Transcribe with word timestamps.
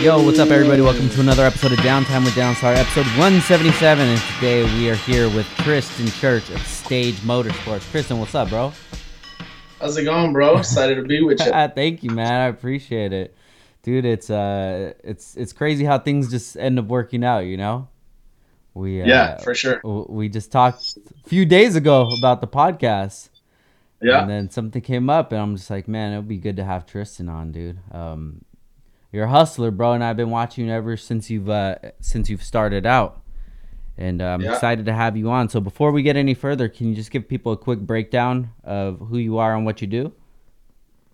Yo, 0.00 0.22
what's 0.24 0.38
up, 0.38 0.48
everybody? 0.48 0.80
Welcome 0.80 1.10
to 1.10 1.20
another 1.20 1.44
episode 1.44 1.72
of 1.72 1.78
Downtime 1.80 2.24
with 2.24 2.32
Downstar, 2.32 2.74
episode 2.74 3.04
177. 3.18 4.08
And 4.08 4.18
today 4.18 4.64
we 4.78 4.88
are 4.88 4.94
here 4.94 5.28
with 5.28 5.46
Tristan 5.58 6.06
Church 6.06 6.48
of 6.48 6.58
Stage 6.66 7.16
Motorsports. 7.16 7.82
Tristan, 7.90 8.18
what's 8.18 8.34
up, 8.34 8.48
bro? 8.48 8.72
How's 9.78 9.98
it 9.98 10.04
going, 10.04 10.32
bro? 10.32 10.56
Excited 10.56 10.94
to 10.94 11.02
be 11.02 11.22
with 11.22 11.38
you. 11.40 11.52
Thank 11.74 12.02
you, 12.02 12.12
man. 12.12 12.32
I 12.32 12.46
appreciate 12.46 13.12
it, 13.12 13.36
dude. 13.82 14.06
It's 14.06 14.30
uh, 14.30 14.94
it's 15.04 15.36
it's 15.36 15.52
crazy 15.52 15.84
how 15.84 15.98
things 15.98 16.30
just 16.30 16.56
end 16.56 16.78
up 16.78 16.86
working 16.86 17.22
out. 17.22 17.40
You 17.40 17.58
know, 17.58 17.88
we 18.72 19.02
uh, 19.02 19.06
yeah, 19.06 19.36
for 19.40 19.54
sure. 19.54 19.82
We 19.84 20.30
just 20.30 20.50
talked 20.50 20.96
a 20.96 21.28
few 21.28 21.44
days 21.44 21.76
ago 21.76 22.08
about 22.18 22.40
the 22.40 22.48
podcast. 22.48 23.28
Yeah. 24.00 24.22
And 24.22 24.30
then 24.30 24.48
something 24.48 24.80
came 24.80 25.10
up, 25.10 25.30
and 25.30 25.42
I'm 25.42 25.56
just 25.56 25.68
like, 25.68 25.86
man, 25.86 26.14
it 26.14 26.16
would 26.16 26.28
be 26.28 26.38
good 26.38 26.56
to 26.56 26.64
have 26.64 26.86
Tristan 26.86 27.28
on, 27.28 27.52
dude. 27.52 27.80
Um, 27.92 28.46
you're 29.12 29.24
a 29.24 29.30
hustler, 29.30 29.70
bro, 29.70 29.92
and 29.92 30.04
I've 30.04 30.16
been 30.16 30.30
watching 30.30 30.66
you 30.66 30.72
ever 30.72 30.96
since 30.96 31.30
you've 31.30 31.50
uh, 31.50 31.76
since 32.00 32.30
you've 32.30 32.42
started 32.42 32.86
out, 32.86 33.22
and 33.98 34.22
uh, 34.22 34.26
I'm 34.26 34.40
yeah. 34.40 34.54
excited 34.54 34.86
to 34.86 34.92
have 34.92 35.16
you 35.16 35.30
on. 35.30 35.48
So 35.48 35.60
before 35.60 35.90
we 35.90 36.02
get 36.02 36.16
any 36.16 36.34
further, 36.34 36.68
can 36.68 36.88
you 36.88 36.94
just 36.94 37.10
give 37.10 37.28
people 37.28 37.52
a 37.52 37.56
quick 37.56 37.80
breakdown 37.80 38.50
of 38.62 38.98
who 38.98 39.18
you 39.18 39.38
are 39.38 39.54
and 39.54 39.66
what 39.66 39.80
you 39.80 39.86
do? 39.86 40.12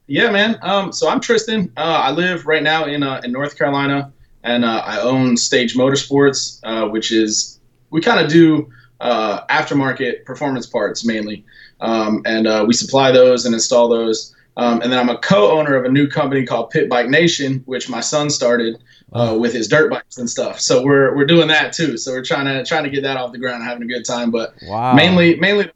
Yeah, 0.09 0.31
man. 0.31 0.59
Um, 0.63 0.93
so 0.93 1.09
I'm 1.09 1.21
Tristan. 1.21 1.73
Uh, 1.77 1.81
I 1.81 2.11
live 2.13 2.47
right 2.47 2.63
now 2.63 2.85
in 2.85 3.03
uh, 3.03 3.21
in 3.25 3.33
North 3.33 3.59
Carolina, 3.59 4.13
and 4.45 4.65
uh, 4.65 4.83
I 4.85 5.01
own 5.01 5.37
Stage 5.37 5.75
Motorsports, 5.75 6.61
uh, 6.63 6.89
which 6.89 7.11
is 7.11 7.59
we 7.91 8.01
kind 8.01 8.25
of 8.25 8.31
do 8.31 8.71
uh, 9.01 9.45
aftermarket 9.47 10.25
performance 10.25 10.67
parts 10.67 11.05
mainly, 11.05 11.45
um, 11.81 12.23
and 12.25 12.47
uh, 12.47 12.65
we 12.67 12.75
supply 12.75 13.11
those 13.11 13.47
and 13.47 13.55
install 13.55 13.89
those. 13.89 14.36
Um, 14.57 14.81
and 14.81 14.91
then 14.91 14.99
I'm 14.99 15.11
a 15.11 15.19
co-owner 15.19 15.75
of 15.75 15.85
a 15.85 15.89
new 15.91 16.09
company 16.09 16.47
called 16.47 16.71
Pit 16.71 16.89
Bike 16.89 17.09
Nation, 17.09 17.63
which 17.67 17.91
my 17.91 18.01
son 18.01 18.31
started 18.31 18.83
uh, 19.13 19.37
with 19.39 19.53
his 19.53 19.69
dirt 19.69 19.91
bikes 19.91 20.17
and 20.17 20.29
stuff. 20.29 20.61
So 20.61 20.83
we're 20.83 21.15
we're 21.15 21.27
doing 21.27 21.49
that 21.49 21.73
too. 21.73 21.99
So 21.99 22.13
we're 22.13 22.25
trying 22.25 22.47
to 22.47 22.65
trying 22.65 22.85
to 22.85 22.91
get 22.91 23.03
that 23.03 23.19
off 23.19 23.33
the 23.33 23.39
ground, 23.39 23.65
having 23.65 23.83
a 23.83 23.87
good 23.87 24.05
time. 24.05 24.31
But 24.31 24.55
wow. 24.63 24.95
mainly 24.95 25.37
mainly 25.37 25.71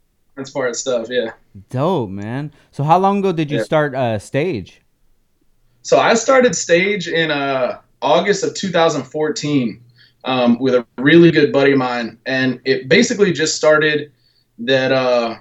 part 0.53 0.75
stuff. 0.75 1.07
Yeah. 1.09 1.33
Dope, 1.69 2.09
man. 2.09 2.51
So 2.71 2.83
how 2.83 2.97
long 2.97 3.19
ago 3.19 3.31
did 3.31 3.51
you 3.51 3.57
yeah. 3.57 3.63
start 3.63 3.93
uh, 3.93 4.17
Stage? 4.17 4.81
So 5.83 5.99
I 5.99 6.15
started 6.15 6.55
Stage 6.55 7.07
in 7.07 7.29
uh, 7.29 7.81
August 8.01 8.43
of 8.43 8.55
2014 8.55 9.83
um, 10.23 10.57
with 10.59 10.73
a 10.73 10.85
really 10.97 11.29
good 11.29 11.51
buddy 11.51 11.73
of 11.73 11.77
mine, 11.77 12.17
and 12.25 12.59
it 12.65 12.89
basically 12.89 13.31
just 13.31 13.55
started 13.55 14.11
that 14.59 14.91
uh, 14.91 15.35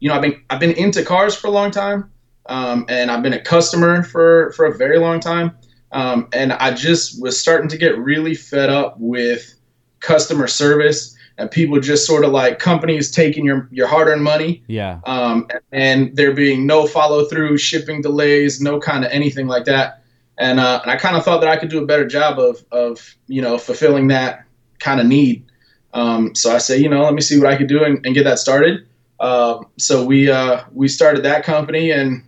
you 0.00 0.08
know 0.08 0.16
I've 0.16 0.22
been 0.22 0.42
I've 0.50 0.60
been 0.60 0.72
into 0.72 1.04
cars 1.04 1.36
for 1.36 1.46
a 1.46 1.50
long 1.50 1.70
time 1.70 2.10
um, 2.46 2.84
and 2.88 3.10
I've 3.10 3.22
been 3.22 3.32
a 3.32 3.40
customer 3.40 4.02
for 4.02 4.52
for 4.52 4.66
a 4.66 4.76
very 4.76 4.98
long 4.98 5.20
time. 5.20 5.56
Um, 5.92 6.28
and 6.32 6.52
I 6.52 6.72
just 6.72 7.20
was 7.20 7.38
starting 7.38 7.68
to 7.68 7.76
get 7.76 7.98
really 7.98 8.34
fed 8.34 8.70
up 8.70 8.96
with 8.98 9.54
customer 9.98 10.46
service 10.46 11.16
and 11.36 11.50
people 11.50 11.80
just 11.80 12.06
sort 12.06 12.24
of 12.24 12.32
like 12.32 12.58
companies 12.58 13.10
taking 13.10 13.44
your 13.44 13.68
your 13.72 13.86
hard-earned 13.86 14.22
money. 14.22 14.62
Yeah. 14.68 15.00
Um, 15.04 15.48
and 15.72 16.14
there 16.14 16.32
being 16.32 16.66
no 16.66 16.86
follow 16.86 17.24
through, 17.24 17.58
shipping 17.58 18.02
delays, 18.02 18.60
no 18.60 18.78
kind 18.78 19.04
of 19.04 19.10
anything 19.10 19.46
like 19.46 19.64
that. 19.64 20.02
And, 20.38 20.58
uh, 20.58 20.80
and 20.82 20.90
I 20.90 20.96
kind 20.96 21.16
of 21.16 21.24
thought 21.24 21.40
that 21.40 21.50
I 21.50 21.56
could 21.56 21.68
do 21.68 21.82
a 21.82 21.86
better 21.86 22.06
job 22.06 22.38
of 22.38 22.64
of 22.70 23.16
you 23.26 23.42
know 23.42 23.58
fulfilling 23.58 24.08
that 24.08 24.44
kind 24.78 25.00
of 25.00 25.06
need. 25.06 25.44
Um, 25.92 26.34
so 26.34 26.54
I 26.54 26.58
said, 26.58 26.80
you 26.80 26.88
know, 26.88 27.02
let 27.02 27.14
me 27.14 27.20
see 27.20 27.38
what 27.38 27.48
I 27.48 27.56
could 27.56 27.66
do 27.66 27.84
and, 27.84 28.04
and 28.06 28.14
get 28.14 28.24
that 28.24 28.38
started. 28.38 28.86
Uh, 29.18 29.62
so 29.76 30.04
we 30.04 30.30
uh, 30.30 30.62
we 30.72 30.88
started 30.88 31.24
that 31.24 31.44
company 31.44 31.90
and 31.90 32.22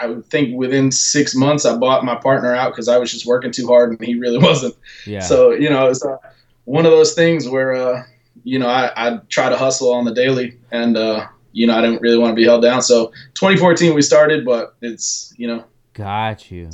I 0.00 0.06
would 0.06 0.24
think 0.26 0.56
within 0.56 0.90
six 0.90 1.34
months 1.34 1.66
I 1.66 1.76
bought 1.76 2.04
my 2.04 2.14
partner 2.14 2.54
out 2.54 2.72
because 2.72 2.88
I 2.88 2.98
was 2.98 3.10
just 3.10 3.26
working 3.26 3.52
too 3.52 3.66
hard 3.66 3.90
and 3.90 4.02
he 4.02 4.18
really 4.18 4.38
wasn't. 4.42 4.74
Yeah. 5.06 5.20
So 5.20 5.50
you 5.52 5.68
know 5.68 5.88
it's 5.88 6.04
uh, 6.04 6.16
one 6.64 6.86
of 6.86 6.92
those 6.92 7.14
things 7.14 7.48
where 7.48 7.72
uh, 7.74 8.02
you 8.44 8.58
know 8.58 8.68
I, 8.68 8.92
I 8.96 9.20
try 9.28 9.48
to 9.48 9.56
hustle 9.56 9.92
on 9.92 10.04
the 10.04 10.14
daily 10.14 10.58
and 10.70 10.96
uh, 10.96 11.26
you 11.52 11.66
know 11.66 11.76
I 11.76 11.82
didn't 11.82 12.00
really 12.00 12.18
want 12.18 12.32
to 12.32 12.36
be 12.36 12.44
held 12.44 12.62
down. 12.62 12.82
So 12.82 13.08
2014 13.34 13.94
we 13.94 14.02
started, 14.02 14.44
but 14.44 14.76
it's 14.80 15.34
you 15.36 15.46
know. 15.46 15.64
Got 15.92 16.50
you. 16.50 16.70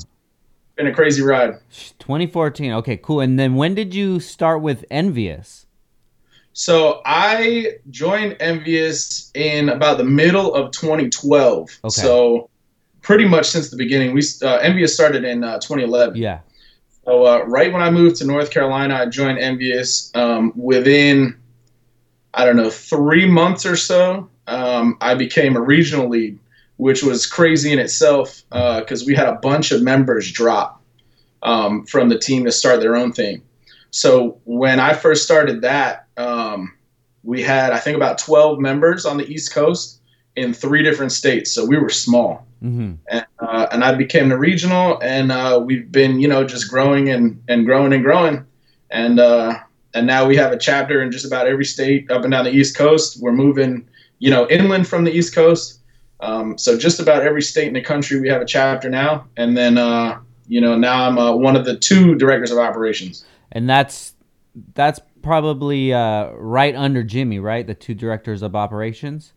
Been 0.77 0.87
a 0.87 0.95
crazy 0.95 1.23
ride. 1.23 1.59
2014. 1.99 2.73
Okay, 2.75 2.99
cool. 2.99 3.21
And 3.21 3.39
then 3.39 3.55
when 3.55 3.75
did 3.75 3.95
you 3.95 4.21
start 4.21 4.61
with 4.61 4.85
Envious? 4.91 5.67
So 6.53 7.01
I 7.05 7.79
joined 7.91 8.37
Envious 8.41 9.31
in 9.35 9.69
about 9.69 9.99
the 9.99 10.05
middle 10.05 10.55
of 10.55 10.71
2012. 10.73 11.81
Okay. 11.85 11.89
So 11.89 12.51
pretty 13.07 13.25
much 13.25 13.47
since 13.47 13.71
the 13.71 13.77
beginning. 13.77 14.13
We 14.13 14.23
uh, 14.43 14.57
Envious 14.57 14.93
started 14.93 15.25
in 15.25 15.45
uh, 15.45 15.61
2011. 15.61 16.17
Yeah. 16.17 16.41
So 17.05 17.25
uh, 17.25 17.45
right 17.47 17.73
when 17.73 17.81
I 17.81 17.89
moved 17.89 18.17
to 18.17 18.27
North 18.27 18.51
Carolina, 18.51 18.97
I 18.97 19.07
joined 19.07 19.39
Envious. 19.39 20.11
Um, 20.17 20.53
within 20.57 21.37
I 22.35 22.45
don't 22.45 22.57
know 22.57 22.69
three 22.69 23.25
months 23.25 23.65
or 23.65 23.77
so, 23.77 24.29
um, 24.49 24.99
I 25.01 25.15
became 25.15 25.55
a 25.55 25.61
regional 25.61 26.09
lead, 26.09 26.37
which 26.79 27.05
was 27.05 27.27
crazy 27.27 27.73
in 27.73 27.79
itself 27.79 28.43
because 28.51 29.03
uh, 29.03 29.07
we 29.07 29.15
had 29.15 29.29
a 29.29 29.37
bunch 29.37 29.71
of 29.71 29.83
members 29.83 30.33
drop 30.33 30.83
um, 31.45 31.87
from 31.87 32.09
the 32.09 32.19
team 32.19 32.45
to 32.45 32.51
start 32.51 32.81
their 32.81 32.97
own 32.97 33.13
thing. 33.13 33.41
So 33.93 34.41
when 34.45 34.81
I 34.81 34.95
first 34.95 35.23
started 35.23 35.61
that, 35.61 36.09
um, 36.17 36.75
we 37.23 37.41
had 37.41 37.73
I 37.73 37.79
think 37.79 37.97
about 37.97 38.19
12 38.19 38.59
members 38.59 39.07
on 39.07 39.17
the 39.17 39.33
East 39.33 39.53
Coast 39.53 39.96
in 40.37 40.53
three 40.53 40.83
different 40.83 41.13
states. 41.13 41.53
So 41.53 41.65
we 41.65 41.79
were 41.79 41.89
small. 41.89 42.47
Mm-hmm. 42.63 42.95
And, 43.09 43.27
uh, 43.39 43.67
and 43.71 43.85
I 43.85 43.95
became 43.95 44.29
the 44.29 44.39
regional, 44.39 44.99
and 45.03 45.31
uh, 45.31 45.63
we've 45.65 45.91
been, 45.91 46.21
you 46.21 46.29
know, 46.29 46.45
just 46.45 46.71
growing 46.71 47.09
and, 47.11 47.43
and 47.49 47.67
growing 47.67 47.93
and 47.93 48.03
growing. 48.03 48.45
And 48.91 49.19
uh, 49.19 49.59
and 49.95 50.07
now 50.07 50.27
we 50.27 50.37
have 50.37 50.53
a 50.53 50.59
chapter 50.59 51.03
in 51.03 51.11
just 51.11 51.25
about 51.25 51.47
every 51.47 51.65
state 51.65 52.11
up 52.11 52.23
and 52.23 52.31
down 52.31 52.45
the 52.45 52.51
East 52.51 52.77
Coast. 52.77 53.21
We're 53.21 53.33
moving, 53.33 53.89
you 54.19 54.31
know, 54.31 54.47
inland 54.49 54.87
from 54.87 55.05
the 55.05 55.11
East 55.11 55.35
Coast. 55.35 55.81
Um, 56.21 56.57
so 56.59 56.79
just 56.79 57.01
about 57.01 57.23
every 57.23 57.43
state 57.43 57.69
in 57.69 57.75
the 57.75 57.83
country, 57.83 58.21
we 58.21 58.29
have 58.29 58.43
a 58.43 58.47
chapter 58.47 58.89
now. 58.89 59.27
And 59.37 59.57
then, 59.57 59.79
uh, 59.79 60.19
you 60.47 60.61
know, 60.61 60.77
now 60.77 61.09
I'm 61.09 61.19
uh, 61.19 61.35
one 61.35 61.57
of 61.57 61.65
the 61.65 61.77
two 61.77 62.15
directors 62.15 62.51
of 62.51 62.59
operations. 62.59 63.25
And 63.53 63.69
that's 63.69 64.15
that's 64.75 65.01
probably 65.23 65.93
uh, 65.93 66.31
right 66.33 66.75
under 66.75 67.03
Jimmy, 67.03 67.39
right? 67.39 67.67
The 67.67 67.75
two 67.75 67.95
directors 67.95 68.43
of 68.43 68.55
operations. 68.55 69.33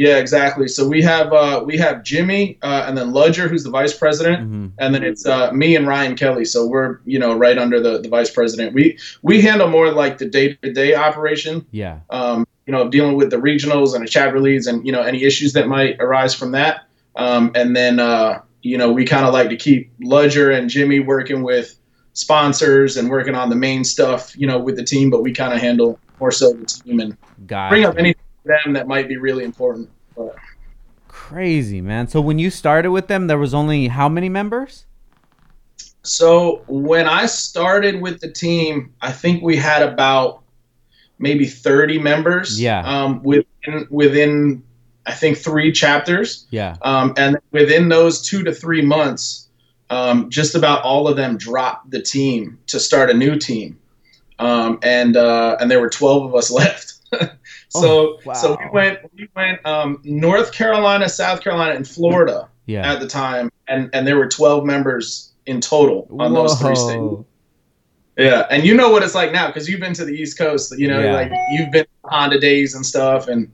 Yeah, 0.00 0.16
exactly. 0.16 0.66
So 0.66 0.88
we 0.88 1.02
have 1.02 1.30
uh, 1.30 1.62
we 1.62 1.76
have 1.76 2.02
Jimmy 2.02 2.58
uh, 2.62 2.86
and 2.88 2.96
then 2.96 3.12
Ludger, 3.12 3.50
who's 3.50 3.64
the 3.64 3.70
vice 3.70 3.94
president, 3.94 4.44
mm-hmm. 4.44 4.68
and 4.78 4.94
then 4.94 5.04
it's 5.04 5.26
uh, 5.26 5.52
me 5.52 5.76
and 5.76 5.86
Ryan 5.86 6.16
Kelly. 6.16 6.46
So 6.46 6.66
we're 6.66 7.00
you 7.04 7.18
know 7.18 7.36
right 7.36 7.58
under 7.58 7.82
the, 7.82 8.00
the 8.00 8.08
vice 8.08 8.30
president. 8.30 8.72
We 8.72 8.98
we 9.20 9.42
handle 9.42 9.68
more 9.68 9.92
like 9.92 10.16
the 10.16 10.24
day 10.24 10.54
to 10.54 10.72
day 10.72 10.94
operation. 10.94 11.66
Yeah. 11.70 11.98
Um, 12.08 12.46
you 12.64 12.72
know, 12.72 12.88
dealing 12.88 13.14
with 13.14 13.28
the 13.28 13.36
regionals 13.36 13.94
and 13.94 14.02
the 14.02 14.08
chapter 14.08 14.40
leads, 14.40 14.66
and 14.66 14.86
you 14.86 14.90
know 14.90 15.02
any 15.02 15.22
issues 15.22 15.52
that 15.52 15.68
might 15.68 16.00
arise 16.00 16.34
from 16.34 16.52
that. 16.52 16.86
Um, 17.16 17.52
and 17.54 17.76
then 17.76 17.98
uh, 17.98 18.40
you 18.62 18.78
know 18.78 18.90
we 18.90 19.04
kind 19.04 19.26
of 19.26 19.34
like 19.34 19.50
to 19.50 19.56
keep 19.56 19.92
Ludger 20.00 20.56
and 20.56 20.70
Jimmy 20.70 21.00
working 21.00 21.42
with 21.42 21.78
sponsors 22.14 22.96
and 22.96 23.10
working 23.10 23.34
on 23.34 23.50
the 23.50 23.56
main 23.56 23.84
stuff. 23.84 24.34
You 24.34 24.46
know, 24.46 24.58
with 24.58 24.76
the 24.76 24.84
team, 24.84 25.10
but 25.10 25.22
we 25.22 25.34
kind 25.34 25.52
of 25.52 25.60
handle 25.60 25.98
more 26.18 26.32
so 26.32 26.54
the 26.54 26.64
team 26.64 27.00
and 27.00 27.18
bring 27.68 27.84
up 27.84 27.98
anything 27.98 28.24
them 28.44 28.72
that 28.74 28.86
might 28.86 29.08
be 29.08 29.16
really 29.16 29.44
important. 29.44 29.88
But. 30.16 30.36
Crazy 31.08 31.80
man. 31.80 32.08
So 32.08 32.20
when 32.20 32.38
you 32.38 32.50
started 32.50 32.90
with 32.90 33.08
them, 33.08 33.26
there 33.26 33.38
was 33.38 33.54
only 33.54 33.88
how 33.88 34.08
many 34.08 34.28
members? 34.28 34.84
So 36.02 36.62
when 36.66 37.06
I 37.06 37.26
started 37.26 38.00
with 38.00 38.20
the 38.20 38.30
team, 38.30 38.94
I 39.00 39.12
think 39.12 39.42
we 39.42 39.56
had 39.56 39.82
about 39.82 40.42
maybe 41.18 41.46
30 41.46 41.98
members. 41.98 42.60
Yeah. 42.60 42.80
Um, 42.80 43.22
within 43.22 43.86
within 43.90 44.62
I 45.06 45.12
think 45.12 45.38
three 45.38 45.72
chapters. 45.72 46.46
Yeah. 46.50 46.76
Um, 46.82 47.14
and 47.16 47.38
within 47.52 47.88
those 47.88 48.22
two 48.22 48.42
to 48.44 48.52
three 48.52 48.82
months, 48.82 49.48
um, 49.90 50.30
just 50.30 50.54
about 50.54 50.82
all 50.82 51.08
of 51.08 51.16
them 51.16 51.36
dropped 51.36 51.90
the 51.90 52.00
team 52.00 52.58
to 52.68 52.78
start 52.78 53.10
a 53.10 53.14
new 53.14 53.36
team. 53.36 53.78
Um, 54.38 54.78
and 54.82 55.16
uh, 55.16 55.56
and 55.60 55.70
there 55.70 55.80
were 55.80 55.90
12 55.90 56.26
of 56.26 56.34
us 56.34 56.50
left. 56.50 56.94
So 57.70 57.88
oh, 57.88 58.20
wow. 58.24 58.32
so 58.34 58.58
we 58.58 58.68
went 58.70 58.98
we 59.14 59.28
went 59.34 59.64
um, 59.64 60.00
North 60.02 60.52
Carolina, 60.52 61.08
South 61.08 61.40
Carolina, 61.40 61.74
and 61.74 61.86
Florida 61.86 62.48
yeah. 62.66 62.92
at 62.92 63.00
the 63.00 63.06
time, 63.06 63.50
and 63.68 63.88
and 63.92 64.06
there 64.06 64.16
were 64.16 64.28
twelve 64.28 64.64
members 64.64 65.32
in 65.46 65.60
total 65.60 66.08
on 66.18 66.32
Whoa. 66.32 66.42
those 66.42 66.60
three 66.60 66.74
states. 66.74 67.24
Yeah, 68.16 68.46
and 68.50 68.64
you 68.64 68.74
know 68.74 68.90
what 68.90 69.04
it's 69.04 69.14
like 69.14 69.32
now 69.32 69.46
because 69.46 69.68
you've 69.68 69.80
been 69.80 69.94
to 69.94 70.04
the 70.04 70.12
East 70.12 70.36
Coast. 70.36 70.76
You 70.76 70.88
know, 70.88 71.00
yeah. 71.00 71.12
like 71.14 71.32
you've 71.52 71.70
been 71.70 71.86
Honda 72.04 72.40
days 72.40 72.74
and 72.74 72.84
stuff, 72.84 73.28
and 73.28 73.50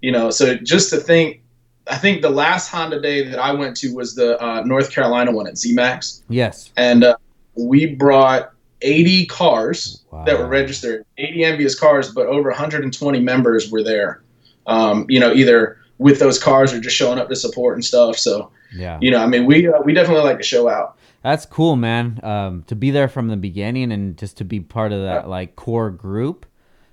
you 0.00 0.12
know, 0.12 0.30
so 0.30 0.56
just 0.56 0.88
to 0.90 0.96
think, 0.96 1.42
I 1.88 1.98
think 1.98 2.22
the 2.22 2.30
last 2.30 2.70
Honda 2.70 3.00
day 3.00 3.28
that 3.28 3.38
I 3.38 3.52
went 3.52 3.76
to 3.78 3.94
was 3.94 4.14
the 4.14 4.42
uh, 4.42 4.62
North 4.62 4.90
Carolina 4.90 5.30
one 5.30 5.46
at 5.46 5.54
ZMAX. 5.54 6.22
Yes, 6.30 6.72
and 6.78 7.04
uh, 7.04 7.16
we 7.54 7.94
brought 7.94 8.52
80 8.82 9.26
cars 9.26 10.04
wow. 10.10 10.24
that 10.24 10.38
were 10.38 10.46
registered, 10.46 11.04
80 11.16 11.44
envious 11.44 11.78
cars, 11.78 12.12
but 12.12 12.26
over 12.26 12.48
120 12.50 13.20
members 13.20 13.70
were 13.70 13.82
there. 13.82 14.22
Um, 14.66 15.06
you 15.08 15.18
know, 15.18 15.32
either 15.32 15.78
with 15.98 16.18
those 16.18 16.42
cars 16.42 16.72
or 16.72 16.80
just 16.80 16.96
showing 16.96 17.18
up 17.18 17.28
to 17.28 17.36
support 17.36 17.76
and 17.76 17.84
stuff. 17.84 18.18
So, 18.18 18.50
yeah, 18.74 18.98
you 19.00 19.10
know, 19.10 19.18
I 19.18 19.26
mean, 19.26 19.46
we 19.46 19.66
uh, 19.66 19.80
we 19.84 19.94
definitely 19.94 20.24
like 20.24 20.38
to 20.38 20.44
show 20.44 20.68
out. 20.68 20.98
That's 21.22 21.46
cool, 21.46 21.76
man. 21.76 22.20
Um, 22.22 22.64
to 22.68 22.76
be 22.76 22.90
there 22.90 23.08
from 23.08 23.28
the 23.28 23.36
beginning 23.36 23.92
and 23.92 24.16
just 24.16 24.36
to 24.38 24.44
be 24.44 24.60
part 24.60 24.92
of 24.92 25.02
that 25.02 25.28
like 25.28 25.56
core 25.56 25.90
group. 25.90 26.46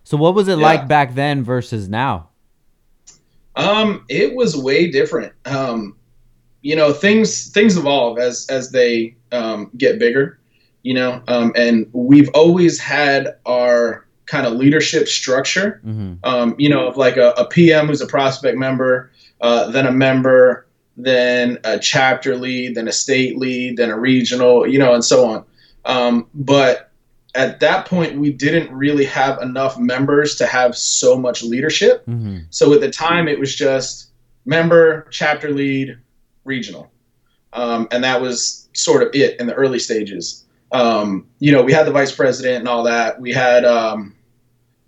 So 0.03 0.17
what 0.17 0.35
was 0.35 0.47
it 0.47 0.57
yeah. 0.57 0.65
like 0.65 0.87
back 0.87 1.15
then 1.15 1.43
versus 1.43 1.89
now? 1.89 2.29
Um, 3.55 4.05
it 4.09 4.35
was 4.35 4.57
way 4.57 4.89
different. 4.89 5.33
Um, 5.45 5.95
you 6.61 6.75
know, 6.75 6.93
things 6.93 7.51
things 7.51 7.77
evolve 7.77 8.17
as 8.17 8.47
as 8.49 8.71
they 8.71 9.15
um, 9.31 9.69
get 9.77 9.99
bigger. 9.99 10.39
You 10.85 10.93
know, 10.93 11.23
um, 11.27 11.51
and 11.55 11.89
we've 11.93 12.29
always 12.35 12.79
had 12.79 13.37
our 13.47 14.05
kind 14.27 14.45
of 14.45 14.53
leadership 14.53 15.07
structure. 15.07 15.81
Mm-hmm. 15.83 16.13
Um, 16.23 16.55
you 16.59 16.69
know, 16.69 16.87
of 16.87 16.95
like 16.95 17.17
a, 17.17 17.31
a, 17.37 17.45
PM 17.45 17.87
who's 17.87 18.01
a 18.01 18.07
prospect 18.07 18.57
member, 18.57 19.11
uh, 19.41 19.71
then 19.71 19.87
a 19.87 19.91
member, 19.91 20.67
then 20.95 21.57
a 21.63 21.79
chapter 21.79 22.37
lead, 22.37 22.75
then 22.75 22.87
a 22.87 22.91
state 22.91 23.37
lead, 23.39 23.77
then 23.77 23.89
a 23.89 23.97
regional, 23.97 24.67
you 24.67 24.77
know, 24.77 24.93
and 24.93 25.03
so 25.03 25.25
on. 25.27 25.45
Um, 25.85 26.27
but 26.35 26.91
at 27.33 27.59
that 27.59 27.85
point, 27.85 28.19
we 28.19 28.31
didn't 28.31 28.71
really 28.71 29.05
have 29.05 29.41
enough 29.41 29.77
members 29.77 30.35
to 30.35 30.45
have 30.45 30.77
so 30.77 31.17
much 31.17 31.43
leadership. 31.43 32.05
Mm-hmm. 32.05 32.39
So 32.49 32.73
at 32.73 32.81
the 32.81 32.91
time, 32.91 33.27
it 33.27 33.39
was 33.39 33.55
just 33.55 34.09
member, 34.45 35.07
chapter 35.11 35.51
lead, 35.51 35.97
regional. 36.43 36.91
Um, 37.53 37.87
and 37.91 38.03
that 38.03 38.21
was 38.21 38.67
sort 38.73 39.03
of 39.03 39.09
it 39.13 39.39
in 39.39 39.47
the 39.47 39.53
early 39.53 39.79
stages. 39.79 40.44
Um, 40.71 41.27
you 41.39 41.51
know, 41.51 41.63
we 41.63 41.73
had 41.73 41.85
the 41.85 41.91
vice 41.91 42.11
president 42.11 42.57
and 42.57 42.67
all 42.67 42.83
that. 42.83 43.19
We 43.19 43.31
had, 43.31 43.65
um, 43.65 44.15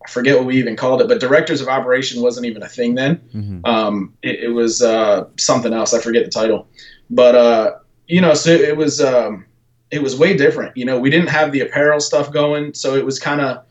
I 0.06 0.10
forget 0.10 0.38
what 0.38 0.46
we 0.46 0.58
even 0.58 0.76
called 0.76 1.02
it, 1.02 1.08
but 1.08 1.20
directors 1.20 1.62
of 1.62 1.68
operation 1.68 2.22
wasn't 2.22 2.46
even 2.46 2.64
a 2.64 2.68
thing 2.68 2.96
then. 2.96 3.18
Mm-hmm. 3.34 3.66
Um, 3.66 4.14
it, 4.22 4.44
it, 4.46 4.50
was 4.50 4.82
uh, 4.82 5.28
something 5.38 5.74
else. 5.74 5.94
I 5.94 6.00
forget 6.00 6.26
the 6.26 6.32
title, 6.32 6.68
but 7.10 7.36
uh, 7.36 7.72
you 8.08 8.22
know, 8.22 8.34
so 8.34 8.52
it 8.52 8.76
was 8.76 9.02
um, 9.02 9.46
it 9.92 10.02
was 10.02 10.18
way 10.18 10.36
different. 10.36 10.76
You 10.76 10.86
know, 10.86 11.00
we 11.00 11.10
didn't 11.10 11.30
have 11.30 11.52
the 11.52 11.62
apparel 11.62 12.00
stuff 12.00 12.32
going, 12.32 12.74
so 12.74 12.96
it 12.96 13.06
was 13.06 13.20
kind 13.20 13.42
of 13.42 13.64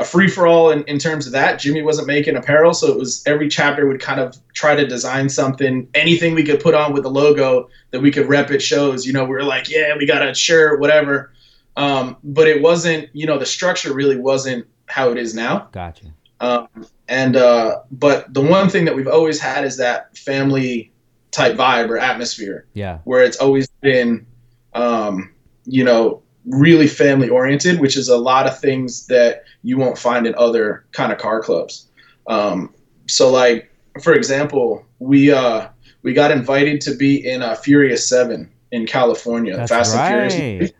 a 0.00 0.04
free 0.04 0.28
for 0.28 0.46
all 0.46 0.70
in, 0.70 0.82
in 0.84 0.98
terms 0.98 1.26
of 1.26 1.32
that. 1.32 1.60
Jimmy 1.60 1.82
wasn't 1.82 2.06
making 2.06 2.36
apparel, 2.36 2.72
so 2.72 2.88
it 2.88 2.98
was 2.98 3.22
every 3.26 3.48
chapter 3.48 3.86
would 3.86 4.00
kind 4.00 4.18
of 4.18 4.36
try 4.54 4.74
to 4.74 4.86
design 4.86 5.28
something, 5.28 5.86
anything 5.94 6.34
we 6.34 6.42
could 6.42 6.60
put 6.60 6.74
on 6.74 6.92
with 6.92 7.02
the 7.02 7.10
logo 7.10 7.68
that 7.90 8.00
we 8.00 8.10
could 8.10 8.26
rep 8.26 8.50
at 8.50 8.62
shows. 8.62 9.06
You 9.06 9.12
know, 9.12 9.24
we 9.24 9.30
were 9.30 9.44
like, 9.44 9.68
yeah, 9.68 9.94
we 9.96 10.06
got 10.06 10.26
a 10.26 10.34
shirt, 10.34 10.80
whatever. 10.80 11.32
Um, 11.76 12.16
but 12.24 12.48
it 12.48 12.62
wasn't, 12.62 13.08
you 13.12 13.26
know, 13.26 13.38
the 13.38 13.46
structure 13.46 13.94
really 13.94 14.16
wasn't 14.16 14.66
how 14.86 15.10
it 15.10 15.18
is 15.18 15.34
now. 15.34 15.68
Gotcha. 15.72 16.06
Um, 16.40 16.68
and 17.08 17.36
uh, 17.36 17.80
but 17.90 18.32
the 18.32 18.40
one 18.40 18.68
thing 18.68 18.84
that 18.86 18.96
we've 18.96 19.08
always 19.08 19.38
had 19.38 19.64
is 19.64 19.76
that 19.76 20.16
family 20.16 20.90
type 21.30 21.56
vibe 21.56 21.88
or 21.88 21.98
atmosphere. 21.98 22.66
Yeah. 22.74 22.98
Where 23.04 23.22
it's 23.22 23.36
always 23.36 23.68
been, 23.80 24.26
um, 24.74 25.32
you 25.64 25.84
know, 25.84 26.22
really 26.46 26.86
family 26.86 27.28
oriented, 27.28 27.80
which 27.80 27.96
is 27.96 28.08
a 28.08 28.16
lot 28.16 28.46
of 28.46 28.58
things 28.58 29.06
that 29.06 29.44
you 29.62 29.76
won't 29.76 29.98
find 29.98 30.26
in 30.26 30.34
other 30.36 30.84
kind 30.92 31.12
of 31.12 31.18
car 31.18 31.40
clubs. 31.42 31.88
Um, 32.26 32.74
so 33.06 33.30
like, 33.30 33.70
for 34.02 34.14
example, 34.14 34.86
we, 34.98 35.32
uh, 35.32 35.68
we 36.02 36.14
got 36.14 36.30
invited 36.30 36.80
to 36.82 36.94
be 36.94 37.26
in 37.26 37.42
a 37.42 37.54
Furious 37.56 38.08
Seven 38.08 38.50
in 38.72 38.86
California, 38.86 39.56
That's 39.56 39.70
Fast 39.70 39.94
right. 39.94 40.12
and 40.12 40.32
Furious. 40.32 40.72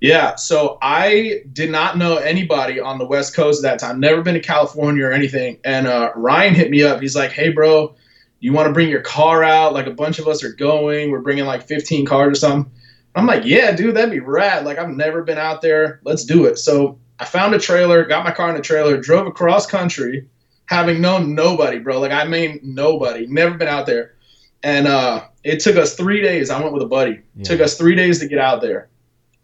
Yeah, 0.00 0.34
so 0.36 0.78
I 0.82 1.42
did 1.52 1.70
not 1.70 1.96
know 1.96 2.16
anybody 2.16 2.78
on 2.78 2.98
the 2.98 3.06
West 3.06 3.34
Coast 3.34 3.64
at 3.64 3.70
that 3.70 3.78
time. 3.78 3.98
Never 3.98 4.20
been 4.20 4.34
to 4.34 4.40
California 4.40 5.04
or 5.06 5.12
anything. 5.12 5.58
And 5.64 5.86
uh, 5.86 6.12
Ryan 6.14 6.54
hit 6.54 6.70
me 6.70 6.82
up. 6.82 7.00
He's 7.00 7.16
like, 7.16 7.32
"Hey, 7.32 7.50
bro, 7.50 7.94
you 8.40 8.52
want 8.52 8.66
to 8.66 8.72
bring 8.72 8.90
your 8.90 9.00
car 9.00 9.42
out? 9.42 9.72
Like 9.72 9.86
a 9.86 9.92
bunch 9.92 10.18
of 10.18 10.28
us 10.28 10.44
are 10.44 10.52
going. 10.52 11.10
We're 11.10 11.22
bringing 11.22 11.46
like 11.46 11.66
15 11.66 12.04
cars 12.04 12.32
or 12.32 12.34
something." 12.34 12.70
I'm 13.14 13.26
like, 13.26 13.46
"Yeah, 13.46 13.72
dude, 13.72 13.96
that'd 13.96 14.10
be 14.10 14.20
rad. 14.20 14.66
Like 14.66 14.78
I've 14.78 14.90
never 14.90 15.22
been 15.22 15.38
out 15.38 15.62
there. 15.62 16.00
Let's 16.04 16.24
do 16.24 16.44
it." 16.44 16.58
So 16.58 16.98
I 17.18 17.24
found 17.24 17.54
a 17.54 17.58
trailer, 17.58 18.04
got 18.04 18.24
my 18.24 18.32
car 18.32 18.50
in 18.50 18.56
a 18.56 18.60
trailer, 18.60 18.98
drove 18.98 19.26
across 19.26 19.64
country, 19.64 20.28
having 20.66 21.00
known 21.00 21.34
nobody, 21.34 21.78
bro. 21.78 22.00
Like 22.00 22.12
I 22.12 22.24
mean 22.24 22.60
nobody, 22.62 23.26
never 23.28 23.56
been 23.56 23.68
out 23.68 23.86
there. 23.86 24.14
And 24.62 24.86
uh, 24.86 25.24
it 25.42 25.60
took 25.60 25.76
us 25.76 25.94
three 25.94 26.20
days. 26.20 26.50
I 26.50 26.60
went 26.60 26.74
with 26.74 26.82
a 26.82 26.86
buddy. 26.86 27.22
Yeah. 27.34 27.44
Took 27.44 27.60
us 27.60 27.78
three 27.78 27.94
days 27.94 28.18
to 28.18 28.28
get 28.28 28.38
out 28.38 28.60
there 28.60 28.90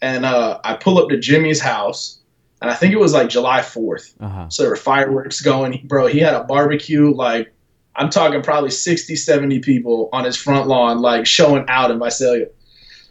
and 0.02 0.26
uh, 0.26 0.60
I 0.64 0.74
pull 0.74 0.98
up 0.98 1.08
to 1.08 1.16
Jimmy's 1.16 1.60
house, 1.60 2.18
and 2.60 2.70
I 2.70 2.74
think 2.74 2.92
it 2.92 2.98
was 2.98 3.14
like 3.14 3.28
July 3.28 3.60
4th. 3.60 4.14
Uh-huh. 4.20 4.48
So 4.50 4.64
there 4.64 4.70
were 4.70 4.76
fireworks 4.76 5.40
going. 5.40 5.80
Bro, 5.84 6.08
he 6.08 6.18
had 6.18 6.34
a 6.34 6.42
barbecue. 6.44 7.14
Like, 7.14 7.52
I'm 7.94 8.10
talking 8.10 8.42
probably 8.42 8.70
60, 8.70 9.14
70 9.16 9.60
people 9.60 10.10
on 10.12 10.24
his 10.24 10.36
front 10.36 10.66
lawn, 10.66 11.00
like 11.00 11.24
showing 11.24 11.64
out 11.68 11.90
in 11.90 12.00
Visalia. 12.00 12.48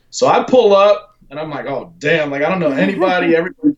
So 0.09 0.27
I 0.27 0.43
pull 0.43 0.75
up, 0.75 1.17
and 1.29 1.39
I'm 1.39 1.49
like, 1.49 1.65
oh, 1.65 1.93
damn. 1.97 2.29
Like, 2.29 2.43
I 2.43 2.49
don't 2.49 2.59
know 2.59 2.71
anybody. 2.71 3.35
Everybody. 3.37 3.77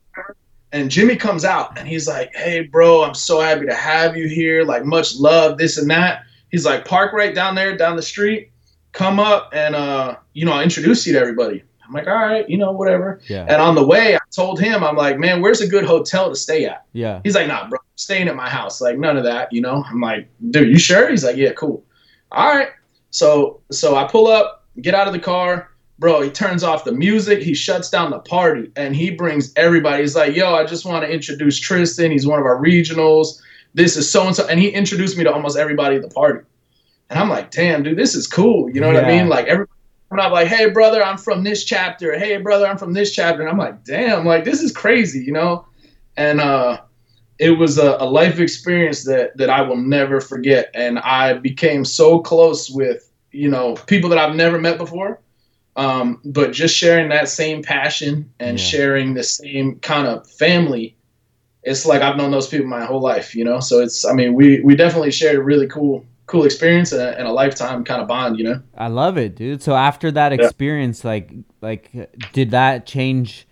And 0.71 0.89
Jimmy 0.89 1.15
comes 1.15 1.45
out, 1.45 1.77
and 1.77 1.87
he's 1.87 2.07
like, 2.07 2.33
hey, 2.33 2.61
bro, 2.61 3.03
I'm 3.03 3.13
so 3.13 3.39
happy 3.39 3.67
to 3.67 3.75
have 3.75 4.17
you 4.17 4.27
here. 4.27 4.63
Like, 4.63 4.85
much 4.85 5.15
love, 5.15 5.59
this 5.59 5.77
and 5.77 5.87
that. 5.91 6.23
He's 6.49 6.65
like, 6.65 6.83
park 6.85 7.13
right 7.13 7.33
down 7.33 7.53
there, 7.53 7.77
down 7.77 7.95
the 7.95 8.01
street. 8.01 8.49
Come 8.91 9.19
up, 9.19 9.51
and, 9.53 9.75
uh, 9.75 10.15
you 10.33 10.45
know, 10.45 10.53
I'll 10.53 10.63
introduce 10.63 11.05
you 11.05 11.13
to 11.13 11.19
everybody. 11.19 11.63
I'm 11.85 11.93
like, 11.93 12.07
all 12.07 12.13
right, 12.13 12.47
you 12.49 12.57
know, 12.57 12.71
whatever. 12.71 13.19
Yeah. 13.27 13.45
And 13.47 13.61
on 13.61 13.75
the 13.75 13.85
way, 13.85 14.15
I 14.15 14.19
told 14.31 14.59
him, 14.59 14.83
I'm 14.83 14.95
like, 14.95 15.19
man, 15.19 15.41
where's 15.41 15.61
a 15.61 15.67
good 15.67 15.83
hotel 15.83 16.29
to 16.29 16.35
stay 16.35 16.65
at? 16.65 16.85
Yeah. 16.93 17.19
He's 17.23 17.35
like, 17.35 17.47
nah, 17.47 17.67
bro, 17.67 17.77
I'm 17.79 17.97
staying 17.97 18.27
at 18.27 18.35
my 18.35 18.49
house. 18.49 18.79
Like, 18.79 18.97
none 18.97 19.17
of 19.17 19.23
that, 19.25 19.51
you 19.51 19.61
know? 19.61 19.83
I'm 19.89 19.99
like, 19.99 20.29
dude, 20.49 20.69
you 20.69 20.79
sure? 20.79 21.09
He's 21.09 21.23
like, 21.23 21.35
yeah, 21.35 21.51
cool. 21.53 21.83
All 22.31 22.55
right. 22.55 22.69
So, 23.11 23.61
so 23.71 23.95
I 23.95 24.07
pull 24.07 24.27
up, 24.27 24.65
get 24.81 24.95
out 24.95 25.07
of 25.07 25.13
the 25.13 25.19
car. 25.19 25.69
Bro, 25.99 26.21
he 26.21 26.29
turns 26.31 26.63
off 26.63 26.83
the 26.83 26.91
music. 26.91 27.41
He 27.41 27.53
shuts 27.53 27.89
down 27.89 28.09
the 28.11 28.19
party 28.19 28.71
and 28.75 28.95
he 28.95 29.11
brings 29.11 29.53
everybody. 29.55 30.01
He's 30.01 30.15
like, 30.15 30.35
yo, 30.35 30.55
I 30.55 30.65
just 30.65 30.85
want 30.85 31.05
to 31.05 31.11
introduce 31.11 31.59
Tristan. 31.59 32.11
He's 32.11 32.25
one 32.25 32.39
of 32.39 32.45
our 32.45 32.59
regionals. 32.61 33.39
This 33.75 33.95
is 33.95 34.11
so 34.11 34.25
and 34.25 34.35
so. 34.35 34.47
And 34.47 34.59
he 34.59 34.69
introduced 34.69 35.17
me 35.17 35.23
to 35.23 35.31
almost 35.31 35.57
everybody 35.57 35.95
at 35.95 36.01
the 36.01 36.09
party. 36.09 36.39
And 37.09 37.19
I'm 37.19 37.29
like, 37.29 37.51
damn, 37.51 37.83
dude, 37.83 37.97
this 37.97 38.15
is 38.15 38.25
cool. 38.25 38.69
You 38.71 38.81
know 38.81 38.87
what 38.87 38.95
yeah. 38.95 39.07
I 39.07 39.17
mean? 39.17 39.29
Like, 39.29 39.45
everybody 39.45 39.72
I'm 40.19 40.31
like, 40.31 40.47
hey 40.47 40.69
brother, 40.69 41.03
I'm 41.03 41.17
from 41.17 41.43
this 41.43 41.63
chapter. 41.63 42.17
Hey 42.17 42.37
brother, 42.37 42.67
I'm 42.67 42.77
from 42.77 42.93
this 42.93 43.13
chapter. 43.13 43.41
And 43.41 43.49
I'm 43.49 43.57
like, 43.57 43.83
damn, 43.83 44.25
like 44.25 44.43
this 44.43 44.61
is 44.61 44.71
crazy, 44.71 45.23
you 45.23 45.31
know? 45.31 45.65
And 46.17 46.39
uh 46.39 46.81
it 47.39 47.51
was 47.51 47.77
a, 47.77 47.97
a 47.99 48.05
life 48.05 48.39
experience 48.39 49.03
that 49.05 49.35
that 49.37 49.49
I 49.49 49.61
will 49.61 49.77
never 49.77 50.21
forget. 50.21 50.69
And 50.73 50.99
I 50.99 51.33
became 51.33 51.85
so 51.85 52.19
close 52.19 52.69
with, 52.69 53.09
you 53.31 53.49
know, 53.49 53.75
people 53.75 54.09
that 54.11 54.19
I've 54.19 54.35
never 54.35 54.59
met 54.59 54.77
before. 54.77 55.19
Um, 55.75 56.21
but 56.23 56.51
just 56.51 56.75
sharing 56.75 57.09
that 57.09 57.29
same 57.29 57.63
passion 57.63 58.31
and 58.39 58.59
yeah. 58.59 58.63
sharing 58.63 59.15
the 59.15 59.23
same 59.23 59.79
kind 59.79 60.07
of 60.07 60.29
family, 60.29 60.95
it's 61.63 61.85
like 61.85 62.03
I've 62.03 62.15
known 62.15 62.29
those 62.29 62.47
people 62.47 62.67
my 62.67 62.85
whole 62.85 63.01
life, 63.01 63.33
you 63.33 63.43
know. 63.43 63.59
So 63.59 63.79
it's, 63.79 64.05
I 64.05 64.13
mean, 64.13 64.35
we 64.35 64.61
we 64.61 64.75
definitely 64.75 65.11
shared 65.11 65.37
a 65.37 65.41
really 65.41 65.67
cool 65.67 66.05
cool 66.33 66.45
experience 66.45 66.91
and 66.91 66.99
a, 66.99 67.15
and 67.19 67.27
a, 67.27 67.31
lifetime 67.31 67.83
kind 67.83 68.01
of 68.01 68.07
bond, 68.07 68.39
you 68.39 68.43
know. 68.43 68.59
I 68.75 68.87
love 68.87 69.19
it, 69.19 69.35
dude. 69.35 69.61
So 69.61 69.75
after 69.75 70.09
that 70.11 70.33
experience, 70.33 71.03
yeah. 71.03 71.11
like 71.11 71.31
like 71.61 72.09
did 72.33 72.49
that 72.51 72.87
change 72.87 73.47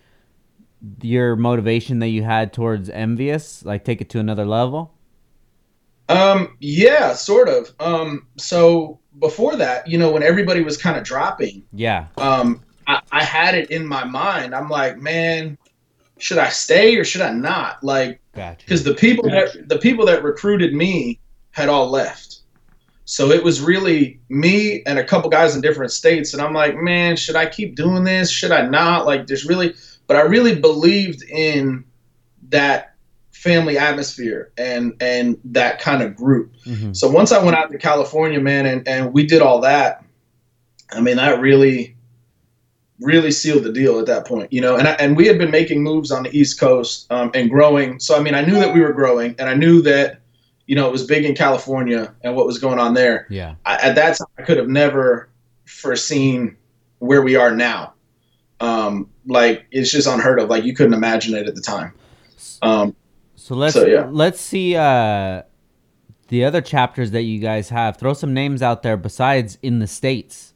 your 1.00 1.36
motivation 1.36 2.00
that 2.00 2.08
you 2.08 2.24
had 2.24 2.52
towards 2.52 2.90
envious? 2.90 3.64
Like 3.64 3.84
take 3.84 4.00
it 4.00 4.10
to 4.10 4.18
another 4.18 4.44
level? 4.44 4.92
Um, 6.08 6.56
yeah, 6.58 7.12
sort 7.12 7.48
of. 7.48 7.72
Um, 7.78 8.26
so 8.36 8.98
before 9.20 9.54
that, 9.54 9.86
you 9.86 9.96
know, 9.96 10.10
when 10.10 10.24
everybody 10.24 10.62
was 10.62 10.76
kind 10.76 10.96
of 10.96 11.04
dropping, 11.04 11.62
yeah. 11.72 12.08
Um, 12.16 12.62
I, 12.88 13.00
I 13.12 13.22
had 13.22 13.54
it 13.54 13.70
in 13.70 13.86
my 13.86 14.02
mind. 14.02 14.56
I'm 14.56 14.68
like, 14.68 14.98
man, 14.98 15.56
should 16.18 16.38
I 16.38 16.48
stay 16.48 16.96
or 16.96 17.04
should 17.04 17.22
I 17.22 17.32
not? 17.32 17.84
Like, 17.84 18.20
because 18.32 18.82
gotcha. 18.82 18.82
the 18.82 18.94
people 18.94 19.28
gotcha. 19.28 19.58
that 19.58 19.68
the 19.68 19.78
people 19.78 20.04
that 20.06 20.24
recruited 20.24 20.74
me 20.74 21.20
had 21.52 21.68
all 21.68 21.88
left. 21.88 22.41
So 23.04 23.30
it 23.30 23.42
was 23.42 23.60
really 23.60 24.20
me 24.28 24.82
and 24.84 24.98
a 24.98 25.04
couple 25.04 25.28
guys 25.28 25.54
in 25.54 25.60
different 25.60 25.92
states. 25.92 26.32
And 26.32 26.42
I'm 26.42 26.54
like, 26.54 26.76
man, 26.76 27.16
should 27.16 27.36
I 27.36 27.46
keep 27.46 27.74
doing 27.74 28.04
this? 28.04 28.30
Should 28.30 28.52
I 28.52 28.66
not? 28.68 29.06
Like, 29.06 29.26
there's 29.26 29.44
really, 29.44 29.74
but 30.06 30.16
I 30.16 30.20
really 30.20 30.54
believed 30.54 31.22
in 31.24 31.84
that 32.48 32.94
family 33.32 33.76
atmosphere 33.76 34.52
and 34.56 34.94
and 35.00 35.36
that 35.44 35.80
kind 35.80 36.02
of 36.02 36.14
group. 36.14 36.54
Mm-hmm. 36.64 36.92
So 36.92 37.10
once 37.10 37.32
I 37.32 37.42
went 37.42 37.56
out 37.56 37.72
to 37.72 37.78
California, 37.78 38.40
man, 38.40 38.66
and 38.66 38.86
and 38.86 39.12
we 39.12 39.26
did 39.26 39.42
all 39.42 39.60
that. 39.62 40.04
I 40.92 41.00
mean, 41.00 41.16
that 41.16 41.40
really 41.40 41.96
really 43.00 43.32
sealed 43.32 43.64
the 43.64 43.72
deal 43.72 43.98
at 43.98 44.06
that 44.06 44.26
point, 44.26 44.52
you 44.52 44.60
know. 44.60 44.76
And 44.76 44.86
I, 44.86 44.92
and 44.92 45.16
we 45.16 45.26
had 45.26 45.38
been 45.38 45.50
making 45.50 45.82
moves 45.82 46.12
on 46.12 46.22
the 46.22 46.36
East 46.36 46.60
Coast 46.60 47.10
um, 47.10 47.30
and 47.34 47.50
growing. 47.50 47.98
So 47.98 48.16
I 48.16 48.20
mean, 48.20 48.34
I 48.34 48.42
knew 48.42 48.54
that 48.54 48.72
we 48.72 48.80
were 48.80 48.92
growing, 48.92 49.34
and 49.38 49.48
I 49.48 49.54
knew 49.54 49.82
that 49.82 50.20
you 50.72 50.76
know, 50.76 50.88
it 50.88 50.90
was 50.90 51.04
big 51.04 51.26
in 51.26 51.34
California 51.34 52.14
and 52.24 52.34
what 52.34 52.46
was 52.46 52.58
going 52.58 52.78
on 52.78 52.94
there. 52.94 53.26
Yeah. 53.28 53.56
I, 53.66 53.74
at 53.74 53.94
that 53.94 54.16
time, 54.16 54.26
I 54.38 54.42
could 54.42 54.56
have 54.56 54.70
never 54.70 55.28
foreseen 55.66 56.56
where 56.98 57.20
we 57.20 57.36
are 57.36 57.54
now. 57.54 57.92
Um, 58.58 59.10
like 59.26 59.66
it's 59.70 59.90
just 59.90 60.08
unheard 60.08 60.40
of. 60.40 60.48
Like 60.48 60.64
you 60.64 60.74
couldn't 60.74 60.94
imagine 60.94 61.34
it 61.34 61.46
at 61.46 61.54
the 61.54 61.60
time. 61.60 61.92
Um, 62.62 62.96
so 63.36 63.54
let's 63.54 63.74
so, 63.74 63.84
yeah. 63.84 64.08
let's 64.10 64.40
see 64.40 64.74
uh, 64.74 65.42
the 66.28 66.42
other 66.42 66.62
chapters 66.62 67.10
that 67.10 67.24
you 67.24 67.38
guys 67.38 67.68
have. 67.68 67.98
Throw 67.98 68.14
some 68.14 68.32
names 68.32 68.62
out 68.62 68.82
there 68.82 68.96
besides 68.96 69.58
in 69.60 69.78
the 69.78 69.86
states. 69.86 70.54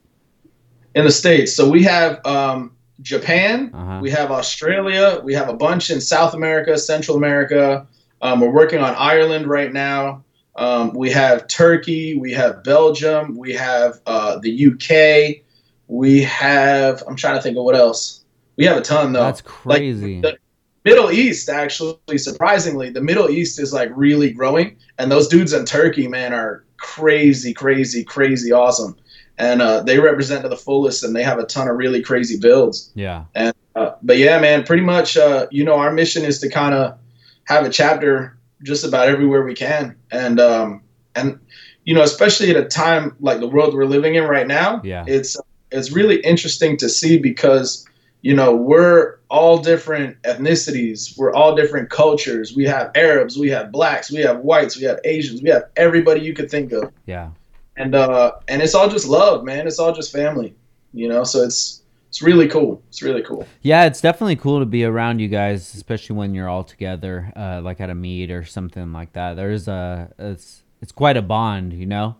In 0.94 1.04
the 1.04 1.12
states, 1.12 1.54
so 1.54 1.68
we 1.68 1.82
have 1.82 2.24
um, 2.24 2.74
Japan, 3.02 3.70
uh-huh. 3.74 3.98
we 4.00 4.10
have 4.12 4.30
Australia, 4.30 5.20
we 5.22 5.34
have 5.34 5.50
a 5.50 5.54
bunch 5.54 5.90
in 5.90 6.00
South 6.00 6.32
America, 6.32 6.78
Central 6.78 7.18
America. 7.18 7.86
Um, 8.22 8.40
we're 8.40 8.50
working 8.50 8.80
on 8.80 8.94
Ireland 8.94 9.46
right 9.46 9.72
now. 9.72 10.24
Um, 10.56 10.94
we 10.94 11.10
have 11.10 11.48
Turkey, 11.48 12.16
we 12.16 12.32
have 12.32 12.64
Belgium, 12.64 13.36
we 13.36 13.52
have 13.52 14.00
uh, 14.06 14.38
the 14.38 14.66
UK, 14.68 15.42
we 15.86 16.22
have. 16.22 17.02
I'm 17.06 17.16
trying 17.16 17.36
to 17.36 17.42
think 17.42 17.58
of 17.58 17.64
what 17.64 17.76
else. 17.76 18.24
We 18.56 18.64
have 18.64 18.78
a 18.78 18.80
ton 18.80 19.12
though. 19.12 19.20
That's 19.20 19.42
crazy. 19.42 20.22
Like, 20.22 20.40
the 20.82 20.90
Middle 20.90 21.10
East, 21.10 21.50
actually, 21.50 22.16
surprisingly, 22.16 22.90
the 22.90 23.02
Middle 23.02 23.28
East 23.28 23.60
is 23.60 23.72
like 23.72 23.90
really 23.94 24.30
growing, 24.30 24.76
and 24.98 25.10
those 25.12 25.28
dudes 25.28 25.52
in 25.52 25.66
Turkey, 25.66 26.08
man, 26.08 26.32
are 26.32 26.64
crazy, 26.78 27.52
crazy, 27.52 28.02
crazy 28.02 28.52
awesome, 28.52 28.96
and 29.36 29.60
uh, 29.60 29.82
they 29.82 29.98
represent 29.98 30.42
to 30.42 30.48
the 30.48 30.56
fullest, 30.56 31.04
and 31.04 31.14
they 31.14 31.22
have 31.22 31.38
a 31.38 31.44
ton 31.44 31.68
of 31.68 31.76
really 31.76 32.02
crazy 32.02 32.38
builds. 32.38 32.92
Yeah. 32.94 33.24
And 33.34 33.54
uh, 33.74 33.90
but 34.02 34.16
yeah, 34.16 34.38
man, 34.40 34.64
pretty 34.64 34.82
much, 34.82 35.18
uh, 35.18 35.46
you 35.50 35.64
know, 35.64 35.74
our 35.74 35.92
mission 35.92 36.24
is 36.24 36.38
to 36.40 36.48
kind 36.48 36.74
of 36.74 36.98
have 37.46 37.64
a 37.64 37.70
chapter 37.70 38.36
just 38.62 38.84
about 38.84 39.08
everywhere 39.08 39.42
we 39.42 39.54
can, 39.54 39.96
and 40.10 40.40
um, 40.40 40.82
and 41.14 41.38
you 41.84 41.94
know, 41.94 42.02
especially 42.02 42.50
at 42.50 42.56
a 42.56 42.64
time 42.64 43.16
like 43.20 43.40
the 43.40 43.48
world 43.48 43.74
we're 43.74 43.84
living 43.84 44.14
in 44.14 44.24
right 44.24 44.46
now, 44.46 44.80
yeah, 44.84 45.04
it's 45.06 45.36
it's 45.70 45.92
really 45.92 46.20
interesting 46.20 46.76
to 46.78 46.88
see 46.88 47.18
because 47.18 47.86
you 48.22 48.34
know 48.34 48.54
we're 48.54 49.16
all 49.28 49.58
different 49.58 50.20
ethnicities. 50.22 51.16
We're 51.18 51.32
all 51.32 51.54
different 51.54 51.90
cultures. 51.90 52.54
We 52.54 52.64
have 52.64 52.90
arabs 52.94 53.38
we 53.38 53.50
have 53.50 53.72
blacks 53.72 54.10
we 54.10 54.20
have 54.20 54.40
whites 54.40 54.76
we 54.76 54.84
have 54.84 55.00
asians 55.04 55.42
we 55.42 55.50
have 55.50 55.64
everybody 55.76 56.20
you 56.20 56.34
could 56.34 56.50
think 56.50 56.72
of. 56.72 56.92
Yeah. 57.06 57.30
And 57.76 57.94
uh 57.94 58.32
and 58.48 58.62
it's 58.62 58.74
all 58.74 58.88
just 58.88 59.08
love 59.08 59.44
man. 59.44 59.66
It's 59.66 59.78
all 59.78 59.92
just 59.92 60.12
family 60.12 60.54
you 60.96 61.08
know? 61.08 61.22
So 61.22 61.42
it's 61.42 61.82
it's 62.08 62.22
really 62.22 62.48
cool 62.48 62.82
it's 62.88 63.02
really 63.02 63.22
cool 63.22 63.46
yeah 63.62 63.84
it's 63.84 64.00
definitely 64.00 64.36
cool 64.36 64.58
to 64.58 64.66
be 64.66 64.84
around 64.84 65.18
you 65.18 65.28
guys 65.28 65.74
especially 65.74 66.16
when 66.16 66.34
you're 66.34 66.48
all 66.48 66.64
together 66.64 67.32
uh 67.36 67.60
like 67.62 67.80
at 67.80 67.90
a 67.90 67.94
meet 67.94 68.30
or 68.30 68.44
something 68.44 68.92
like 68.92 69.12
that 69.12 69.34
there's 69.34 69.68
a 69.68 70.10
it's 70.18 70.62
it's 70.80 70.92
quite 70.92 71.16
a 71.16 71.22
bond 71.22 71.72
you 71.72 71.86
know 71.86 72.16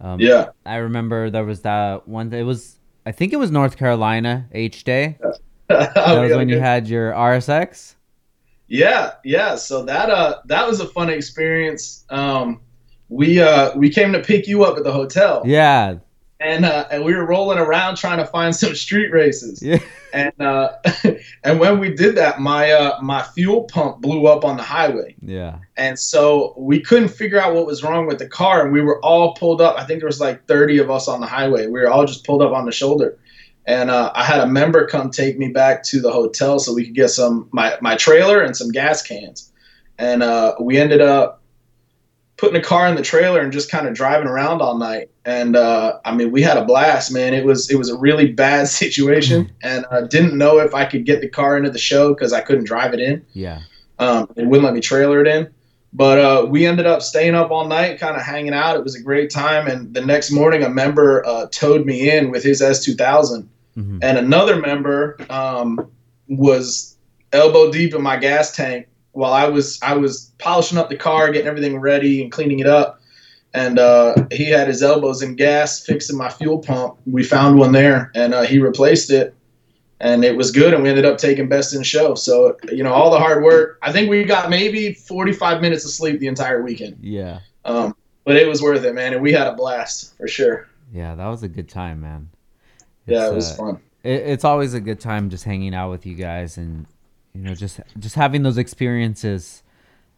um, 0.00 0.20
yeah, 0.20 0.50
I 0.64 0.76
remember 0.76 1.30
there 1.30 1.44
was 1.44 1.62
that 1.62 2.06
one. 2.06 2.32
It 2.32 2.44
was 2.44 2.78
I 3.04 3.12
think 3.12 3.32
it 3.32 3.36
was 3.36 3.50
North 3.50 3.76
Carolina 3.76 4.46
H 4.52 4.84
Day. 4.84 5.18
that 5.68 5.94
was 5.96 6.34
when 6.34 6.48
you 6.48 6.60
had 6.60 6.86
your 6.86 7.12
RSX. 7.12 7.94
Yeah, 8.68 9.12
yeah. 9.24 9.56
So 9.56 9.84
that 9.84 10.10
uh 10.10 10.40
that 10.46 10.66
was 10.66 10.80
a 10.80 10.86
fun 10.86 11.10
experience. 11.10 12.04
Um, 12.10 12.60
we 13.08 13.40
uh 13.40 13.76
we 13.76 13.90
came 13.90 14.12
to 14.12 14.20
pick 14.20 14.46
you 14.46 14.64
up 14.64 14.76
at 14.76 14.84
the 14.84 14.92
hotel. 14.92 15.42
Yeah, 15.44 15.96
and 16.40 16.64
uh, 16.64 16.86
and 16.90 17.04
we 17.04 17.14
were 17.14 17.26
rolling 17.26 17.58
around 17.58 17.96
trying 17.96 18.18
to 18.18 18.26
find 18.26 18.54
some 18.54 18.74
street 18.74 19.10
races. 19.10 19.62
Yeah. 19.62 19.78
And 20.12 20.32
uh, 20.40 20.72
and 21.44 21.58
when 21.58 21.78
we 21.78 21.94
did 21.94 22.16
that, 22.16 22.40
my 22.40 22.70
uh, 22.70 23.00
my 23.02 23.22
fuel 23.22 23.64
pump 23.64 24.00
blew 24.00 24.26
up 24.26 24.44
on 24.44 24.56
the 24.56 24.62
highway. 24.62 25.16
Yeah. 25.20 25.58
And 25.76 25.98
so 25.98 26.54
we 26.56 26.80
couldn't 26.80 27.08
figure 27.08 27.40
out 27.40 27.54
what 27.54 27.66
was 27.66 27.82
wrong 27.82 28.06
with 28.06 28.18
the 28.18 28.28
car, 28.28 28.64
and 28.64 28.72
we 28.72 28.80
were 28.80 29.04
all 29.04 29.34
pulled 29.34 29.60
up. 29.60 29.76
I 29.76 29.84
think 29.84 30.00
there 30.00 30.06
was 30.06 30.20
like 30.20 30.46
30 30.46 30.78
of 30.78 30.90
us 30.90 31.08
on 31.08 31.20
the 31.20 31.26
highway. 31.26 31.66
We 31.66 31.80
were 31.80 31.90
all 31.90 32.06
just 32.06 32.24
pulled 32.24 32.42
up 32.42 32.52
on 32.52 32.66
the 32.66 32.72
shoulder. 32.72 33.18
And 33.66 33.90
uh, 33.90 34.12
I 34.14 34.24
had 34.24 34.40
a 34.40 34.46
member 34.46 34.86
come 34.86 35.10
take 35.10 35.38
me 35.38 35.48
back 35.48 35.82
to 35.84 36.00
the 36.00 36.10
hotel 36.10 36.58
so 36.58 36.72
we 36.72 36.86
could 36.86 36.94
get 36.94 37.08
some 37.08 37.48
my 37.52 37.76
my 37.80 37.96
trailer 37.96 38.40
and 38.40 38.56
some 38.56 38.70
gas 38.70 39.02
cans. 39.02 39.52
And 39.98 40.22
uh, 40.22 40.54
we 40.60 40.78
ended 40.78 41.00
up 41.00 41.37
putting 42.38 42.56
a 42.56 42.62
car 42.62 42.86
in 42.86 42.94
the 42.94 43.02
trailer 43.02 43.40
and 43.40 43.52
just 43.52 43.70
kind 43.70 43.86
of 43.86 43.94
driving 43.94 44.28
around 44.28 44.62
all 44.62 44.78
night. 44.78 45.10
And 45.24 45.56
uh, 45.56 45.98
I 46.04 46.14
mean, 46.14 46.30
we 46.30 46.40
had 46.40 46.56
a 46.56 46.64
blast, 46.64 47.12
man. 47.12 47.34
It 47.34 47.44
was 47.44 47.68
it 47.70 47.76
was 47.76 47.90
a 47.90 47.98
really 47.98 48.32
bad 48.32 48.68
situation, 48.68 49.52
and 49.62 49.84
I 49.90 50.02
didn't 50.02 50.38
know 50.38 50.58
if 50.58 50.74
I 50.74 50.86
could 50.86 51.04
get 51.04 51.20
the 51.20 51.28
car 51.28 51.58
into 51.58 51.70
the 51.70 51.78
show 51.78 52.14
because 52.14 52.32
I 52.32 52.40
couldn't 52.40 52.64
drive 52.64 52.94
it 52.94 53.00
in. 53.00 53.24
Yeah, 53.34 53.60
um, 53.98 54.30
it 54.36 54.46
wouldn't 54.46 54.64
let 54.64 54.72
me 54.72 54.80
trailer 54.80 55.20
it 55.20 55.26
in. 55.26 55.52
But 55.92 56.18
uh, 56.18 56.46
we 56.46 56.66
ended 56.66 56.86
up 56.86 57.00
staying 57.00 57.34
up 57.34 57.50
all 57.50 57.66
night, 57.66 57.98
kind 57.98 58.14
of 58.14 58.22
hanging 58.22 58.52
out. 58.52 58.76
It 58.76 58.84
was 58.84 58.94
a 58.94 59.02
great 59.02 59.30
time. 59.30 59.66
And 59.66 59.94
the 59.94 60.04
next 60.04 60.30
morning, 60.30 60.62
a 60.62 60.68
member 60.68 61.24
uh, 61.24 61.46
towed 61.50 61.86
me 61.86 62.10
in 62.10 62.30
with 62.30 62.44
his 62.44 62.60
S2000, 62.60 63.46
mm-hmm. 63.76 63.98
and 64.02 64.18
another 64.18 64.56
member 64.56 65.16
um, 65.30 65.90
was 66.28 66.94
elbow 67.32 67.72
deep 67.72 67.94
in 67.94 68.02
my 68.02 68.16
gas 68.16 68.54
tank 68.54 68.86
while 69.12 69.32
I 69.32 69.48
was 69.48 69.78
I 69.82 69.94
was 69.94 70.32
polishing 70.38 70.78
up 70.78 70.88
the 70.88 70.96
car, 70.96 71.30
getting 71.30 71.48
everything 71.48 71.78
ready 71.78 72.22
and 72.22 72.30
cleaning 72.30 72.60
it 72.60 72.66
up, 72.66 73.00
and 73.54 73.78
uh, 73.78 74.14
he 74.30 74.44
had 74.44 74.68
his 74.68 74.82
elbows 74.82 75.22
in 75.22 75.36
gas 75.36 75.84
fixing 75.84 76.16
my 76.16 76.28
fuel 76.28 76.58
pump. 76.58 76.98
We 77.06 77.24
found 77.24 77.58
one 77.58 77.72
there, 77.72 78.10
and 78.14 78.34
uh, 78.34 78.42
he 78.42 78.58
replaced 78.58 79.10
it, 79.10 79.34
and 80.00 80.24
it 80.24 80.36
was 80.36 80.50
good. 80.50 80.74
And 80.74 80.82
we 80.82 80.88
ended 80.88 81.04
up 81.04 81.18
taking 81.18 81.48
best 81.48 81.74
in 81.74 81.82
show. 81.82 82.14
So 82.14 82.56
you 82.70 82.84
know, 82.84 82.92
all 82.92 83.10
the 83.10 83.18
hard 83.18 83.42
work. 83.42 83.78
I 83.82 83.92
think 83.92 84.10
we 84.10 84.24
got 84.24 84.50
maybe 84.50 84.94
45 84.94 85.60
minutes 85.60 85.84
of 85.84 85.90
sleep 85.90 86.20
the 86.20 86.26
entire 86.26 86.62
weekend. 86.62 86.98
Yeah. 87.00 87.40
Um, 87.64 87.94
but 88.24 88.36
it 88.36 88.46
was 88.46 88.62
worth 88.62 88.84
it, 88.84 88.94
man, 88.94 89.14
and 89.14 89.22
we 89.22 89.32
had 89.32 89.46
a 89.46 89.54
blast 89.54 90.16
for 90.16 90.28
sure. 90.28 90.68
Yeah, 90.92 91.14
that 91.14 91.26
was 91.26 91.42
a 91.42 91.48
good 91.48 91.68
time, 91.68 92.00
man. 92.02 92.28
It's, 93.06 93.14
yeah, 93.14 93.28
it 93.28 93.34
was 93.34 93.52
uh, 93.52 93.56
fun. 93.56 93.80
It, 94.02 94.22
it's 94.22 94.44
always 94.44 94.74
a 94.74 94.80
good 94.80 95.00
time 95.00 95.30
just 95.30 95.44
hanging 95.44 95.74
out 95.74 95.90
with 95.90 96.06
you 96.06 96.14
guys 96.14 96.58
and 96.58 96.86
you 97.34 97.42
know 97.42 97.54
just 97.54 97.80
just 97.98 98.14
having 98.14 98.42
those 98.42 98.58
experiences 98.58 99.62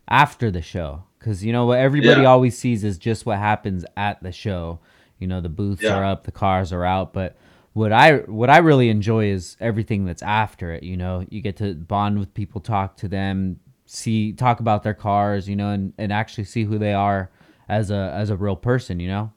after 0.09 0.51
the 0.51 0.63
show. 0.63 1.05
Because 1.19 1.45
you 1.45 1.53
know 1.53 1.67
what 1.67 1.79
everybody 1.79 2.23
yeah. 2.23 2.29
always 2.29 2.57
sees 2.57 2.83
is 2.83 2.99
just 2.99 3.27
what 3.27 3.39
happens 3.39 3.85
at 3.97 4.23
the 4.23 4.33
show. 4.33 4.81
You 5.19 5.27
know 5.27 5.41
the 5.41 5.51
booths 5.51 5.83
yeah. 5.83 5.95
are 5.95 6.05
up 6.05 6.25
the 6.25 6.33
cars 6.33 6.73
are 6.73 6.85
out 6.85 7.13
but 7.13 7.37
what 7.75 7.93
i 7.93 8.17
what 8.21 8.49
i 8.49 8.57
really 8.57 8.89
enjoy 8.89 9.27
is 9.27 9.57
everything 9.61 10.07
that's 10.07 10.23
after 10.23 10.73
it 10.73 10.83
you 10.83 10.97
know? 10.97 11.25
You 11.29 11.41
get 11.41 11.57
to 11.59 11.75
bond 11.75 12.19
with 12.19 12.33
people 12.35 12.61
talk 12.61 12.97
to 12.99 13.09
them 13.09 13.61
see 13.85 14.33
talk 14.33 14.61
about 14.61 14.83
their 14.83 14.95
cars 14.95 15.49
you 15.49 15.57
know 15.57 15.71
and, 15.71 15.93
and 15.99 16.13
actually 16.13 16.45
see 16.45 16.65
who 16.65 16.79
they 16.79 16.95
are 16.95 17.31
as 17.69 17.91
a 17.91 18.13
as 18.17 18.31
a 18.31 18.37
real 18.37 18.57
person 18.57 18.99
you 18.99 19.09
know? 19.09 19.31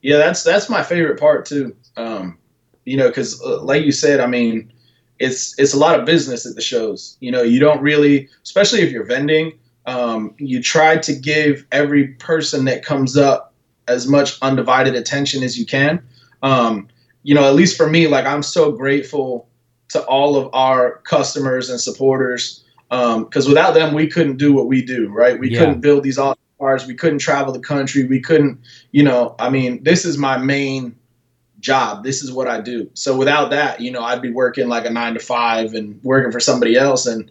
Yeah 0.00 0.16
that's 0.16 0.42
that's 0.42 0.70
my 0.70 0.82
favorite 0.82 1.20
part 1.20 1.44
too. 1.44 1.76
Um 1.96 2.38
you 2.84 2.96
know 2.96 3.08
because 3.08 3.40
uh, 3.42 3.62
like 3.62 3.84
you 3.84 3.92
said 3.92 4.20
i 4.20 4.26
mean 4.26 4.72
it's 5.24 5.58
it's 5.58 5.72
a 5.72 5.78
lot 5.78 5.98
of 5.98 6.04
business 6.04 6.46
at 6.46 6.54
the 6.54 6.60
shows. 6.60 7.16
You 7.20 7.32
know, 7.32 7.42
you 7.42 7.58
don't 7.58 7.80
really, 7.80 8.28
especially 8.42 8.82
if 8.82 8.90
you're 8.92 9.06
vending, 9.06 9.58
um, 9.86 10.34
you 10.38 10.62
try 10.62 10.96
to 10.98 11.14
give 11.14 11.66
every 11.72 12.08
person 12.08 12.64
that 12.66 12.84
comes 12.84 13.16
up 13.16 13.52
as 13.88 14.06
much 14.06 14.38
undivided 14.42 14.94
attention 14.94 15.42
as 15.42 15.58
you 15.58 15.66
can. 15.66 16.02
Um, 16.42 16.88
you 17.22 17.34
know, 17.34 17.44
at 17.44 17.54
least 17.54 17.76
for 17.76 17.88
me, 17.88 18.06
like 18.06 18.26
I'm 18.26 18.42
so 18.42 18.72
grateful 18.72 19.48
to 19.88 20.02
all 20.04 20.36
of 20.36 20.48
our 20.52 20.98
customers 21.04 21.70
and 21.70 21.80
supporters 21.80 22.64
because 22.88 23.46
um, 23.46 23.50
without 23.50 23.74
them, 23.74 23.94
we 23.94 24.06
couldn't 24.06 24.36
do 24.36 24.52
what 24.52 24.66
we 24.66 24.82
do. 24.82 25.08
Right? 25.08 25.38
We 25.38 25.50
yeah. 25.50 25.60
couldn't 25.60 25.80
build 25.80 26.02
these 26.02 26.18
awesome 26.18 26.40
cars. 26.58 26.86
We 26.86 26.94
couldn't 26.94 27.20
travel 27.20 27.52
the 27.52 27.60
country. 27.60 28.04
We 28.04 28.20
couldn't, 28.20 28.60
you 28.92 29.02
know. 29.02 29.34
I 29.38 29.48
mean, 29.48 29.82
this 29.82 30.04
is 30.04 30.18
my 30.18 30.36
main 30.36 30.96
job. 31.64 32.04
This 32.04 32.22
is 32.22 32.30
what 32.30 32.46
I 32.46 32.60
do. 32.60 32.90
So 32.92 33.16
without 33.16 33.50
that, 33.50 33.80
you 33.80 33.90
know, 33.90 34.02
I'd 34.02 34.20
be 34.20 34.30
working 34.30 34.68
like 34.68 34.84
a 34.84 34.90
nine 34.90 35.14
to 35.14 35.20
five 35.20 35.72
and 35.72 35.98
working 36.04 36.30
for 36.30 36.38
somebody 36.38 36.76
else. 36.76 37.06
And, 37.06 37.30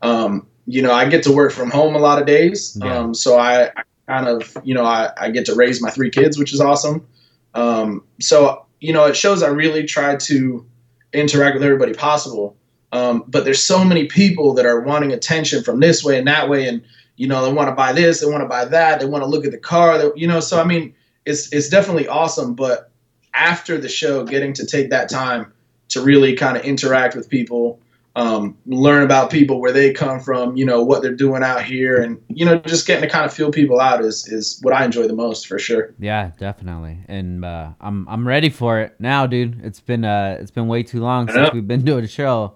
um, 0.00 0.46
you 0.66 0.80
know, 0.80 0.90
I 0.90 1.06
get 1.06 1.22
to 1.24 1.32
work 1.32 1.52
from 1.52 1.70
home 1.70 1.94
a 1.94 1.98
lot 1.98 2.18
of 2.18 2.26
days. 2.26 2.76
Yeah. 2.80 2.98
Um, 2.98 3.14
so 3.14 3.38
I, 3.38 3.66
I, 3.76 3.82
kind 4.08 4.26
of, 4.26 4.56
you 4.64 4.74
know, 4.74 4.84
I, 4.84 5.12
I 5.18 5.30
get 5.30 5.46
to 5.46 5.54
raise 5.54 5.80
my 5.80 5.90
three 5.90 6.10
kids, 6.10 6.38
which 6.38 6.52
is 6.52 6.60
awesome. 6.60 7.06
Um, 7.54 8.02
so, 8.20 8.64
you 8.80 8.92
know, 8.92 9.04
it 9.04 9.16
shows 9.16 9.42
I 9.42 9.48
really 9.48 9.84
try 9.84 10.16
to 10.16 10.66
interact 11.12 11.54
with 11.54 11.62
everybody 11.62 11.92
possible. 11.92 12.56
Um, 12.92 13.24
but 13.28 13.44
there's 13.44 13.62
so 13.62 13.84
many 13.84 14.06
people 14.06 14.54
that 14.54 14.66
are 14.66 14.80
wanting 14.80 15.12
attention 15.12 15.62
from 15.62 15.80
this 15.80 16.02
way 16.02 16.18
and 16.18 16.26
that 16.26 16.48
way. 16.48 16.66
And, 16.66 16.82
you 17.16 17.28
know, 17.28 17.44
they 17.44 17.52
want 17.52 17.68
to 17.68 17.74
buy 17.74 17.92
this, 17.92 18.20
they 18.20 18.30
want 18.30 18.42
to 18.42 18.48
buy 18.48 18.64
that, 18.64 19.00
they 19.00 19.06
want 19.06 19.22
to 19.24 19.28
look 19.28 19.44
at 19.44 19.52
the 19.52 19.58
car, 19.58 19.98
they, 19.98 20.10
you 20.16 20.26
know, 20.26 20.40
so 20.40 20.60
I 20.60 20.64
mean, 20.64 20.94
it's, 21.26 21.52
it's 21.52 21.68
definitely 21.68 22.08
awesome, 22.08 22.54
but 22.54 22.90
after 23.34 23.76
the 23.78 23.88
show, 23.88 24.24
getting 24.24 24.52
to 24.54 24.66
take 24.66 24.90
that 24.90 25.08
time 25.08 25.52
to 25.88 26.00
really 26.00 26.34
kind 26.34 26.56
of 26.56 26.64
interact 26.64 27.14
with 27.14 27.28
people, 27.28 27.80
um, 28.16 28.56
learn 28.66 29.02
about 29.02 29.30
people 29.30 29.60
where 29.60 29.72
they 29.72 29.92
come 29.92 30.20
from, 30.20 30.56
you 30.56 30.64
know, 30.64 30.82
what 30.82 31.02
they're 31.02 31.14
doing 31.14 31.42
out 31.42 31.64
here, 31.64 32.00
and 32.00 32.22
you 32.28 32.44
know, 32.44 32.58
just 32.58 32.86
getting 32.86 33.02
to 33.02 33.10
kind 33.10 33.26
of 33.26 33.34
feel 33.34 33.50
people 33.50 33.80
out 33.80 34.04
is 34.04 34.26
is 34.28 34.60
what 34.62 34.72
I 34.72 34.84
enjoy 34.84 35.08
the 35.08 35.14
most 35.14 35.46
for 35.46 35.58
sure. 35.58 35.92
Yeah, 35.98 36.30
definitely, 36.38 37.00
and 37.08 37.44
uh, 37.44 37.70
I'm 37.80 38.08
I'm 38.08 38.26
ready 38.26 38.50
for 38.50 38.80
it 38.80 38.94
now, 38.98 39.26
dude. 39.26 39.64
It's 39.64 39.80
been 39.80 40.04
uh 40.04 40.38
it's 40.40 40.52
been 40.52 40.68
way 40.68 40.82
too 40.84 41.00
long 41.00 41.28
since 41.28 41.52
we've 41.52 41.66
been 41.66 41.84
doing 41.84 42.04
a 42.04 42.08
show. 42.08 42.54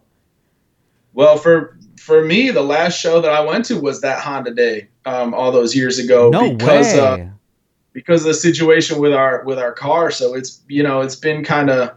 Well, 1.13 1.37
for 1.37 1.77
for 1.99 2.25
me, 2.25 2.51
the 2.51 2.63
last 2.63 2.99
show 2.99 3.21
that 3.21 3.33
I 3.33 3.41
went 3.41 3.65
to 3.67 3.81
was 3.81 4.01
that 4.03 4.21
Honda 4.21 4.55
Day 4.55 4.89
um, 5.05 5.35
all 5.35 5.51
those 5.51 5.75
years 5.75 5.99
ago. 5.99 6.31
No 6.31 6.53
because, 6.55 6.95
uh, 6.95 7.17
way. 7.19 7.23
Uh, 7.23 7.29
because 7.99 8.21
of 8.21 8.29
the 8.29 8.35
situation 8.35 9.01
with 9.01 9.13
our 9.13 9.43
with 9.43 9.59
our 9.59 9.73
car. 9.73 10.13
So 10.13 10.35
it's 10.35 10.63
you 10.69 10.85
know 10.85 11.01
it's 11.01 11.17
been 11.17 11.43
kind 11.43 11.69
of 11.69 11.91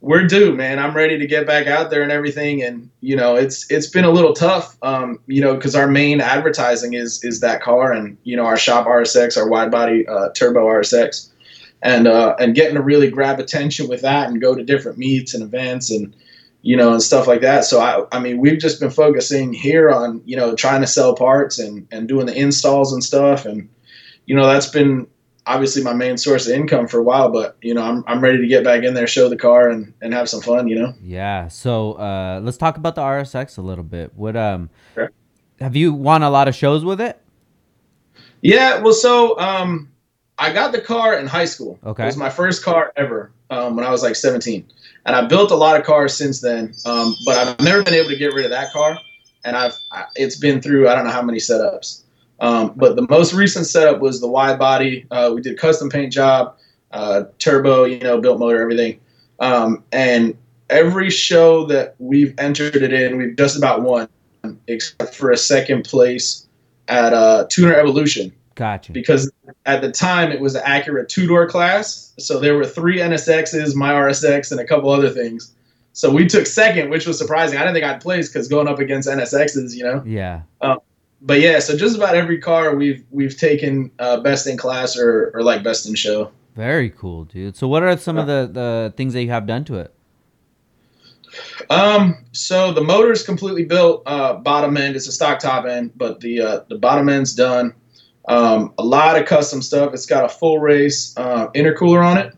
we're 0.00 0.26
due, 0.26 0.56
man. 0.56 0.80
I'm 0.80 0.92
ready 0.92 1.18
to 1.18 1.26
get 1.26 1.46
back 1.46 1.68
out 1.68 1.88
there 1.88 2.02
and 2.02 2.10
everything, 2.10 2.64
and 2.64 2.90
you 3.00 3.14
know 3.14 3.36
it's 3.36 3.70
it's 3.70 3.86
been 3.86 4.04
a 4.04 4.10
little 4.10 4.32
tough, 4.32 4.76
um, 4.82 5.20
you 5.28 5.40
know, 5.40 5.54
because 5.54 5.76
our 5.76 5.86
main 5.86 6.20
advertising 6.20 6.94
is 6.94 7.22
is 7.22 7.38
that 7.40 7.62
car 7.62 7.92
and 7.92 8.18
you 8.24 8.36
know 8.36 8.44
our 8.44 8.56
shop 8.56 8.88
RSX, 8.88 9.36
our 9.36 9.48
wide 9.48 9.70
body 9.70 10.04
uh, 10.08 10.30
turbo 10.30 10.66
RSX. 10.66 11.30
and 11.82 12.08
uh, 12.08 12.34
and 12.40 12.56
getting 12.56 12.74
to 12.74 12.82
really 12.82 13.08
grab 13.08 13.38
attention 13.38 13.86
with 13.86 14.02
that 14.02 14.28
and 14.28 14.40
go 14.40 14.56
to 14.56 14.64
different 14.64 14.98
meets 14.98 15.32
and 15.32 15.44
events 15.44 15.92
and 15.92 16.12
you 16.62 16.76
know 16.76 16.92
and 16.92 17.04
stuff 17.04 17.28
like 17.28 17.42
that. 17.42 17.64
So 17.64 17.80
I 17.80 18.04
I 18.10 18.18
mean 18.18 18.38
we've 18.38 18.58
just 18.58 18.80
been 18.80 18.90
focusing 18.90 19.52
here 19.52 19.90
on 19.90 20.22
you 20.24 20.36
know 20.36 20.56
trying 20.56 20.80
to 20.80 20.88
sell 20.88 21.14
parts 21.14 21.60
and 21.60 21.86
and 21.92 22.08
doing 22.08 22.26
the 22.26 22.36
installs 22.36 22.92
and 22.92 23.04
stuff 23.04 23.46
and 23.46 23.68
you 24.26 24.34
know 24.34 24.46
that's 24.46 24.68
been 24.68 25.06
obviously 25.50 25.82
my 25.82 25.92
main 25.92 26.16
source 26.16 26.46
of 26.46 26.54
income 26.54 26.86
for 26.86 26.98
a 26.98 27.02
while, 27.02 27.28
but 27.28 27.56
you 27.60 27.74
know, 27.74 27.82
I'm, 27.82 28.04
I'm 28.06 28.20
ready 28.20 28.38
to 28.38 28.46
get 28.46 28.62
back 28.62 28.84
in 28.84 28.94
there, 28.94 29.08
show 29.08 29.28
the 29.28 29.36
car 29.36 29.68
and, 29.68 29.92
and 30.00 30.14
have 30.14 30.28
some 30.28 30.40
fun, 30.40 30.68
you 30.68 30.78
know? 30.78 30.94
Yeah. 31.02 31.48
So, 31.48 31.94
uh, 31.94 32.40
let's 32.42 32.56
talk 32.56 32.76
about 32.76 32.94
the 32.94 33.02
RSX 33.02 33.58
a 33.58 33.60
little 33.60 33.84
bit. 33.84 34.12
What, 34.14 34.36
um, 34.36 34.70
sure. 34.94 35.10
have 35.60 35.74
you 35.74 35.92
won 35.92 36.22
a 36.22 36.30
lot 36.30 36.46
of 36.46 36.54
shows 36.54 36.84
with 36.84 37.00
it? 37.00 37.20
Yeah. 38.42 38.80
Well, 38.80 38.92
so, 38.92 39.38
um, 39.40 39.90
I 40.38 40.52
got 40.52 40.70
the 40.70 40.80
car 40.80 41.18
in 41.18 41.26
high 41.26 41.44
school. 41.46 41.78
Okay. 41.84 42.04
It 42.04 42.06
was 42.06 42.16
my 42.16 42.30
first 42.30 42.64
car 42.64 42.92
ever, 42.96 43.32
um, 43.50 43.74
when 43.74 43.84
I 43.84 43.90
was 43.90 44.04
like 44.04 44.14
17 44.14 44.64
and 45.04 45.16
I 45.16 45.26
built 45.26 45.50
a 45.50 45.56
lot 45.56 45.78
of 45.78 45.84
cars 45.84 46.16
since 46.16 46.40
then. 46.40 46.72
Um, 46.86 47.16
but 47.26 47.36
I've 47.36 47.60
never 47.60 47.82
been 47.82 47.94
able 47.94 48.08
to 48.08 48.16
get 48.16 48.32
rid 48.34 48.44
of 48.44 48.52
that 48.52 48.72
car. 48.72 48.96
And 49.44 49.56
I've, 49.56 49.74
it's 50.14 50.36
been 50.36 50.62
through, 50.62 50.88
I 50.88 50.94
don't 50.94 51.04
know 51.04 51.10
how 51.10 51.22
many 51.22 51.38
setups. 51.38 52.02
Um, 52.40 52.72
but 52.76 52.96
the 52.96 53.06
most 53.08 53.32
recent 53.32 53.66
setup 53.66 54.00
was 54.00 54.20
the 54.20 54.28
wide 54.28 54.58
body. 54.58 55.06
Uh, 55.10 55.32
we 55.34 55.42
did 55.42 55.58
custom 55.58 55.90
paint 55.90 56.12
job, 56.12 56.56
uh, 56.90 57.24
turbo, 57.38 57.84
you 57.84 57.98
know, 57.98 58.20
built 58.20 58.38
motor, 58.38 58.60
everything. 58.60 58.98
Um, 59.40 59.84
and 59.92 60.36
every 60.70 61.10
show 61.10 61.66
that 61.66 61.96
we've 61.98 62.34
entered 62.38 62.76
it 62.76 62.92
in, 62.92 63.18
we've 63.18 63.36
just 63.36 63.56
about 63.56 63.82
won, 63.82 64.08
except 64.66 65.14
for 65.14 65.30
a 65.30 65.36
second 65.36 65.84
place 65.84 66.46
at 66.88 67.12
uh, 67.12 67.46
Tuner 67.50 67.74
Evolution. 67.74 68.32
Gotcha. 68.54 68.92
Because 68.92 69.30
at 69.66 69.80
the 69.80 69.90
time 69.90 70.32
it 70.32 70.40
was 70.40 70.54
an 70.54 70.62
Acura 70.64 71.08
two 71.08 71.26
door 71.26 71.46
class, 71.46 72.12
so 72.18 72.38
there 72.38 72.56
were 72.56 72.66
three 72.66 72.98
NSXs, 72.98 73.74
my 73.74 73.92
RSX, 73.92 74.50
and 74.50 74.60
a 74.60 74.66
couple 74.66 74.90
other 74.90 75.10
things. 75.10 75.54
So 75.92 76.10
we 76.10 76.26
took 76.26 76.46
second, 76.46 76.90
which 76.90 77.06
was 77.06 77.18
surprising. 77.18 77.58
I 77.58 77.62
didn't 77.62 77.74
think 77.74 77.84
I'd 77.84 78.00
place 78.00 78.28
because 78.28 78.48
going 78.48 78.68
up 78.68 78.78
against 78.78 79.08
NSXs, 79.08 79.74
you 79.74 79.84
know. 79.84 80.02
Yeah. 80.06 80.42
Um, 80.60 80.78
but 81.22 81.40
yeah, 81.40 81.58
so 81.58 81.76
just 81.76 81.96
about 81.96 82.14
every 82.14 82.38
car 82.38 82.74
we've 82.74 83.04
we've 83.10 83.36
taken 83.36 83.90
uh, 83.98 84.20
best 84.20 84.46
in 84.46 84.56
class 84.56 84.96
or, 84.96 85.30
or 85.34 85.42
like 85.42 85.62
best 85.62 85.86
in 85.88 85.94
show. 85.94 86.30
Very 86.56 86.90
cool, 86.90 87.24
dude. 87.24 87.56
So 87.56 87.68
what 87.68 87.82
are 87.82 87.96
some 87.96 88.18
of 88.18 88.26
the, 88.26 88.48
the 88.52 88.92
things 88.96 89.12
that 89.14 89.22
you 89.22 89.30
have 89.30 89.46
done 89.46 89.64
to 89.66 89.76
it? 89.76 89.94
Um, 91.70 92.24
so 92.32 92.72
the 92.72 92.80
motor 92.80 93.12
is 93.12 93.22
completely 93.22 93.64
built, 93.64 94.02
uh, 94.06 94.34
bottom 94.34 94.76
end. 94.76 94.96
It's 94.96 95.06
a 95.06 95.12
stock 95.12 95.38
top 95.38 95.64
end, 95.64 95.92
but 95.96 96.20
the 96.20 96.40
uh, 96.40 96.60
the 96.68 96.76
bottom 96.76 97.08
end's 97.08 97.34
done. 97.34 97.74
Um, 98.28 98.74
a 98.78 98.84
lot 98.84 99.18
of 99.18 99.26
custom 99.26 99.62
stuff. 99.62 99.94
It's 99.94 100.06
got 100.06 100.24
a 100.24 100.28
full 100.28 100.58
race 100.58 101.14
uh, 101.16 101.48
intercooler 101.52 102.04
on 102.04 102.18
it, 102.18 102.34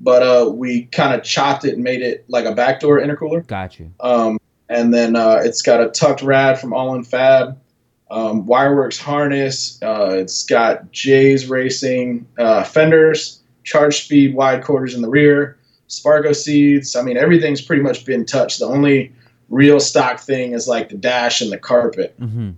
but 0.00 0.22
uh, 0.22 0.50
we 0.50 0.84
kind 0.86 1.14
of 1.14 1.24
chopped 1.24 1.64
it 1.64 1.74
and 1.74 1.82
made 1.82 2.02
it 2.02 2.24
like 2.28 2.44
a 2.44 2.54
backdoor 2.54 3.00
intercooler. 3.00 3.46
Got 3.46 3.78
you. 3.78 3.92
Um, 4.00 4.38
and 4.68 4.92
then 4.92 5.16
uh, 5.16 5.40
it's 5.42 5.62
got 5.62 5.80
a 5.80 5.88
tucked 5.88 6.22
rad 6.22 6.58
from 6.58 6.72
All 6.72 6.94
in 6.94 7.04
Fab 7.04 7.58
um, 8.14 8.46
Wireworks 8.46 8.96
harness. 8.96 9.82
Uh, 9.82 10.10
it's 10.18 10.44
got 10.44 10.92
J's 10.92 11.48
Racing 11.48 12.26
uh, 12.38 12.62
fenders, 12.62 13.42
ChargeSpeed 13.64 14.34
wide 14.34 14.62
quarters 14.62 14.94
in 14.94 15.02
the 15.02 15.08
rear, 15.08 15.58
Sparco 15.88 16.34
seats. 16.34 16.94
I 16.94 17.02
mean, 17.02 17.16
everything's 17.16 17.60
pretty 17.60 17.82
much 17.82 18.04
been 18.04 18.24
touched. 18.24 18.60
The 18.60 18.66
only 18.66 19.12
real 19.48 19.80
stock 19.80 20.20
thing 20.20 20.52
is 20.52 20.68
like 20.68 20.90
the 20.90 20.96
dash 20.96 21.40
and 21.40 21.50
the 21.50 21.58
carpet. 21.58 22.14
Mm-hmm. 22.20 22.50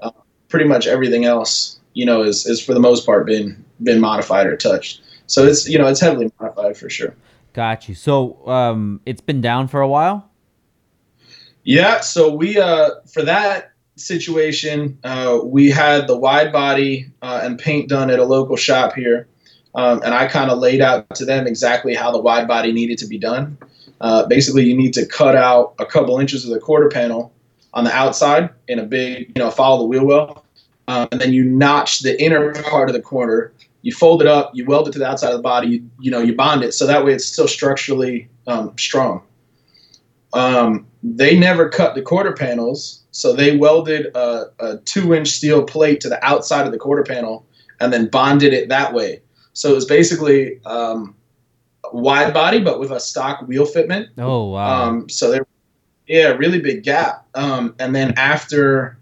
Uh, 0.00 0.10
pretty 0.48 0.64
much 0.64 0.86
everything 0.86 1.26
else, 1.26 1.78
you 1.92 2.06
know, 2.06 2.22
is, 2.22 2.46
is 2.46 2.64
for 2.64 2.72
the 2.72 2.80
most 2.80 3.04
part 3.04 3.26
been 3.26 3.62
been 3.82 4.00
modified 4.00 4.46
or 4.46 4.56
touched. 4.56 5.02
So 5.26 5.44
it's 5.44 5.68
you 5.68 5.78
know 5.78 5.88
it's 5.88 6.00
heavily 6.00 6.32
modified 6.40 6.78
for 6.78 6.88
sure. 6.88 7.14
Got 7.52 7.86
you. 7.86 7.94
So 7.94 8.46
um, 8.48 9.02
it's 9.04 9.20
been 9.20 9.42
down 9.42 9.68
for 9.68 9.82
a 9.82 9.88
while. 9.88 10.30
Yeah. 11.64 12.00
So 12.00 12.34
we 12.34 12.58
uh 12.58 12.90
for 13.12 13.22
that 13.22 13.71
situation, 14.02 14.98
uh, 15.04 15.40
we 15.42 15.70
had 15.70 16.06
the 16.06 16.16
wide 16.16 16.52
body 16.52 17.10
uh, 17.22 17.40
and 17.42 17.58
paint 17.58 17.88
done 17.88 18.10
at 18.10 18.18
a 18.18 18.24
local 18.24 18.56
shop 18.56 18.94
here. 18.94 19.28
Um, 19.74 20.02
and 20.04 20.12
I 20.12 20.26
kind 20.26 20.50
of 20.50 20.58
laid 20.58 20.80
out 20.80 21.14
to 21.14 21.24
them 21.24 21.46
exactly 21.46 21.94
how 21.94 22.10
the 22.10 22.20
wide 22.20 22.46
body 22.46 22.72
needed 22.72 22.98
to 22.98 23.06
be 23.06 23.18
done. 23.18 23.56
Uh, 24.00 24.26
basically, 24.26 24.64
you 24.64 24.76
need 24.76 24.92
to 24.94 25.06
cut 25.06 25.36
out 25.36 25.74
a 25.78 25.86
couple 25.86 26.18
inches 26.18 26.44
of 26.44 26.50
the 26.50 26.60
quarter 26.60 26.88
panel 26.88 27.32
on 27.72 27.84
the 27.84 27.92
outside 27.92 28.50
in 28.68 28.78
a 28.78 28.82
big, 28.82 29.32
you 29.34 29.42
know, 29.42 29.50
follow 29.50 29.78
the 29.78 29.84
wheel 29.84 30.04
well. 30.04 30.44
Um, 30.88 31.08
and 31.12 31.20
then 31.20 31.32
you 31.32 31.44
notch 31.44 32.00
the 32.00 32.20
inner 32.22 32.52
part 32.64 32.90
of 32.90 32.94
the 32.94 33.00
corner. 33.00 33.52
You 33.82 33.92
fold 33.92 34.20
it 34.20 34.28
up, 34.28 34.50
you 34.54 34.64
weld 34.66 34.88
it 34.88 34.92
to 34.92 34.98
the 34.98 35.06
outside 35.06 35.30
of 35.30 35.38
the 35.38 35.42
body, 35.42 35.68
you, 35.68 35.90
you 36.00 36.10
know, 36.10 36.20
you 36.20 36.34
bond 36.34 36.62
it 36.62 36.72
so 36.72 36.86
that 36.86 37.04
way 37.04 37.12
it's 37.12 37.24
still 37.24 37.48
structurally 37.48 38.28
um, 38.46 38.76
strong. 38.76 39.22
Um, 40.34 40.86
they 41.02 41.38
never 41.38 41.68
cut 41.68 41.94
the 41.94 42.02
quarter 42.02 42.32
panels 42.32 43.02
so 43.12 43.34
they 43.34 43.56
welded 43.56 44.06
a, 44.16 44.46
a 44.58 44.78
two 44.78 45.14
inch 45.14 45.28
steel 45.28 45.62
plate 45.62 46.00
to 46.00 46.08
the 46.08 46.24
outside 46.24 46.66
of 46.66 46.72
the 46.72 46.78
quarter 46.78 47.04
panel 47.04 47.46
and 47.78 47.92
then 47.92 48.08
bonded 48.08 48.54
it 48.54 48.68
that 48.70 48.94
way. 48.94 49.20
So 49.52 49.70
it 49.70 49.74
was 49.74 49.84
basically 49.84 50.64
um, 50.64 51.14
wide 51.92 52.32
body, 52.32 52.58
but 52.58 52.80
with 52.80 52.90
a 52.90 52.98
stock 52.98 53.46
wheel 53.46 53.66
fitment. 53.66 54.08
Oh 54.16 54.48
wow! 54.48 54.88
Um, 54.88 55.08
so 55.10 55.30
there, 55.30 55.46
yeah, 56.06 56.28
really 56.28 56.58
big 56.58 56.84
gap. 56.84 57.26
Um, 57.34 57.74
and 57.78 57.94
then 57.94 58.14
after, 58.16 58.98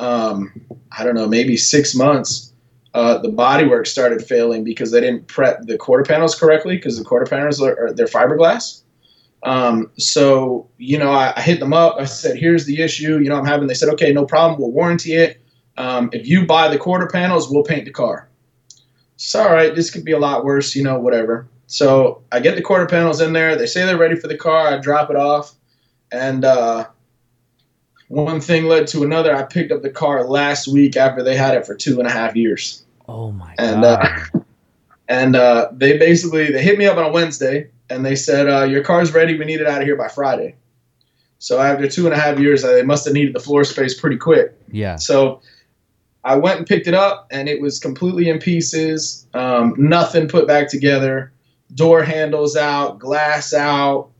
um, 0.00 0.60
I 0.90 1.04
don't 1.04 1.14
know, 1.14 1.28
maybe 1.28 1.56
six 1.56 1.94
months, 1.94 2.52
uh, 2.94 3.18
the 3.18 3.28
bodywork 3.28 3.86
started 3.86 4.26
failing 4.26 4.64
because 4.64 4.90
they 4.90 5.00
didn't 5.00 5.28
prep 5.28 5.62
the 5.62 5.78
quarter 5.78 6.02
panels 6.02 6.34
correctly 6.34 6.76
because 6.76 6.98
the 6.98 7.04
quarter 7.04 7.26
panels 7.26 7.62
are, 7.62 7.78
are 7.78 7.92
they're 7.92 8.06
fiberglass. 8.06 8.82
Um, 9.46 9.92
so, 9.96 10.68
you 10.76 10.98
know, 10.98 11.12
I, 11.12 11.32
I, 11.36 11.40
hit 11.40 11.60
them 11.60 11.72
up. 11.72 11.94
I 12.00 12.04
said, 12.04 12.36
here's 12.36 12.66
the 12.66 12.82
issue. 12.82 13.18
You 13.18 13.28
know, 13.28 13.36
I'm 13.36 13.46
having, 13.46 13.68
they 13.68 13.74
said, 13.74 13.88
okay, 13.90 14.12
no 14.12 14.26
problem. 14.26 14.60
We'll 14.60 14.72
warranty 14.72 15.14
it. 15.14 15.40
Um, 15.76 16.10
if 16.12 16.26
you 16.26 16.44
buy 16.44 16.66
the 16.66 16.78
quarter 16.78 17.06
panels, 17.06 17.48
we'll 17.48 17.62
paint 17.62 17.84
the 17.84 17.92
car. 17.92 18.28
So, 19.14 19.40
all 19.40 19.52
right, 19.52 19.72
this 19.72 19.92
could 19.92 20.04
be 20.04 20.10
a 20.10 20.18
lot 20.18 20.44
worse, 20.44 20.74
you 20.74 20.82
know, 20.82 20.98
whatever. 20.98 21.48
So 21.68 22.24
I 22.32 22.40
get 22.40 22.56
the 22.56 22.62
quarter 22.62 22.86
panels 22.86 23.20
in 23.20 23.34
there. 23.34 23.54
They 23.54 23.66
say 23.66 23.86
they're 23.86 23.96
ready 23.96 24.16
for 24.16 24.26
the 24.26 24.36
car. 24.36 24.66
I 24.66 24.78
drop 24.78 25.10
it 25.10 25.16
off. 25.16 25.54
And 26.10 26.44
uh, 26.44 26.88
one 28.08 28.40
thing 28.40 28.64
led 28.64 28.88
to 28.88 29.04
another. 29.04 29.32
I 29.32 29.44
picked 29.44 29.70
up 29.70 29.82
the 29.82 29.90
car 29.90 30.24
last 30.24 30.66
week 30.66 30.96
after 30.96 31.22
they 31.22 31.36
had 31.36 31.54
it 31.54 31.64
for 31.64 31.76
two 31.76 32.00
and 32.00 32.08
a 32.08 32.10
half 32.10 32.34
years. 32.34 32.84
Oh, 33.08 33.30
my 33.30 33.54
and, 33.58 33.82
God. 33.82 34.04
Uh, 34.34 34.40
and 35.08 35.36
uh, 35.36 35.68
they 35.70 35.98
basically, 35.98 36.50
they 36.50 36.64
hit 36.64 36.78
me 36.78 36.86
up 36.86 36.96
on 36.96 37.04
a 37.04 37.12
Wednesday 37.12 37.70
and 37.90 38.04
they 38.04 38.16
said, 38.16 38.48
uh, 38.48 38.64
"Your 38.64 38.82
car's 38.82 39.12
ready. 39.12 39.38
We 39.38 39.44
need 39.44 39.60
it 39.60 39.66
out 39.66 39.80
of 39.80 39.86
here 39.86 39.96
by 39.96 40.08
Friday." 40.08 40.56
So 41.38 41.60
after 41.60 41.88
two 41.88 42.06
and 42.06 42.14
a 42.14 42.18
half 42.18 42.38
years, 42.38 42.62
they 42.62 42.82
must 42.82 43.04
have 43.04 43.14
needed 43.14 43.34
the 43.34 43.40
floor 43.40 43.64
space 43.64 43.98
pretty 43.98 44.16
quick. 44.16 44.58
Yeah. 44.70 44.96
So 44.96 45.42
I 46.24 46.36
went 46.36 46.58
and 46.58 46.66
picked 46.66 46.86
it 46.86 46.94
up, 46.94 47.28
and 47.30 47.48
it 47.48 47.60
was 47.60 47.78
completely 47.78 48.28
in 48.28 48.38
pieces. 48.38 49.26
Um, 49.34 49.74
nothing 49.76 50.28
put 50.28 50.46
back 50.46 50.68
together. 50.68 51.32
Door 51.74 52.04
handles 52.04 52.56
out, 52.56 52.98
glass 52.98 53.52
out. 53.52 54.10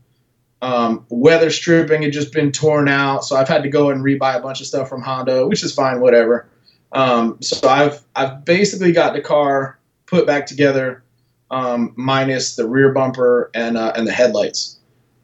Um, 0.61 1.05
weather 1.09 1.51
stripping 1.51 2.01
had 2.01 2.11
just 2.11 2.33
been 2.33 2.51
torn 2.51 2.87
out, 2.87 3.23
so 3.23 3.35
I've 3.35 3.47
had 3.47 3.61
to 3.63 3.69
go 3.69 3.91
and 3.91 4.03
rebuy 4.03 4.35
a 4.35 4.39
bunch 4.39 4.59
of 4.59 4.65
stuff 4.65 4.89
from 4.89 5.01
Honda, 5.01 5.47
which 5.47 5.63
is 5.63 5.73
fine, 5.73 5.99
whatever. 5.99 6.49
Um, 6.93 7.37
so 7.41 7.67
I've 7.67 8.01
I've 8.15 8.43
basically 8.43 8.91
got 8.91 9.13
the 9.13 9.21
car 9.21 9.77
put 10.07 10.25
back 10.25 10.45
together 10.45 11.03
um, 11.51 11.93
minus 11.95 12.55
the 12.55 12.67
rear 12.67 12.91
bumper 12.91 13.49
and 13.53 13.77
uh, 13.77 13.93
and 13.95 14.07
the 14.07 14.11
headlights. 14.11 14.77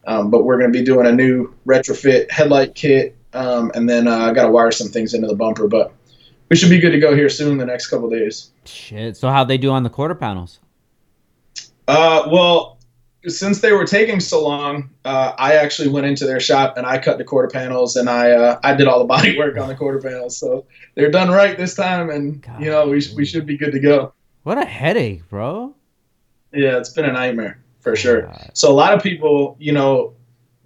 Um, 0.05 0.29
but 0.29 0.43
we're 0.43 0.57
going 0.59 0.71
to 0.71 0.77
be 0.77 0.83
doing 0.83 1.07
a 1.07 1.11
new 1.11 1.53
retrofit 1.65 2.29
headlight 2.29 2.75
kit, 2.75 3.15
um, 3.33 3.71
and 3.73 3.89
then 3.89 4.07
uh, 4.07 4.17
I 4.17 4.33
got 4.33 4.45
to 4.45 4.51
wire 4.51 4.71
some 4.71 4.89
things 4.89 5.13
into 5.13 5.27
the 5.27 5.35
bumper. 5.35 5.67
But 5.67 5.93
we 6.49 6.55
should 6.55 6.69
be 6.69 6.79
good 6.79 6.91
to 6.91 6.99
go 6.99 7.15
here 7.15 7.29
soon. 7.29 7.57
The 7.57 7.65
next 7.65 7.87
couple 7.87 8.09
days. 8.09 8.51
Shit. 8.65 9.17
So 9.17 9.29
how 9.29 9.43
they 9.43 9.57
do 9.57 9.71
on 9.71 9.83
the 9.83 9.89
quarter 9.89 10.15
panels? 10.15 10.59
Uh, 11.87 12.27
well, 12.31 12.77
since 13.27 13.61
they 13.61 13.71
were 13.71 13.85
taking 13.85 14.19
so 14.19 14.43
long, 14.43 14.89
uh, 15.05 15.33
I 15.37 15.55
actually 15.55 15.87
went 15.87 16.05
into 16.05 16.25
their 16.25 16.39
shop 16.39 16.77
and 16.77 16.85
I 16.85 16.97
cut 16.97 17.17
the 17.17 17.23
quarter 17.23 17.47
panels 17.47 17.95
and 17.95 18.09
I 18.09 18.31
uh, 18.31 18.59
I 18.63 18.73
did 18.73 18.87
all 18.87 18.99
the 18.99 19.05
body 19.15 19.37
work 19.37 19.57
on 19.57 19.67
the 19.67 19.75
quarter 19.75 19.99
panels. 19.99 20.37
So 20.37 20.65
they're 20.95 21.11
done 21.11 21.29
right 21.29 21.57
this 21.57 21.75
time, 21.75 22.09
and 22.09 22.41
God, 22.41 22.61
you 22.61 22.69
know 22.69 22.89
we 22.89 23.01
sh- 23.01 23.13
we 23.13 23.25
should 23.25 23.45
be 23.45 23.57
good 23.57 23.71
to 23.71 23.79
go. 23.79 24.13
What 24.43 24.57
a 24.57 24.65
headache, 24.65 25.27
bro. 25.29 25.73
Yeah, 26.53 26.77
it's 26.77 26.89
been 26.89 27.05
a 27.05 27.11
nightmare 27.11 27.59
for 27.81 27.95
sure. 27.95 28.31
So 28.53 28.71
a 28.71 28.73
lot 28.73 28.93
of 28.93 29.03
people, 29.03 29.57
you 29.59 29.71
know, 29.71 30.13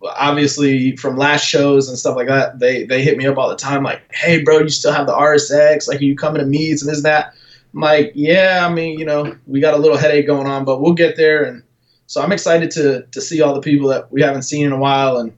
obviously 0.03 0.95
from 0.95 1.17
last 1.17 1.45
shows 1.45 1.89
and 1.89 1.97
stuff 1.97 2.15
like 2.15 2.27
that, 2.27 2.59
they 2.59 2.83
they 2.85 3.01
hit 3.01 3.17
me 3.17 3.25
up 3.25 3.37
all 3.37 3.49
the 3.49 3.55
time, 3.55 3.83
like, 3.83 4.01
"Hey, 4.13 4.43
bro, 4.43 4.59
you 4.59 4.69
still 4.69 4.93
have 4.93 5.07
the 5.07 5.13
RSX? 5.13 5.87
Like, 5.87 5.99
are 5.99 6.05
you 6.05 6.15
coming 6.15 6.41
to 6.41 6.47
meets 6.47 6.81
and 6.81 6.91
this 6.91 7.01
that?" 7.03 7.33
I'm 7.73 7.81
like, 7.81 8.11
"Yeah, 8.15 8.67
I 8.69 8.73
mean, 8.73 8.99
you 8.99 9.05
know, 9.05 9.35
we 9.47 9.59
got 9.59 9.73
a 9.73 9.77
little 9.77 9.97
headache 9.97 10.27
going 10.27 10.47
on, 10.47 10.65
but 10.65 10.81
we'll 10.81 10.93
get 10.93 11.15
there." 11.15 11.43
And 11.43 11.63
so 12.05 12.21
I'm 12.21 12.31
excited 12.31 12.71
to 12.71 13.03
to 13.11 13.21
see 13.21 13.41
all 13.41 13.53
the 13.53 13.61
people 13.61 13.89
that 13.89 14.11
we 14.11 14.21
haven't 14.21 14.43
seen 14.43 14.65
in 14.65 14.71
a 14.71 14.77
while 14.77 15.17
and 15.17 15.33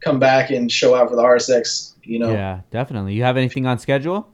come 0.00 0.18
back 0.18 0.50
and 0.50 0.70
show 0.70 0.94
out 0.94 1.08
for 1.08 1.16
the 1.16 1.22
RSX. 1.22 1.94
You 2.02 2.18
know. 2.18 2.32
Yeah, 2.32 2.60
definitely. 2.70 3.14
You 3.14 3.22
have 3.22 3.36
anything 3.36 3.66
on 3.66 3.78
schedule? 3.78 4.28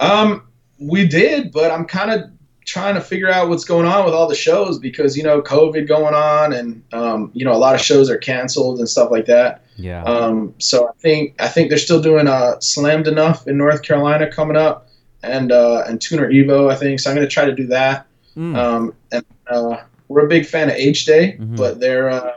Um, 0.00 0.48
we 0.80 1.06
did, 1.06 1.52
but 1.52 1.70
I'm 1.70 1.84
kind 1.84 2.10
of 2.10 2.30
trying 2.64 2.94
to 2.94 3.00
figure 3.00 3.30
out 3.30 3.48
what's 3.48 3.64
going 3.64 3.86
on 3.86 4.04
with 4.04 4.14
all 4.14 4.28
the 4.28 4.34
shows 4.34 4.78
because 4.78 5.16
you 5.16 5.22
know 5.22 5.42
COVID 5.42 5.88
going 5.88 6.14
on 6.14 6.52
and 6.52 6.82
um, 6.92 7.30
you 7.34 7.44
know 7.44 7.52
a 7.52 7.58
lot 7.58 7.74
of 7.74 7.80
shows 7.80 8.08
are 8.10 8.18
canceled 8.18 8.78
and 8.78 8.88
stuff 8.88 9.10
like 9.10 9.26
that. 9.26 9.64
Yeah. 9.76 10.02
Um, 10.04 10.54
so 10.58 10.88
I 10.88 10.92
think 10.98 11.34
I 11.40 11.48
think 11.48 11.68
they're 11.68 11.78
still 11.78 12.00
doing 12.00 12.28
uh, 12.28 12.60
Slammed 12.60 13.08
Enough 13.08 13.46
in 13.48 13.56
North 13.56 13.82
Carolina 13.82 14.30
coming 14.30 14.56
up, 14.56 14.88
and 15.22 15.50
uh, 15.52 15.84
and 15.86 16.00
Tuner 16.00 16.30
Evo 16.30 16.70
I 16.70 16.76
think. 16.76 17.00
So 17.00 17.10
I'm 17.10 17.16
gonna 17.16 17.28
try 17.28 17.44
to 17.44 17.54
do 17.54 17.66
that. 17.68 18.06
Mm. 18.36 18.56
Um, 18.56 18.94
and 19.10 19.24
uh, 19.48 19.82
we're 20.08 20.26
a 20.26 20.28
big 20.28 20.46
fan 20.46 20.68
of 20.68 20.76
H 20.76 21.04
Day, 21.04 21.32
mm-hmm. 21.32 21.56
but 21.56 21.80
they're 21.80 22.10
uh, 22.10 22.32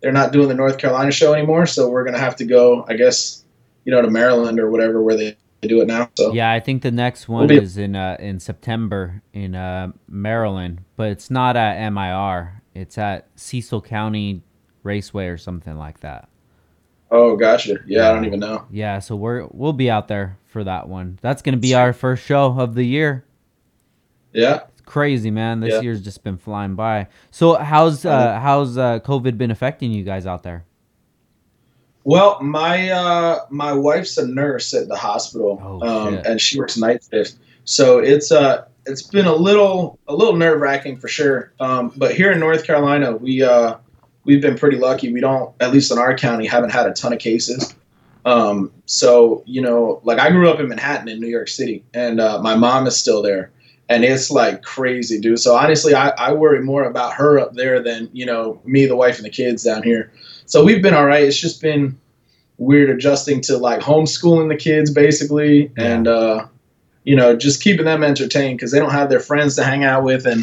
they're 0.00 0.12
not 0.12 0.32
doing 0.32 0.48
the 0.48 0.54
North 0.54 0.78
Carolina 0.78 1.12
show 1.12 1.32
anymore. 1.32 1.66
So 1.66 1.88
we're 1.88 2.04
gonna 2.04 2.18
have 2.18 2.36
to 2.36 2.44
go, 2.44 2.84
I 2.88 2.94
guess, 2.94 3.44
you 3.84 3.92
know, 3.92 4.02
to 4.02 4.10
Maryland 4.10 4.58
or 4.58 4.70
whatever 4.70 5.02
where 5.02 5.16
they 5.16 5.36
do 5.68 5.80
it 5.80 5.86
now. 5.86 6.10
So 6.16 6.32
yeah, 6.32 6.50
I 6.50 6.60
think 6.60 6.82
the 6.82 6.90
next 6.90 7.28
one 7.28 7.46
we'll 7.48 7.62
is 7.62 7.76
in 7.76 7.96
uh, 7.96 8.16
in 8.18 8.40
September 8.40 9.22
in 9.32 9.54
uh, 9.54 9.92
Maryland, 10.08 10.82
but 10.96 11.10
it's 11.10 11.30
not 11.30 11.56
at 11.56 11.90
MIR. 11.90 12.62
It's 12.74 12.98
at 12.98 13.28
Cecil 13.36 13.82
County 13.82 14.42
Raceway 14.82 15.26
or 15.26 15.38
something 15.38 15.76
like 15.76 16.00
that. 16.00 16.28
Oh, 17.10 17.36
gotcha. 17.36 17.76
Yeah, 17.86 18.10
I 18.10 18.14
don't 18.14 18.24
even 18.24 18.40
know. 18.40 18.66
Yeah, 18.70 18.98
so 18.98 19.16
we're 19.16 19.46
we'll 19.50 19.74
be 19.74 19.90
out 19.90 20.08
there 20.08 20.38
for 20.46 20.64
that 20.64 20.88
one. 20.88 21.18
That's 21.20 21.42
gonna 21.42 21.56
be 21.58 21.74
our 21.74 21.92
first 21.92 22.24
show 22.24 22.58
of 22.58 22.74
the 22.74 22.84
year. 22.84 23.24
Yeah. 24.32 24.60
It's 24.68 24.80
crazy, 24.80 25.30
man. 25.30 25.60
This 25.60 25.74
yeah. 25.74 25.80
year's 25.82 26.02
just 26.02 26.24
been 26.24 26.38
flying 26.38 26.74
by. 26.74 27.08
So 27.30 27.54
how's 27.54 28.04
uh, 28.04 28.40
how's 28.40 28.78
uh, 28.78 29.00
COVID 29.00 29.38
been 29.38 29.50
affecting 29.50 29.92
you 29.92 30.04
guys 30.04 30.26
out 30.26 30.42
there? 30.42 30.64
Well, 32.04 32.42
my 32.42 32.90
uh, 32.90 33.40
my 33.50 33.72
wife's 33.72 34.18
a 34.18 34.26
nurse 34.26 34.74
at 34.74 34.88
the 34.88 34.96
hospital, 34.96 35.60
oh, 35.62 35.86
um, 35.86 36.14
and 36.24 36.40
she 36.40 36.58
works 36.58 36.76
night 36.76 37.04
shift. 37.10 37.36
So 37.64 37.98
it's 37.98 38.32
uh 38.32 38.64
it's 38.86 39.02
been 39.02 39.26
a 39.26 39.34
little 39.34 39.98
a 40.08 40.14
little 40.14 40.36
nerve 40.36 40.60
wracking 40.60 40.96
for 40.96 41.08
sure. 41.08 41.52
Um, 41.60 41.92
but 41.96 42.14
here 42.14 42.32
in 42.32 42.40
North 42.40 42.66
Carolina, 42.66 43.16
we 43.16 43.42
uh 43.42 43.76
we've 44.24 44.40
been 44.40 44.56
pretty 44.56 44.78
lucky. 44.78 45.12
We 45.12 45.20
don't, 45.20 45.54
at 45.60 45.72
least 45.72 45.90
in 45.90 45.98
our 45.98 46.16
county, 46.16 46.46
haven't 46.46 46.70
had 46.70 46.86
a 46.86 46.92
ton 46.92 47.12
of 47.12 47.18
cases. 47.18 47.74
Um, 48.24 48.72
so 48.86 49.42
you 49.46 49.60
know, 49.60 50.00
like 50.04 50.18
I 50.18 50.30
grew 50.30 50.48
up 50.48 50.60
in 50.60 50.68
Manhattan 50.68 51.08
in 51.08 51.20
New 51.20 51.28
York 51.28 51.48
City, 51.48 51.84
and 51.94 52.20
uh, 52.20 52.40
my 52.40 52.54
mom 52.54 52.86
is 52.86 52.96
still 52.96 53.22
there, 53.22 53.50
and 53.88 54.04
it's 54.04 54.30
like 54.30 54.62
crazy, 54.62 55.20
dude. 55.20 55.40
So 55.40 55.56
honestly, 55.56 55.94
I, 55.94 56.10
I 56.10 56.32
worry 56.32 56.62
more 56.62 56.84
about 56.84 57.14
her 57.14 57.38
up 57.38 57.54
there 57.54 57.82
than 57.82 58.08
you 58.12 58.26
know 58.26 58.60
me, 58.64 58.86
the 58.86 58.96
wife, 58.96 59.16
and 59.16 59.24
the 59.24 59.30
kids 59.30 59.64
down 59.64 59.82
here. 59.82 60.12
So 60.52 60.62
we've 60.62 60.82
been 60.82 60.92
all 60.92 61.06
right. 61.06 61.22
It's 61.22 61.40
just 61.40 61.62
been 61.62 61.98
weird 62.58 62.90
adjusting 62.90 63.40
to 63.40 63.56
like 63.56 63.80
homeschooling 63.80 64.50
the 64.50 64.56
kids 64.56 64.90
basically, 64.90 65.72
and 65.78 66.06
uh, 66.06 66.46
you 67.04 67.16
know 67.16 67.34
just 67.34 67.62
keeping 67.62 67.86
them 67.86 68.04
entertained 68.04 68.58
because 68.58 68.70
they 68.70 68.78
don't 68.78 68.90
have 68.90 69.08
their 69.08 69.18
friends 69.18 69.56
to 69.56 69.64
hang 69.64 69.82
out 69.82 70.04
with, 70.04 70.26
and 70.26 70.42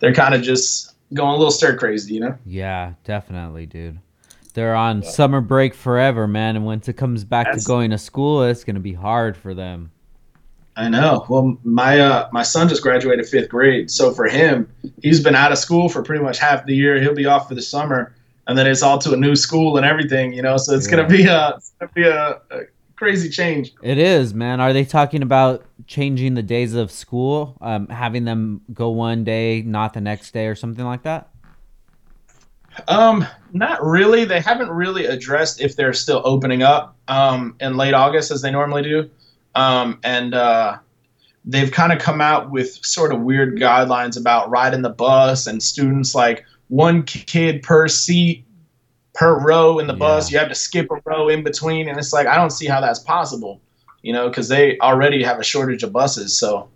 they're 0.00 0.12
kind 0.12 0.34
of 0.34 0.42
just 0.42 0.96
going 1.14 1.30
a 1.30 1.36
little 1.36 1.52
stir 1.52 1.76
crazy, 1.76 2.14
you 2.14 2.18
know. 2.18 2.36
Yeah, 2.44 2.94
definitely, 3.04 3.66
dude. 3.66 4.00
They're 4.54 4.74
on 4.74 5.02
yeah. 5.02 5.10
summer 5.10 5.40
break 5.40 5.74
forever, 5.74 6.26
man, 6.26 6.56
and 6.56 6.66
once 6.66 6.88
it 6.88 6.94
comes 6.94 7.22
back 7.22 7.46
That's, 7.52 7.62
to 7.62 7.68
going 7.68 7.90
to 7.90 7.98
school, 7.98 8.42
it's 8.42 8.64
gonna 8.64 8.80
be 8.80 8.94
hard 8.94 9.36
for 9.36 9.54
them. 9.54 9.92
I 10.74 10.88
know. 10.88 11.24
Well, 11.28 11.56
my 11.62 12.00
uh, 12.00 12.28
my 12.32 12.42
son 12.42 12.68
just 12.68 12.82
graduated 12.82 13.28
fifth 13.28 13.48
grade, 13.48 13.92
so 13.92 14.12
for 14.12 14.26
him, 14.26 14.68
he's 15.00 15.22
been 15.22 15.36
out 15.36 15.52
of 15.52 15.58
school 15.58 15.88
for 15.88 16.02
pretty 16.02 16.24
much 16.24 16.40
half 16.40 16.66
the 16.66 16.74
year. 16.74 17.00
He'll 17.00 17.14
be 17.14 17.26
off 17.26 17.46
for 17.46 17.54
the 17.54 17.62
summer, 17.62 18.12
and 18.46 18.58
then 18.58 18.66
it's 18.66 18.82
all 18.82 18.98
to 18.98 19.12
a 19.12 19.16
new 19.16 19.36
school 19.36 19.76
and 19.76 19.86
everything, 19.86 20.32
you 20.32 20.42
know. 20.42 20.56
So 20.56 20.74
it's 20.74 20.86
yeah. 20.86 20.96
gonna 20.96 21.08
be 21.08 21.24
a 21.26 21.54
it's 21.56 21.72
gonna 21.78 21.92
be 21.94 22.04
a, 22.04 22.40
a, 22.50 22.60
crazy 22.96 23.30
change. 23.30 23.72
It 23.82 23.96
is, 23.96 24.34
man. 24.34 24.60
Are 24.60 24.74
they 24.74 24.84
talking 24.84 25.22
about 25.22 25.64
changing 25.86 26.34
the 26.34 26.42
days 26.42 26.74
of 26.74 26.90
school, 26.90 27.56
um, 27.62 27.88
having 27.88 28.24
them 28.24 28.60
go 28.74 28.90
one 28.90 29.24
day, 29.24 29.62
not 29.62 29.94
the 29.94 30.02
next 30.02 30.32
day, 30.32 30.46
or 30.48 30.54
something 30.54 30.84
like 30.84 31.02
that? 31.04 31.30
Um, 32.88 33.26
not 33.52 33.82
really. 33.82 34.24
They 34.24 34.40
haven't 34.40 34.70
really 34.70 35.06
addressed 35.06 35.60
if 35.60 35.76
they're 35.76 35.92
still 35.92 36.20
opening 36.24 36.62
up 36.62 36.96
um, 37.08 37.56
in 37.60 37.76
late 37.76 37.94
August 37.94 38.30
as 38.30 38.42
they 38.42 38.50
normally 38.50 38.82
do, 38.82 39.10
um, 39.54 39.98
and 40.04 40.34
uh, 40.34 40.78
they've 41.44 41.70
kind 41.70 41.92
of 41.92 41.98
come 41.98 42.20
out 42.20 42.50
with 42.50 42.84
sort 42.84 43.12
of 43.12 43.20
weird 43.20 43.58
guidelines 43.58 44.18
about 44.18 44.50
riding 44.50 44.82
the 44.82 44.90
bus 44.90 45.46
and 45.46 45.62
students 45.62 46.14
like 46.14 46.44
one 46.70 47.02
kid 47.02 47.62
per 47.62 47.86
seat 47.86 48.44
per 49.12 49.38
row 49.38 49.78
in 49.78 49.86
the 49.86 49.92
yeah. 49.92 49.98
bus. 49.98 50.32
You 50.32 50.38
have 50.38 50.48
to 50.48 50.54
skip 50.54 50.88
a 50.90 51.00
row 51.04 51.28
in 51.28 51.44
between, 51.44 51.88
and 51.88 51.98
it's 51.98 52.12
like 52.12 52.26
I 52.26 52.36
don't 52.36 52.50
see 52.50 52.66
how 52.66 52.80
that's 52.80 53.00
possible, 53.00 53.60
you 54.02 54.12
know, 54.12 54.28
because 54.28 54.48
they 54.48 54.78
already 54.78 55.22
have 55.22 55.38
a 55.38 55.44
shortage 55.44 55.82
of 55.82 55.92
buses. 55.92 56.38
So 56.38 56.70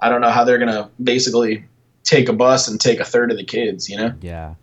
I 0.00 0.08
don't 0.08 0.20
know 0.20 0.30
how 0.30 0.44
they're 0.44 0.58
gonna 0.58 0.88
basically 1.02 1.64
take 2.04 2.28
a 2.28 2.32
bus 2.32 2.68
and 2.68 2.80
take 2.80 3.00
a 3.00 3.04
third 3.04 3.30
of 3.30 3.36
the 3.36 3.44
kids, 3.44 3.88
you 3.88 3.96
know? 3.96 4.12
Yeah, 4.20 4.54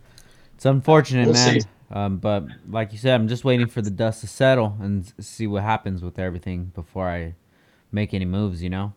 it's 0.54 0.64
unfortunate, 0.64 1.26
we'll 1.26 1.34
man. 1.34 1.60
Um, 1.90 2.18
but 2.18 2.44
like 2.68 2.92
you 2.92 2.98
said, 2.98 3.14
I'm 3.14 3.28
just 3.28 3.44
waiting 3.44 3.66
for 3.66 3.80
the 3.80 3.90
dust 3.90 4.20
to 4.20 4.26
settle 4.26 4.76
and 4.80 5.10
see 5.20 5.46
what 5.46 5.62
happens 5.62 6.02
with 6.02 6.18
everything 6.18 6.72
before 6.74 7.08
I 7.08 7.34
make 7.90 8.12
any 8.12 8.26
moves. 8.26 8.62
You 8.62 8.70
know? 8.70 8.92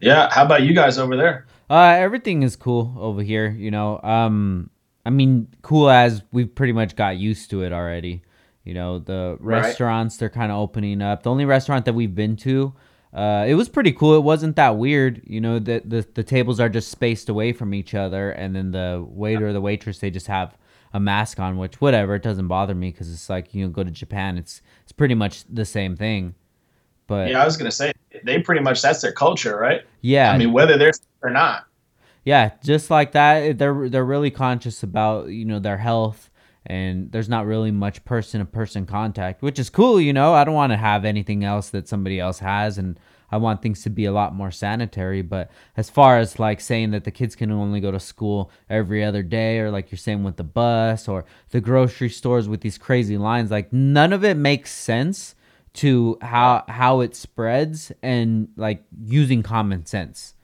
Yeah. 0.00 0.28
How 0.30 0.44
about 0.44 0.62
you 0.62 0.74
guys 0.74 0.98
over 0.98 1.16
there? 1.16 1.46
Uh, 1.70 1.96
everything 1.98 2.42
is 2.42 2.56
cool 2.56 2.94
over 2.98 3.22
here. 3.22 3.50
You 3.50 3.70
know, 3.70 4.00
um, 4.02 4.70
I 5.04 5.10
mean, 5.10 5.48
cool 5.62 5.90
as 5.90 6.22
we've 6.32 6.54
pretty 6.54 6.72
much 6.72 6.96
got 6.96 7.18
used 7.18 7.50
to 7.50 7.62
it 7.62 7.72
already. 7.72 8.22
You 8.64 8.74
know, 8.74 8.98
the 8.98 9.36
restaurants 9.40 10.16
right. 10.16 10.20
they're 10.20 10.28
kind 10.30 10.52
of 10.52 10.58
opening 10.58 11.00
up. 11.00 11.22
The 11.22 11.30
only 11.30 11.44
restaurant 11.44 11.84
that 11.86 11.94
we've 11.94 12.14
been 12.14 12.36
to, 12.36 12.74
uh, 13.14 13.46
it 13.48 13.54
was 13.54 13.68
pretty 13.68 13.92
cool. 13.92 14.14
It 14.14 14.22
wasn't 14.22 14.56
that 14.56 14.76
weird. 14.76 15.22
You 15.24 15.40
know, 15.40 15.58
the, 15.58 15.82
the 15.84 16.06
the 16.14 16.22
tables 16.22 16.60
are 16.60 16.68
just 16.68 16.90
spaced 16.90 17.28
away 17.28 17.52
from 17.52 17.72
each 17.72 17.94
other, 17.94 18.30
and 18.30 18.54
then 18.54 18.70
the 18.70 19.04
waiter 19.08 19.48
or 19.48 19.52
the 19.52 19.60
waitress 19.60 19.98
they 19.98 20.10
just 20.10 20.26
have 20.26 20.56
a 20.92 21.00
mask 21.00 21.40
on. 21.40 21.56
Which 21.56 21.80
whatever, 21.80 22.14
it 22.14 22.22
doesn't 22.22 22.48
bother 22.48 22.74
me 22.74 22.90
because 22.90 23.10
it's 23.10 23.30
like 23.30 23.54
you 23.54 23.64
know 23.64 23.70
go 23.70 23.84
to 23.84 23.90
Japan, 23.90 24.36
it's 24.36 24.60
it's 24.82 24.92
pretty 24.92 25.14
much 25.14 25.44
the 25.48 25.64
same 25.64 25.96
thing. 25.96 26.34
But 27.08 27.30
yeah, 27.30 27.42
I 27.42 27.44
was 27.44 27.56
gonna 27.56 27.72
say 27.72 27.92
they 28.22 28.40
pretty 28.40 28.62
much 28.62 28.80
that's 28.80 29.02
their 29.02 29.12
culture, 29.12 29.56
right? 29.56 29.82
Yeah, 30.02 30.30
I 30.30 30.38
mean 30.38 30.52
whether 30.52 30.78
they're 30.78 30.92
or 31.22 31.30
not 31.30 31.64
yeah, 32.28 32.50
just 32.62 32.90
like 32.90 33.12
that, 33.12 33.36
eh, 33.42 33.52
they're 33.54 33.88
they're 33.88 34.04
really 34.04 34.30
conscious 34.30 34.82
about 34.82 35.28
you 35.28 35.46
know 35.46 35.58
their 35.58 35.78
health, 35.78 36.28
and 36.66 37.10
there's 37.10 37.28
not 37.30 37.46
really 37.46 37.70
much 37.70 38.04
person 38.04 38.40
to 38.40 38.44
person 38.44 38.84
contact, 38.84 39.40
which 39.40 39.58
is 39.58 39.70
cool. 39.70 39.98
You 39.98 40.12
know, 40.12 40.34
I 40.34 40.44
don't 40.44 40.54
want 40.54 40.72
to 40.72 40.76
have 40.76 41.06
anything 41.06 41.42
else 41.42 41.70
that 41.70 41.88
somebody 41.88 42.20
else 42.20 42.40
has, 42.40 42.76
and 42.76 43.00
I 43.30 43.38
want 43.38 43.62
things 43.62 43.82
to 43.84 43.88
be 43.88 44.04
a 44.04 44.12
lot 44.12 44.34
more 44.34 44.50
sanitary. 44.50 45.22
But 45.22 45.50
as 45.74 45.88
far 45.88 46.18
as 46.18 46.38
like 46.38 46.60
saying 46.60 46.90
that 46.90 47.04
the 47.04 47.10
kids 47.10 47.34
can 47.34 47.50
only 47.50 47.80
go 47.80 47.90
to 47.90 47.98
school 47.98 48.50
every 48.68 49.02
other 49.02 49.22
day, 49.22 49.58
or 49.60 49.70
like 49.70 49.90
you're 49.90 49.96
saying 49.96 50.22
with 50.22 50.36
the 50.36 50.44
bus 50.44 51.08
or 51.08 51.24
the 51.48 51.62
grocery 51.62 52.10
stores 52.10 52.46
with 52.46 52.60
these 52.60 52.76
crazy 52.76 53.16
lines, 53.16 53.50
like 53.50 53.72
none 53.72 54.12
of 54.12 54.22
it 54.22 54.36
makes 54.36 54.70
sense 54.70 55.34
to 55.78 56.18
how 56.22 56.64
how 56.68 57.00
it 57.00 57.14
spreads 57.14 57.92
and 58.02 58.48
like 58.56 58.82
using 59.00 59.44
common 59.44 59.86
sense. 59.86 60.34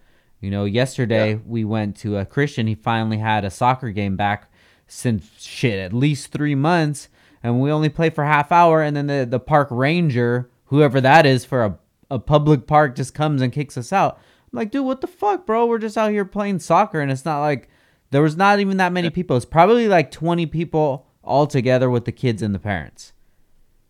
You 0.40 0.50
know, 0.50 0.64
yesterday 0.64 1.32
yeah. 1.32 1.40
we 1.44 1.64
went 1.64 1.96
to 1.98 2.18
a 2.18 2.24
Christian. 2.24 2.68
He 2.68 2.76
finally 2.76 3.18
had 3.18 3.44
a 3.44 3.50
soccer 3.50 3.90
game 3.90 4.14
back 4.14 4.52
since 4.86 5.28
shit 5.40 5.80
at 5.80 5.92
least 5.92 6.30
three 6.30 6.54
months, 6.54 7.08
and 7.42 7.60
we 7.60 7.72
only 7.72 7.88
play 7.88 8.10
for 8.10 8.24
half 8.24 8.52
hour. 8.52 8.80
And 8.80 8.96
then 8.96 9.08
the 9.08 9.26
the 9.28 9.40
park 9.40 9.66
ranger, 9.72 10.48
whoever 10.66 11.00
that 11.00 11.26
is, 11.26 11.44
for 11.44 11.64
a 11.64 11.78
a 12.10 12.20
public 12.20 12.68
park, 12.68 12.94
just 12.94 13.12
comes 13.12 13.42
and 13.42 13.52
kicks 13.52 13.76
us 13.76 13.92
out. 13.92 14.20
I'm 14.52 14.58
like, 14.58 14.70
dude, 14.70 14.84
what 14.84 15.00
the 15.00 15.08
fuck, 15.08 15.46
bro? 15.46 15.66
We're 15.66 15.78
just 15.78 15.98
out 15.98 16.12
here 16.12 16.24
playing 16.24 16.60
soccer, 16.60 17.00
and 17.00 17.10
it's 17.10 17.24
not 17.24 17.40
like 17.40 17.68
there 18.12 18.22
was 18.22 18.36
not 18.36 18.60
even 18.60 18.76
that 18.76 18.92
many 18.92 19.10
people. 19.10 19.36
It's 19.36 19.44
probably 19.44 19.88
like 19.88 20.12
20 20.12 20.46
people 20.46 21.08
all 21.24 21.48
together 21.48 21.90
with 21.90 22.04
the 22.04 22.12
kids 22.12 22.40
and 22.40 22.54
the 22.54 22.60
parents. 22.60 23.13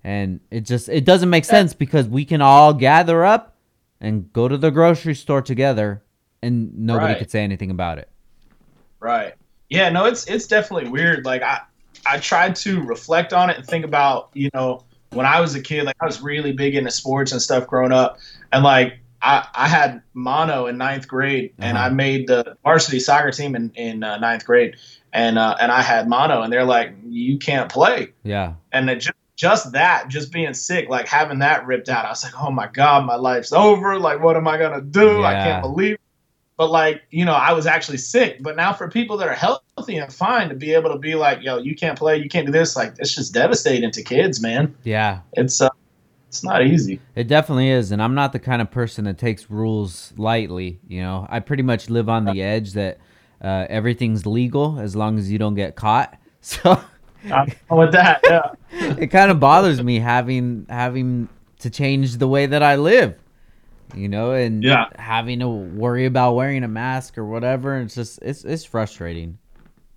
And 0.05 0.41
it 0.51 0.61
just 0.61 0.89
it 0.89 1.05
doesn't 1.05 1.31
make 1.31 1.47
sense 1.47 1.73
because 1.73 2.07
we 2.07 2.27
can 2.27 2.43
all 2.43 2.75
gather 2.75 3.25
up 3.25 3.57
and 4.01 4.31
go 4.33 4.49
to 4.49 4.59
the 4.59 4.71
grocery 4.71 5.15
store 5.15 5.41
together 5.41 6.05
and 6.43 6.79
nobody 6.79 7.15
right. 7.15 7.19
could 7.19 7.31
say 7.31 7.43
anything 7.43 7.71
about 7.71 7.99
it. 7.99 8.11
Right. 9.01 9.35
Yeah, 9.71 9.89
no, 9.89 10.05
it's 10.05 10.27
it's 10.27 10.47
definitely 10.47 10.91
weird. 10.91 11.25
Like 11.25 11.43
I 11.43 11.61
I 12.07 12.19
tried 12.19 12.55
to 12.57 12.83
reflect 12.83 13.33
on 13.33 13.49
it 13.49 13.57
and 13.57 13.67
think 13.67 13.85
about, 13.85 14.29
you 14.35 14.51
know, 14.53 14.85
when 15.11 15.27
I 15.27 15.41
was 15.41 15.55
a 15.55 15.61
kid, 15.61 15.85
like 15.85 15.97
I 16.01 16.07
was 16.07 16.21
really 16.21 16.53
big 16.53 16.75
into 16.75 16.91
sports 16.91 17.33
and 17.33 17.41
stuff 17.41 17.67
growing 17.67 17.93
up. 17.93 18.19
And 18.53 18.63
like 18.63 18.99
I, 19.23 19.47
I 19.55 19.69
had 19.69 20.03
mono 20.13 20.67
in 20.67 20.77
ninth 20.77 21.09
grade 21.09 21.55
and 21.59 21.79
uh-huh. 21.79 21.87
I 21.87 21.91
made 21.91 22.27
the 22.27 22.57
varsity 22.63 23.01
soccer 23.01 23.31
team 23.31 23.57
in, 23.57 23.71
in 23.75 24.05
uh, 24.05 24.19
ninth 24.19 24.45
grade 24.45 24.77
and 25.15 25.39
uh, 25.39 25.57
and 25.61 25.73
I 25.73 25.81
had 25.81 26.09
mono 26.09 26.43
and 26.43 26.53
they're 26.53 26.65
like, 26.65 26.95
you 27.07 27.39
can't 27.39 27.71
play. 27.71 28.09
Yeah. 28.23 28.55
And 28.73 28.91
it 28.91 28.97
just 28.97 29.17
just 29.37 29.73
that, 29.73 30.09
just 30.09 30.33
being 30.33 30.55
sick, 30.55 30.89
like 30.89 31.09
having 31.09 31.41
that 31.41 31.67
ripped 31.67 31.89
out, 31.89 32.05
I 32.05 32.11
was 32.11 32.23
like, 32.25 32.35
oh 32.41 32.51
my 32.51 32.69
God, 32.69 33.05
my 33.05 33.17
life's 33.17 33.53
over. 33.53 33.99
Like, 33.99 34.23
what 34.23 34.37
am 34.37 34.47
I 34.47 34.57
going 34.59 34.79
to 34.79 34.81
do? 34.87 35.21
Yeah. 35.21 35.27
I 35.27 35.33
can't 35.35 35.63
believe 35.63 35.95
It. 35.95 36.01
but 36.57 36.71
like 36.71 37.03
you 37.11 37.25
know 37.25 37.33
i 37.33 37.53
was 37.53 37.67
actually 37.67 37.99
sick 37.99 38.41
but 38.41 38.55
now 38.55 38.73
for 38.73 38.89
people 38.89 39.17
that 39.17 39.27
are 39.27 39.35
healthy 39.35 39.97
and 39.97 40.13
fine 40.13 40.49
to 40.49 40.55
be 40.55 40.73
able 40.73 40.93
to 40.93 40.99
be 40.99 41.17
like 41.17 41.43
yo 41.43 41.59
you 41.59 41.75
can't 41.75 41.99
play 41.99 42.17
you 42.17 42.29
can't 42.29 42.47
do 42.47 42.53
this 42.53 42.77
like 42.77 42.95
it's 43.01 43.13
just 43.13 43.35
devastating 43.35 43.91
to 43.91 44.03
kids 44.05 44.41
man 44.41 44.73
yeah 44.85 45.19
it's 45.33 45.61
uh 45.61 45.69
it's 46.29 46.43
not 46.43 46.67
easy. 46.67 47.01
It 47.15 47.29
definitely 47.29 47.71
is, 47.71 47.93
and 47.93 48.03
I'm 48.03 48.17
not 48.17 48.33
the 48.33 48.41
kind 48.41 48.61
of 48.61 48.69
person 48.69 49.05
that 49.05 49.19
takes 49.19 49.49
rules 49.49 50.13
lightly. 50.17 50.81
You 50.89 51.01
know, 51.01 51.29
I 51.31 51.39
pretty 51.39 51.63
much 51.63 51.89
live 51.89 52.09
on 52.09 52.25
the 52.25 52.43
edge 52.43 52.73
that 52.73 52.99
uh, 53.41 53.67
everything's 53.71 54.27
legal 54.27 54.81
as 54.81 54.97
long 54.97 55.17
as 55.17 55.31
you 55.31 55.39
don't 55.39 55.55
get 55.55 55.77
caught. 55.77 56.19
So 56.41 56.79
with 57.71 57.93
that, 57.93 58.21
yeah, 58.25 58.53
it 58.99 59.09
kind 59.09 59.31
of 59.31 59.41
bothers 59.41 59.83
me 59.83 59.99
having 59.99 60.67
having 60.69 61.29
to 61.61 61.71
change 61.71 62.19
the 62.19 62.29
way 62.29 62.47
that 62.47 62.63
I 62.63 62.77
live. 62.77 63.19
You 63.95 64.09
know, 64.09 64.33
and 64.33 64.65
yeah. 64.65 64.87
having 64.97 65.39
to 65.39 65.49
worry 65.49 66.07
about 66.07 66.35
wearing 66.35 66.65
a 66.65 66.69
mask 66.69 67.17
or 67.17 67.25
whatever. 67.25 67.79
It's 67.79 67.95
just 67.95 68.19
it's 68.23 68.45
it's 68.45 68.65
frustrating, 68.65 69.39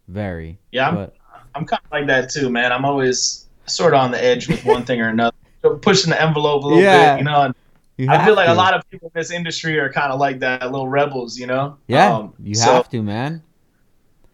very. 0.08 0.60
Yeah, 0.72 0.90
I'm, 0.90 0.96
but, 0.96 1.16
I'm 1.56 1.66
kind 1.66 1.82
of 1.84 1.92
like 1.92 2.08
that 2.08 2.30
too, 2.30 2.50
man. 2.50 2.72
I'm 2.72 2.86
always 2.86 3.48
sort 3.66 3.94
of 3.94 4.00
on 4.00 4.12
the 4.12 4.24
edge 4.24 4.48
with 4.48 4.64
one 4.66 4.86
thing 4.86 5.02
or 5.02 5.10
another, 5.10 5.36
pushing 5.82 6.12
the 6.12 6.22
envelope 6.22 6.64
a 6.64 6.68
little 6.68 6.84
yeah. 6.84 7.16
bit, 7.16 7.20
you 7.20 7.26
know. 7.26 7.54
You 7.98 8.12
I 8.12 8.24
feel 8.24 8.36
like 8.36 8.46
to. 8.46 8.54
a 8.54 8.56
lot 8.56 8.76
of 8.76 8.88
people 8.92 9.12
in 9.14 9.20
this 9.20 9.32
industry 9.32 9.80
are 9.80 9.92
kind 9.92 10.14
of 10.14 10.20
like 10.20 10.40
that, 10.40 10.62
little 10.72 10.88
rebels, 10.88 11.38
you 11.38 11.48
know. 11.48 11.78
Yeah, 11.88 12.16
um, 12.16 12.34
you 12.44 12.54
so, 12.54 12.72
have 12.72 12.90
to, 12.90 13.02
man. 13.02 13.42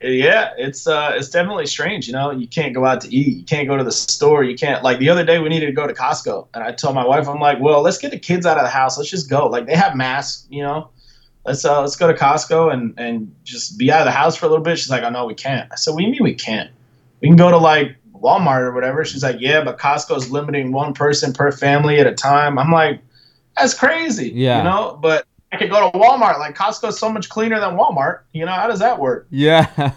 Yeah, 0.04 0.54
it's 0.58 0.86
uh, 0.86 1.14
it's 1.16 1.30
definitely 1.30 1.66
strange, 1.66 2.08
you 2.08 2.14
know. 2.14 2.32
You 2.32 2.48
can't 2.48 2.74
go 2.74 2.86
out 2.86 3.00
to 3.02 3.16
eat, 3.16 3.38
you 3.38 3.46
can't 3.46 3.68
go 3.68 3.78
to 3.78 3.84
the 3.84 3.92
store, 3.92 4.44
you 4.44 4.56
can't. 4.56 4.84
Like 4.84 5.00
the 5.00 5.10
other 5.10 5.24
day, 5.24 5.40
we 5.40 5.48
needed 5.48 5.68
to 5.68 5.72
go 5.72 5.88
to 5.88 5.94
Costco, 5.94 6.48
and 6.54 6.64
I 6.64 6.74
told 6.74 6.94
my 6.94 7.06
wife, 7.06 7.28
I'm 7.28 7.40
like, 7.40 7.62
well, 7.62 7.82
let's 7.82 7.98
get 7.98 8.12
the 8.12 8.20
kids 8.20 8.46
out 8.46 8.58
of 8.58 8.64
the 8.64 8.70
house, 8.70 8.98
let's 8.98 9.10
just 9.10 9.30
go. 9.30 9.48
Like 9.48 9.66
they 9.66 9.76
have 9.76 9.96
masks, 9.96 10.46
you 10.50 10.62
know. 10.62 10.90
Let's 11.46 11.64
uh, 11.64 11.80
let's 11.80 11.96
go 11.96 12.08
to 12.08 12.14
Costco 12.14 12.74
and 12.74 12.94
and 12.98 13.34
just 13.44 13.78
be 13.78 13.92
out 13.92 14.02
of 14.02 14.06
the 14.06 14.12
house 14.12 14.36
for 14.36 14.46
a 14.46 14.50
little 14.50 14.64
bit. 14.64 14.78
She's 14.78 14.90
like, 14.90 15.04
oh 15.04 15.10
no, 15.10 15.26
we 15.26 15.36
can't. 15.36 15.72
I 15.72 15.76
said, 15.76 15.92
what 15.92 16.00
do 16.00 16.06
you 16.06 16.12
mean 16.12 16.24
we 16.24 16.36
can't? 16.36 16.70
We 17.22 17.30
can 17.30 17.38
go 17.38 17.50
to 17.50 17.58
like 17.58 17.96
Walmart 18.14 18.62
or 18.62 18.74
whatever. 18.74 19.06
She's 19.06 19.24
like, 19.24 19.38
yeah, 19.40 19.64
but 19.64 19.78
Costco's 19.78 20.32
limiting 20.32 20.72
one 20.72 20.94
person 20.94 21.32
per 21.32 21.52
family 21.52 22.00
at 22.00 22.08
a 22.08 22.14
time. 22.14 22.60
I'm 22.60 22.72
like, 22.72 23.02
that's 23.56 23.74
crazy. 23.74 24.32
Yeah. 24.34 24.58
You 24.58 24.64
know, 24.64 25.00
but 25.02 25.26
I 25.54 25.58
could 25.58 25.70
go 25.70 25.92
to 25.92 25.98
Walmart. 25.98 26.40
Like 26.40 26.56
Costco's 26.56 26.98
so 26.98 27.10
much 27.10 27.30
cleaner 27.30 27.60
than 27.60 27.78
Walmart. 27.78 28.22
You 28.34 28.46
know, 28.46 28.52
how 28.52 28.68
does 28.68 28.80
that 28.80 29.00
work? 29.00 29.28
Yeah. 29.30 29.94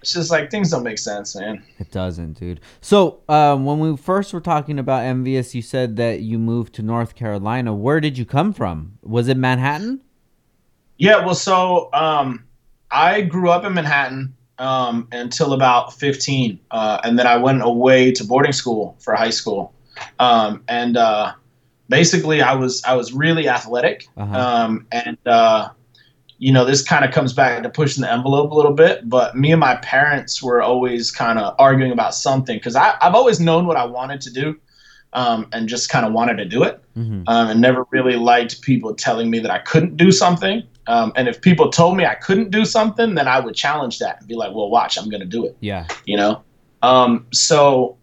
It's 0.00 0.14
just 0.14 0.32
like 0.32 0.50
things 0.50 0.70
don't 0.70 0.82
make 0.82 0.98
sense, 0.98 1.36
man. 1.36 1.62
It 1.78 1.92
doesn't, 1.92 2.32
dude. 2.32 2.60
So 2.80 3.20
um, 3.28 3.64
when 3.64 3.78
we 3.78 3.96
first 3.96 4.32
were 4.32 4.40
talking 4.40 4.80
about 4.80 5.04
Envious, 5.04 5.54
you 5.54 5.62
said 5.62 5.96
that 5.96 6.20
you 6.22 6.40
moved 6.40 6.74
to 6.74 6.82
North 6.82 7.14
Carolina. 7.14 7.72
Where 7.72 8.00
did 8.00 8.18
you 8.18 8.24
come 8.24 8.52
from? 8.52 8.98
Was 9.02 9.28
it 9.28 9.36
Manhattan? 9.36 10.00
Yeah, 10.98 11.24
well, 11.24 11.36
so 11.36 11.88
um, 11.92 12.44
I 12.90 13.20
grew 13.20 13.50
up 13.50 13.64
in 13.64 13.74
Manhattan 13.74 14.34
um, 14.58 15.06
until 15.12 15.52
about 15.52 15.92
15. 15.92 16.58
Uh, 16.72 17.00
and 17.04 17.16
then 17.16 17.28
I 17.28 17.36
went 17.36 17.62
away 17.62 18.10
to 18.10 18.24
boarding 18.24 18.52
school 18.52 18.96
for 18.98 19.14
high 19.14 19.30
school. 19.30 19.72
Um, 20.18 20.64
and 20.66 20.96
uh, 20.96 21.34
basically, 21.92 22.40
I 22.40 22.54
was 22.54 22.82
I 22.84 22.94
was 22.94 23.12
really 23.12 23.48
athletic. 23.48 24.08
Uh-huh. 24.16 24.34
Um, 24.34 24.86
and 24.90 25.18
uh, 25.26 25.68
you 26.38 26.50
know, 26.50 26.64
this 26.64 26.82
kind 26.82 27.04
of 27.04 27.12
comes 27.12 27.34
back 27.34 27.62
to 27.62 27.68
pushing 27.68 28.00
the 28.00 28.10
envelope 28.10 28.50
a 28.50 28.54
little 28.54 28.72
bit. 28.72 29.08
But 29.08 29.36
me 29.36 29.52
and 29.52 29.60
my 29.60 29.76
parents 29.76 30.42
were 30.42 30.62
always 30.62 31.10
kind 31.10 31.38
of 31.38 31.54
arguing 31.58 31.92
about 31.92 32.14
something 32.14 32.56
because 32.56 32.74
I've 32.76 33.14
always 33.14 33.38
known 33.38 33.66
what 33.66 33.76
I 33.76 33.84
wanted 33.84 34.22
to 34.22 34.32
do. 34.32 34.58
Um, 35.14 35.46
and 35.52 35.68
just 35.68 35.90
kind 35.90 36.06
of 36.06 36.14
wanted 36.14 36.38
to 36.38 36.46
do 36.46 36.62
it, 36.62 36.82
mm-hmm. 36.96 37.24
um, 37.26 37.50
and 37.50 37.60
never 37.60 37.84
really 37.90 38.16
liked 38.16 38.62
people 38.62 38.94
telling 38.94 39.30
me 39.30 39.40
that 39.40 39.50
I 39.50 39.58
couldn't 39.58 39.98
do 39.98 40.10
something. 40.10 40.62
Um, 40.86 41.12
and 41.16 41.28
if 41.28 41.42
people 41.42 41.68
told 41.68 41.98
me 41.98 42.06
I 42.06 42.14
couldn't 42.14 42.50
do 42.50 42.64
something, 42.64 43.14
then 43.14 43.28
I 43.28 43.38
would 43.38 43.54
challenge 43.54 43.98
that 43.98 44.20
and 44.20 44.26
be 44.26 44.36
like, 44.36 44.54
"Well, 44.54 44.70
watch, 44.70 44.96
I'm 44.96 45.10
going 45.10 45.20
to 45.20 45.26
do 45.26 45.44
it." 45.44 45.54
Yeah. 45.60 45.86
You 46.06 46.16
know. 46.16 46.42
Um, 46.80 47.26
so, 47.30 47.98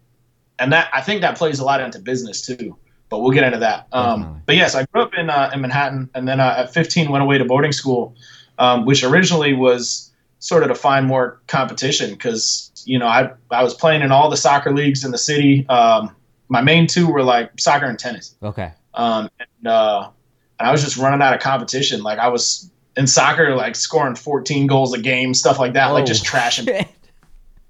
and 0.60 0.72
that 0.72 0.88
I 0.94 1.00
think 1.00 1.22
that 1.22 1.36
plays 1.36 1.58
a 1.58 1.64
lot 1.64 1.80
into 1.80 1.98
business 1.98 2.46
too. 2.46 2.76
But 3.10 3.20
we'll 3.20 3.32
get 3.32 3.44
into 3.44 3.58
that. 3.58 3.88
Um, 3.92 4.40
but 4.46 4.56
yes, 4.56 4.74
I 4.74 4.86
grew 4.86 5.02
up 5.02 5.14
in 5.14 5.28
uh, 5.28 5.50
in 5.52 5.60
Manhattan, 5.60 6.08
and 6.14 6.26
then 6.26 6.40
uh, 6.40 6.54
at 6.58 6.72
15 6.72 7.10
went 7.10 7.22
away 7.22 7.38
to 7.38 7.44
boarding 7.44 7.72
school, 7.72 8.14
um, 8.58 8.86
which 8.86 9.04
originally 9.04 9.52
was 9.52 10.10
sort 10.38 10.62
of 10.62 10.70
to 10.70 10.74
find 10.74 11.06
more 11.06 11.40
competition 11.48 12.10
because 12.10 12.70
you 12.86 12.98
know 12.98 13.06
I 13.06 13.32
I 13.50 13.62
was 13.62 13.74
playing 13.74 14.02
in 14.02 14.12
all 14.12 14.30
the 14.30 14.36
soccer 14.36 14.72
leagues 14.72 15.04
in 15.04 15.10
the 15.10 15.18
city. 15.18 15.68
Um, 15.68 16.14
my 16.48 16.62
main 16.62 16.86
two 16.86 17.10
were 17.10 17.22
like 17.22 17.58
soccer 17.58 17.86
and 17.86 17.98
tennis. 17.98 18.34
Okay. 18.42 18.72
Um, 18.94 19.28
and 19.38 19.66
uh, 19.66 20.10
and 20.58 20.68
I 20.68 20.72
was 20.72 20.82
just 20.82 20.96
running 20.96 21.22
out 21.22 21.34
of 21.34 21.40
competition. 21.40 22.02
Like 22.02 22.18
I 22.18 22.28
was 22.28 22.70
in 22.96 23.06
soccer, 23.06 23.54
like 23.54 23.76
scoring 23.76 24.14
14 24.14 24.66
goals 24.66 24.92
a 24.92 25.00
game, 25.00 25.34
stuff 25.34 25.58
like 25.58 25.72
that, 25.72 25.90
oh, 25.90 25.94
like 25.94 26.06
just 26.06 26.24
trashing. 26.24 26.86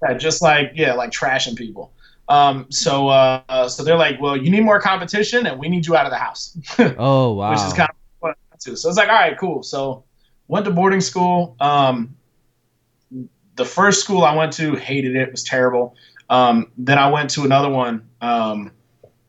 yeah, 0.03 0.13
just 0.15 0.41
like 0.41 0.73
yeah, 0.75 0.93
like 0.93 1.11
trashing 1.11 1.55
people. 1.55 1.91
Um, 2.31 2.65
so 2.69 3.09
uh, 3.09 3.67
so 3.67 3.83
they're 3.83 3.97
like, 3.97 4.21
well, 4.21 4.37
you 4.37 4.49
need 4.49 4.63
more 4.63 4.79
competition, 4.79 5.45
and 5.45 5.59
we 5.59 5.67
need 5.67 5.85
you 5.85 5.97
out 5.97 6.05
of 6.05 6.11
the 6.11 6.17
house. 6.17 6.57
oh 6.97 7.33
wow! 7.33 7.51
Which 7.51 7.59
is 7.59 7.73
kind 7.73 7.89
of 7.89 7.95
what 8.19 8.37
I 8.53 8.55
to. 8.61 8.77
So 8.77 8.87
it's 8.87 8.97
like, 8.97 9.09
all 9.09 9.15
right, 9.15 9.37
cool. 9.37 9.63
So 9.63 10.05
went 10.47 10.63
to 10.65 10.71
boarding 10.71 11.01
school. 11.01 11.57
Um, 11.59 12.15
the 13.57 13.65
first 13.65 14.01
school 14.01 14.23
I 14.23 14.33
went 14.33 14.53
to 14.53 14.75
hated 14.75 15.17
it; 15.17 15.23
it 15.23 15.31
was 15.31 15.43
terrible. 15.43 15.95
Um, 16.29 16.71
then 16.77 16.97
I 16.97 17.09
went 17.11 17.29
to 17.31 17.43
another 17.43 17.69
one. 17.69 18.07
Um, 18.21 18.71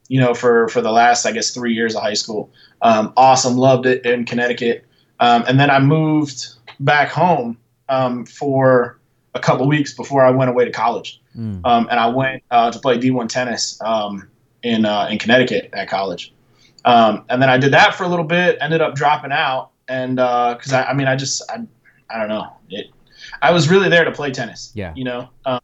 you 0.07 0.21
know, 0.21 0.33
for 0.33 0.69
for 0.69 0.81
the 0.81 0.93
last 0.93 1.27
I 1.27 1.33
guess 1.33 1.51
three 1.51 1.75
years 1.75 1.97
of 1.97 2.03
high 2.03 2.15
school. 2.15 2.53
Um, 2.83 3.13
awesome, 3.17 3.57
loved 3.57 3.87
it 3.87 4.07
in 4.07 4.25
Connecticut. 4.27 4.87
Um, 5.19 5.43
and 5.49 5.59
then 5.59 5.71
I 5.71 5.81
moved 5.81 6.47
back 6.79 7.09
home 7.09 7.59
um, 7.89 8.27
for 8.27 9.01
a 9.35 9.41
couple 9.41 9.67
weeks 9.67 9.95
before 9.95 10.25
I 10.25 10.31
went 10.31 10.51
away 10.51 10.65
to 10.65 10.71
college. 10.71 11.21
Mm. 11.37 11.63
and 11.65 11.99
I 11.99 12.09
went 12.09 12.43
uh, 12.51 12.71
to 12.71 12.79
play 12.79 12.99
D1 12.99 13.29
tennis 13.29 13.81
um, 13.81 14.29
in 14.63 14.85
uh, 14.85 15.09
in 15.11 15.19
Connecticut 15.19 15.71
at 15.73 15.89
college. 15.89 16.33
Um, 16.85 17.25
and 17.31 17.41
then 17.41 17.49
I 17.49 17.59
did 17.59 17.73
that 17.73 17.95
for 17.95 18.05
a 18.05 18.09
little 18.09 18.25
bit. 18.25 18.59
Ended 18.61 18.81
up 18.81 18.95
dropping 18.95 19.33
out, 19.33 19.71
and 19.89 20.17
because 20.17 20.73
uh, 20.73 20.85
I, 20.87 20.91
I 20.91 20.95
mean, 20.95 21.09
I 21.09 21.17
just 21.17 21.43
I, 21.51 21.63
I 22.11 22.19
don't 22.19 22.29
know 22.29 22.53
it. 22.69 22.89
I 23.41 23.53
was 23.53 23.69
really 23.69 23.89
there 23.89 24.05
to 24.05 24.13
play 24.13 24.31
tennis. 24.31 24.73
Yeah. 24.75 24.93
You 24.95 25.05
know. 25.05 25.29
Um, 25.45 25.61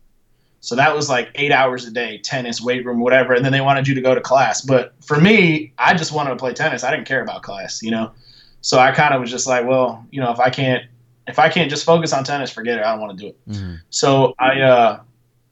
so 0.60 0.74
that 0.74 0.94
was 0.94 1.08
like 1.08 1.30
eight 1.36 1.52
hours 1.52 1.86
a 1.86 1.90
day, 1.90 2.18
tennis, 2.18 2.60
weight 2.60 2.84
room, 2.84 3.00
whatever. 3.00 3.32
And 3.32 3.44
then 3.44 3.52
they 3.52 3.60
wanted 3.60 3.86
you 3.86 3.94
to 3.94 4.00
go 4.00 4.14
to 4.14 4.20
class. 4.20 4.60
But 4.60 4.92
for 5.04 5.20
me, 5.20 5.72
I 5.78 5.94
just 5.94 6.12
wanted 6.12 6.30
to 6.30 6.36
play 6.36 6.52
tennis. 6.52 6.82
I 6.82 6.90
didn't 6.90 7.06
care 7.06 7.22
about 7.22 7.42
class, 7.42 7.82
you 7.82 7.90
know. 7.90 8.12
So 8.60 8.78
I 8.78 8.90
kind 8.90 9.14
of 9.14 9.20
was 9.20 9.30
just 9.30 9.46
like, 9.46 9.66
well, 9.66 10.04
you 10.10 10.20
know, 10.20 10.32
if 10.32 10.40
I 10.40 10.50
can't, 10.50 10.84
if 11.28 11.38
I 11.38 11.48
can't 11.48 11.70
just 11.70 11.84
focus 11.84 12.12
on 12.12 12.24
tennis, 12.24 12.50
forget 12.50 12.78
it. 12.78 12.84
I 12.84 12.92
don't 12.92 13.00
want 13.00 13.18
to 13.18 13.24
do 13.24 13.28
it. 13.28 13.50
Mm-hmm. 13.50 13.74
So 13.90 14.34
I, 14.38 14.60
uh, 14.60 15.00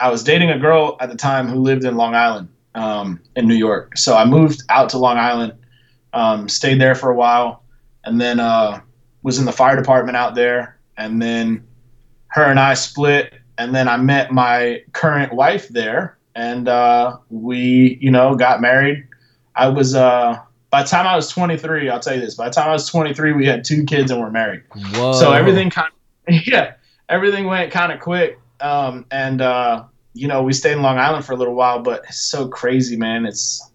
I 0.00 0.10
was 0.10 0.24
dating 0.24 0.50
a 0.50 0.58
girl 0.58 0.96
at 1.00 1.10
the 1.10 1.16
time 1.16 1.48
who 1.48 1.60
lived 1.60 1.84
in 1.84 1.96
Long 1.96 2.14
Island, 2.14 2.48
um, 2.74 3.20
in 3.36 3.46
New 3.46 3.54
York. 3.54 3.96
So 3.96 4.16
I 4.16 4.24
moved 4.24 4.62
out 4.68 4.88
to 4.90 4.98
Long 4.98 5.18
Island, 5.18 5.52
um, 6.12 6.48
stayed 6.48 6.80
there 6.80 6.94
for 6.94 7.10
a 7.10 7.14
while, 7.14 7.62
and 8.04 8.20
then 8.20 8.40
uh, 8.40 8.80
was 9.22 9.38
in 9.38 9.44
the 9.44 9.52
fire 9.52 9.76
department 9.76 10.16
out 10.16 10.34
there. 10.34 10.78
And 10.96 11.20
then 11.20 11.66
her 12.28 12.44
and 12.44 12.58
I 12.58 12.74
split 12.74 13.34
and 13.58 13.74
then 13.74 13.88
I 13.88 13.96
met 13.96 14.32
my 14.32 14.82
current 14.92 15.32
wife 15.32 15.68
there, 15.68 16.18
and 16.34 16.68
uh, 16.68 17.16
we, 17.30 17.98
you 18.00 18.10
know, 18.10 18.34
got 18.34 18.60
married. 18.60 19.06
I 19.54 19.68
was 19.68 19.94
uh, 19.94 20.38
by 20.70 20.82
the 20.82 20.88
time 20.88 21.06
I 21.06 21.16
was 21.16 21.28
23, 21.28 21.88
I'll 21.88 22.00
tell 22.00 22.14
you 22.14 22.20
this. 22.20 22.34
By 22.34 22.48
the 22.48 22.54
time 22.54 22.68
I 22.68 22.72
was 22.72 22.88
23, 22.88 23.32
we 23.32 23.46
had 23.46 23.64
two 23.64 23.84
kids 23.84 24.10
and 24.10 24.20
we're 24.20 24.30
married. 24.30 24.62
Whoa. 24.94 25.12
So 25.12 25.32
everything 25.32 25.70
kind 25.70 25.88
of, 26.28 26.34
yeah, 26.46 26.74
everything 27.08 27.46
went 27.46 27.72
kind 27.72 27.92
of 27.92 28.00
quick. 28.00 28.38
Um, 28.60 29.06
and 29.10 29.40
uh, 29.40 29.84
you 30.14 30.28
know, 30.28 30.42
we 30.42 30.52
stayed 30.52 30.72
in 30.72 30.82
Long 30.82 30.98
Island 30.98 31.24
for 31.24 31.32
a 31.32 31.36
little 31.36 31.54
while, 31.54 31.80
but 31.80 32.04
it's 32.08 32.18
so 32.18 32.48
crazy, 32.48 32.96
man. 32.96 33.26
It's 33.26 33.70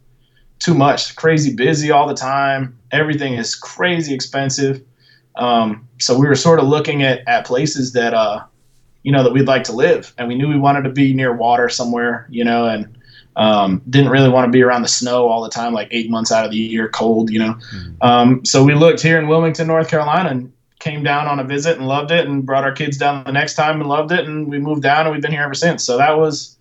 too 0.60 0.74
much. 0.74 1.16
Crazy 1.16 1.56
busy 1.56 1.92
all 1.92 2.08
the 2.08 2.16
time. 2.16 2.78
Everything 2.92 3.34
is 3.34 3.56
crazy 3.56 4.14
expensive. 4.14 4.82
Um, 5.36 5.88
so 6.00 6.18
we 6.20 6.28
were 6.28 6.36
sort 6.36 6.60
of 6.60 6.68
looking 6.68 7.04
at, 7.04 7.26
at 7.28 7.46
places 7.46 7.94
that 7.94 8.14
uh, 8.14 8.44
you 9.04 9.12
know 9.12 9.24
that 9.24 9.34
we'd 9.34 9.48
like 9.48 9.64
to 9.66 9.72
live 9.72 10.14
and 10.18 10.28
we 10.28 10.36
knew 10.36 10.48
we 10.48 10.58
wanted 10.58 10.84
to 10.84 10.90
be 10.90 11.14
near 11.14 11.34
water 11.34 11.70
somewhere 11.70 12.28
you 12.30 12.44
know 12.44 12.66
and 12.66 12.98
um, 13.36 13.82
didn't 13.90 14.10
really 14.10 14.30
want 14.30 14.46
to 14.46 14.52
be 14.52 14.62
around 14.62 14.82
the 14.82 14.88
snow 14.88 15.28
all 15.28 15.42
the 15.42 15.50
time 15.50 15.74
like 15.74 15.88
eight 15.92 16.10
months 16.10 16.32
out 16.32 16.46
of 16.46 16.52
the 16.52 16.58
year 16.58 16.90
cold 16.90 17.30
you 17.30 17.40
know 17.40 17.54
mm-hmm. 17.54 17.92
um, 18.02 18.46
so 18.46 18.64
we 18.64 18.74
looked 18.74 19.02
here 19.02 19.18
in 19.18 19.28
wilmington 19.28 19.68
north 19.68 19.90
carolina 19.90 20.30
and 20.30 20.52
came 20.80 21.04
down 21.04 21.28
on 21.28 21.40
a 21.40 21.44
visit 21.44 21.78
and 21.78 21.88
loved 21.88 22.12
it 22.12 22.28
and 22.28 22.46
brought 22.46 22.64
our 22.64 22.72
kids 22.72 22.98
down 22.98 23.24
the 23.24 23.32
next 23.32 23.56
time 23.56 23.80
and 23.80 23.88
loved 23.88 24.12
it 24.12 24.26
and 24.26 24.48
we 24.48 24.60
moved 24.60 24.82
down 24.82 25.06
and 25.06 25.14
we've 25.14 25.22
been 25.22 25.32
here 25.32 25.44
ever 25.44 25.54
since 25.54 25.84
so 25.84 25.98
that 25.98 26.18
was 26.18 26.58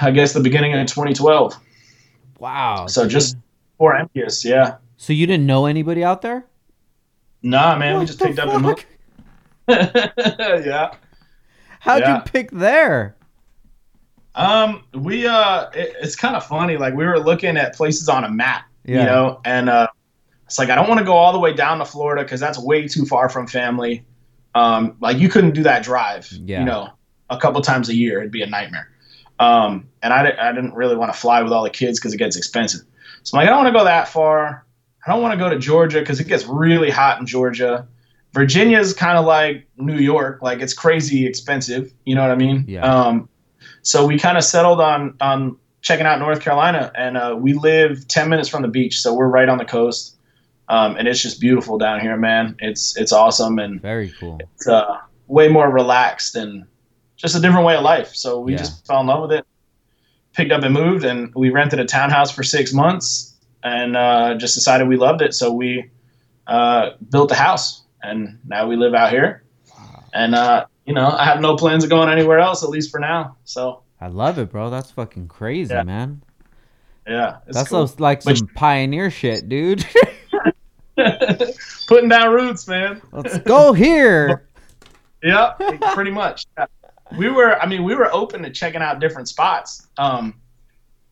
i 0.00 0.10
guess 0.10 0.32
the 0.32 0.40
beginning 0.40 0.74
of 0.74 0.86
2012 0.86 1.54
wow 2.38 2.86
so 2.86 3.06
just 3.06 3.36
for 3.78 3.96
envious 3.96 4.44
yeah 4.44 4.76
so 4.96 5.12
you 5.12 5.26
didn't 5.26 5.46
know 5.46 5.66
anybody 5.66 6.02
out 6.02 6.22
there 6.22 6.46
nah 7.42 7.76
man 7.76 7.94
what 7.94 8.00
we 8.00 8.06
just 8.06 8.18
picked 8.18 8.36
fuck? 8.36 8.48
up 8.48 8.54
and 8.54 8.62
moved 8.62 8.86
yeah. 9.68 10.94
How'd 11.80 12.02
yeah. 12.02 12.16
you 12.16 12.22
pick 12.22 12.50
there? 12.50 13.15
Um, 14.36 14.84
we 14.92 15.26
uh, 15.26 15.70
it, 15.70 15.96
it's 16.00 16.14
kind 16.14 16.36
of 16.36 16.46
funny. 16.46 16.76
Like 16.76 16.94
we 16.94 17.04
were 17.04 17.18
looking 17.18 17.56
at 17.56 17.74
places 17.74 18.08
on 18.08 18.22
a 18.22 18.30
map, 18.30 18.66
yeah. 18.84 19.00
you 19.00 19.06
know, 19.06 19.40
and 19.44 19.68
uh, 19.68 19.88
it's 20.44 20.58
like 20.58 20.68
I 20.68 20.74
don't 20.74 20.88
want 20.88 20.98
to 20.98 21.06
go 21.06 21.14
all 21.14 21.32
the 21.32 21.38
way 21.38 21.54
down 21.54 21.78
to 21.78 21.84
Florida 21.84 22.22
because 22.22 22.38
that's 22.38 22.58
way 22.58 22.86
too 22.86 23.06
far 23.06 23.28
from 23.28 23.46
family. 23.46 24.04
Um, 24.54 24.96
like 25.00 25.18
you 25.18 25.28
couldn't 25.28 25.52
do 25.52 25.62
that 25.64 25.82
drive, 25.82 26.30
yeah. 26.32 26.60
you 26.60 26.64
know, 26.66 26.90
a 27.30 27.38
couple 27.38 27.60
times 27.62 27.88
a 27.88 27.94
year. 27.94 28.20
It'd 28.20 28.30
be 28.30 28.42
a 28.42 28.46
nightmare. 28.46 28.90
Um, 29.38 29.88
and 30.02 30.12
I, 30.12 30.32
I 30.38 30.52
didn't 30.52 30.74
really 30.74 30.96
want 30.96 31.12
to 31.12 31.18
fly 31.18 31.42
with 31.42 31.52
all 31.52 31.62
the 31.62 31.70
kids 31.70 31.98
because 31.98 32.14
it 32.14 32.18
gets 32.18 32.36
expensive. 32.36 32.80
So 33.22 33.36
I'm 33.36 33.42
like, 33.42 33.48
I 33.48 33.50
don't 33.50 33.64
want 33.64 33.74
to 33.74 33.78
go 33.78 33.84
that 33.84 34.08
far. 34.08 34.64
I 35.06 35.12
don't 35.12 35.22
want 35.22 35.32
to 35.32 35.38
go 35.38 35.50
to 35.50 35.58
Georgia 35.58 36.00
because 36.00 36.20
it 36.20 36.26
gets 36.26 36.46
really 36.46 36.90
hot 36.90 37.20
in 37.20 37.26
Georgia. 37.26 37.86
Virginia's 38.32 38.92
kind 38.92 39.18
of 39.18 39.24
like 39.24 39.66
New 39.76 39.98
York, 39.98 40.42
like 40.42 40.60
it's 40.60 40.74
crazy 40.74 41.26
expensive. 41.26 41.92
You 42.04 42.14
know 42.14 42.22
what 42.22 42.30
I 42.30 42.36
mean? 42.36 42.64
Yeah. 42.66 42.82
Um, 42.82 43.28
so 43.86 44.04
we 44.04 44.18
kind 44.18 44.36
of 44.36 44.42
settled 44.42 44.80
on 44.80 45.16
on 45.20 45.56
checking 45.80 46.06
out 46.06 46.18
North 46.18 46.40
Carolina, 46.40 46.90
and 46.96 47.16
uh, 47.16 47.36
we 47.38 47.54
live 47.54 48.08
ten 48.08 48.28
minutes 48.28 48.48
from 48.48 48.62
the 48.62 48.68
beach, 48.68 49.00
so 49.00 49.14
we're 49.14 49.28
right 49.28 49.48
on 49.48 49.58
the 49.58 49.64
coast, 49.64 50.16
um, 50.68 50.96
and 50.96 51.06
it's 51.06 51.22
just 51.22 51.40
beautiful 51.40 51.78
down 51.78 52.00
here, 52.00 52.16
man. 52.16 52.56
It's 52.58 52.96
it's 52.96 53.12
awesome 53.12 53.60
and 53.60 53.80
very 53.80 54.12
cool. 54.18 54.38
It's 54.40 54.66
uh, 54.66 54.98
way 55.28 55.46
more 55.46 55.70
relaxed 55.70 56.34
and 56.34 56.64
just 57.16 57.36
a 57.36 57.40
different 57.40 57.64
way 57.64 57.76
of 57.76 57.84
life. 57.84 58.12
So 58.16 58.40
we 58.40 58.52
yeah. 58.52 58.58
just 58.58 58.84
fell 58.88 59.00
in 59.02 59.06
love 59.06 59.22
with 59.22 59.38
it, 59.38 59.46
picked 60.32 60.50
up 60.50 60.64
and 60.64 60.74
moved, 60.74 61.04
and 61.04 61.32
we 61.36 61.50
rented 61.50 61.78
a 61.78 61.84
townhouse 61.84 62.32
for 62.32 62.42
six 62.42 62.72
months, 62.72 63.36
and 63.62 63.96
uh, 63.96 64.34
just 64.34 64.56
decided 64.56 64.88
we 64.88 64.96
loved 64.96 65.22
it. 65.22 65.32
So 65.32 65.52
we 65.52 65.88
uh, 66.48 66.90
built 67.08 67.30
a 67.30 67.36
house, 67.36 67.84
and 68.02 68.40
now 68.44 68.66
we 68.66 68.74
live 68.74 68.94
out 68.94 69.12
here, 69.12 69.44
and 70.12 70.34
uh, 70.34 70.66
you 70.86 70.94
know 70.94 71.08
I 71.08 71.24
have 71.24 71.40
no 71.40 71.56
plans 71.56 71.84
of 71.84 71.90
going 71.90 72.08
anywhere 72.08 72.38
else, 72.38 72.62
at 72.62 72.70
least 72.70 72.90
for 72.90 73.00
now. 73.00 73.36
So 73.44 73.82
I 74.00 74.08
love 74.08 74.38
it, 74.38 74.50
bro. 74.50 74.70
That's 74.70 74.90
fucking 74.90 75.28
crazy, 75.28 75.74
yeah. 75.74 75.82
man. 75.82 76.22
Yeah, 77.06 77.38
that's 77.46 77.68
cool. 77.68 77.90
like 77.98 78.22
some 78.22 78.34
but, 78.34 78.54
pioneer 78.54 79.10
shit, 79.10 79.48
dude. 79.48 79.86
Putting 81.86 82.08
down 82.08 82.32
roots, 82.32 82.66
man. 82.66 83.02
Let's 83.12 83.38
go 83.38 83.72
here. 83.72 84.48
yeah, 85.22 85.52
pretty 85.92 86.10
much. 86.10 86.46
Yeah. 86.56 86.66
We 87.16 87.28
were, 87.28 87.60
I 87.60 87.66
mean, 87.66 87.84
we 87.84 87.94
were 87.94 88.12
open 88.12 88.42
to 88.42 88.50
checking 88.50 88.82
out 88.82 88.98
different 88.98 89.28
spots. 89.28 89.86
Um, 89.98 90.34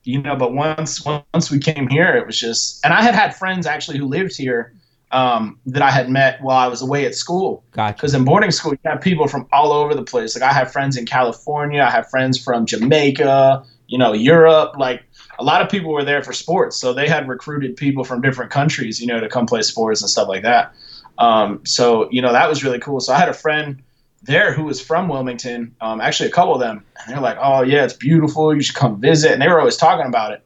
you 0.03 0.21
know, 0.21 0.37
but 0.37 0.53
once 0.53 1.05
once 1.05 1.51
we 1.51 1.59
came 1.59 1.89
here, 1.89 2.15
it 2.15 2.27
was 2.27 2.39
just, 2.39 2.85
and 2.85 2.93
I 2.93 3.03
had 3.03 3.15
had 3.15 3.35
friends 3.37 3.67
actually 3.67 3.99
who 3.99 4.07
lived 4.07 4.37
here 4.37 4.75
um, 5.15 5.61
that 5.67 5.81
I 5.81 5.93
had 5.93 6.11
met 6.11 6.43
while 6.43 6.59
I 6.59 6.67
was 6.67 6.83
away 6.83 7.07
at 7.07 7.15
school. 7.15 7.65
Gotcha. 7.71 7.95
Because 7.95 8.15
in 8.15 8.25
boarding 8.25 8.51
school, 8.51 8.73
you 8.73 8.79
have 8.85 9.01
people 9.01 9.29
from 9.29 9.47
all 9.53 9.73
over 9.73 9.95
the 9.95 10.03
place. 10.03 10.37
Like 10.39 10.43
I 10.43 10.53
have 10.53 10.73
friends 10.73 10.97
in 10.97 11.07
California, 11.07 11.81
I 11.83 11.91
have 11.91 12.11
friends 12.11 12.43
from 12.43 12.67
Jamaica, 12.67 13.65
you 13.87 13.97
know, 13.97 14.13
Europe. 14.13 14.77
Like 14.77 15.05
a 15.39 15.45
lot 15.45 15.63
of 15.63 15.69
people 15.69 15.93
were 15.93 16.05
there 16.05 16.23
for 16.23 16.33
sports, 16.33 16.77
so 16.77 16.93
they 16.93 17.09
had 17.09 17.29
recruited 17.29 17.77
people 17.77 18.03
from 18.03 18.23
different 18.23 18.51
countries, 18.51 19.01
you 19.01 19.07
know, 19.07 19.21
to 19.21 19.29
come 19.29 19.47
play 19.47 19.63
sports 19.63 20.03
and 20.03 20.11
stuff 20.11 20.29
like 20.29 20.43
that. 20.43 20.75
Um, 21.19 21.61
so 21.65 22.09
you 22.11 22.21
know 22.21 22.33
that 22.33 22.49
was 22.49 22.65
really 22.65 22.81
cool. 22.81 22.99
So 22.99 23.13
I 23.13 23.19
had 23.19 23.29
a 23.29 23.35
friend 23.35 23.81
there 24.25 24.53
who 24.53 24.65
was 24.65 24.81
from 24.81 25.09
Wilmington, 25.09 25.77
um, 25.81 26.01
actually 26.01 26.29
a 26.29 26.33
couple 26.33 26.55
of 26.55 26.61
them, 26.61 26.85
and 26.99 27.15
they're 27.15 27.23
like, 27.23 27.39
"Oh 27.41 27.63
yeah, 27.63 27.85
it's 27.85 27.95
beautiful. 27.95 28.53
You 28.53 28.63
should 28.63 28.75
come 28.75 29.01
visit." 29.01 29.31
And 29.31 29.41
they 29.41 29.47
were 29.47 29.61
always 29.61 29.77
talking 29.77 30.07
about 30.07 30.33
it. 30.33 30.44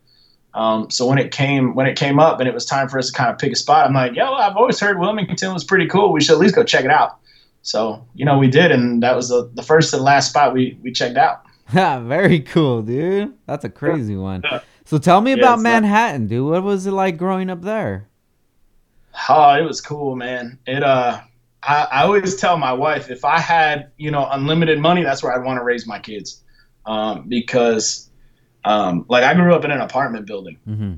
Um, 0.54 0.90
so 0.90 1.06
when 1.06 1.18
it 1.18 1.30
came 1.30 1.74
when 1.74 1.86
it 1.86 1.96
came 1.96 2.18
up 2.18 2.40
and 2.40 2.48
it 2.48 2.54
was 2.54 2.64
time 2.64 2.88
for 2.88 2.98
us 2.98 3.08
to 3.08 3.12
kind 3.12 3.30
of 3.30 3.38
pick 3.38 3.52
a 3.52 3.56
spot, 3.56 3.86
I'm 3.86 3.94
like, 3.94 4.14
yo, 4.14 4.32
I've 4.32 4.56
always 4.56 4.80
heard 4.80 4.98
Wilmington 4.98 5.52
was 5.52 5.64
pretty 5.64 5.86
cool. 5.86 6.12
We 6.12 6.20
should 6.20 6.32
at 6.32 6.38
least 6.38 6.54
go 6.54 6.64
check 6.64 6.84
it 6.84 6.90
out. 6.90 7.18
So 7.62 8.06
you 8.14 8.24
know 8.24 8.38
we 8.38 8.48
did, 8.48 8.70
and 8.72 9.02
that 9.02 9.14
was 9.14 9.28
the, 9.28 9.50
the 9.54 9.62
first 9.62 9.92
and 9.92 10.02
last 10.02 10.30
spot 10.30 10.54
we 10.54 10.78
we 10.82 10.90
checked 10.92 11.16
out. 11.16 11.44
Very 11.68 12.40
cool, 12.40 12.82
dude. 12.82 13.34
That's 13.46 13.64
a 13.64 13.68
crazy 13.68 14.16
one. 14.16 14.42
So 14.86 14.96
tell 14.96 15.20
me 15.20 15.32
yeah, 15.32 15.38
about 15.38 15.60
Manhattan, 15.60 16.22
like, 16.22 16.28
dude. 16.30 16.50
What 16.50 16.62
was 16.62 16.86
it 16.86 16.92
like 16.92 17.18
growing 17.18 17.50
up 17.50 17.60
there? 17.60 18.08
Oh, 19.28 19.52
it 19.54 19.64
was 19.64 19.80
cool, 19.82 20.16
man. 20.16 20.58
It 20.66 20.82
uh, 20.82 21.20
I, 21.62 21.88
I 21.90 22.02
always 22.04 22.36
tell 22.36 22.56
my 22.56 22.72
wife 22.72 23.10
if 23.10 23.24
I 23.24 23.38
had 23.38 23.90
you 23.98 24.10
know 24.10 24.26
unlimited 24.30 24.78
money, 24.78 25.02
that's 25.02 25.22
where 25.22 25.34
I'd 25.34 25.44
want 25.44 25.58
to 25.58 25.64
raise 25.64 25.86
my 25.86 25.98
kids, 25.98 26.42
um, 26.86 27.28
because 27.28 28.07
um, 28.68 29.06
like 29.08 29.24
I 29.24 29.32
grew 29.32 29.54
up 29.54 29.64
in 29.64 29.70
an 29.70 29.80
apartment 29.80 30.26
building, 30.26 30.58
mm-hmm. 30.68 30.94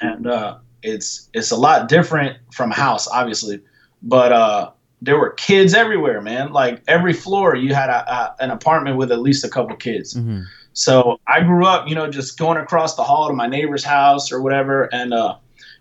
and 0.00 0.26
uh, 0.26 0.58
it's 0.82 1.30
it's 1.32 1.52
a 1.52 1.56
lot 1.56 1.88
different 1.88 2.38
from 2.52 2.72
a 2.72 2.74
house, 2.74 3.06
obviously, 3.06 3.60
but 4.02 4.32
uh, 4.32 4.70
there 5.00 5.16
were 5.16 5.30
kids 5.30 5.74
everywhere, 5.74 6.20
man. 6.20 6.52
Like 6.52 6.82
every 6.88 7.12
floor, 7.12 7.54
you 7.54 7.72
had 7.72 7.88
a, 7.88 8.12
a, 8.12 8.36
an 8.40 8.50
apartment 8.50 8.96
with 8.96 9.12
at 9.12 9.20
least 9.20 9.44
a 9.44 9.48
couple 9.48 9.76
kids. 9.76 10.14
Mm-hmm. 10.14 10.40
So 10.72 11.20
I 11.28 11.40
grew 11.42 11.64
up, 11.64 11.88
you 11.88 11.94
know, 11.94 12.10
just 12.10 12.36
going 12.36 12.58
across 12.58 12.96
the 12.96 13.04
hall 13.04 13.28
to 13.28 13.32
my 13.32 13.46
neighbor's 13.46 13.84
house 13.84 14.32
or 14.32 14.42
whatever, 14.42 14.92
and 14.92 15.14
uh, 15.14 15.36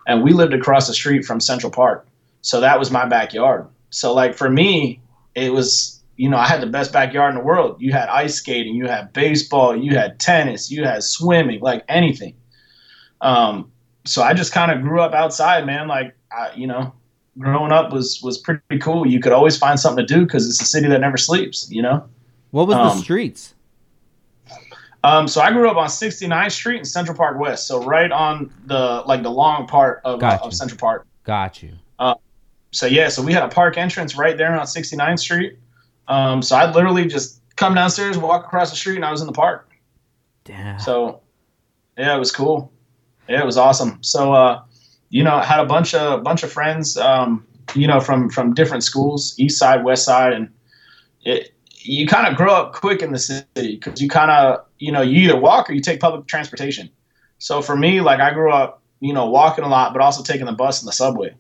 and 0.06 0.22
we 0.22 0.34
lived 0.34 0.54
across 0.54 0.86
the 0.86 0.94
street 0.94 1.26
from 1.26 1.40
Central 1.40 1.72
Park, 1.72 2.08
so 2.42 2.62
that 2.62 2.78
was 2.78 2.92
my 2.92 3.08
backyard. 3.08 3.66
So 3.90 4.14
like 4.14 4.36
for 4.36 4.52
me, 4.52 5.02
it 5.34 5.52
was 5.52 6.03
you 6.16 6.30
know, 6.30 6.38
I 6.38 6.48
had 6.48 6.62
the 6.62 6.68
best 6.68 6.94
backyard 6.94 7.34
in 7.34 7.40
the 7.40 7.46
world. 7.46 7.82
You 7.82 7.92
had 7.92 8.10
ice 8.10 8.36
skating, 8.36 8.76
you 8.76 8.88
had 8.88 9.14
baseball, 9.14 9.76
you 9.76 9.96
had 9.96 10.20
tennis, 10.20 10.70
you 10.70 10.84
had 10.84 11.04
swimming, 11.04 11.60
like 11.60 11.84
anything. 11.88 12.36
Um, 13.22 13.72
so 14.06 14.22
I 14.22 14.34
just 14.34 14.52
kind 14.52 14.72
of 14.72 14.82
grew 14.82 15.02
up 15.02 15.14
outside, 15.14 15.66
man. 15.66 15.88
Like, 15.88 16.16
I, 16.32 16.52
you 16.56 16.68
know, 16.68 16.94
growing 17.38 17.72
up 17.72 17.92
was 17.92 18.22
was 18.22 18.38
pretty 18.38 18.80
cool. 18.80 19.08
You 19.08 19.20
could 19.20 19.32
always 19.32 19.58
find 19.58 19.80
something 19.80 20.06
to 20.06 20.14
do 20.14 20.26
because 20.26 20.48
it's 20.48 20.62
a 20.62 20.66
city 20.66 20.88
that 20.90 21.02
never 21.02 21.18
sleeps. 21.18 21.70
You 21.72 21.82
know. 21.82 22.08
What 22.52 22.68
was 22.68 22.78
um, 22.78 22.98
the 22.98 23.04
streets? 23.04 23.56
Um, 25.04 25.28
so 25.28 25.42
I 25.42 25.52
grew 25.52 25.70
up 25.70 25.76
on 25.76 25.88
69th 25.88 26.52
Street 26.52 26.80
in 26.80 26.86
Central 26.86 27.18
Park 27.18 27.38
West, 27.40 27.68
so 27.68 27.84
right 27.84 28.12
on 28.12 28.52
the 28.66 29.04
like 29.06 29.24
the 29.24 29.32
long 29.32 29.68
part 29.68 30.02
of, 30.06 30.22
uh, 30.22 30.40
of 30.42 30.54
Central 30.54 30.78
Park. 30.78 31.08
Got 31.24 31.64
you. 31.64 31.74
Uh, 32.00 32.16
so 32.72 32.86
yeah, 32.86 33.10
so 33.10 33.22
we 33.22 33.34
had 33.34 33.44
a 33.44 33.50
park 33.50 33.78
entrance 33.78 34.16
right 34.16 34.38
there 34.38 34.58
on 34.58 34.66
69th 34.66 35.20
Street. 35.20 35.58
Um, 36.08 36.42
so 36.42 36.56
I'd 36.56 36.76
literally 36.76 37.06
just 37.06 37.42
come 37.56 37.76
downstairs, 37.76 38.18
walk 38.18 38.46
across 38.46 38.70
the 38.70 38.76
street, 38.76 38.96
and 38.96 39.06
I 39.06 39.12
was 39.12 39.22
in 39.22 39.28
the 39.28 39.34
park. 39.34 39.70
Damn. 40.44 40.80
So, 40.80 41.22
yeah, 41.98 42.16
it 42.16 42.20
was 42.20 42.32
cool. 42.32 42.72
Yeah, 43.30 43.42
it 43.42 43.46
was 43.46 43.58
awesome. 43.58 44.00
So, 44.02 44.34
uh, 44.34 44.62
you 45.10 45.24
know, 45.24 45.36
I 45.36 45.46
had 45.46 45.60
a 45.60 45.66
bunch 45.66 45.94
of 45.94 46.24
bunch 46.24 46.44
of 46.44 46.52
friends, 46.52 46.98
um, 46.98 47.46
you 47.76 47.88
know, 47.88 48.00
from 48.00 48.30
from 48.30 48.54
different 48.54 48.84
schools, 48.84 49.36
east 49.38 49.58
side, 49.58 49.84
west 49.84 50.04
side, 50.06 50.34
and 50.34 50.50
it 51.24 51.54
you 51.86 52.08
kind 52.08 52.28
of 52.28 52.36
grow 52.36 52.54
up 52.54 52.74
quick 52.74 53.02
in 53.02 53.12
the 53.12 53.20
city 53.20 53.46
because 53.76 54.02
you 54.02 54.10
kind 54.10 54.32
of 54.32 54.66
you 54.80 54.92
know 54.92 55.02
you 55.02 55.22
either 55.22 55.40
walk 55.40 55.70
or 55.70 55.74
you 55.74 55.82
take 55.82 56.00
public 56.00 56.28
transportation. 56.28 56.90
So 57.38 57.62
for 57.62 57.76
me, 57.76 58.02
like 58.02 58.20
I 58.20 58.34
grew 58.34 58.52
up, 58.52 58.82
you 59.02 59.14
know, 59.14 59.30
walking 59.30 59.64
a 59.64 59.68
lot, 59.68 59.94
but 59.94 60.02
also 60.02 60.24
taking 60.24 60.46
the 60.46 60.54
bus 60.54 60.82
and 60.82 60.88
the 60.88 60.94
subway. 60.94 61.36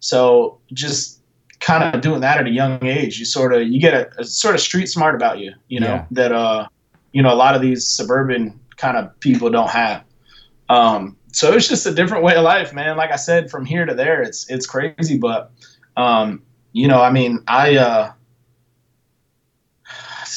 So 0.00 0.58
just 0.72 1.17
kind 1.60 1.94
of 1.94 2.00
doing 2.00 2.20
that 2.20 2.38
at 2.38 2.46
a 2.46 2.50
young 2.50 2.84
age, 2.84 3.18
you 3.18 3.24
sort 3.24 3.52
of 3.52 3.62
you 3.68 3.80
get 3.80 3.94
a, 3.94 4.20
a 4.20 4.24
sort 4.24 4.54
of 4.54 4.60
street 4.60 4.86
smart 4.86 5.14
about 5.14 5.38
you, 5.38 5.52
you 5.68 5.80
know, 5.80 5.86
yeah. 5.86 6.06
that 6.12 6.32
uh, 6.32 6.68
you 7.12 7.22
know, 7.22 7.32
a 7.32 7.36
lot 7.36 7.54
of 7.54 7.60
these 7.60 7.86
suburban 7.86 8.58
kind 8.76 8.96
of 8.96 9.18
people 9.20 9.50
don't 9.50 9.70
have. 9.70 10.04
Um, 10.68 11.16
so 11.32 11.52
it's 11.52 11.68
just 11.68 11.86
a 11.86 11.92
different 11.92 12.24
way 12.24 12.34
of 12.34 12.44
life, 12.44 12.72
man. 12.72 12.96
Like 12.96 13.12
I 13.12 13.16
said, 13.16 13.50
from 13.50 13.64
here 13.64 13.84
to 13.84 13.94
there, 13.94 14.22
it's 14.22 14.48
it's 14.50 14.66
crazy, 14.66 15.18
but 15.18 15.50
um, 15.96 16.42
you 16.72 16.88
know, 16.88 17.02
I 17.02 17.10
mean, 17.10 17.42
I 17.48 17.76
uh, 17.76 18.12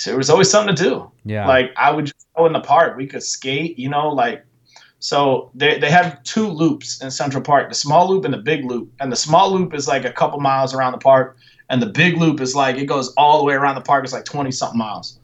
there 0.05 0.17
was 0.17 0.29
always 0.29 0.49
something 0.49 0.75
to 0.75 0.83
do. 0.83 1.11
Yeah, 1.25 1.47
like 1.47 1.71
I 1.77 1.91
would 1.91 2.05
just 2.05 2.27
go 2.35 2.45
in 2.45 2.53
the 2.53 2.61
park. 2.61 2.97
We 2.97 3.07
could 3.07 3.23
skate, 3.23 3.77
you 3.77 3.89
know, 3.89 4.09
like 4.09 4.45
so 5.01 5.49
they, 5.55 5.79
they 5.79 5.89
have 5.89 6.21
two 6.21 6.47
loops 6.47 7.01
in 7.01 7.09
Central 7.09 7.41
Park, 7.41 7.69
the 7.69 7.75
small 7.75 8.07
loop 8.07 8.23
and 8.23 8.31
the 8.31 8.37
big 8.37 8.63
loop. 8.65 8.93
And 8.99 9.11
the 9.11 9.15
small 9.15 9.51
loop 9.51 9.73
is 9.73 9.87
like 9.87 10.05
a 10.05 10.11
couple 10.11 10.39
miles 10.39 10.75
around 10.75 10.91
the 10.91 10.99
park. 10.99 11.37
And 11.69 11.81
the 11.81 11.87
big 11.87 12.17
loop 12.17 12.39
is 12.39 12.55
like, 12.55 12.77
it 12.77 12.85
goes 12.85 13.11
all 13.15 13.39
the 13.39 13.43
way 13.43 13.55
around 13.55 13.73
the 13.75 13.81
park. 13.81 14.03
It's 14.03 14.13
like 14.13 14.25
20 14.25 14.51
something 14.51 14.77
miles. 14.77 15.17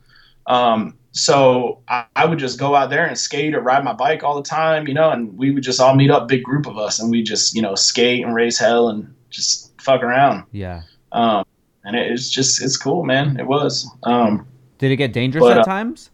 Um, 0.47 0.95
so 1.11 1.79
I, 1.87 2.05
I, 2.15 2.25
would 2.25 2.39
just 2.39 2.57
go 2.57 2.73
out 2.73 2.89
there 2.89 3.05
and 3.05 3.17
skate 3.17 3.53
or 3.53 3.61
ride 3.61 3.83
my 3.83 3.93
bike 3.93 4.23
all 4.23 4.35
the 4.35 4.47
time, 4.47 4.87
you 4.87 4.95
know, 4.95 5.11
and 5.11 5.37
we 5.37 5.51
would 5.51 5.61
just 5.61 5.79
all 5.79 5.93
meet 5.93 6.09
up, 6.09 6.27
big 6.27 6.41
group 6.41 6.65
of 6.65 6.77
us, 6.77 6.99
and 6.99 7.11
we 7.11 7.21
just, 7.21 7.53
you 7.53 7.61
know, 7.61 7.75
skate 7.75 8.23
and 8.23 8.33
race 8.33 8.57
hell 8.57 8.89
and 8.89 9.13
just 9.29 9.79
fuck 9.79 10.01
around. 10.01 10.43
Yeah. 10.53 10.83
Um, 11.11 11.45
and 11.83 11.95
it, 11.95 12.11
it's 12.11 12.31
just, 12.31 12.63
it's 12.63 12.77
cool, 12.77 13.03
man. 13.03 13.39
It 13.39 13.45
was. 13.45 13.87
Um, 14.03 14.47
Did 14.79 14.91
it 14.91 14.95
get 14.95 15.13
dangerous 15.13 15.43
but, 15.43 15.57
at 15.57 15.59
uh, 15.59 15.63
times? 15.65 16.09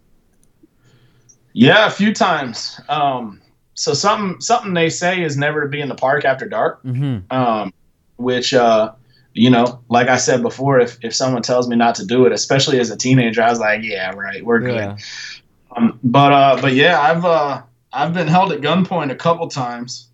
Yeah, 1.54 1.86
a 1.86 1.92
few 1.92 2.14
times. 2.14 2.82
Um, 2.90 3.40
so 3.76 3.94
something 3.94 4.40
something 4.40 4.74
they 4.74 4.90
say 4.90 5.24
is 5.24 5.38
never 5.38 5.62
to 5.62 5.68
be 5.68 5.82
in 5.82 5.90
the 5.90 5.96
park 5.96 6.26
after 6.26 6.48
dark. 6.48 6.84
Mm-hmm. 6.84 7.32
Um, 7.36 7.74
which 8.18 8.54
uh, 8.54 8.94
you 9.34 9.50
know, 9.50 9.82
like 9.90 10.08
I 10.08 10.18
said 10.18 10.42
before, 10.42 10.80
if 10.80 10.98
if 11.04 11.14
someone 11.14 11.42
tells 11.42 11.68
me 11.68 11.76
not 11.76 11.96
to 11.96 12.06
do 12.06 12.26
it, 12.26 12.32
especially 12.32 12.80
as 12.80 12.90
a 12.92 12.98
teenager, 12.98 13.42
I 13.42 13.50
was 13.50 13.60
like, 13.60 13.84
yeah, 13.84 14.12
right, 14.12 14.46
we're 14.46 14.60
good. 14.60 14.76
Yeah. 14.76 14.98
Um, 15.76 16.00
but 16.04 16.32
uh, 16.32 16.58
but 16.62 16.74
yeah, 16.74 17.02
I've 17.02 17.26
uh, 17.26 17.62
I've 17.92 18.14
been 18.14 18.28
held 18.28 18.52
at 18.52 18.62
gunpoint 18.62 19.12
a 19.12 19.16
couple 19.16 19.48
times, 19.48 20.08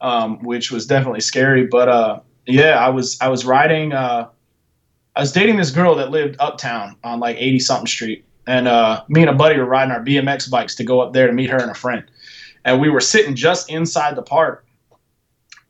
um, 0.00 0.42
which 0.42 0.70
was 0.70 0.86
definitely 0.86 1.20
scary. 1.20 1.66
But 1.66 1.88
uh, 1.88 2.20
yeah, 2.46 2.84
I 2.84 2.88
was 2.88 3.18
I 3.20 3.28
was 3.28 3.44
riding. 3.44 3.92
Uh, 3.92 4.28
I 5.14 5.20
was 5.20 5.32
dating 5.32 5.56
this 5.56 5.70
girl 5.70 5.94
that 5.94 6.10
lived 6.10 6.36
uptown 6.40 6.96
on 7.04 7.20
like 7.20 7.36
eighty 7.38 7.60
something 7.60 7.86
street, 7.86 8.24
and 8.48 8.66
uh, 8.66 9.04
me 9.08 9.20
and 9.20 9.30
a 9.30 9.34
buddy 9.34 9.56
were 9.58 9.64
riding 9.64 9.92
our 9.92 10.02
BMX 10.02 10.50
bikes 10.50 10.74
to 10.74 10.84
go 10.84 11.00
up 11.00 11.12
there 11.12 11.28
to 11.28 11.32
meet 11.32 11.50
her 11.50 11.56
and 11.56 11.70
a 11.70 11.74
friend 11.74 12.04
and 12.66 12.80
we 12.80 12.90
were 12.90 13.00
sitting 13.00 13.34
just 13.34 13.70
inside 13.70 14.14
the 14.14 14.22
park 14.22 14.66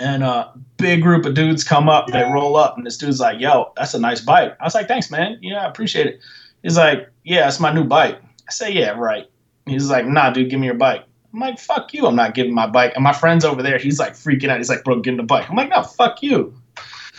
and 0.01 0.24
a 0.24 0.53
big 0.76 1.03
group 1.03 1.24
of 1.24 1.34
dudes 1.34 1.62
come 1.62 1.88
up 1.88 2.09
they 2.09 2.22
roll 2.24 2.57
up 2.57 2.76
and 2.76 2.84
this 2.84 2.99
dude's 2.99 3.20
like 3.20 3.40
yo 3.40 3.72
that's 3.76 3.94
a 3.94 3.99
nice 3.99 4.20
bike 4.20 4.57
i 4.61 4.64
was 4.64 4.74
like 4.74 4.88
thanks 4.88 5.11
man 5.11 5.38
yeah 5.40 5.64
i 5.64 5.68
appreciate 5.68 6.07
it 6.07 6.20
he's 6.62 6.76
like 6.76 7.09
yeah 7.24 7.47
it's 7.47 7.61
my 7.61 7.72
new 7.72 7.84
bike 7.84 8.18
i 8.49 8.51
say 8.51 8.72
yeah 8.72 8.90
right 8.90 9.30
he's 9.66 9.88
like 9.88 10.05
nah 10.07 10.30
dude 10.30 10.51
give 10.51 10.59
me 10.59 10.66
your 10.66 10.74
bike 10.74 11.05
I'm 11.36 11.40
like, 11.40 11.59
fuck 11.59 11.92
you. 11.92 12.07
I'm 12.07 12.16
not 12.16 12.32
giving 12.32 12.55
my 12.55 12.66
bike. 12.66 12.92
And 12.94 13.05
my 13.05 13.12
friend's 13.12 13.44
over 13.44 13.62
there. 13.62 13.76
He's 13.76 13.99
like 13.99 14.14
freaking 14.14 14.49
out. 14.49 14.57
He's 14.57 14.70
like, 14.70 14.84
bro, 14.84 15.01
give 15.01 15.12
him 15.12 15.18
the 15.18 15.22
bike. 15.22 15.51
I'm 15.51 15.57
like, 15.57 15.68
no, 15.68 15.82
fuck 15.82 16.22
you. 16.22 16.55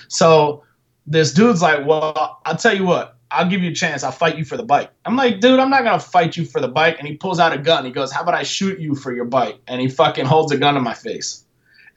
So 0.07 0.63
this 1.05 1.31
dude's 1.31 1.61
like, 1.61 1.85
well, 1.85 2.41
I'll 2.43 2.55
tell 2.55 2.75
you 2.75 2.83
what. 2.83 3.16
I'll 3.29 3.49
give 3.49 3.61
you 3.61 3.71
a 3.71 3.73
chance. 3.73 4.03
I'll 4.03 4.11
fight 4.11 4.37
you 4.37 4.45
for 4.45 4.57
the 4.57 4.63
bike. 4.63 4.89
I'm 5.05 5.15
like, 5.15 5.39
dude, 5.39 5.59
I'm 5.59 5.69
not 5.69 5.83
gonna 5.83 5.99
fight 5.99 6.37
you 6.37 6.45
for 6.45 6.61
the 6.61 6.67
bike. 6.67 6.97
And 6.99 7.07
he 7.07 7.15
pulls 7.15 7.39
out 7.39 7.53
a 7.53 7.57
gun. 7.57 7.85
He 7.85 7.91
goes, 7.91 8.11
How 8.11 8.21
about 8.21 8.35
I 8.35 8.43
shoot 8.43 8.79
you 8.79 8.95
for 8.95 9.13
your 9.13 9.25
bike? 9.25 9.59
And 9.67 9.81
he 9.81 9.89
fucking 9.89 10.25
holds 10.25 10.51
a 10.51 10.57
gun 10.57 10.77
in 10.77 10.83
my 10.83 10.93
face. 10.93 11.43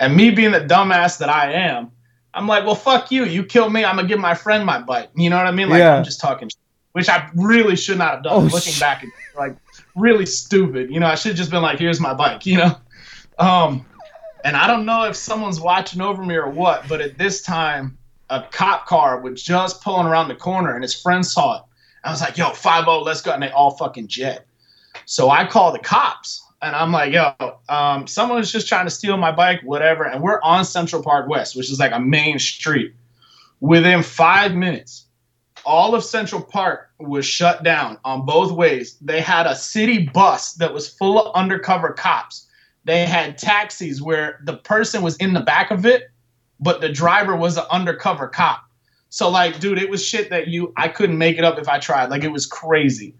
And 0.00 0.16
me 0.16 0.30
being 0.30 0.52
the 0.52 0.60
dumbass 0.60 1.18
that 1.18 1.28
I 1.28 1.52
am, 1.52 1.92
I'm 2.32 2.46
like, 2.46 2.64
well, 2.64 2.74
fuck 2.74 3.10
you. 3.10 3.24
You 3.24 3.44
kill 3.44 3.68
me. 3.70 3.84
I'm 3.84 3.96
gonna 3.96 4.08
give 4.08 4.18
my 4.18 4.34
friend 4.34 4.64
my 4.64 4.80
bike. 4.80 5.10
You 5.14 5.30
know 5.30 5.36
what 5.36 5.46
I 5.46 5.50
mean? 5.50 5.68
Like, 5.68 5.80
yeah. 5.80 5.96
I'm 5.96 6.04
just 6.04 6.20
talking, 6.20 6.48
which 6.92 7.08
I 7.08 7.28
really 7.34 7.76
should 7.76 7.98
not 7.98 8.14
have 8.14 8.22
done. 8.24 8.32
Oh, 8.32 8.38
looking 8.40 8.72
sh- 8.72 8.80
back, 8.80 9.04
like 9.36 9.56
really 9.94 10.26
stupid. 10.26 10.90
You 10.90 11.00
know, 11.00 11.06
I 11.06 11.16
should 11.16 11.30
have 11.30 11.38
just 11.38 11.50
been 11.50 11.62
like, 11.62 11.78
here's 11.78 12.00
my 12.00 12.14
bike. 12.14 12.46
You 12.46 12.58
know, 12.58 12.76
um, 13.38 13.86
and 14.44 14.56
I 14.56 14.66
don't 14.66 14.86
know 14.86 15.04
if 15.04 15.16
someone's 15.16 15.60
watching 15.60 16.00
over 16.00 16.24
me 16.24 16.36
or 16.36 16.48
what, 16.48 16.88
but 16.88 17.00
at 17.00 17.18
this 17.18 17.42
time, 17.42 17.98
a 18.30 18.46
cop 18.52 18.86
car 18.86 19.20
was 19.20 19.42
just 19.42 19.82
pulling 19.82 20.06
around 20.06 20.28
the 20.28 20.34
corner 20.34 20.72
and 20.74 20.82
his 20.82 20.94
friends 20.94 21.32
saw 21.32 21.58
it. 21.58 21.62
I 22.04 22.10
was 22.10 22.20
like, 22.20 22.38
yo, 22.38 22.50
5 22.50 22.86
let's 23.02 23.20
go. 23.20 23.32
And 23.32 23.42
they 23.42 23.50
all 23.50 23.72
fucking 23.72 24.08
jet. 24.08 24.46
So 25.04 25.28
I 25.28 25.46
call 25.46 25.72
the 25.72 25.78
cops 25.80 26.42
and 26.62 26.74
I'm 26.74 26.92
like, 26.92 27.12
yo, 27.12 27.32
um, 27.68 28.06
just 28.06 28.68
trying 28.68 28.86
to 28.86 28.90
steal 28.90 29.16
my 29.16 29.32
bike, 29.32 29.60
whatever. 29.64 30.04
And 30.04 30.22
we're 30.22 30.40
on 30.42 30.64
Central 30.64 31.02
Park 31.02 31.28
West, 31.28 31.56
which 31.56 31.70
is 31.70 31.78
like 31.78 31.92
a 31.92 32.00
main 32.00 32.38
street. 32.38 32.94
Within 33.60 34.02
five 34.02 34.54
minutes, 34.54 35.06
all 35.64 35.94
of 35.94 36.04
Central 36.04 36.40
Park 36.40 36.90
was 36.98 37.26
shut 37.26 37.62
down 37.62 37.98
on 38.04 38.24
both 38.24 38.52
ways. 38.52 38.96
They 39.00 39.20
had 39.20 39.46
a 39.46 39.54
city 39.54 40.08
bus 40.08 40.54
that 40.54 40.72
was 40.72 40.88
full 40.88 41.20
of 41.20 41.34
undercover 41.34 41.92
cops. 41.92 42.46
They 42.84 43.04
had 43.04 43.36
taxis 43.36 44.00
where 44.00 44.40
the 44.44 44.56
person 44.56 45.02
was 45.02 45.16
in 45.16 45.34
the 45.34 45.40
back 45.40 45.70
of 45.70 45.84
it 45.84 46.10
but 46.60 46.80
the 46.80 46.88
driver 46.88 47.34
was 47.34 47.56
an 47.56 47.64
undercover 47.70 48.28
cop. 48.28 48.64
So 49.08 49.28
like, 49.28 49.58
dude, 49.58 49.78
it 49.78 49.90
was 49.90 50.04
shit 50.04 50.30
that 50.30 50.48
you 50.48 50.72
I 50.76 50.88
couldn't 50.88 51.18
make 51.18 51.36
it 51.38 51.44
up 51.44 51.58
if 51.58 51.68
I 51.68 51.78
tried. 51.78 52.10
Like 52.10 52.22
it 52.22 52.30
was 52.32 52.46
crazy. 52.46 53.14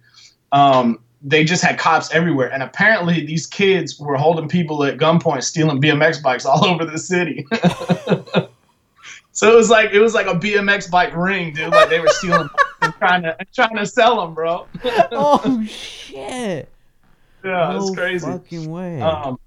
Um, 0.53 1.01
they 1.23 1.45
just 1.45 1.63
had 1.63 1.79
cops 1.79 2.11
everywhere, 2.13 2.51
and 2.51 2.63
apparently 2.63 3.27
these 3.27 3.47
kids 3.47 3.99
were 3.99 4.17
holding 4.17 4.49
people 4.49 4.83
at 4.85 4.97
gunpoint, 4.97 5.43
stealing 5.43 5.81
BMX 5.81 6.23
bikes 6.23 6.47
all 6.47 6.65
over 6.69 6.85
the 6.85 6.99
city. 6.99 7.47
so 9.33 9.53
it 9.53 9.57
was 9.57 9.69
like 9.69 9.91
it 9.93 10.01
was 10.01 10.15
like 10.15 10.27
a 10.27 10.35
BMX 10.35 10.91
bike 10.91 11.15
ring, 11.15 11.53
dude. 11.53 11.73
Like 11.73 11.91
they 11.91 12.01
were 12.01 12.09
stealing 12.09 12.49
and 12.83 12.95
trying 12.95 13.23
to 13.23 13.37
trying 13.53 13.77
to 13.77 13.87
sell 13.87 14.21
them, 14.21 14.35
bro. 14.35 14.67
oh 15.13 15.65
shit! 15.67 16.69
Yeah, 17.45 17.73
no 17.73 17.79
it's 17.79 17.95
crazy. 17.97 18.27
Fucking 18.27 18.71
way. 18.71 19.01
Um, 19.01 19.39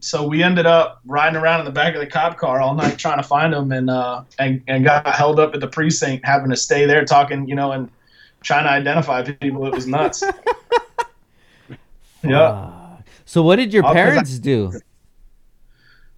so 0.00 0.26
we 0.26 0.42
ended 0.42 0.66
up 0.66 1.00
riding 1.06 1.36
around 1.36 1.60
in 1.60 1.66
the 1.66 1.72
back 1.72 1.94
of 1.94 2.00
the 2.00 2.06
cop 2.06 2.36
car 2.36 2.60
all 2.60 2.74
night 2.74 2.98
trying 2.98 3.16
to 3.16 3.22
find 3.22 3.52
him 3.52 3.72
and 3.72 3.90
uh 3.90 4.22
and, 4.38 4.62
and 4.68 4.84
got 4.84 5.06
held 5.06 5.40
up 5.40 5.54
at 5.54 5.60
the 5.60 5.66
precinct 5.66 6.24
having 6.24 6.50
to 6.50 6.56
stay 6.56 6.86
there 6.86 7.04
talking 7.04 7.48
you 7.48 7.54
know 7.54 7.72
and 7.72 7.90
trying 8.40 8.64
to 8.64 8.70
identify 8.70 9.22
people. 9.22 9.66
It 9.66 9.74
was 9.74 9.86
nuts. 9.86 10.22
Yeah. 12.24 12.96
So 13.26 13.44
what 13.44 13.56
did 13.56 13.72
your 13.72 13.84
parents 13.84 14.34
I, 14.34 14.38
do? 14.40 14.72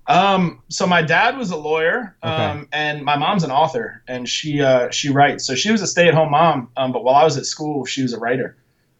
Um 0.06 0.62
so 0.70 0.86
my 0.86 1.02
dad 1.02 1.36
was 1.36 1.50
a 1.50 1.58
lawyer 1.58 2.16
um 2.22 2.32
okay. 2.32 2.68
and 2.72 3.04
my 3.04 3.18
mom's 3.18 3.44
an 3.44 3.50
author 3.50 4.02
and 4.08 4.26
she 4.26 4.62
uh 4.62 4.90
she 4.90 5.10
writes. 5.10 5.44
So 5.44 5.54
she 5.54 5.70
was 5.70 5.82
a 5.82 5.86
stay-at-home 5.86 6.30
mom 6.30 6.70
um 6.78 6.92
but 6.92 7.04
while 7.04 7.16
i 7.16 7.22
was 7.22 7.36
at 7.36 7.44
school 7.44 7.84
she 7.84 8.00
was 8.02 8.14
a 8.14 8.18
writer. 8.18 8.56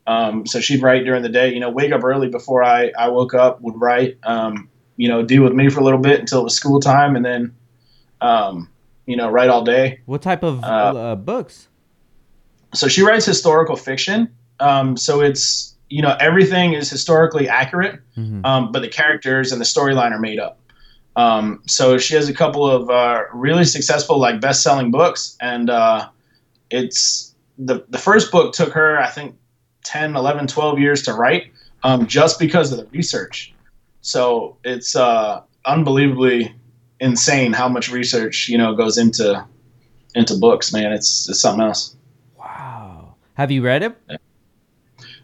Um, 0.07 0.47
so 0.47 0.61
she'd 0.61 0.83
write 0.83 1.05
during 1.05 1.23
the 1.23 1.29
day, 1.29 1.55
you 1.55 1.61
know, 1.61 1.71
wake 1.71 1.93
up 1.93 2.03
early 2.03 2.29
before 2.29 2.65
I, 2.65 2.91
I 2.99 3.09
woke 3.09 3.33
up, 3.33 3.61
would 3.61 3.81
write, 3.81 4.19
um, 4.25 4.69
you 5.01 5.09
know, 5.09 5.23
deal 5.23 5.43
with 5.43 5.55
me 5.55 5.71
for 5.71 5.81
a 5.81 5.83
little 5.83 5.99
bit 5.99 6.21
until 6.21 6.41
it 6.41 6.45
was 6.45 6.55
school 6.55 6.79
time, 6.79 7.17
and 7.17 7.25
then, 7.25 7.55
um, 8.21 8.69
you 9.07 9.17
know, 9.17 9.31
write 9.31 9.49
all 9.49 9.65
day. 9.65 9.99
What 10.05 10.21
type 10.21 10.43
of 10.43 10.63
uh, 10.63 10.67
uh, 10.67 11.17
books? 11.17 11.69
So 12.75 12.87
she 12.87 13.01
writes 13.01 13.25
historical 13.25 13.77
fiction. 13.77 14.29
Um, 14.61 14.99
so 14.99 15.23
it's 15.23 15.75
you 15.89 16.03
know 16.03 16.19
everything 16.21 16.75
is 16.75 16.91
historically 16.91 17.49
accurate, 17.49 17.99
mm-hmm. 18.15 18.45
Um, 18.45 18.73
but 18.73 18.81
the 18.81 18.89
characters 18.89 19.53
and 19.53 19.61
the 19.61 19.65
storyline 19.65 20.13
are 20.13 20.21
made 20.21 20.39
up. 20.39 20.59
Um, 21.17 21.63
so 21.67 21.97
she 21.97 22.15
has 22.15 22.29
a 22.29 22.35
couple 22.35 22.71
of 22.71 22.91
uh, 22.91 23.23
really 23.33 23.65
successful 23.65 24.19
like 24.19 24.39
best-selling 24.39 24.91
books, 24.91 25.35
and 25.41 25.71
uh, 25.71 26.11
it's 26.69 27.35
the 27.57 27.87
the 27.89 27.99
first 27.99 28.31
book 28.31 28.53
took 28.53 28.75
her 28.75 29.01
I 29.01 29.07
think 29.07 29.35
10, 29.85 30.15
11, 30.15 30.47
12 30.47 30.79
years 30.79 31.03
to 31.05 31.15
write 31.15 31.51
um, 31.85 32.07
just 32.07 32.39
because 32.39 32.71
of 32.71 32.77
the 32.77 32.85
research. 32.93 33.55
So 34.03 34.57
it's 34.65 34.97
uh, 34.97 35.43
unbelievably 35.65 36.55
insane 37.01 37.53
how 37.53 37.69
much 37.69 37.91
research 37.91 38.49
you 38.49 38.59
know 38.59 38.75
goes 38.75 38.99
into 38.99 39.45
into 40.15 40.37
books. 40.37 40.73
Man, 40.73 40.93
it's 40.93 41.29
it's 41.29 41.41
something 41.41 41.65
else. 41.65 41.97
Wow. 42.39 43.15
Have 43.35 43.51
you 43.51 43.63
read 43.63 43.83
it? 43.83 44.21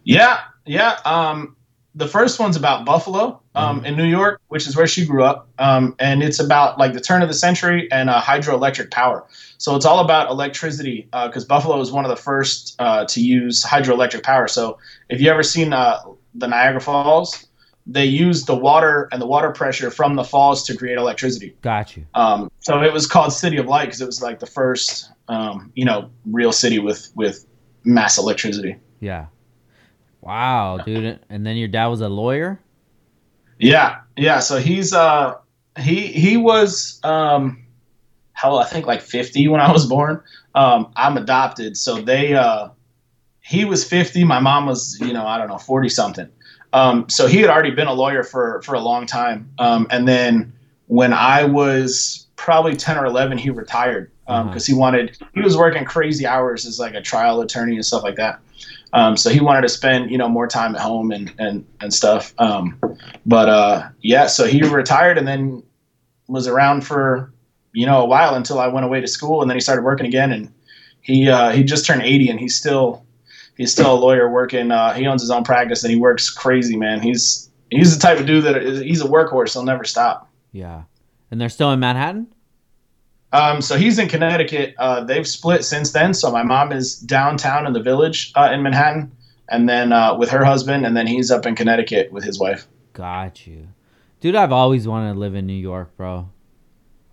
Yeah, 0.05 0.41
yeah. 0.64 0.99
Um, 1.05 1.57
the 1.95 2.07
first 2.07 2.39
one's 2.39 2.57
about 2.57 2.85
Buffalo 2.85 3.41
um, 3.55 3.81
mm 3.81 3.87
in 3.87 3.97
New 3.97 4.05
York, 4.05 4.41
which 4.49 4.66
is 4.66 4.77
where 4.77 4.87
she 4.87 5.07
grew 5.07 5.24
up, 5.24 5.49
um, 5.59 5.95
and 5.99 6.22
it's 6.22 6.39
about 6.39 6.79
like 6.79 6.93
the 6.93 7.01
turn 7.01 7.22
of 7.22 7.29
the 7.29 7.35
century 7.35 7.91
and 7.91 8.11
uh, 8.11 8.20
hydroelectric 8.20 8.91
power. 8.91 9.27
So 9.59 9.74
it's 9.74 9.87
all 9.87 10.01
about 10.01 10.31
electricity 10.31 11.09
because 11.11 11.45
uh, 11.45 11.49
Buffalo 11.49 11.81
is 11.81 11.91
one 11.91 12.05
of 12.05 12.11
the 12.11 12.16
first 12.16 12.77
uh, 12.79 13.07
to 13.07 13.20
use 13.22 13.64
hydroelectric 13.64 14.22
power. 14.22 14.47
So 14.47 14.79
if 15.09 15.20
you 15.22 15.31
ever 15.31 15.43
seen 15.43 15.72
uh, 15.72 16.03
the 16.35 16.47
Niagara 16.47 16.83
Falls, 16.83 17.45
they 17.87 18.05
used 18.05 18.47
the 18.47 18.55
water 18.55 19.09
and 19.12 19.22
the 19.22 19.26
water 19.26 19.51
pressure 19.53 19.91
from 19.91 20.16
the 20.16 20.24
falls 20.24 20.64
to 20.64 20.76
create 20.76 20.99
electricity. 20.99 21.55
Got 21.62 21.97
you. 21.97 22.05
Um, 22.14 22.51
so 22.59 22.82
it 22.82 22.93
was 22.93 23.07
called 23.07 23.32
City 23.32 23.59
of 23.59 23.66
Light 23.66 23.87
because 23.87 24.01
it 24.01 24.07
was 24.07 24.20
like 24.20 24.41
the 24.41 24.47
first, 24.47 25.11
um, 25.28 25.70
you 25.74 25.84
know, 25.84 26.11
real 26.24 26.53
city 26.53 26.78
with 26.78 27.11
with 27.14 27.47
mass 27.84 28.18
electricity. 28.18 28.76
Yeah. 29.01 29.26
Wow, 30.20 30.78
dude. 30.78 31.20
And 31.28 31.47
then 31.47 31.57
your 31.57 31.68
dad 31.68 31.87
was 31.87 32.01
a 32.01 32.09
lawyer. 32.09 32.61
Yeah, 33.59 34.01
yeah. 34.16 34.41
So 34.41 34.59
he's 34.59 34.93
uh 34.93 35.34
he 35.78 36.09
he 36.09 36.37
was 36.37 37.01
um 37.05 37.64
hell 38.32 38.59
I 38.59 38.64
think 38.64 38.87
like 38.87 39.01
50 39.01 39.47
when 39.49 39.61
I 39.61 39.70
was 39.70 39.87
born. 39.87 40.22
Um, 40.55 40.93
I'm 40.97 41.16
adopted, 41.16 41.76
so 41.76 42.01
they 42.01 42.34
uh 42.34 42.70
he 43.41 43.64
was 43.64 43.84
50. 43.84 44.24
My 44.24 44.41
mom 44.41 44.66
was 44.66 44.99
you 45.01 45.12
know 45.12 45.24
I 45.24 45.39
don't 45.39 45.49
know 45.49 45.59
40 45.59 45.89
something. 45.89 46.28
Um, 46.73 47.09
so 47.09 47.27
he 47.27 47.39
had 47.41 47.51
already 47.51 47.71
been 47.71 47.87
a 47.87 47.93
lawyer 47.93 48.23
for 48.23 48.61
for 48.62 48.75
a 48.75 48.81
long 48.81 49.07
time. 49.07 49.51
Um, 49.59 49.87
and 49.91 50.07
then 50.07 50.53
when 50.87 51.12
I 51.12 51.45
was 51.45 52.27
probably 52.37 52.77
10 52.77 52.99
or 52.99 53.07
11, 53.07 53.39
he 53.39 53.51
retired 53.51 54.11
because 54.27 54.41
um, 54.41 54.49
uh-huh. 54.49 54.61
he 54.67 54.75
wanted 54.75 55.19
he 55.35 55.41
was 55.41 55.57
working 55.57 55.85
crazy 55.85 56.27
hours 56.27 56.67
as 56.67 56.79
like 56.79 56.95
a 56.95 57.01
trial 57.01 57.41
attorney 57.41 57.77
and 57.77 57.85
stuff 57.85 58.03
like 58.03 58.17
that. 58.17 58.41
Um, 58.93 59.17
so 59.17 59.31
he 59.31 59.41
wanted 59.41 59.62
to 59.62 59.69
spend, 59.69 60.11
you 60.11 60.19
know, 60.19 60.29
more 60.29 60.47
time 60.47 60.75
at 60.75 60.81
home 60.81 61.12
and 61.12 61.33
and 61.39 61.64
and 61.81 61.93
stuff. 61.93 62.35
Um, 62.39 62.79
but 63.25 63.49
uh, 63.49 63.89
yeah, 64.01 64.27
so 64.27 64.47
he 64.47 64.62
retired 64.62 65.19
and 65.19 65.27
then 65.27 65.62
was 66.29 66.49
around 66.49 66.85
for 66.85 67.33
you 67.73 67.87
know 67.87 68.03
a 68.03 68.07
while 68.07 68.35
until 68.35 68.59
I 68.59 68.67
went 68.67 68.85
away 68.87 69.01
to 69.01 69.07
school, 69.07 69.43
and 69.43 69.51
then 69.51 69.57
he 69.57 69.61
started 69.61 69.83
working 69.83 70.07
again. 70.07 70.33
And 70.33 70.53
he 71.03 71.29
uh, 71.29 71.53
he 71.53 71.62
just 71.62 71.87
turned 71.87 72.03
80, 72.03 72.31
and 72.31 72.41
he's 72.41 72.57
still 72.57 73.06
he's 73.57 73.73
still 73.73 73.95
a 73.95 73.99
lawyer 73.99 74.31
working. 74.31 74.71
Uh, 74.71 74.93
he 74.93 75.07
owns 75.07 75.23
his 75.23 75.31
own 75.31 75.45
practice, 75.45 75.83
and 75.83 75.93
he 75.93 75.99
works 75.99 76.31
crazy, 76.31 76.77
man. 76.77 77.01
He's 77.01 77.51
he's 77.71 77.97
the 77.97 78.01
type 78.01 78.21
of 78.21 78.27
dude 78.27 78.45
that 78.45 78.57
is, 78.63 78.81
he's 78.81 79.01
a 79.01 79.09
workhorse. 79.09 79.53
He'll 79.53 79.65
never 79.65 79.85
stop. 79.85 80.31
Yeah, 80.53 80.83
and 81.31 81.41
they're 81.41 81.49
still 81.49 81.73
in 81.73 81.81
Manhattan. 81.81 82.29
Um, 83.33 83.61
so 83.61 83.77
he's 83.77 83.99
in 83.99 84.09
Connecticut. 84.09 84.75
Uh, 84.79 85.05
they've 85.05 85.27
split 85.27 85.65
since 85.65 85.93
then. 85.93 86.15
So 86.15 86.31
my 86.31 86.43
mom 86.43 86.73
is 86.73 86.97
downtown 86.99 87.67
in 87.67 87.73
the 87.73 87.83
village 87.83 88.33
uh, 88.37 88.51
in 88.53 88.63
Manhattan, 88.63 89.11
and 89.49 89.69
then 89.69 89.93
uh, 89.93 90.17
with 90.17 90.31
her 90.31 90.45
husband, 90.45 90.87
and 90.87 90.97
then 90.97 91.07
he's 91.07 91.31
up 91.31 91.45
in 91.45 91.55
Connecticut 91.55 92.13
with 92.13 92.25
his 92.25 92.39
wife. 92.39 92.67
Got 92.93 93.47
you, 93.47 93.69
dude. 94.21 94.37
I've 94.37 94.53
always 94.53 94.87
wanted 94.87 95.15
to 95.15 95.19
live 95.19 95.35
in 95.35 95.47
New 95.47 95.53
York, 95.53 95.97
bro. 95.97 96.31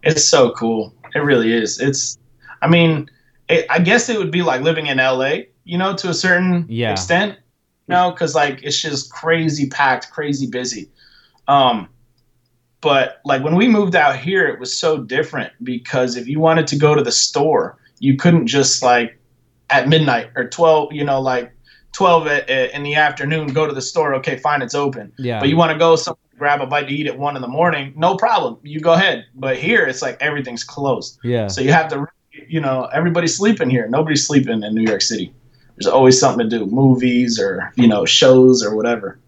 It's 0.03 0.23
so 0.23 0.51
cool. 0.51 0.93
It 1.15 1.19
really 1.19 1.53
is. 1.53 1.79
It's. 1.79 2.17
I 2.61 2.67
mean, 2.67 3.09
it, 3.49 3.65
I 3.69 3.79
guess 3.79 4.07
it 4.07 4.17
would 4.17 4.31
be 4.31 4.41
like 4.41 4.61
living 4.61 4.87
in 4.87 4.97
LA, 4.97 5.39
you 5.63 5.77
know, 5.77 5.95
to 5.95 6.09
a 6.09 6.13
certain 6.13 6.65
yeah. 6.69 6.91
extent. 6.91 7.37
You 7.87 7.95
know, 7.95 8.11
because 8.11 8.33
like 8.33 8.63
it's 8.63 8.81
just 8.81 9.11
crazy 9.11 9.67
packed, 9.67 10.09
crazy 10.09 10.47
busy. 10.47 10.89
Um, 11.49 11.89
but 12.83 13.21
like 13.23 13.43
when 13.43 13.55
we 13.55 13.67
moved 13.67 13.95
out 13.95 14.17
here, 14.17 14.47
it 14.47 14.59
was 14.59 14.77
so 14.77 14.97
different 14.97 15.51
because 15.63 16.15
if 16.15 16.27
you 16.27 16.39
wanted 16.39 16.67
to 16.67 16.77
go 16.77 16.95
to 16.95 17.03
the 17.03 17.11
store, 17.11 17.77
you 17.99 18.17
couldn't 18.17 18.47
just 18.47 18.83
like 18.83 19.17
at 19.69 19.87
midnight 19.87 20.29
or 20.35 20.47
12, 20.49 20.91
you 20.93 21.03
know, 21.03 21.21
like 21.21 21.51
12 21.93 22.27
at, 22.27 22.49
at, 22.49 22.73
in 22.73 22.83
the 22.83 22.95
afternoon, 22.95 23.47
go 23.47 23.65
to 23.65 23.73
the 23.73 23.81
store. 23.81 24.13
Okay, 24.15 24.37
fine, 24.37 24.61
it's 24.61 24.75
open. 24.75 25.13
Yeah. 25.17 25.39
But 25.39 25.49
you 25.49 25.55
want 25.55 25.71
to 25.71 25.77
go 25.77 25.95
somewhere, 25.95 26.19
grab 26.37 26.61
a 26.61 26.65
bite 26.65 26.87
to 26.87 26.93
eat 26.93 27.07
at 27.07 27.17
one 27.17 27.35
in 27.35 27.41
the 27.41 27.47
morning, 27.47 27.93
no 27.95 28.17
problem. 28.17 28.57
You 28.63 28.79
go 28.81 28.93
ahead. 28.93 29.25
But 29.33 29.57
here, 29.57 29.85
it's 29.85 30.01
like 30.01 30.17
everything's 30.19 30.63
closed. 30.63 31.19
Yeah. 31.23 31.47
So 31.47 31.61
you 31.61 31.71
have 31.71 31.87
to, 31.89 32.05
you 32.47 32.59
know, 32.59 32.89
everybody's 32.93 33.37
sleeping 33.37 33.69
here. 33.69 33.87
Nobody's 33.87 34.27
sleeping 34.27 34.63
in 34.63 34.75
New 34.75 34.83
York 34.83 35.01
City. 35.01 35.33
There's 35.75 35.91
always 35.91 36.19
something 36.19 36.49
to 36.49 36.59
do, 36.59 36.65
movies 36.65 37.39
or 37.39 37.71
you 37.75 37.87
know 37.87 38.05
shows 38.05 38.63
or 38.63 38.75
whatever. 38.75 39.19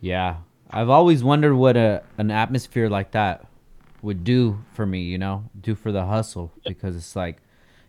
Yeah, 0.00 0.36
I've 0.70 0.90
always 0.90 1.24
wondered 1.24 1.54
what 1.54 1.76
a 1.76 2.02
an 2.18 2.30
atmosphere 2.30 2.88
like 2.88 3.12
that 3.12 3.46
would 4.02 4.22
do 4.22 4.58
for 4.74 4.84
me, 4.84 5.02
you 5.02 5.18
know, 5.18 5.44
do 5.60 5.74
for 5.74 5.90
the 5.90 6.04
hustle 6.04 6.52
because 6.64 6.94
it's 6.94 7.16
like 7.16 7.38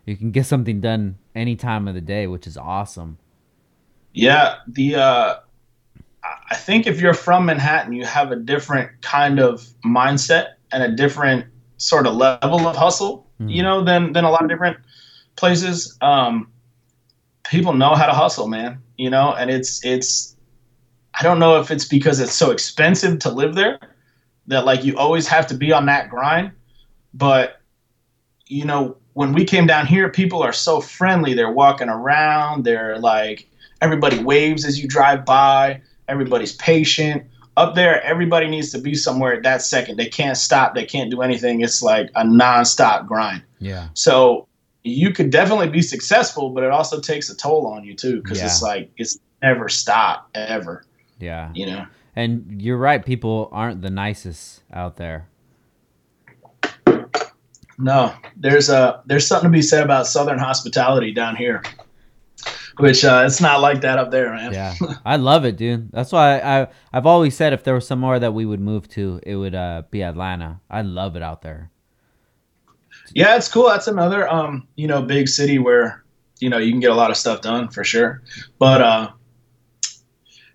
you 0.05 0.15
can 0.15 0.31
get 0.31 0.45
something 0.45 0.79
done 0.79 1.17
any 1.35 1.55
time 1.55 1.87
of 1.87 1.93
the 1.93 2.01
day, 2.01 2.25
which 2.25 2.47
is 2.47 2.57
awesome. 2.57 3.17
Yeah, 4.13 4.55
the 4.67 4.95
uh 4.95 5.35
I 6.49 6.55
think 6.55 6.87
if 6.87 7.01
you're 7.01 7.13
from 7.13 7.45
Manhattan, 7.45 7.93
you 7.93 8.05
have 8.05 8.31
a 8.31 8.35
different 8.35 9.01
kind 9.01 9.39
of 9.39 9.67
mindset 9.85 10.53
and 10.71 10.81
a 10.81 10.95
different 10.95 11.45
sort 11.77 12.07
of 12.07 12.15
level 12.15 12.67
of 12.67 12.75
hustle, 12.75 13.27
mm-hmm. 13.39 13.49
you 13.49 13.61
know, 13.61 13.83
than 13.83 14.13
than 14.13 14.23
a 14.23 14.31
lot 14.31 14.43
of 14.43 14.49
different 14.49 14.77
places. 15.35 15.97
Um 16.01 16.51
people 17.49 17.73
know 17.73 17.95
how 17.95 18.05
to 18.05 18.13
hustle, 18.13 18.47
man, 18.47 18.81
you 18.97 19.09
know, 19.09 19.33
and 19.33 19.49
it's 19.49 19.83
it's 19.85 20.35
I 21.19 21.23
don't 21.23 21.39
know 21.39 21.59
if 21.59 21.71
it's 21.71 21.85
because 21.85 22.19
it's 22.19 22.33
so 22.33 22.51
expensive 22.51 23.19
to 23.19 23.29
live 23.29 23.55
there 23.55 23.79
that 24.47 24.65
like 24.65 24.83
you 24.83 24.97
always 24.97 25.27
have 25.27 25.47
to 25.47 25.55
be 25.55 25.71
on 25.71 25.85
that 25.87 26.09
grind, 26.09 26.51
but 27.13 27.61
you 28.47 28.65
know, 28.65 28.97
when 29.13 29.33
we 29.33 29.45
came 29.45 29.65
down 29.65 29.87
here, 29.87 30.09
people 30.09 30.43
are 30.43 30.53
so 30.53 30.79
friendly. 30.79 31.33
They're 31.33 31.51
walking 31.51 31.89
around, 31.89 32.63
they're 32.63 32.99
like 32.99 33.49
everybody 33.81 34.23
waves 34.23 34.65
as 34.65 34.81
you 34.81 34.87
drive 34.87 35.25
by, 35.25 35.81
everybody's 36.07 36.55
patient. 36.55 37.23
Up 37.57 37.73
there, 37.73 38.03
everybody 38.03 38.49
needs 38.49 38.71
to 38.71 38.79
be 38.79 38.95
somewhere 38.95 39.33
at 39.33 39.43
that 39.43 39.61
second. 39.61 39.97
They 39.97 40.07
can't 40.07 40.37
stop, 40.37 40.75
they 40.75 40.85
can't 40.85 41.09
do 41.09 41.21
anything. 41.21 41.61
It's 41.61 41.81
like 41.81 42.09
a 42.15 42.23
nonstop 42.23 43.07
grind. 43.07 43.43
Yeah. 43.59 43.87
So 43.93 44.49
you 44.85 45.11
could 45.11 45.31
definitely 45.31 45.67
be 45.67 45.81
successful, 45.81 46.51
but 46.51 46.63
it 46.63 46.69
also 46.69 46.99
takes 46.99 47.29
a 47.29 47.35
toll 47.35 47.65
on 47.65 47.83
you 47.83 47.95
too, 47.95 48.21
because 48.21 48.37
yeah. 48.37 48.45
it's 48.45 48.61
like 48.61 48.91
it's 48.97 49.19
never 49.41 49.67
stop 49.67 50.29
ever. 50.35 50.85
Yeah. 51.19 51.51
You 51.53 51.65
know. 51.65 51.85
And 52.15 52.61
you're 52.61 52.77
right, 52.77 53.03
people 53.03 53.49
aren't 53.51 53.81
the 53.81 53.89
nicest 53.89 54.61
out 54.71 54.95
there. 54.97 55.27
No, 57.77 58.13
there's 58.37 58.69
a 58.69 59.01
there's 59.05 59.27
something 59.27 59.51
to 59.51 59.57
be 59.57 59.61
said 59.61 59.83
about 59.83 60.07
Southern 60.07 60.39
hospitality 60.39 61.11
down 61.11 61.35
here, 61.35 61.61
which 62.77 63.03
uh, 63.03 63.23
it's 63.25 63.41
not 63.41 63.59
like 63.59 63.81
that 63.81 63.99
up 63.99 64.11
there, 64.11 64.33
man. 64.33 64.53
Yeah, 64.53 64.75
I 65.05 65.17
love 65.17 65.43
it, 65.43 65.57
dude. 65.57 65.91
That's 65.91 66.13
why 66.13 66.39
I, 66.39 66.61
I 66.61 66.67
I've 66.93 67.05
always 67.05 67.35
said 67.35 67.51
if 67.51 67.65
there 67.65 67.73
was 67.73 67.85
somewhere 67.85 68.17
that 68.19 68.33
we 68.33 68.45
would 68.45 68.61
move 68.61 68.87
to, 68.89 69.19
it 69.23 69.35
would 69.35 69.55
uh, 69.55 69.83
be 69.91 70.03
Atlanta. 70.03 70.61
I 70.69 70.83
love 70.83 71.17
it 71.17 71.21
out 71.21 71.41
there. 71.41 71.71
Yeah, 73.15 73.37
it's 73.37 73.47
cool. 73.47 73.69
That's 73.69 73.87
another 73.87 74.31
um 74.31 74.67
you 74.75 74.87
know 74.87 75.01
big 75.01 75.27
city 75.27 75.57
where 75.57 76.03
you 76.39 76.49
know 76.49 76.57
you 76.57 76.71
can 76.71 76.81
get 76.81 76.91
a 76.91 76.95
lot 76.95 77.09
of 77.09 77.17
stuff 77.17 77.41
done 77.41 77.69
for 77.69 77.83
sure. 77.83 78.21
But 78.59 78.81
uh, 78.81 79.11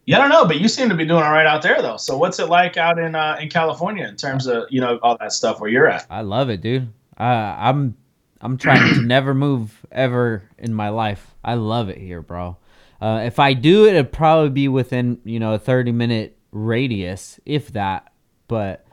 yeah, 0.04 0.18
I 0.18 0.20
don't 0.20 0.28
know, 0.28 0.44
but 0.44 0.60
you 0.60 0.68
seem 0.68 0.88
to 0.90 0.94
be 0.94 1.04
doing 1.04 1.22
all 1.22 1.32
right 1.32 1.46
out 1.46 1.62
there 1.62 1.80
though. 1.82 1.96
So 1.96 2.16
what's 2.16 2.38
it 2.38 2.48
like 2.48 2.76
out 2.76 2.98
in 2.98 3.14
uh, 3.14 3.38
in 3.40 3.48
California 3.48 4.06
in 4.06 4.16
terms 4.16 4.46
of 4.46 4.64
you 4.70 4.80
know 4.80 4.98
all 5.02 5.16
that 5.18 5.32
stuff 5.32 5.58
where 5.58 5.70
you're 5.70 5.88
at? 5.88 6.06
I 6.10 6.20
love 6.20 6.50
it, 6.50 6.60
dude. 6.60 6.92
Uh, 7.18 7.22
I'm 7.58 7.96
I'm 8.42 8.58
trying 8.58 8.94
to 8.94 9.00
never 9.02 9.34
move 9.34 9.74
ever 9.90 10.42
in 10.58 10.74
my 10.74 10.90
life. 10.90 11.34
I 11.42 11.54
love 11.54 11.88
it 11.88 11.98
here, 11.98 12.20
bro. 12.20 12.58
Uh, 13.00 13.22
if 13.24 13.38
I 13.38 13.54
do 13.54 13.86
it, 13.86 13.94
it'd 13.94 14.12
probably 14.12 14.50
be 14.50 14.68
within 14.68 15.18
you 15.24 15.40
know 15.40 15.54
a 15.54 15.58
30 15.58 15.92
minute 15.92 16.36
radius, 16.52 17.40
if 17.46 17.72
that. 17.72 18.12
But 18.48 18.84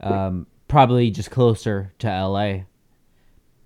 um, 0.00 0.48
probably 0.66 1.10
just 1.12 1.30
closer 1.30 1.92
to 2.00 2.08
LA. 2.08 2.62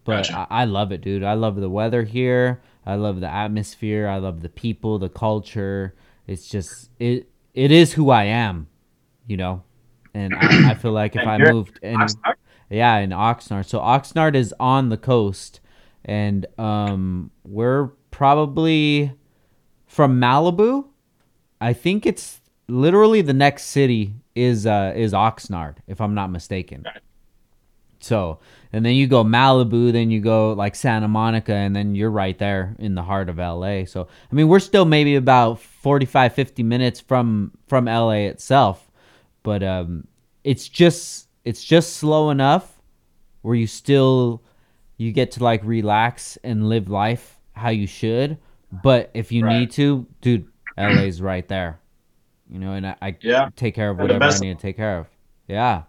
But 0.07 0.29
gotcha. 0.29 0.47
I, 0.51 0.63
I 0.63 0.65
love 0.65 0.93
it, 0.93 1.03
dude. 1.03 1.23
I 1.23 1.35
love 1.35 1.57
the 1.57 1.69
weather 1.69 2.05
here. 2.05 2.63
I 2.87 2.95
love 2.95 3.21
the 3.21 3.29
atmosphere. 3.29 4.09
I 4.09 4.19
love 4.19 4.41
the 4.41 4.49
people, 4.49 4.99
the 4.99 5.09
culture. 5.09 5.95
It's 6.27 6.49
just 6.49 6.91
it. 6.99 7.29
It 7.53 7.73
is 7.73 7.93
who 7.93 8.11
I 8.11 8.25
am, 8.25 8.69
you 9.27 9.37
know. 9.37 9.65
And 10.15 10.35
I, 10.35 10.71
I 10.71 10.75
feel 10.75 10.93
like 10.93 11.17
if 11.17 11.27
I 11.27 11.39
moved 11.39 11.79
and 11.83 12.09
yeah, 12.71 12.97
in 12.99 13.11
Oxnard. 13.11 13.67
So 13.67 13.81
Oxnard 13.81 14.35
is 14.35 14.55
on 14.59 14.89
the 14.89 14.97
coast, 14.97 15.61
and 16.05 16.47
um, 16.59 17.31
we're 17.45 17.89
probably 18.11 19.13
from 19.87 20.21
Malibu. 20.21 20.87
I 21.61 21.73
think 21.73 22.07
it's 22.07 22.41
literally 22.69 23.23
the 23.23 23.33
next 23.33 23.65
city 23.65 24.15
is 24.35 24.67
uh, 24.67 24.93
is 24.97 25.13
Oxnard, 25.13 25.77
if 25.87 26.01
I'm 26.01 26.15
not 26.15 26.31
mistaken. 26.31 26.85
So, 28.07 28.39
and 28.73 28.85
then 28.85 28.95
you 28.95 29.07
go 29.07 29.25
Malibu, 29.25 29.93
then 29.93 30.11
you 30.11 30.21
go 30.21 30.53
like 30.53 30.75
Santa 30.75 31.09
Monica, 31.09 31.53
and 31.53 31.75
then 31.75 31.95
you're 31.95 32.11
right 32.11 32.39
there 32.39 32.77
in 32.79 32.95
the 32.95 33.03
heart 33.03 33.29
of 33.29 33.39
LA. 33.39 33.85
So, 33.85 34.09
I 34.31 34.35
mean, 34.35 34.49
we're 34.49 34.61
still 34.61 34.85
maybe 34.85 35.17
about 35.17 35.61
45, 35.61 36.33
50 36.33 36.63
minutes 36.63 37.01
from 37.01 37.53
from 37.67 37.87
LA 37.87 38.29
itself, 38.31 38.91
but 39.43 39.63
um, 39.63 40.07
it's 40.45 40.69
just 40.69 41.29
it's 41.45 41.65
just 41.65 41.97
slow 41.97 42.31
enough 42.31 42.81
where 43.43 43.55
you 43.55 43.67
still 43.67 44.43
you 44.97 45.13
get 45.13 45.33
to 45.33 45.45
like 45.45 45.63
relax 45.65 46.39
and 46.43 46.69
live 46.69 46.89
life 46.89 47.39
how 47.53 47.71
you 47.71 47.87
should. 47.87 48.39
But 48.83 49.11
if 49.15 49.33
you 49.33 49.45
right. 49.45 49.61
need 49.61 49.71
to, 49.73 50.07
dude, 50.21 50.47
LA's 50.77 51.23
right 51.23 51.47
there. 51.49 51.81
You 52.51 52.59
know, 52.59 52.73
and 52.73 52.87
I, 52.87 52.97
I 53.03 53.17
yeah. 53.21 53.49
take 53.57 53.75
care 53.75 53.91
of 53.91 53.99
whatever 53.99 54.25
I 54.25 54.39
need 54.39 54.59
to 54.59 54.63
take 54.63 54.77
care 54.77 54.99
of. 54.99 55.07
Yeah. 55.49 55.83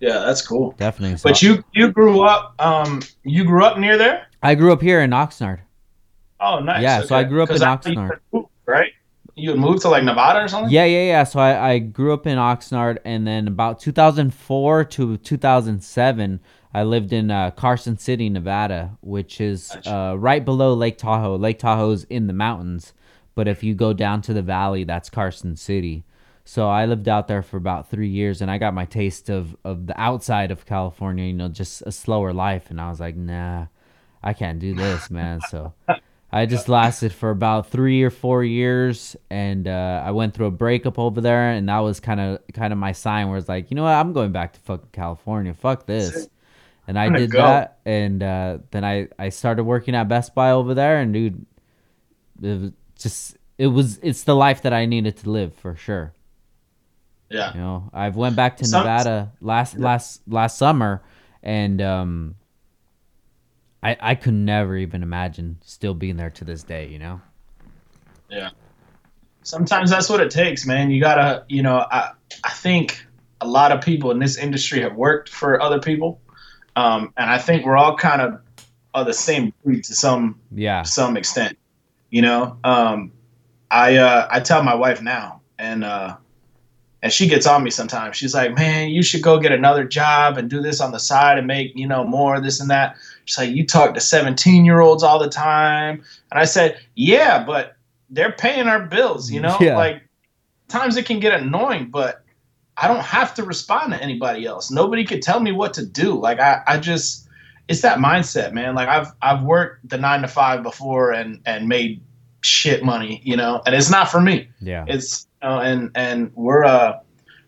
Yeah, 0.00 0.20
that's 0.20 0.46
cool. 0.46 0.72
Definitely. 0.78 1.18
But 1.22 1.42
you 1.42 1.64
you 1.72 1.90
grew 1.90 2.22
up 2.22 2.54
um 2.58 3.02
you 3.24 3.44
grew 3.44 3.64
up 3.64 3.78
near 3.78 3.96
there? 3.96 4.26
I 4.42 4.54
grew 4.54 4.72
up 4.72 4.80
here 4.80 5.00
in 5.00 5.10
Oxnard. 5.10 5.60
Oh, 6.40 6.60
nice. 6.60 6.82
Yeah, 6.82 6.98
okay. 6.98 7.08
so 7.08 7.16
I 7.16 7.24
grew 7.24 7.42
up 7.42 7.50
in 7.50 7.56
Oxnard. 7.56 8.20
right? 8.66 8.92
you 9.38 9.54
moved 9.54 9.82
to 9.82 9.88
like 9.88 10.04
Nevada 10.04 10.40
or 10.44 10.48
something? 10.48 10.70
Yeah, 10.70 10.84
yeah, 10.84 11.04
yeah. 11.04 11.24
So 11.24 11.38
I, 11.40 11.70
I 11.70 11.78
grew 11.78 12.12
up 12.12 12.26
in 12.26 12.38
Oxnard, 12.38 12.98
and 13.04 13.26
then 13.26 13.48
about 13.48 13.80
2004 13.80 14.84
to 14.84 15.16
2007, 15.16 16.40
I 16.74 16.82
lived 16.82 17.12
in 17.12 17.30
uh, 17.30 17.52
Carson 17.52 17.96
City, 17.96 18.28
Nevada, 18.28 18.96
which 19.00 19.40
is 19.40 19.74
uh, 19.86 20.16
right 20.18 20.44
below 20.44 20.74
Lake 20.74 20.98
Tahoe. 20.98 21.36
Lake 21.36 21.58
Tahoe's 21.58 22.04
in 22.04 22.26
the 22.26 22.32
mountains, 22.32 22.92
but 23.34 23.48
if 23.48 23.62
you 23.62 23.74
go 23.74 23.92
down 23.92 24.20
to 24.22 24.34
the 24.34 24.42
valley, 24.42 24.84
that's 24.84 25.08
Carson 25.08 25.56
City. 25.56 26.04
So 26.48 26.66
I 26.66 26.86
lived 26.86 27.10
out 27.10 27.28
there 27.28 27.42
for 27.42 27.58
about 27.58 27.90
three 27.90 28.08
years, 28.08 28.40
and 28.40 28.50
I 28.50 28.56
got 28.56 28.72
my 28.72 28.86
taste 28.86 29.28
of 29.28 29.54
of 29.64 29.86
the 29.86 30.00
outside 30.00 30.50
of 30.50 30.64
California. 30.64 31.26
You 31.26 31.34
know, 31.34 31.48
just 31.48 31.82
a 31.82 31.92
slower 31.92 32.32
life, 32.32 32.70
and 32.70 32.80
I 32.80 32.88
was 32.88 33.00
like, 33.00 33.16
nah, 33.16 33.66
I 34.22 34.32
can't 34.32 34.58
do 34.58 34.74
this, 34.74 35.10
man. 35.10 35.42
So 35.50 35.74
I 36.32 36.46
just 36.46 36.66
lasted 36.70 37.12
for 37.12 37.28
about 37.28 37.68
three 37.68 38.02
or 38.02 38.08
four 38.08 38.42
years, 38.44 39.14
and 39.28 39.68
uh, 39.68 40.02
I 40.02 40.12
went 40.12 40.32
through 40.32 40.46
a 40.46 40.50
breakup 40.50 40.98
over 40.98 41.20
there, 41.20 41.50
and 41.50 41.68
that 41.68 41.80
was 41.80 42.00
kind 42.00 42.18
of 42.18 42.40
kind 42.54 42.72
of 42.72 42.78
my 42.78 42.92
sign 42.92 43.28
where 43.28 43.36
it's 43.36 43.50
like, 43.50 43.70
you 43.70 43.74
know 43.74 43.82
what, 43.82 43.92
I'm 43.92 44.14
going 44.14 44.32
back 44.32 44.54
to 44.54 44.60
fucking 44.60 44.88
California. 44.92 45.52
Fuck 45.52 45.84
this, 45.84 46.30
and 46.86 46.98
I 46.98 47.10
did 47.10 47.30
go. 47.30 47.42
that, 47.42 47.80
and 47.84 48.22
uh, 48.22 48.58
then 48.70 48.86
I 48.86 49.08
I 49.18 49.28
started 49.28 49.64
working 49.64 49.94
at 49.94 50.08
Best 50.08 50.34
Buy 50.34 50.52
over 50.52 50.72
there, 50.72 50.96
and 50.96 51.12
dude, 51.12 51.44
it 52.40 52.58
was 52.58 52.72
just 52.98 53.36
it 53.58 53.66
was 53.66 53.98
it's 54.02 54.22
the 54.22 54.34
life 54.34 54.62
that 54.62 54.72
I 54.72 54.86
needed 54.86 55.18
to 55.18 55.30
live 55.30 55.52
for 55.54 55.76
sure. 55.76 56.14
Yeah, 57.30 57.54
you 57.54 57.60
know, 57.60 57.90
I've 57.92 58.16
went 58.16 58.36
back 58.36 58.56
to 58.58 58.64
Some, 58.64 58.82
Nevada 58.82 59.32
last 59.40 59.78
last 59.78 60.22
last 60.26 60.56
summer, 60.56 61.02
and 61.42 61.80
um 61.82 62.34
I 63.82 63.96
I 64.00 64.14
could 64.14 64.34
never 64.34 64.76
even 64.76 65.02
imagine 65.02 65.58
still 65.64 65.94
being 65.94 66.16
there 66.16 66.30
to 66.30 66.44
this 66.44 66.62
day. 66.62 66.88
You 66.88 66.98
know. 66.98 67.20
Yeah. 68.30 68.50
Sometimes 69.42 69.90
that's 69.90 70.10
what 70.10 70.20
it 70.20 70.30
takes, 70.30 70.66
man. 70.66 70.90
You 70.90 71.00
gotta, 71.00 71.44
you 71.48 71.62
know, 71.62 71.86
I 71.90 72.10
I 72.44 72.50
think 72.50 73.04
a 73.40 73.46
lot 73.46 73.72
of 73.72 73.80
people 73.80 74.10
in 74.10 74.18
this 74.18 74.36
industry 74.36 74.82
have 74.82 74.94
worked 74.94 75.28
for 75.28 75.60
other 75.60 75.78
people, 75.80 76.20
um, 76.76 77.12
and 77.16 77.30
I 77.30 77.38
think 77.38 77.64
we're 77.64 77.76
all 77.76 77.96
kind 77.96 78.20
of 78.20 78.40
of 78.94 79.06
the 79.06 79.14
same 79.14 79.52
breed 79.64 79.84
to 79.84 79.94
some 79.94 80.38
yeah 80.54 80.82
some 80.82 81.16
extent. 81.16 81.56
You 82.10 82.22
know, 82.22 82.58
um, 82.64 83.12
I 83.70 83.96
uh, 83.96 84.28
I 84.30 84.40
tell 84.40 84.62
my 84.62 84.74
wife 84.74 85.00
now, 85.02 85.40
and 85.58 85.84
uh, 85.84 86.16
and 87.02 87.12
she 87.12 87.28
gets 87.28 87.46
on 87.46 87.62
me 87.62 87.70
sometimes. 87.70 88.16
She's 88.16 88.34
like, 88.34 88.54
"Man, 88.54 88.88
you 88.88 89.02
should 89.02 89.22
go 89.22 89.38
get 89.38 89.52
another 89.52 89.84
job 89.84 90.36
and 90.36 90.50
do 90.50 90.60
this 90.60 90.80
on 90.80 90.92
the 90.92 90.98
side 90.98 91.38
and 91.38 91.46
make 91.46 91.72
you 91.76 91.86
know 91.86 92.04
more 92.04 92.40
this 92.40 92.60
and 92.60 92.70
that." 92.70 92.96
She's 93.24 93.38
like, 93.38 93.50
"You 93.50 93.66
talk 93.66 93.94
to 93.94 94.00
seventeen 94.00 94.64
year 94.64 94.80
olds 94.80 95.02
all 95.02 95.18
the 95.18 95.28
time," 95.28 96.02
and 96.30 96.40
I 96.40 96.44
said, 96.44 96.78
"Yeah, 96.94 97.44
but 97.44 97.76
they're 98.10 98.32
paying 98.32 98.66
our 98.66 98.80
bills, 98.80 99.30
you 99.30 99.40
know. 99.40 99.56
Yeah. 99.60 99.76
Like 99.76 100.02
times 100.68 100.96
it 100.96 101.06
can 101.06 101.20
get 101.20 101.40
annoying, 101.40 101.90
but 101.90 102.24
I 102.76 102.88
don't 102.88 103.04
have 103.04 103.34
to 103.34 103.44
respond 103.44 103.92
to 103.92 104.02
anybody 104.02 104.44
else. 104.46 104.70
Nobody 104.70 105.04
could 105.04 105.22
tell 105.22 105.40
me 105.40 105.52
what 105.52 105.74
to 105.74 105.86
do. 105.86 106.18
Like 106.18 106.40
I, 106.40 106.62
I 106.66 106.78
just." 106.78 107.26
It's 107.68 107.82
that 107.82 107.98
mindset, 107.98 108.54
man. 108.54 108.74
Like 108.74 108.88
I've 108.88 109.12
I've 109.20 109.42
worked 109.42 109.86
the 109.86 109.98
nine 109.98 110.22
to 110.22 110.28
five 110.28 110.62
before 110.62 111.12
and 111.12 111.38
and 111.44 111.68
made 111.68 112.00
shit 112.40 112.82
money, 112.82 113.20
you 113.24 113.36
know, 113.36 113.60
and 113.66 113.74
it's 113.74 113.90
not 113.90 114.10
for 114.10 114.22
me. 114.22 114.48
Yeah. 114.58 114.86
It's 114.88 115.27
you 115.42 115.48
know, 115.48 115.60
and 115.60 115.90
and 115.94 116.32
we're 116.34 116.64
uh 116.64 116.98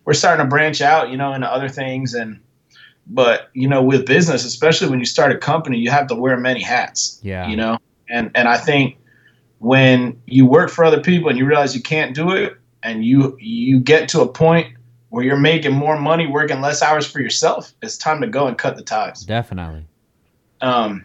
we're 0.05 0.13
starting 0.13 0.45
to 0.45 0.49
branch 0.49 0.81
out, 0.81 1.09
you 1.09 1.17
know, 1.17 1.33
into 1.33 1.47
other 1.47 1.69
things 1.69 2.13
and 2.13 2.39
but 3.07 3.49
you 3.53 3.67
know, 3.67 3.83
with 3.83 4.05
business, 4.05 4.45
especially 4.45 4.89
when 4.89 4.99
you 4.99 5.05
start 5.05 5.31
a 5.31 5.37
company, 5.37 5.77
you 5.77 5.89
have 5.89 6.07
to 6.07 6.15
wear 6.15 6.37
many 6.37 6.61
hats. 6.61 7.19
Yeah. 7.21 7.47
You 7.49 7.55
know? 7.55 7.77
And 8.09 8.31
and 8.35 8.47
I 8.47 8.57
think 8.57 8.97
when 9.59 10.19
you 10.25 10.45
work 10.45 10.69
for 10.69 10.83
other 10.83 11.01
people 11.01 11.29
and 11.29 11.37
you 11.37 11.45
realize 11.45 11.75
you 11.75 11.81
can't 11.81 12.15
do 12.15 12.31
it 12.31 12.57
and 12.83 13.05
you 13.05 13.37
you 13.39 13.79
get 13.79 14.09
to 14.09 14.21
a 14.21 14.27
point 14.27 14.75
where 15.09 15.23
you're 15.23 15.37
making 15.37 15.73
more 15.73 15.99
money 15.99 16.25
working 16.25 16.61
less 16.61 16.81
hours 16.81 17.05
for 17.05 17.19
yourself, 17.19 17.73
it's 17.81 17.97
time 17.97 18.21
to 18.21 18.27
go 18.27 18.47
and 18.47 18.57
cut 18.57 18.77
the 18.77 18.81
ties. 18.81 19.23
Definitely. 19.23 19.85
Um, 20.61 21.03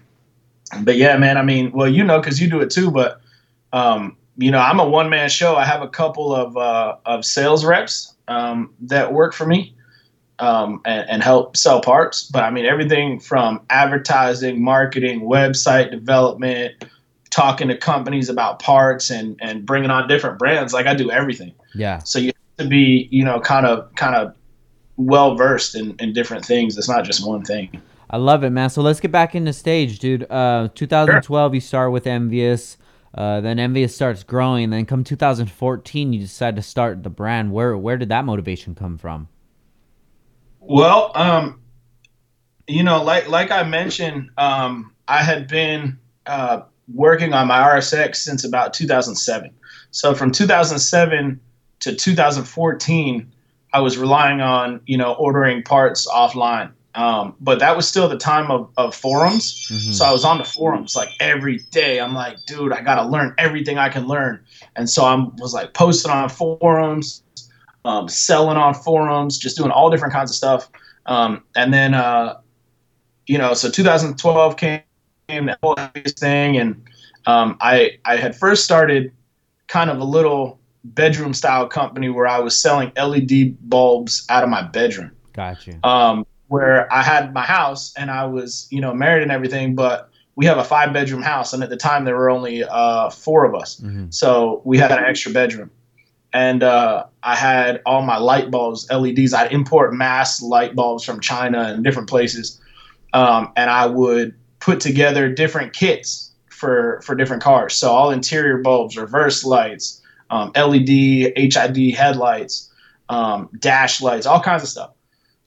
but 0.82 0.96
yeah, 0.96 1.16
man. 1.16 1.36
I 1.36 1.42
mean, 1.42 1.72
well, 1.72 1.88
you 1.88 2.04
know, 2.04 2.20
because 2.20 2.40
you 2.40 2.48
do 2.48 2.60
it 2.60 2.70
too. 2.70 2.90
But 2.90 3.20
um, 3.72 4.16
you 4.36 4.50
know, 4.50 4.58
I'm 4.58 4.78
a 4.80 4.88
one 4.88 5.08
man 5.08 5.28
show. 5.28 5.56
I 5.56 5.64
have 5.64 5.82
a 5.82 5.88
couple 5.88 6.34
of 6.34 6.56
uh, 6.56 6.96
of 7.06 7.24
sales 7.24 7.64
reps 7.64 8.14
um, 8.28 8.72
that 8.80 9.12
work 9.12 9.32
for 9.32 9.46
me 9.46 9.74
um, 10.38 10.80
and, 10.84 11.08
and 11.08 11.22
help 11.22 11.56
sell 11.56 11.80
parts. 11.80 12.24
But 12.24 12.44
I 12.44 12.50
mean, 12.50 12.66
everything 12.66 13.18
from 13.18 13.60
advertising, 13.70 14.62
marketing, 14.62 15.22
website 15.22 15.90
development, 15.90 16.84
talking 17.30 17.68
to 17.68 17.76
companies 17.76 18.28
about 18.28 18.58
parts, 18.58 19.10
and 19.10 19.38
and 19.40 19.64
bringing 19.64 19.90
on 19.90 20.08
different 20.08 20.38
brands. 20.38 20.72
Like 20.72 20.86
I 20.86 20.94
do 20.94 21.10
everything. 21.10 21.54
Yeah. 21.74 21.98
So 21.98 22.18
you 22.18 22.26
have 22.26 22.66
to 22.66 22.68
be, 22.68 23.08
you 23.10 23.24
know, 23.24 23.40
kind 23.40 23.66
of 23.66 23.94
kind 23.94 24.14
of 24.14 24.34
well 24.96 25.34
versed 25.34 25.74
in, 25.74 25.94
in 25.98 26.12
different 26.12 26.44
things. 26.44 26.76
It's 26.76 26.88
not 26.88 27.04
just 27.04 27.26
one 27.26 27.44
thing. 27.44 27.80
I 28.08 28.18
love 28.18 28.44
it, 28.44 28.50
man. 28.50 28.70
So 28.70 28.82
let's 28.82 29.00
get 29.00 29.10
back 29.10 29.34
into 29.34 29.52
stage, 29.52 29.98
dude. 29.98 30.30
Uh, 30.30 30.68
2012, 30.74 31.50
sure. 31.50 31.54
you 31.54 31.60
start 31.60 31.90
with 31.90 32.06
Envious. 32.06 32.76
Uh, 33.16 33.40
then 33.40 33.58
Envious 33.58 33.94
starts 33.94 34.22
growing. 34.22 34.70
Then 34.70 34.84
come 34.84 35.02
2014, 35.02 36.12
you 36.12 36.20
decide 36.20 36.56
to 36.56 36.62
start 36.62 37.02
the 37.02 37.10
brand. 37.10 37.52
Where 37.52 37.76
where 37.76 37.96
did 37.96 38.10
that 38.10 38.24
motivation 38.24 38.74
come 38.74 38.98
from? 38.98 39.28
Well, 40.60 41.12
um, 41.14 41.60
you 42.66 42.82
know, 42.82 43.02
like 43.02 43.28
like 43.28 43.50
I 43.50 43.62
mentioned, 43.62 44.30
um, 44.36 44.92
I 45.08 45.22
had 45.22 45.48
been 45.48 45.98
uh, 46.26 46.62
working 46.92 47.32
on 47.32 47.46
my 47.46 47.58
RSX 47.58 48.16
since 48.16 48.44
about 48.44 48.74
2007. 48.74 49.50
So 49.90 50.14
from 50.14 50.30
2007 50.30 51.40
to 51.80 51.94
2014, 51.94 53.32
I 53.72 53.80
was 53.80 53.96
relying 53.96 54.40
on 54.40 54.80
you 54.86 54.98
know 54.98 55.14
ordering 55.14 55.62
parts 55.62 56.06
offline. 56.06 56.72
Um, 56.96 57.36
but 57.40 57.58
that 57.58 57.76
was 57.76 57.86
still 57.86 58.08
the 58.08 58.16
time 58.16 58.50
of, 58.50 58.70
of 58.78 58.94
forums. 58.94 59.68
Mm-hmm. 59.70 59.92
So 59.92 60.04
I 60.06 60.12
was 60.12 60.24
on 60.24 60.38
the 60.38 60.44
forums 60.44 60.96
like 60.96 61.10
every 61.20 61.58
day. 61.70 62.00
I'm 62.00 62.14
like, 62.14 62.38
dude, 62.46 62.72
I 62.72 62.80
got 62.80 62.94
to 62.94 63.04
learn 63.04 63.34
everything 63.36 63.76
I 63.76 63.90
can 63.90 64.06
learn. 64.06 64.42
And 64.76 64.88
so 64.88 65.04
I 65.04 65.14
was 65.36 65.52
like 65.52 65.74
posting 65.74 66.10
on 66.10 66.30
forums, 66.30 67.22
um, 67.84 68.08
selling 68.08 68.56
on 68.56 68.72
forums, 68.72 69.36
just 69.36 69.58
doing 69.58 69.70
all 69.70 69.90
different 69.90 70.14
kinds 70.14 70.30
of 70.30 70.36
stuff. 70.36 70.70
Um, 71.04 71.44
and 71.54 71.72
then, 71.72 71.92
uh, 71.92 72.40
you 73.26 73.36
know, 73.36 73.52
so 73.52 73.70
2012 73.70 74.56
came, 74.56 74.80
came 75.28 75.46
that 75.46 75.58
whole 75.62 75.76
thing. 76.18 76.56
And 76.56 76.82
um, 77.26 77.58
I, 77.60 77.98
I 78.06 78.16
had 78.16 78.34
first 78.34 78.64
started 78.64 79.12
kind 79.66 79.90
of 79.90 79.98
a 79.98 80.04
little 80.04 80.58
bedroom 80.82 81.34
style 81.34 81.68
company 81.68 82.08
where 82.08 82.26
I 82.26 82.38
was 82.38 82.56
selling 82.56 82.90
LED 82.96 83.68
bulbs 83.68 84.24
out 84.30 84.42
of 84.42 84.48
my 84.48 84.62
bedroom. 84.62 85.10
Gotcha. 85.34 85.78
Um, 85.86 86.26
where 86.48 86.92
I 86.92 87.02
had 87.02 87.32
my 87.34 87.42
house 87.42 87.92
and 87.96 88.10
I 88.10 88.24
was, 88.26 88.68
you 88.70 88.80
know, 88.80 88.94
married 88.94 89.22
and 89.22 89.32
everything, 89.32 89.74
but 89.74 90.10
we 90.36 90.46
have 90.46 90.58
a 90.58 90.64
five 90.64 90.92
bedroom 90.92 91.22
house. 91.22 91.52
And 91.52 91.62
at 91.62 91.70
the 91.70 91.76
time, 91.76 92.04
there 92.04 92.14
were 92.14 92.30
only 92.30 92.62
uh, 92.62 93.10
four 93.10 93.44
of 93.44 93.54
us. 93.54 93.80
Mm-hmm. 93.80 94.10
So 94.10 94.62
we 94.64 94.78
had 94.78 94.92
an 94.92 95.04
extra 95.04 95.32
bedroom. 95.32 95.70
And 96.32 96.62
uh, 96.62 97.04
I 97.22 97.34
had 97.34 97.80
all 97.86 98.02
my 98.02 98.18
light 98.18 98.50
bulbs, 98.50 98.86
LEDs. 98.90 99.32
I'd 99.32 99.52
import 99.52 99.94
mass 99.94 100.42
light 100.42 100.74
bulbs 100.74 101.02
from 101.02 101.20
China 101.20 101.62
and 101.62 101.82
different 101.82 102.08
places. 102.08 102.60
Um, 103.14 103.52
and 103.56 103.70
I 103.70 103.86
would 103.86 104.34
put 104.60 104.80
together 104.80 105.32
different 105.32 105.72
kits 105.72 106.32
for, 106.50 107.00
for 107.02 107.14
different 107.14 107.42
cars. 107.42 107.74
So 107.74 107.90
all 107.90 108.10
interior 108.10 108.58
bulbs, 108.58 108.98
reverse 108.98 109.44
lights, 109.44 110.02
um, 110.28 110.52
LED, 110.54 111.32
HID 111.36 111.94
headlights, 111.94 112.70
um, 113.08 113.48
dash 113.58 114.02
lights, 114.02 114.26
all 114.26 114.40
kinds 114.40 114.62
of 114.62 114.68
stuff. 114.68 114.90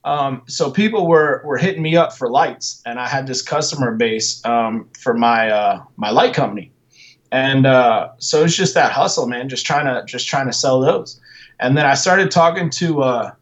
Um, 0.04 0.42
so 0.46 0.70
people 0.70 1.06
were 1.06 1.42
were 1.44 1.58
hitting 1.58 1.82
me 1.82 1.96
up 1.96 2.16
for 2.16 2.30
lights, 2.30 2.82
and 2.86 2.98
I 2.98 3.06
had 3.06 3.26
this 3.26 3.42
customer 3.42 3.94
base 3.94 4.44
um, 4.46 4.88
for 4.98 5.14
my 5.14 5.50
uh, 5.50 5.82
my 5.96 6.10
light 6.10 6.34
company, 6.34 6.72
and 7.30 7.66
uh, 7.66 8.10
so 8.18 8.44
it's 8.44 8.56
just 8.56 8.74
that 8.74 8.92
hustle, 8.92 9.26
man. 9.26 9.48
Just 9.48 9.66
trying 9.66 9.86
to 9.86 10.04
just 10.06 10.26
trying 10.26 10.46
to 10.46 10.52
sell 10.52 10.80
those, 10.80 11.20
and 11.60 11.76
then 11.76 11.84
I 11.84 11.94
started 11.94 12.30
talking 12.30 12.70
to 12.70 13.02
uh, 13.02 13.32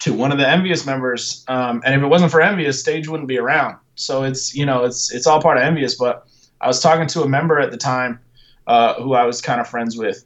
to 0.00 0.12
one 0.14 0.30
of 0.30 0.38
the 0.38 0.48
Envious 0.48 0.86
members, 0.86 1.44
um, 1.48 1.82
and 1.84 1.94
if 1.94 2.02
it 2.02 2.06
wasn't 2.06 2.30
for 2.30 2.40
Envious, 2.40 2.78
Stage 2.78 3.08
wouldn't 3.08 3.28
be 3.28 3.38
around. 3.38 3.76
So 3.96 4.22
it's 4.22 4.54
you 4.54 4.64
know 4.64 4.84
it's 4.84 5.12
it's 5.12 5.26
all 5.26 5.42
part 5.42 5.56
of 5.56 5.64
Envious, 5.64 5.96
but 5.96 6.28
I 6.60 6.68
was 6.68 6.80
talking 6.80 7.08
to 7.08 7.22
a 7.22 7.28
member 7.28 7.58
at 7.58 7.72
the 7.72 7.76
time 7.76 8.20
uh, 8.68 8.94
who 9.02 9.14
I 9.14 9.24
was 9.24 9.42
kind 9.42 9.60
of 9.60 9.68
friends 9.68 9.96
with, 9.96 10.24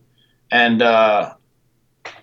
and 0.50 0.82
uh, 0.82 1.32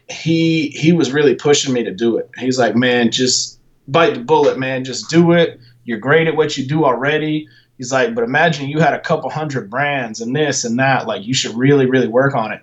he 0.10 0.70
he 0.70 0.92
was 0.92 1.12
really 1.12 1.36
pushing 1.36 1.74
me 1.74 1.84
to 1.84 1.92
do 1.92 2.18
it. 2.18 2.30
He's 2.38 2.58
like, 2.58 2.76
man, 2.76 3.12
just 3.12 3.60
bite 3.88 4.16
the 4.16 4.20
bullet, 4.20 4.58
man. 4.58 4.84
Just 4.84 5.10
do 5.10 5.32
it. 5.32 5.60
You're 5.84 6.00
great 6.00 6.28
at 6.28 6.36
what 6.36 6.58
you 6.58 6.68
do 6.68 6.84
already. 6.86 7.48
He's 7.78 7.92
like, 7.92 8.14
but 8.14 8.24
imagine 8.24 8.68
you 8.68 8.80
had 8.80 8.94
a 8.94 9.00
couple 9.00 9.30
hundred 9.30 9.70
brands 9.70 10.20
and 10.20 10.36
this 10.36 10.66
and 10.66 10.78
that. 10.80 11.08
Like, 11.08 11.26
you 11.26 11.34
should 11.34 11.56
really, 11.56 11.86
really 11.86 12.08
work 12.08 12.36
on 12.36 12.52
it. 12.52 12.62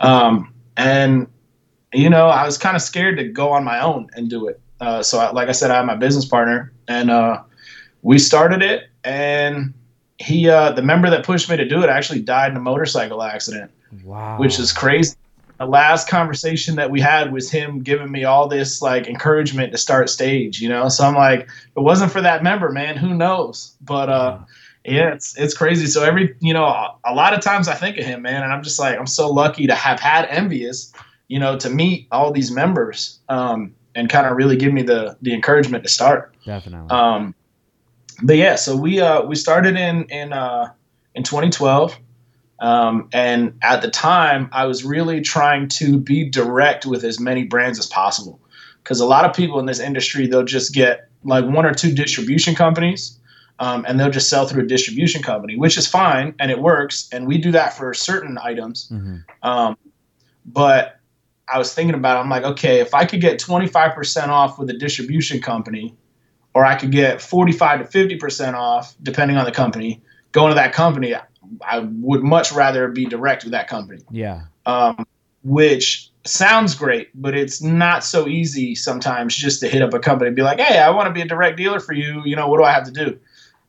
Um, 0.00 0.52
and 0.76 1.28
you 1.92 2.10
know, 2.10 2.26
I 2.26 2.44
was 2.44 2.58
kind 2.58 2.74
of 2.74 2.82
scared 2.82 3.16
to 3.18 3.24
go 3.28 3.50
on 3.50 3.62
my 3.62 3.80
own 3.80 4.08
and 4.14 4.28
do 4.28 4.48
it. 4.48 4.60
Uh, 4.80 5.02
so, 5.02 5.18
I, 5.18 5.30
like 5.30 5.48
I 5.48 5.52
said, 5.52 5.70
I 5.70 5.76
had 5.76 5.86
my 5.86 5.94
business 5.94 6.24
partner, 6.24 6.72
and 6.88 7.10
uh, 7.10 7.42
we 8.02 8.18
started 8.18 8.62
it. 8.62 8.88
And 9.04 9.72
he, 10.18 10.48
uh, 10.48 10.72
the 10.72 10.82
member 10.82 11.08
that 11.10 11.24
pushed 11.24 11.48
me 11.48 11.56
to 11.56 11.66
do 11.66 11.82
it, 11.82 11.88
actually 11.88 12.20
died 12.20 12.50
in 12.50 12.56
a 12.56 12.60
motorcycle 12.60 13.22
accident. 13.22 13.70
Wow, 14.04 14.38
which 14.38 14.58
is 14.58 14.72
crazy 14.72 15.15
the 15.58 15.66
last 15.66 16.08
conversation 16.08 16.76
that 16.76 16.90
we 16.90 17.00
had 17.00 17.32
was 17.32 17.50
him 17.50 17.82
giving 17.82 18.10
me 18.10 18.24
all 18.24 18.48
this 18.48 18.82
like 18.82 19.06
encouragement 19.06 19.72
to 19.72 19.78
start 19.78 20.10
stage, 20.10 20.60
you 20.60 20.68
know. 20.68 20.88
So 20.88 21.04
I'm 21.04 21.14
like, 21.14 21.48
it 21.76 21.80
wasn't 21.80 22.12
for 22.12 22.20
that 22.20 22.42
member, 22.42 22.70
man, 22.70 22.96
who 22.96 23.14
knows? 23.14 23.74
But 23.80 24.08
uh, 24.10 24.38
yeah, 24.84 25.12
it's 25.12 25.36
it's 25.38 25.54
crazy. 25.54 25.86
So 25.86 26.04
every 26.04 26.36
you 26.40 26.52
know, 26.52 26.66
a 27.04 27.14
lot 27.14 27.32
of 27.32 27.40
times 27.40 27.68
I 27.68 27.74
think 27.74 27.96
of 27.96 28.04
him, 28.04 28.22
man, 28.22 28.42
and 28.42 28.52
I'm 28.52 28.62
just 28.62 28.78
like, 28.78 28.98
I'm 28.98 29.06
so 29.06 29.30
lucky 29.30 29.66
to 29.66 29.74
have 29.74 29.98
had 29.98 30.26
envious, 30.26 30.92
you 31.28 31.38
know, 31.38 31.58
to 31.58 31.70
meet 31.70 32.06
all 32.12 32.32
these 32.32 32.50
members, 32.50 33.18
um, 33.28 33.74
and 33.94 34.10
kind 34.10 34.26
of 34.26 34.36
really 34.36 34.56
give 34.56 34.72
me 34.72 34.82
the 34.82 35.16
the 35.22 35.32
encouragement 35.32 35.84
to 35.84 35.90
start. 35.90 36.34
Definitely. 36.44 36.90
Um, 36.90 37.34
but 38.22 38.36
yeah, 38.36 38.56
so 38.56 38.76
we 38.76 39.00
uh 39.00 39.22
we 39.22 39.36
started 39.36 39.76
in 39.76 40.04
in 40.04 40.32
uh 40.32 40.72
in 41.14 41.22
2012. 41.22 41.98
Um, 42.58 43.08
and 43.12 43.58
at 43.62 43.82
the 43.82 43.90
time, 43.90 44.48
I 44.52 44.66
was 44.66 44.84
really 44.84 45.20
trying 45.20 45.68
to 45.68 45.98
be 45.98 46.28
direct 46.28 46.86
with 46.86 47.04
as 47.04 47.20
many 47.20 47.44
brands 47.44 47.78
as 47.78 47.86
possible. 47.86 48.40
Because 48.82 49.00
a 49.00 49.06
lot 49.06 49.24
of 49.24 49.34
people 49.34 49.58
in 49.58 49.66
this 49.66 49.80
industry, 49.80 50.26
they'll 50.26 50.44
just 50.44 50.72
get 50.72 51.08
like 51.24 51.44
one 51.44 51.66
or 51.66 51.74
two 51.74 51.92
distribution 51.92 52.54
companies 52.54 53.18
um, 53.58 53.84
and 53.88 53.98
they'll 53.98 54.10
just 54.10 54.28
sell 54.28 54.46
through 54.46 54.62
a 54.62 54.66
distribution 54.66 55.22
company, 55.22 55.56
which 55.56 55.76
is 55.76 55.86
fine 55.86 56.34
and 56.38 56.50
it 56.50 56.60
works. 56.60 57.08
And 57.12 57.26
we 57.26 57.38
do 57.38 57.50
that 57.52 57.76
for 57.76 57.92
certain 57.94 58.38
items. 58.42 58.88
Mm-hmm. 58.88 59.16
Um, 59.42 59.76
but 60.44 61.00
I 61.48 61.58
was 61.58 61.74
thinking 61.74 61.94
about 61.94 62.16
it. 62.16 62.20
I'm 62.20 62.30
like, 62.30 62.44
okay, 62.44 62.80
if 62.80 62.94
I 62.94 63.04
could 63.04 63.20
get 63.20 63.40
25% 63.40 64.28
off 64.28 64.58
with 64.58 64.70
a 64.70 64.74
distribution 64.74 65.40
company, 65.40 65.94
or 66.54 66.64
I 66.64 66.74
could 66.74 66.90
get 66.90 67.20
45 67.20 67.90
to 67.90 68.06
50% 68.06 68.54
off, 68.54 68.94
depending 69.02 69.36
on 69.36 69.44
the 69.44 69.52
company, 69.52 70.00
going 70.32 70.50
to 70.50 70.54
that 70.54 70.72
company, 70.72 71.14
I 71.62 71.80
would 71.80 72.22
much 72.22 72.52
rather 72.52 72.88
be 72.88 73.06
direct 73.06 73.44
with 73.44 73.52
that 73.52 73.68
company. 73.68 74.02
Yeah. 74.10 74.42
Um, 74.64 75.06
which 75.42 76.10
sounds 76.24 76.74
great, 76.74 77.10
but 77.14 77.36
it's 77.36 77.62
not 77.62 78.04
so 78.04 78.26
easy 78.26 78.74
sometimes 78.74 79.34
just 79.34 79.60
to 79.60 79.68
hit 79.68 79.82
up 79.82 79.94
a 79.94 79.98
company 79.98 80.28
and 80.28 80.36
be 80.36 80.42
like, 80.42 80.60
"Hey, 80.60 80.78
I 80.78 80.90
want 80.90 81.06
to 81.06 81.12
be 81.12 81.20
a 81.20 81.26
direct 81.26 81.56
dealer 81.56 81.80
for 81.80 81.92
you. 81.92 82.22
You 82.24 82.36
know, 82.36 82.48
what 82.48 82.58
do 82.58 82.64
I 82.64 82.72
have 82.72 82.84
to 82.84 82.90
do?" 82.90 83.18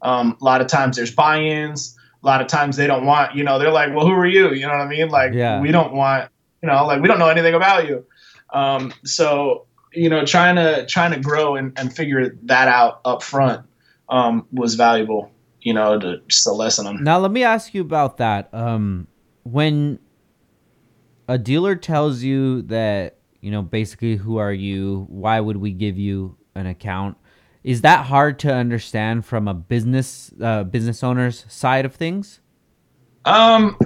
Um, 0.02 0.38
a 0.42 0.44
lot 0.44 0.62
of 0.62 0.68
times 0.68 0.96
there's 0.96 1.12
buy-ins. 1.12 1.98
A 2.24 2.26
lot 2.26 2.42
of 2.42 2.48
times 2.48 2.76
they 2.78 2.88
don't 2.88 3.06
want. 3.06 3.36
You 3.36 3.44
know, 3.44 3.60
they're 3.60 3.72
like, 3.72 3.94
"Well, 3.96 4.06
who 4.06 4.14
are 4.14 4.26
you?" 4.26 4.54
You 4.54 4.64
know 4.66 4.74
what 4.74 4.82
I 4.82 4.88
mean? 4.88 5.10
Like, 5.10 5.34
yeah. 5.34 5.62
we 5.62 5.72
don't 5.72 5.94
want. 5.94 6.32
You 6.62 6.70
know, 6.70 6.86
like 6.88 7.02
we 7.02 7.08
don't 7.08 7.20
know 7.20 7.30
anything 7.30 7.54
about 7.54 7.88
you. 7.88 8.06
Um, 8.52 8.92
so 9.04 9.68
you 9.94 10.10
know, 10.10 10.26
trying 10.26 10.56
to 10.56 10.86
trying 10.88 11.12
to 11.12 11.20
grow 11.20 11.56
and, 11.56 11.78
and 11.78 11.96
figure 11.96 12.36
that 12.44 12.68
out 12.68 13.02
up 13.06 13.22
front 13.22 13.66
um, 14.10 14.48
was 14.52 14.76
valuable 14.76 15.32
you 15.68 15.74
know, 15.74 16.00
to 16.00 16.22
just 16.30 16.46
to 16.46 16.52
lessen 16.54 16.86
them. 16.86 17.04
Now, 17.04 17.20
let 17.20 17.30
me 17.30 17.44
ask 17.44 17.74
you 17.74 17.82
about 17.82 18.16
that. 18.20 18.48
Um, 18.54 19.06
when 19.44 20.00
a 21.28 21.38
dealer 21.38 21.76
tells 21.76 22.24
you 22.24 22.62
that, 22.64 23.18
you 23.42 23.52
know, 23.52 23.64
basically, 23.64 24.16
who 24.16 24.38
are 24.38 24.54
you? 24.54 25.06
Why 25.10 25.42
would 25.42 25.58
we 25.58 25.72
give 25.72 25.98
you 25.98 26.38
an 26.56 26.68
account? 26.68 27.18
Is 27.66 27.82
that 27.82 28.06
hard 28.06 28.40
to 28.40 28.54
understand 28.54 29.26
from 29.26 29.50
a 29.50 29.54
business 29.54 30.32
uh, 30.42 30.64
business 30.64 31.04
owner's 31.04 31.44
side 31.50 31.84
of 31.84 31.94
things? 31.94 32.40
Um, 33.26 33.78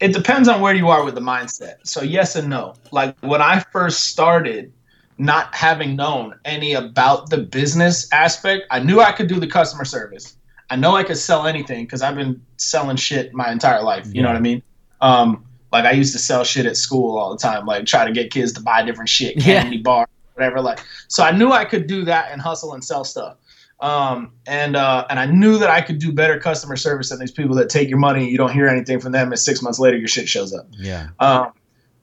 it 0.00 0.14
depends 0.14 0.48
on 0.48 0.62
where 0.62 0.74
you 0.74 0.88
are 0.88 1.04
with 1.04 1.16
the 1.16 1.20
mindset. 1.20 1.86
So 1.86 2.00
yes 2.00 2.34
and 2.34 2.48
no. 2.48 2.76
Like 2.92 3.14
when 3.20 3.42
I 3.42 3.60
first 3.72 4.04
started, 4.04 4.72
not 5.18 5.54
having 5.54 5.96
known 5.96 6.38
any 6.46 6.72
about 6.72 7.28
the 7.28 7.38
business 7.38 8.10
aspect, 8.10 8.64
I 8.70 8.80
knew 8.80 9.00
I 9.00 9.12
could 9.12 9.28
do 9.28 9.38
the 9.38 9.46
customer 9.46 9.84
service. 9.84 10.38
I 10.70 10.76
know 10.76 10.96
I 10.96 11.04
could 11.04 11.16
sell 11.16 11.46
anything 11.46 11.84
because 11.84 12.02
I've 12.02 12.16
been 12.16 12.40
selling 12.56 12.96
shit 12.96 13.32
my 13.32 13.50
entire 13.52 13.82
life. 13.82 14.06
You 14.06 14.12
yeah. 14.14 14.22
know 14.22 14.28
what 14.28 14.36
I 14.36 14.40
mean? 14.40 14.62
Um, 15.00 15.44
Like 15.72 15.84
I 15.84 15.90
used 15.92 16.12
to 16.14 16.18
sell 16.18 16.44
shit 16.44 16.64
at 16.64 16.76
school 16.76 17.18
all 17.18 17.30
the 17.30 17.38
time, 17.38 17.66
like 17.66 17.86
try 17.86 18.06
to 18.06 18.12
get 18.12 18.30
kids 18.30 18.52
to 18.54 18.60
buy 18.62 18.82
different 18.82 19.08
shit, 19.10 19.38
candy 19.38 19.76
yeah. 19.76 19.82
bar, 19.82 20.08
whatever. 20.34 20.60
Like, 20.60 20.80
so 21.08 21.22
I 21.22 21.32
knew 21.32 21.50
I 21.52 21.64
could 21.64 21.86
do 21.86 22.04
that 22.04 22.30
and 22.32 22.40
hustle 22.40 22.72
and 22.72 22.82
sell 22.82 23.04
stuff. 23.04 23.36
Um, 23.80 24.32
and 24.46 24.74
uh, 24.74 25.06
and 25.10 25.18
I 25.20 25.26
knew 25.26 25.58
that 25.58 25.68
I 25.68 25.82
could 25.82 25.98
do 25.98 26.12
better 26.12 26.38
customer 26.38 26.76
service 26.76 27.10
than 27.10 27.18
these 27.18 27.32
people 27.32 27.54
that 27.56 27.68
take 27.68 27.90
your 27.90 27.98
money, 27.98 28.30
you 28.30 28.38
don't 28.38 28.52
hear 28.52 28.68
anything 28.68 29.00
from 29.00 29.12
them, 29.12 29.32
and 29.32 29.38
six 29.38 29.60
months 29.60 29.78
later 29.78 29.98
your 29.98 30.08
shit 30.08 30.28
shows 30.28 30.54
up. 30.54 30.66
Yeah. 30.70 31.08
Um, 31.18 31.52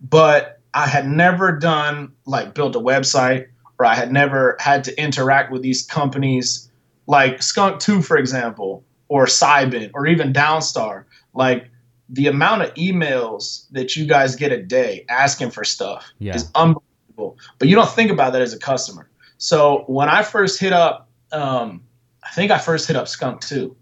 but 0.02 0.60
I 0.74 0.86
had 0.86 1.08
never 1.08 1.58
done 1.58 2.12
like 2.26 2.54
built 2.54 2.76
a 2.76 2.80
website, 2.80 3.48
or 3.80 3.88
I 3.88 3.96
had 3.96 4.12
never 4.12 4.56
had 4.60 4.84
to 4.84 5.02
interact 5.02 5.52
with 5.52 5.64
these 5.64 5.84
companies 5.84 6.70
like 7.08 7.42
Skunk 7.42 7.80
Two, 7.80 8.02
for 8.02 8.18
example, 8.18 8.84
or 9.08 9.26
Seibon, 9.26 9.92
or 9.94 10.08
even 10.08 10.34
Downstar. 10.34 11.06
Like 11.34 11.70
the 12.10 12.28
amount 12.28 12.62
of 12.64 12.74
emails 12.76 13.70
that 13.72 13.96
you 13.96 14.06
guys 14.06 14.36
get 14.36 14.52
a 14.52 14.62
day 14.62 15.06
asking 15.10 15.52
for 15.52 15.64
stuff 15.64 16.12
yeah. 16.20 16.36
is 16.36 16.52
unbelievable. 16.56 17.38
But 17.60 17.68
you 17.68 17.76
don't 17.76 17.90
think 17.90 18.12
about 18.12 18.34
that 18.34 18.42
as 18.42 18.54
a 18.54 18.60
customer. 18.60 19.10
So 19.38 19.84
when 19.88 20.10
I 20.10 20.24
first 20.24 20.60
hit 20.60 20.74
up 20.74 21.10
um, 21.34 21.82
I 22.24 22.30
think 22.30 22.52
I 22.52 22.58
first 22.58 22.88
hit 22.88 22.96
up 22.96 23.08
Skunk 23.08 23.42
2, 23.42 23.76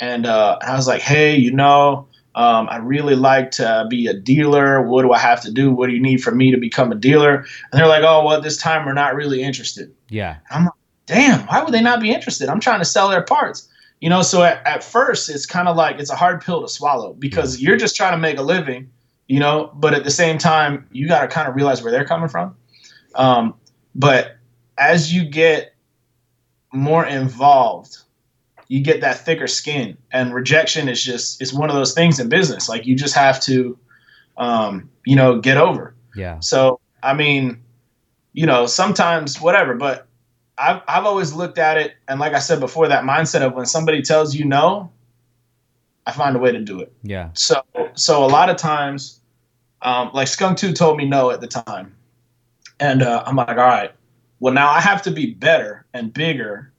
and 0.00 0.26
uh, 0.26 0.58
I 0.62 0.74
was 0.76 0.86
like, 0.86 1.02
hey, 1.02 1.36
you 1.36 1.52
know, 1.52 2.08
um, 2.34 2.68
I 2.68 2.78
really 2.78 3.14
like 3.14 3.52
to 3.52 3.86
be 3.88 4.06
a 4.06 4.14
dealer. 4.14 4.82
What 4.82 5.02
do 5.02 5.12
I 5.12 5.18
have 5.18 5.40
to 5.42 5.52
do? 5.52 5.72
What 5.72 5.88
do 5.88 5.92
you 5.92 6.00
need 6.00 6.22
for 6.22 6.34
me 6.34 6.50
to 6.50 6.56
become 6.56 6.90
a 6.90 6.96
dealer? 6.96 7.36
And 7.36 7.46
they're 7.72 7.86
like, 7.86 8.02
oh, 8.02 8.24
well, 8.24 8.40
this 8.40 8.56
time 8.56 8.86
we're 8.86 8.92
not 8.94 9.14
really 9.14 9.42
interested. 9.42 9.94
Yeah. 10.08 10.38
I'm 10.50 10.64
like, 10.64 10.74
damn, 11.06 11.46
why 11.46 11.62
would 11.62 11.72
they 11.72 11.82
not 11.82 12.00
be 12.00 12.12
interested? 12.12 12.48
I'm 12.48 12.60
trying 12.60 12.80
to 12.80 12.84
sell 12.84 13.08
their 13.08 13.22
parts. 13.22 13.68
You 14.00 14.10
know, 14.10 14.22
so 14.22 14.42
at, 14.42 14.66
at 14.66 14.84
first 14.84 15.30
it's 15.30 15.46
kind 15.46 15.68
of 15.68 15.76
like 15.76 15.98
it's 15.98 16.10
a 16.10 16.16
hard 16.16 16.42
pill 16.42 16.60
to 16.62 16.68
swallow 16.68 17.14
because 17.14 17.60
you're 17.60 17.76
just 17.76 17.96
trying 17.96 18.12
to 18.12 18.18
make 18.18 18.38
a 18.38 18.42
living, 18.42 18.90
you 19.28 19.40
know, 19.40 19.70
but 19.74 19.94
at 19.94 20.04
the 20.04 20.10
same 20.10 20.36
time, 20.36 20.86
you 20.92 21.08
got 21.08 21.22
to 21.22 21.28
kind 21.28 21.48
of 21.48 21.54
realize 21.54 21.82
where 21.82 21.90
they're 21.90 22.04
coming 22.04 22.28
from. 22.28 22.54
Um, 23.14 23.54
but 23.94 24.36
as 24.76 25.12
you 25.12 25.24
get 25.24 25.74
more 26.72 27.06
involved 27.06 27.98
you 28.68 28.82
get 28.82 29.00
that 29.02 29.18
thicker 29.18 29.46
skin 29.46 29.96
and 30.10 30.34
rejection 30.34 30.88
is 30.88 31.02
just 31.02 31.40
it's 31.40 31.52
one 31.52 31.70
of 31.70 31.76
those 31.76 31.94
things 31.94 32.18
in 32.18 32.28
business 32.28 32.68
like 32.68 32.86
you 32.86 32.96
just 32.96 33.14
have 33.14 33.40
to 33.40 33.78
um, 34.36 34.90
you 35.06 35.14
know 35.14 35.38
get 35.40 35.56
over 35.56 35.94
yeah 36.16 36.40
so 36.40 36.80
i 37.02 37.14
mean 37.14 37.62
you 38.32 38.46
know 38.46 38.66
sometimes 38.66 39.40
whatever 39.40 39.74
but 39.74 40.08
I've, 40.56 40.82
I've 40.86 41.04
always 41.04 41.32
looked 41.32 41.58
at 41.58 41.76
it 41.76 41.94
and 42.08 42.20
like 42.20 42.32
i 42.32 42.38
said 42.38 42.60
before 42.60 42.86
that 42.88 43.04
mindset 43.04 43.42
of 43.42 43.54
when 43.54 43.66
somebody 43.66 44.02
tells 44.02 44.34
you 44.34 44.44
no 44.44 44.90
i 46.06 46.12
find 46.12 46.36
a 46.36 46.38
way 46.38 46.52
to 46.52 46.60
do 46.60 46.80
it 46.80 46.92
yeah 47.02 47.30
so 47.34 47.62
so 47.94 48.24
a 48.24 48.28
lot 48.28 48.48
of 48.48 48.56
times 48.56 49.20
um, 49.82 50.10
like 50.14 50.28
skunk 50.28 50.56
2 50.58 50.72
told 50.72 50.96
me 50.96 51.06
no 51.06 51.30
at 51.30 51.40
the 51.40 51.48
time 51.48 51.94
and 52.78 53.02
uh, 53.02 53.22
i'm 53.26 53.36
like 53.36 53.48
all 53.48 53.56
right 53.56 53.92
well, 54.44 54.52
now 54.52 54.70
I 54.70 54.80
have 54.82 55.00
to 55.04 55.10
be 55.10 55.32
better 55.32 55.86
and 55.94 56.12
bigger 56.12 56.70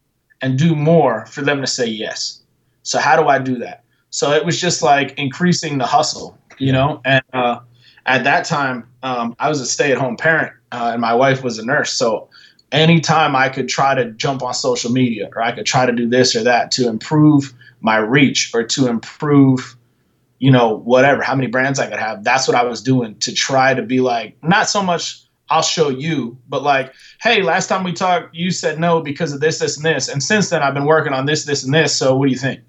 and 0.41 0.55
do 0.55 0.75
more 0.75 1.25
for 1.25 1.41
them 1.41 1.61
to 1.61 1.67
say 1.67 1.87
yes. 1.87 2.43
So 2.83 2.99
how 2.99 3.19
do 3.19 3.27
I 3.27 3.39
do 3.39 3.57
that? 3.57 3.83
So 4.11 4.31
it 4.33 4.45
was 4.45 4.61
just 4.61 4.83
like 4.83 5.17
increasing 5.17 5.79
the 5.79 5.87
hustle, 5.87 6.37
you 6.59 6.71
know. 6.71 7.01
And 7.05 7.23
uh, 7.33 7.61
at 8.05 8.23
that 8.23 8.45
time, 8.45 8.87
um, 9.01 9.35
I 9.39 9.49
was 9.49 9.61
a 9.61 9.65
stay-at-home 9.65 10.17
parent, 10.17 10.53
uh, 10.71 10.91
and 10.93 11.01
my 11.01 11.15
wife 11.15 11.43
was 11.43 11.57
a 11.57 11.65
nurse. 11.65 11.91
So 11.91 12.29
anytime 12.71 13.35
I 13.35 13.49
could 13.49 13.69
try 13.69 13.95
to 13.95 14.11
jump 14.11 14.43
on 14.43 14.53
social 14.53 14.91
media, 14.91 15.29
or 15.35 15.41
I 15.41 15.51
could 15.51 15.65
try 15.65 15.85
to 15.85 15.91
do 15.91 16.09
this 16.09 16.35
or 16.35 16.43
that 16.43 16.71
to 16.71 16.87
improve 16.87 17.53
my 17.81 17.97
reach, 17.97 18.51
or 18.53 18.63
to 18.63 18.87
improve, 18.87 19.75
you 20.39 20.51
know, 20.51 20.75
whatever, 20.75 21.21
how 21.21 21.35
many 21.35 21.47
brands 21.47 21.79
I 21.79 21.89
could 21.89 21.99
have, 21.99 22.23
that's 22.23 22.47
what 22.47 22.55
I 22.55 22.63
was 22.63 22.81
doing 22.81 23.15
to 23.19 23.33
try 23.33 23.73
to 23.73 23.81
be 23.81 23.99
like 23.99 24.35
not 24.43 24.69
so 24.69 24.81
much 24.81 25.25
I'll 25.49 25.61
show 25.61 25.89
you. 25.89 26.37
But 26.49 26.63
like, 26.63 26.93
hey, 27.21 27.41
last 27.41 27.67
time 27.67 27.83
we 27.83 27.93
talked, 27.93 28.35
you 28.35 28.51
said 28.51 28.79
no 28.79 29.01
because 29.01 29.33
of 29.33 29.39
this, 29.39 29.59
this, 29.59 29.77
and 29.77 29.85
this, 29.85 30.07
and 30.07 30.21
since 30.21 30.49
then 30.49 30.63
I've 30.63 30.73
been 30.73 30.85
working 30.85 31.13
on 31.13 31.25
this, 31.25 31.45
this, 31.45 31.63
and 31.63 31.73
this. 31.73 31.95
So 31.95 32.15
what 32.15 32.25
do 32.25 32.31
you 32.31 32.37
think? 32.37 32.61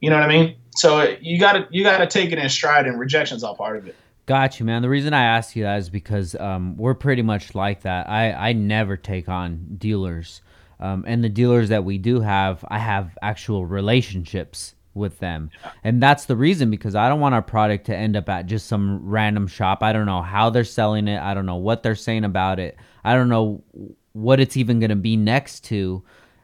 You 0.00 0.10
know 0.10 0.16
what 0.16 0.24
I 0.24 0.28
mean? 0.28 0.56
So 0.76 1.16
you 1.20 1.40
gotta 1.40 1.66
you 1.70 1.82
gotta 1.82 2.06
take 2.06 2.30
it 2.30 2.38
in 2.38 2.48
stride, 2.48 2.86
and 2.86 3.00
rejection's 3.00 3.42
all 3.42 3.56
part 3.56 3.76
of 3.76 3.88
it. 3.88 3.96
Got 4.28 4.60
you, 4.60 4.66
man. 4.66 4.82
The 4.82 4.90
reason 4.90 5.14
I 5.14 5.24
asked 5.24 5.56
you 5.56 5.62
that 5.62 5.78
is 5.78 5.88
because 5.88 6.34
um, 6.34 6.76
we're 6.76 6.92
pretty 6.92 7.22
much 7.22 7.54
like 7.54 7.80
that. 7.80 8.10
I 8.10 8.30
I 8.32 8.52
never 8.52 8.94
take 8.94 9.26
on 9.26 9.76
dealers, 9.78 10.42
um, 10.78 11.02
and 11.06 11.24
the 11.24 11.30
dealers 11.30 11.70
that 11.70 11.82
we 11.82 11.96
do 11.96 12.20
have, 12.20 12.62
I 12.68 12.78
have 12.78 13.16
actual 13.22 13.64
relationships 13.64 14.74
with 14.92 15.18
them. 15.18 15.48
And 15.82 16.02
that's 16.02 16.26
the 16.26 16.36
reason 16.36 16.70
because 16.70 16.94
I 16.94 17.08
don't 17.08 17.20
want 17.20 17.36
our 17.36 17.40
product 17.40 17.86
to 17.86 17.96
end 17.96 18.16
up 18.16 18.28
at 18.28 18.44
just 18.44 18.66
some 18.66 19.00
random 19.08 19.46
shop. 19.46 19.82
I 19.82 19.94
don't 19.94 20.04
know 20.04 20.20
how 20.20 20.50
they're 20.50 20.62
selling 20.62 21.08
it. 21.08 21.22
I 21.22 21.32
don't 21.32 21.46
know 21.46 21.56
what 21.56 21.82
they're 21.82 21.94
saying 21.94 22.24
about 22.24 22.60
it. 22.60 22.76
I 23.04 23.14
don't 23.14 23.30
know 23.30 23.64
what 24.12 24.40
it's 24.40 24.58
even 24.58 24.78
going 24.78 24.90
to 24.90 24.96
be 24.96 25.16
next 25.16 25.64
to, 25.66 26.02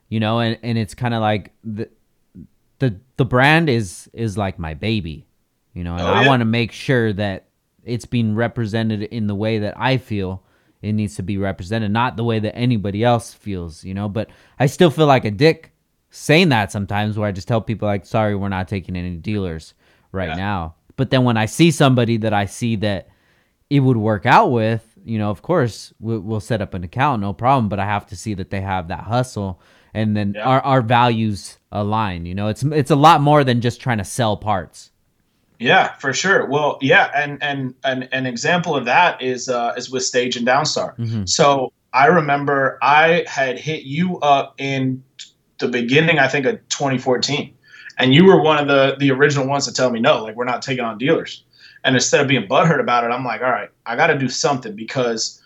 you 0.09 0.20
know, 0.20 0.39
and, 0.39 0.59
and 0.62 0.78
it's 0.78 0.95
kind 0.95 1.12
of 1.12 1.20
like 1.20 1.53
the, 1.62 1.91
the, 2.78 2.99
the 3.18 3.26
brand 3.26 3.68
is, 3.68 4.09
is 4.14 4.39
like 4.39 4.59
my 4.59 4.72
baby, 4.72 5.26
you 5.74 5.85
know, 5.85 5.93
and 5.93 6.03
oh, 6.03 6.07
yeah. 6.07 6.20
I 6.20 6.26
want 6.26 6.41
to 6.41 6.47
make 6.47 6.72
sure 6.72 7.12
that 7.12 7.49
it's 7.87 8.07
being 8.07 8.35
represented 8.35 9.03
in 9.03 9.26
the 9.26 9.35
way 9.35 9.59
that 9.59 9.74
I 9.76 9.97
feel 9.99 10.43
it 10.82 10.93
needs 10.93 11.16
to 11.16 11.22
be 11.22 11.39
represented, 11.39 11.91
not 11.91 12.16
the 12.16 12.24
way 12.24 12.39
that 12.39 12.55
anybody 12.55 13.03
else 13.03 13.32
feels, 13.32 13.85
you 13.85 13.95
know, 13.95 14.09
but 14.09 14.28
I 14.59 14.66
still 14.66 14.91
feel 14.91 15.07
like 15.07 15.24
a 15.24 15.30
dick 15.30 15.72
saying 16.11 16.51
that 16.51 16.70
sometimes 16.70 17.16
where 17.16 17.26
I 17.26 17.32
just 17.32 17.49
tell 17.49 17.61
people 17.61 17.89
like, 17.89 18.07
sorry, 18.07 18.37
we're 18.37 18.49
not 18.49 18.68
taking 18.68 18.95
any 18.95 19.16
dealers 19.16 19.74
right 20.12 20.28
yeah. 20.28 20.37
now. 20.37 20.74
But 20.97 21.11
then 21.11 21.24
when 21.24 21.37
I 21.37 21.47
see 21.47 21.70
somebody 21.70 22.18
that 22.18 22.32
I 22.32 22.47
see 22.47 22.76
that 22.76 23.09
it 23.70 23.80
would 23.80 23.97
work 23.97 24.26
out 24.26 24.53
with, 24.53 24.87
you 25.05 25.18
know, 25.18 25.30
of 25.30 25.43
course 25.43 25.93
we'll 25.99 26.41
set 26.41 26.62
up 26.62 26.74
an 26.74 26.85
account, 26.85 27.20
no 27.20 27.32
problem. 27.32 27.68
But 27.68 27.80
I 27.80 27.85
have 27.85 28.07
to 28.07 28.16
see 28.16 28.35
that 28.35 28.51
they 28.51 28.61
have 28.61 28.89
that 28.89 29.05
hustle, 29.05 29.61
and 29.93 30.16
then 30.16 30.35
yeah. 30.37 30.45
our 30.45 30.61
our 30.61 30.82
values 30.82 31.59
align. 31.72 32.26
You 32.26 32.35
know, 32.35 32.49
it's 32.49 32.62
it's 32.62 32.91
a 32.91 32.97
lot 32.97 33.20
more 33.20 33.43
than 33.43 33.61
just 33.61 33.80
trying 33.80 33.99
to 33.99 34.05
sell 34.05 34.37
parts. 34.37 34.91
Yeah, 35.59 35.94
for 35.94 36.12
sure. 36.12 36.46
Well, 36.46 36.78
yeah, 36.80 37.11
and 37.14 37.42
and, 37.42 37.74
and 37.84 38.09
an 38.12 38.26
example 38.26 38.76
of 38.76 38.84
that 38.86 39.22
is 39.22 39.48
uh, 39.48 39.74
is 39.76 39.90
with 39.90 40.05
Stage 40.05 40.36
and 40.36 40.46
Downstar. 40.46 40.96
Mm-hmm. 40.96 41.26
So 41.26 41.72
I 41.92 42.07
remember 42.07 42.78
I 42.82 43.24
had 43.28 43.59
hit 43.59 43.84
you 43.84 44.18
up 44.18 44.55
in 44.59 45.02
the 45.59 45.68
beginning, 45.68 46.18
I 46.18 46.28
think, 46.28 46.46
of 46.46 46.57
2014. 46.68 47.55
And 47.96 48.12
you 48.12 48.24
were 48.24 48.42
one 48.42 48.59
of 48.59 48.66
the 48.66 48.96
the 48.98 49.12
original 49.12 49.46
ones 49.46 49.66
to 49.66 49.72
tell 49.72 49.90
me 49.90 50.00
no, 50.00 50.22
like 50.22 50.34
we're 50.34 50.44
not 50.44 50.62
taking 50.62 50.84
on 50.84 50.98
dealers. 50.98 51.44
And 51.84 51.94
instead 51.94 52.20
of 52.20 52.28
being 52.28 52.48
butthurt 52.48 52.80
about 52.80 53.05
it, 53.05 53.09
I'm 53.09 53.24
like, 53.24 53.42
all 53.42 53.50
right, 53.50 53.68
I 53.86 53.94
got 53.94 54.09
to 54.09 54.18
do 54.18 54.28
something 54.28 54.74
because 54.74 55.42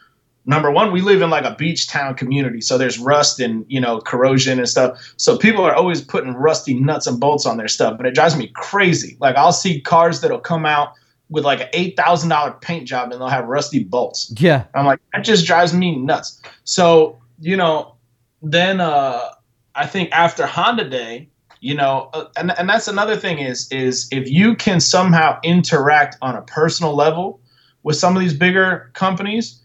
number 0.49 0.71
one, 0.71 0.91
we 0.91 1.03
live 1.03 1.23
in 1.23 1.31
like 1.31 1.45
a 1.45 1.55
beach 1.55 1.87
town 1.87 2.15
community, 2.15 2.61
so 2.61 2.77
there's 2.77 2.99
rust 2.99 3.39
and 3.39 3.65
you 3.69 3.81
know 3.81 4.01
corrosion 4.01 4.59
and 4.59 4.69
stuff. 4.69 5.15
So 5.17 5.39
people 5.39 5.63
are 5.65 5.75
always 5.75 6.01
putting 6.01 6.35
rusty 6.35 6.75
nuts 6.75 7.07
and 7.07 7.21
bolts 7.21 7.47
on 7.47 7.59
their 7.59 7.69
stuff, 7.69 7.97
but 7.97 8.07
it 8.07 8.15
drives 8.15 8.37
me 8.37 8.51
crazy. 8.55 9.17
Like 9.21 9.37
I'll 9.37 9.53
see 9.53 9.81
cars 9.81 10.21
that'll 10.23 10.41
come 10.41 10.67
out 10.67 10.95
with 11.29 11.45
like 11.45 11.61
an 11.61 11.69
eight 11.75 11.97
thousand 11.97 12.31
dollar 12.31 12.53
paint 12.53 12.89
job 12.89 13.13
and 13.13 13.21
they'll 13.21 13.29
have 13.29 13.47
rusty 13.47 13.85
bolts. 13.85 14.33
Yeah, 14.39 14.65
I'm 14.75 14.87
like 14.87 15.01
that 15.13 15.21
just 15.21 15.47
drives 15.47 15.73
me 15.73 15.97
nuts. 15.97 16.41
So 16.65 17.19
you 17.39 17.57
know, 17.57 17.95
then 18.43 18.81
uh 18.81 19.31
I 19.75 19.87
think 19.87 20.11
after 20.11 20.45
Honda 20.47 20.89
Day, 20.89 21.29
you 21.61 21.75
know, 21.75 22.11
uh, 22.15 22.25
and 22.37 22.59
and 22.59 22.69
that's 22.69 22.89
another 22.89 23.17
thing 23.17 23.39
is 23.39 23.71
is 23.71 24.09
if 24.11 24.29
you 24.29 24.57
can 24.57 24.81
somehow 24.81 25.39
interact 25.45 26.17
on 26.23 26.35
a 26.35 26.43
personal 26.43 26.97
level 26.97 27.41
with 27.83 27.97
some 27.97 28.17
of 28.17 28.21
these 28.21 28.35
bigger 28.35 28.91
companies, 28.95 29.61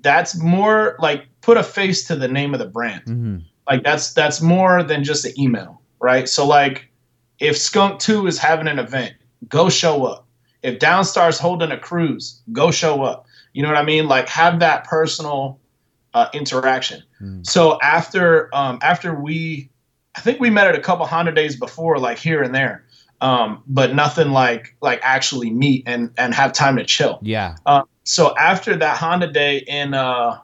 that's 0.00 0.40
more 0.40 0.96
like 0.98 1.26
put 1.40 1.56
a 1.56 1.62
face 1.62 2.06
to 2.08 2.16
the 2.16 2.28
name 2.28 2.54
of 2.54 2.60
the 2.60 2.66
brand. 2.66 3.04
Mm-hmm. 3.04 3.38
Like 3.68 3.82
that's 3.82 4.12
that's 4.14 4.40
more 4.40 4.82
than 4.82 5.04
just 5.04 5.24
an 5.24 5.38
email, 5.38 5.80
right? 6.00 6.28
So 6.28 6.46
like 6.46 6.90
if 7.38 7.56
Skunk 7.56 8.00
2 8.00 8.26
is 8.26 8.38
having 8.38 8.68
an 8.68 8.78
event, 8.78 9.14
go 9.48 9.68
show 9.68 10.04
up. 10.04 10.26
If 10.62 10.78
Downstar's 10.78 11.38
holding 11.38 11.70
a 11.70 11.78
cruise, 11.78 12.42
go 12.52 12.70
show 12.70 13.02
up. 13.02 13.26
You 13.52 13.62
know 13.62 13.68
what 13.68 13.78
I 13.78 13.84
mean? 13.84 14.08
Like 14.08 14.28
have 14.28 14.60
that 14.60 14.84
personal 14.84 15.60
uh, 16.14 16.28
interaction. 16.32 17.02
Mm. 17.20 17.46
So 17.46 17.78
after 17.80 18.54
um, 18.54 18.78
after 18.82 19.14
we, 19.14 19.70
I 20.14 20.20
think 20.20 20.40
we 20.40 20.50
met 20.50 20.66
at 20.66 20.74
a 20.74 20.80
couple 20.80 21.06
Honda 21.06 21.32
days 21.32 21.56
before, 21.56 21.98
like 21.98 22.18
here 22.18 22.42
and 22.42 22.54
there, 22.54 22.84
um, 23.20 23.62
but 23.66 23.94
nothing 23.94 24.30
like 24.30 24.74
like 24.80 25.00
actually 25.02 25.50
meet 25.50 25.84
and 25.86 26.10
and 26.16 26.34
have 26.34 26.52
time 26.52 26.76
to 26.76 26.84
chill. 26.84 27.18
Yeah. 27.22 27.56
Uh, 27.66 27.82
so 28.06 28.36
after 28.36 28.76
that 28.76 28.96
Honda 28.98 29.30
day 29.30 29.58
in 29.58 29.94
uh, 29.94 30.38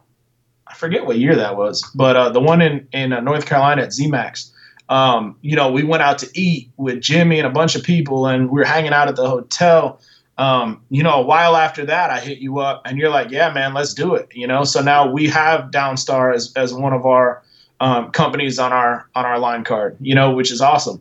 I 0.67 0.75
forget 0.75 1.07
what 1.07 1.19
year 1.19 1.35
that 1.37 1.57
was, 1.57 1.83
but 1.95 2.17
uh, 2.17 2.29
the 2.29 2.41
one 2.41 2.61
in 2.61 2.87
in 2.93 3.13
uh, 3.13 3.21
North 3.21 3.47
Carolina 3.47 3.83
at 3.83 3.91
ZMAX. 3.91 4.51
Um, 4.89 5.37
you 5.41 5.57
know, 5.57 5.73
we 5.73 5.85
went 5.85 6.03
out 6.03 6.19
to 6.19 6.29
eat 6.35 6.71
with 6.77 7.01
Jimmy 7.01 7.39
and 7.39 7.47
a 7.47 7.51
bunch 7.51 7.75
of 7.75 7.83
people, 7.83 8.27
and 8.27 8.51
we 8.51 8.59
were 8.59 8.65
hanging 8.65 8.93
out 8.93 9.09
at 9.09 9.17
the 9.17 9.27
hotel 9.27 10.01
um, 10.39 10.83
you 10.91 11.03
know, 11.03 11.21
a 11.21 11.23
while 11.23 11.57
after 11.57 11.85
that, 11.87 12.11
I 12.11 12.19
hit 12.19 12.39
you 12.39 12.59
up 12.59 12.83
and 12.85 12.99
you're 12.99 13.11
like, 13.11 13.31
yeah, 13.31 13.53
man, 13.53 13.75
let's 13.75 13.95
do 13.95 14.15
it. 14.15 14.29
You 14.33 14.47
know, 14.47 14.65
so 14.65 14.81
now 14.81 15.11
we 15.11 15.29
have 15.29 15.71
Downstar 15.71 16.35
as, 16.35 16.53
as 16.57 16.73
one 16.73 16.93
of 16.93 17.05
our 17.07 17.43
um, 17.81 18.11
companies 18.11 18.59
on 18.59 18.73
our 18.73 19.09
on 19.15 19.25
our 19.25 19.39
line 19.39 19.63
card, 19.63 19.97
you 20.01 20.15
know, 20.15 20.33
which 20.33 20.51
is 20.51 20.61
awesome. 20.61 21.01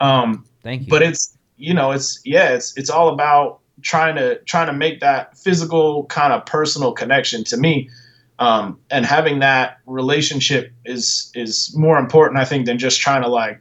Um, 0.00 0.44
Thank 0.62 0.82
you. 0.82 0.88
But 0.88 1.02
it's 1.02 1.36
you 1.56 1.72
know, 1.74 1.92
it's 1.92 2.20
yeah, 2.24 2.50
it's 2.50 2.76
it's 2.76 2.90
all 2.90 3.08
about 3.08 3.60
trying 3.82 4.16
to 4.16 4.38
trying 4.44 4.66
to 4.66 4.72
make 4.72 5.00
that 5.00 5.36
physical 5.36 6.04
kind 6.04 6.32
of 6.32 6.46
personal 6.46 6.92
connection 6.92 7.44
to 7.44 7.56
me. 7.56 7.90
Um, 8.38 8.80
and 8.90 9.04
having 9.06 9.38
that 9.40 9.78
relationship 9.86 10.72
is 10.84 11.30
is 11.34 11.72
more 11.76 11.98
important 11.98 12.40
i 12.40 12.44
think 12.44 12.66
than 12.66 12.78
just 12.78 13.00
trying 13.00 13.22
to 13.22 13.28
like 13.28 13.60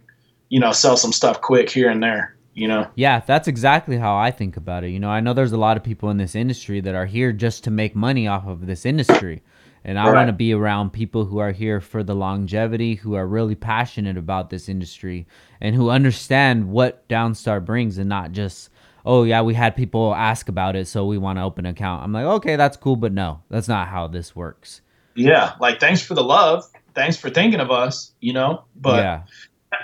you 0.50 0.60
know 0.60 0.72
sell 0.72 0.98
some 0.98 1.12
stuff 1.12 1.42
quick 1.42 1.70
here 1.70 1.90
and 1.90 2.02
there 2.02 2.36
you 2.54 2.68
know? 2.68 2.88
Yeah 2.96 3.20
that's 3.20 3.48
exactly 3.48 3.98
how 3.98 4.16
i 4.16 4.32
think 4.32 4.58
about 4.58 4.84
it 4.84 4.90
you 4.90 5.00
know? 5.00 5.10
I 5.10 5.20
know 5.20 5.34
there's 5.34 5.52
a 5.52 5.58
lot 5.58 5.78
of 5.78 5.84
people 5.84 6.10
in 6.10 6.18
this 6.18 6.36
industry 6.36 6.80
that 6.82 6.96
are 6.96 7.06
here 7.06 7.32
just 7.32 7.64
to 7.66 7.72
make 7.72 7.96
money 7.96 8.28
off 8.28 8.48
of 8.48 8.66
this 8.66 8.86
industry. 8.86 9.44
And 9.84 9.98
I 9.98 10.06
right. 10.06 10.14
want 10.14 10.28
to 10.28 10.34
be 10.34 10.54
around 10.54 10.94
people 10.94 11.26
who 11.26 11.40
are 11.40 11.52
here 11.52 11.82
for 11.82 12.04
the 12.04 12.14
longevity, 12.14 12.96
who 12.96 13.16
are 13.16 13.26
really 13.26 13.56
passionate 13.56 14.18
about 14.18 14.50
this 14.50 14.70
industry, 14.70 15.26
and 15.60 15.76
who 15.76 15.90
understand 15.90 16.70
what 16.70 17.08
Downstar 17.08 17.64
brings 17.66 17.98
and 17.98 18.08
not 18.08 18.32
just 18.32 18.70
oh 19.06 19.24
yeah, 19.24 19.42
we 19.42 19.54
had 19.54 19.76
people 19.76 20.14
ask 20.16 20.50
about 20.50 20.76
it, 20.76 20.88
so 20.88 21.06
we 21.06 21.18
want 21.18 21.38
to 21.40 21.44
open 21.44 21.66
an 21.66 21.72
account. 21.72 22.04
I'm 22.04 22.12
like, 22.12 22.26
okay, 22.26 22.56
that's 22.56 22.78
cool, 22.78 22.96
but 22.96 23.12
no, 23.12 23.42
that's 23.50 23.68
not 23.68 23.88
how 23.88 24.08
this 24.08 24.36
works. 24.36 24.82
Yeah, 25.16 25.54
like 25.60 25.80
thanks 25.80 26.02
for 26.02 26.14
the 26.14 26.24
love, 26.24 26.64
thanks 26.96 27.18
for 27.18 27.30
thinking 27.30 27.60
of 27.60 27.72
us, 27.72 28.12
you 28.22 28.34
know. 28.34 28.64
But 28.76 28.98
yeah. 28.98 29.22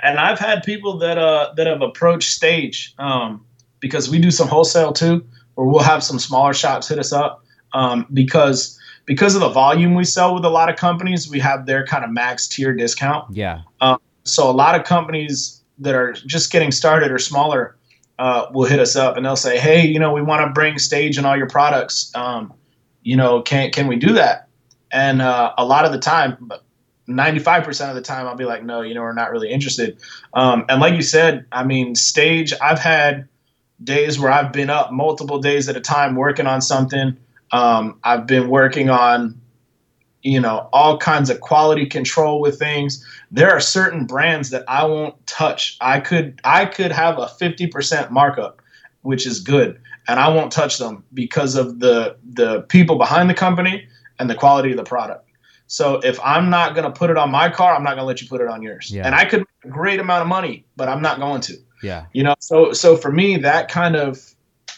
and 0.03 0.19
I've 0.19 0.39
had 0.39 0.63
people 0.63 0.97
that 0.99 1.17
uh 1.17 1.53
that 1.57 1.67
have 1.67 1.81
approached 1.81 2.31
stage 2.31 2.93
um 2.97 3.45
because 3.79 4.09
we 4.09 4.19
do 4.19 4.31
some 4.31 4.47
wholesale 4.47 4.93
too, 4.93 5.25
or 5.55 5.65
we'll 5.65 5.83
have 5.83 6.03
some 6.03 6.19
smaller 6.19 6.53
shops 6.53 6.87
hit 6.87 6.99
us 6.99 7.11
up 7.11 7.43
um 7.73 8.05
because 8.13 8.79
because 9.07 9.35
of 9.35 9.41
the 9.41 9.49
volume 9.49 9.95
we 9.95 10.03
sell 10.03 10.35
with 10.35 10.45
a 10.45 10.49
lot 10.49 10.69
of 10.69 10.75
companies, 10.75 11.29
we 11.29 11.39
have 11.39 11.65
their 11.65 11.85
kind 11.85 12.03
of 12.03 12.11
max 12.11 12.47
tier 12.47 12.73
discount. 12.73 13.33
Yeah. 13.33 13.61
Um, 13.79 13.99
so 14.25 14.49
a 14.49 14.51
lot 14.51 14.75
of 14.75 14.83
companies 14.83 15.63
that 15.79 15.95
are 15.95 16.11
just 16.11 16.51
getting 16.51 16.71
started 16.71 17.09
or 17.09 17.17
smaller 17.17 17.76
uh, 18.19 18.47
will 18.51 18.67
hit 18.67 18.79
us 18.79 18.95
up 18.95 19.17
and 19.17 19.25
they'll 19.25 19.35
say, 19.35 19.59
"Hey, 19.59 19.85
you 19.85 19.99
know, 19.99 20.11
we 20.11 20.21
want 20.21 20.45
to 20.45 20.51
bring 20.51 20.79
stage 20.79 21.17
and 21.17 21.27
all 21.27 21.37
your 21.37 21.47
products. 21.47 22.11
Um, 22.15 22.53
you 23.03 23.15
know, 23.15 23.41
can 23.41 23.71
can 23.71 23.87
we 23.87 23.95
do 23.95 24.13
that?" 24.13 24.47
And 24.91 25.21
uh, 25.21 25.53
a 25.57 25.65
lot 25.65 25.85
of 25.85 25.91
the 25.91 25.99
time, 25.99 26.51
ninety 27.05 27.39
five 27.39 27.63
percent 27.63 27.89
of 27.89 27.95
the 27.95 28.01
time, 28.01 28.27
I'll 28.27 28.35
be 28.35 28.45
like, 28.45 28.63
"No, 28.63 28.81
you 28.81 28.93
know, 28.93 29.01
we're 29.01 29.13
not 29.13 29.31
really 29.31 29.49
interested." 29.49 29.97
Um, 30.33 30.65
and 30.69 30.81
like 30.81 30.95
you 30.95 31.01
said, 31.01 31.45
I 31.51 31.63
mean, 31.63 31.95
stage. 31.95 32.53
I've 32.61 32.79
had 32.79 33.27
days 33.83 34.19
where 34.19 34.31
I've 34.31 34.51
been 34.51 34.69
up 34.69 34.91
multiple 34.91 35.39
days 35.39 35.69
at 35.69 35.77
a 35.77 35.81
time 35.81 36.15
working 36.15 36.47
on 36.47 36.61
something. 36.61 37.17
Um, 37.51 37.99
I've 38.03 38.25
been 38.25 38.49
working 38.49 38.89
on 38.89 39.39
you 40.23 40.39
know 40.39 40.69
all 40.73 40.97
kinds 40.97 41.29
of 41.29 41.41
quality 41.41 41.85
control 41.85 42.41
with 42.41 42.59
things. 42.59 43.05
There 43.31 43.51
are 43.51 43.59
certain 43.59 44.05
brands 44.05 44.49
that 44.49 44.63
i 44.67 44.85
won't 44.85 45.25
touch. 45.27 45.77
I 45.81 45.99
could 45.99 46.39
i 46.43 46.65
could 46.65 46.91
have 46.91 47.17
a 47.17 47.25
50% 47.25 48.11
markup 48.11 48.61
which 49.01 49.25
is 49.25 49.39
good 49.39 49.79
and 50.07 50.19
i 50.19 50.27
won't 50.27 50.51
touch 50.51 50.77
them 50.77 51.03
because 51.13 51.55
of 51.55 51.79
the 51.79 52.17
the 52.33 52.61
people 52.63 52.97
behind 52.97 53.29
the 53.29 53.33
company 53.33 53.87
and 54.19 54.29
the 54.29 54.35
quality 54.35 54.71
of 54.71 54.77
the 54.77 54.83
product. 54.83 55.23
So 55.67 55.95
if 56.03 56.19
i'm 56.23 56.49
not 56.49 56.75
going 56.75 56.85
to 56.85 56.91
put 56.91 57.09
it 57.09 57.17
on 57.17 57.29
my 57.31 57.49
car 57.49 57.75
i'm 57.75 57.83
not 57.83 57.91
going 57.91 57.99
to 57.99 58.05
let 58.05 58.21
you 58.21 58.27
put 58.27 58.41
it 58.41 58.47
on 58.47 58.61
yours. 58.61 58.91
Yeah. 58.91 59.05
and 59.05 59.13
i 59.15 59.25
could 59.25 59.39
make 59.39 59.65
a 59.65 59.69
great 59.69 59.99
amount 59.99 60.21
of 60.21 60.27
money 60.27 60.65
but 60.75 60.87
i'm 60.89 61.01
not 61.01 61.19
going 61.19 61.41
to. 61.41 61.53
Yeah. 61.83 62.05
You 62.13 62.23
know 62.23 62.35
so 62.39 62.73
so 62.73 62.97
for 62.97 63.11
me 63.11 63.37
that 63.37 63.69
kind 63.69 63.95
of 63.95 64.33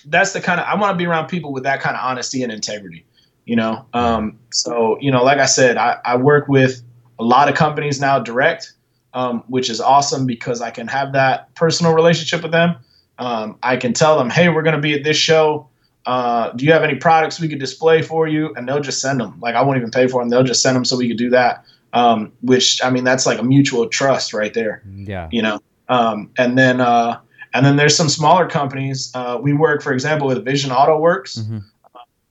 that's 0.06 0.34
the 0.34 0.42
kind 0.42 0.60
of 0.60 0.66
i 0.68 0.76
want 0.76 0.94
to 0.94 0.98
be 0.98 1.06
around 1.06 1.28
people 1.28 1.54
with 1.54 1.64
that 1.64 1.80
kind 1.80 1.96
of 1.96 2.04
honesty 2.04 2.44
and 2.44 2.52
integrity 2.52 3.06
you 3.50 3.56
know? 3.56 3.84
Um, 3.94 4.38
so 4.52 4.98
you 5.02 5.12
know 5.12 5.24
like 5.24 5.40
i 5.40 5.46
said 5.46 5.78
I, 5.78 5.98
I, 6.06 6.16
work 6.18 6.48
with 6.48 6.82
a 7.20 7.24
lot 7.24 7.50
of 7.50 7.56
companies 7.56 8.00
now 8.00 8.20
direct 8.20 8.74
um, 9.14 9.44
which 9.48 9.70
is 9.70 9.82
awesome 9.82 10.26
because 10.26 10.62
i 10.62 10.72
can 10.72 10.88
have 10.88 11.14
that 11.14 11.54
personal 11.56 11.94
relationship 11.94 12.44
with 12.44 12.52
them. 12.52 12.76
Um, 13.18 13.58
i 13.64 13.76
can 13.78 13.94
tell 13.94 14.18
them 14.18 14.30
hey 14.30 14.50
we're 14.50 14.62
going 14.62 14.76
to 14.76 14.82
be 14.82 14.94
at 14.94 15.04
this 15.04 15.18
show. 15.18 15.68
Uh, 16.06 16.52
do 16.54 16.66
you 16.66 16.72
have 16.72 16.84
any 16.84 16.96
products 16.96 17.40
we 17.40 17.48
could 17.50 17.60
display 17.60 18.02
for 18.02 18.28
you? 18.28 18.54
And 18.56 18.68
they'll 18.68 18.82
just 18.82 19.02
send 19.02 19.20
them 19.20 19.40
like 19.40 19.56
i 19.56 19.62
won't 19.62 19.78
even 19.78 19.92
pay 19.92 20.08
for 20.08 20.22
them 20.22 20.30
they'll 20.30 20.44
just 20.44 20.62
send 20.62 20.76
them 20.76 20.86
so 20.86 20.98
we 20.98 21.08
could 21.08 21.18
do 21.18 21.30
that. 21.32 21.66
Um, 21.92 22.32
which 22.42 22.84
i 22.84 22.90
mean 22.92 23.04
that's 23.04 23.26
like 23.26 23.40
a 23.40 23.44
mutual 23.44 23.88
trust 23.88 24.34
right 24.34 24.54
there 24.54 24.84
yeah. 24.96 25.28
you 25.32 25.42
know? 25.42 25.60
Um, 25.88 26.30
and 26.38 26.56
then 26.56 26.82
uh, 26.82 27.20
and 27.54 27.66
then 27.66 27.78
there's 27.78 27.96
some 27.96 28.10
smaller 28.10 28.48
companies. 28.48 29.12
Uh, 29.16 29.40
we 29.42 29.54
work 29.54 29.82
for 29.82 29.92
example 29.92 30.28
with 30.28 30.46
vision 30.46 30.72
auto 30.72 31.00
works. 31.00 31.38
Mm-hmm 31.38 31.60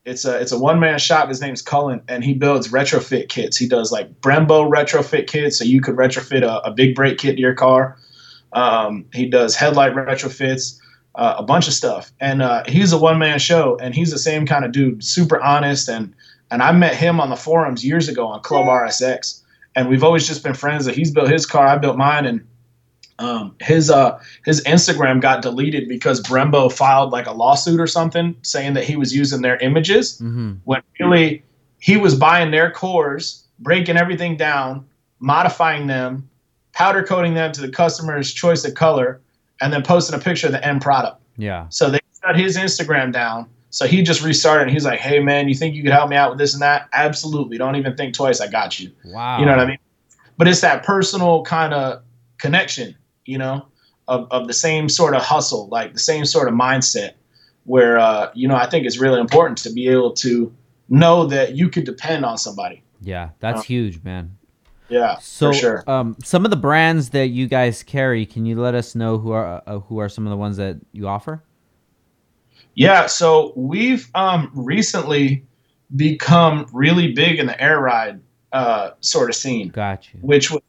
it's 0.09 0.25
a 0.25 0.39
it's 0.41 0.53
a 0.53 0.59
one 0.59 0.81
man 0.81 0.99
shop. 0.99 1.29
His 1.29 1.41
name's 1.41 1.61
Cullen, 1.61 2.01
and 2.09 2.25
he 2.25 2.35
builds 2.35 2.69
retrofit 2.69 3.29
kits. 3.29 3.57
He 3.57 3.69
does 3.69 3.93
like 3.93 4.21
Brembo 4.21 4.69
retrofit 4.71 5.27
kits, 5.27 5.59
so 5.59 5.65
you 5.65 5.81
could 5.81 5.97
retrofit 5.97 6.43
a, 6.43 6.69
a 6.69 6.71
big 6.71 6.95
brake 6.95 7.19
kit 7.19 7.37
to 7.37 7.41
your 7.41 7.55
car. 7.55 7.97
Um, 8.53 9.05
he 9.13 9.27
does 9.29 9.55
headlight 9.55 9.95
retrofits, 9.95 10.81
uh, 11.15 11.35
a 11.39 11.43
bunch 11.43 11.69
of 11.69 11.75
stuff, 11.75 12.11
and 12.21 12.41
uh, 12.41 12.65
he's 12.67 12.93
a 12.93 12.99
one 12.99 13.19
man 13.19 13.39
show. 13.39 13.77
And 13.77 13.95
he's 13.95 14.11
the 14.11 14.19
same 14.19 14.47
kind 14.47 14.65
of 14.65 14.73
dude, 14.73 15.05
super 15.05 15.41
honest. 15.41 15.89
And 15.89 16.15
and 16.51 16.63
I 16.63 16.73
met 16.73 16.95
him 16.95 17.21
on 17.21 17.29
the 17.29 17.37
forums 17.37 17.85
years 17.85 18.09
ago 18.09 18.27
on 18.27 18.41
Club 18.41 18.67
RSX, 18.67 19.43
and 19.77 19.89
we've 19.89 20.03
always 20.03 20.27
just 20.27 20.43
been 20.43 20.55
friends. 20.55 20.87
That 20.87 20.95
he's 20.95 21.11
built 21.11 21.29
his 21.29 21.45
car, 21.45 21.67
I 21.67 21.77
built 21.77 21.99
mine, 21.99 22.25
and 22.25 22.47
um, 23.19 23.55
his 23.61 23.91
uh, 23.91 24.21
his 24.45 24.63
Instagram 24.65 25.21
got 25.21 25.43
deleted 25.43 25.89
because 25.89 26.23
Brembo 26.23 26.73
filed 26.73 27.11
like 27.11 27.27
a 27.27 27.33
lawsuit 27.33 27.81
or 27.81 27.87
something 27.87 28.37
saying 28.43 28.75
that 28.75 28.85
he 28.85 28.97
was 28.97 29.15
using 29.15 29.43
their 29.43 29.57
images 29.57 30.21
mm-hmm. 30.21 30.55
when 30.65 30.83
really 31.01 31.43
he 31.81 31.97
was 31.97 32.15
buying 32.15 32.51
their 32.51 32.71
cores, 32.71 33.45
breaking 33.59 33.97
everything 33.97 34.37
down, 34.37 34.87
modifying 35.19 35.89
them, 35.89 36.29
powder 36.73 37.03
coating 37.03 37.35
them 37.35 37.53
to 37.53 37.61
the 37.61 37.71
customer's 37.71 38.33
choice 38.33 38.65
of 38.65 38.75
color, 38.75 39.21
and 39.61 39.73
then 39.73 39.83
posting 39.83 40.19
a 40.19 40.23
picture 40.23 40.47
of 40.47 40.53
the 40.53 40.65
end 40.65 40.81
product. 40.81 41.21
Yeah. 41.37 41.67
So 41.71 41.91
they 41.91 42.01
shut 42.25 42.37
his 42.37 42.57
Instagram 42.57 43.13
down. 43.13 43.49
So 43.71 43.87
he 43.87 44.03
just 44.03 44.23
restarted 44.23 44.69
and 44.69 44.71
he's 44.71 44.85
like, 44.85 45.01
Hey 45.01 45.19
man, 45.19 45.49
you 45.49 45.55
think 45.55 45.75
you 45.75 45.83
could 45.83 45.93
help 45.93 46.09
me 46.09 46.17
out 46.17 46.31
with 46.31 46.39
this 46.39 46.55
and 46.55 46.63
that? 46.63 46.89
Absolutely. 46.93 47.59
Don't 47.59 47.77
even 47.77 47.97
think 47.97 48.15
twice. 48.15 48.41
I 48.41 48.47
got 48.47 48.79
you. 48.79 48.93
Wow. 49.05 49.41
You 49.41 49.47
know 49.47 49.53
what 49.53 49.61
I 49.61 49.67
mean? 49.67 49.79
But 50.37 50.47
it's 50.47 50.61
that 50.61 50.85
personal 50.85 51.43
kind 51.43 51.75
of 51.75 52.03
connection 52.39 52.95
you 53.29 53.37
know, 53.39 53.67
of, 54.09 54.27
of 54.31 54.47
the 54.47 54.55
same 54.55 54.89
sort 54.89 55.15
of 55.15 55.23
hustle, 55.23 55.69
like 55.69 55.93
the 55.93 56.01
same 56.01 56.25
sort 56.25 56.49
of 56.49 56.55
mindset 56.55 57.13
where, 57.65 57.99
uh, 57.99 58.31
you 58.35 58.49
know, 58.49 58.57
I 58.57 58.69
think 58.69 58.87
it's 58.87 58.99
really 58.99 59.21
important 59.21 59.59
to 59.59 59.73
be 59.73 59.89
able 59.89 60.15
to 60.15 60.53
know 60.89 61.27
that 61.27 61.55
you 61.55 61.69
could 61.69 61.85
depend 61.85 62.25
on 62.25 62.39
somebody. 62.39 62.83
Yeah, 63.03 63.31
that's 63.41 63.61
uh, 63.61 63.63
huge, 63.63 64.03
man. 64.03 64.37
Yeah, 64.89 65.19
so, 65.19 65.53
for 65.53 65.59
sure. 65.59 65.85
Um, 65.87 66.17
some 66.25 66.47
of 66.47 66.51
the 66.51 66.57
brands 66.57 67.11
that 67.11 67.29
you 67.29 67.47
guys 67.47 67.83
carry, 67.83 68.25
can 68.25 68.47
you 68.47 68.59
let 68.59 68.75
us 68.75 68.95
know 68.95 69.19
who 69.19 69.33
are 69.33 69.63
uh, 69.67 69.81
who 69.81 69.99
are 69.99 70.09
some 70.09 70.27
of 70.27 70.31
the 70.31 70.37
ones 70.37 70.57
that 70.57 70.79
you 70.93 71.07
offer? 71.07 71.45
Yeah, 72.75 73.07
so 73.07 73.53
we've 73.55 74.09
um, 74.15 74.51
recently 74.55 75.45
become 75.95 76.67
really 76.73 77.13
big 77.13 77.39
in 77.39 77.47
the 77.47 77.61
air 77.63 77.81
ride 77.81 78.21
uh, 78.53 78.93
sort 79.01 79.29
of 79.29 79.37
scene. 79.37 79.69
Gotcha. 79.69 80.17
Which 80.23 80.51
was 80.51 80.63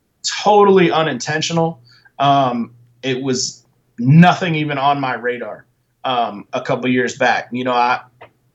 totally 0.44 0.92
unintentional 0.92 1.82
um, 2.20 2.74
it 3.02 3.22
was 3.22 3.66
nothing 3.98 4.56
even 4.56 4.78
on 4.78 5.00
my 5.00 5.16
radar 5.16 5.66
um, 6.04 6.48
a 6.54 6.62
couple 6.62 6.90
years 6.90 7.18
back. 7.18 7.50
You 7.52 7.64
know, 7.64 7.74
I 7.74 8.02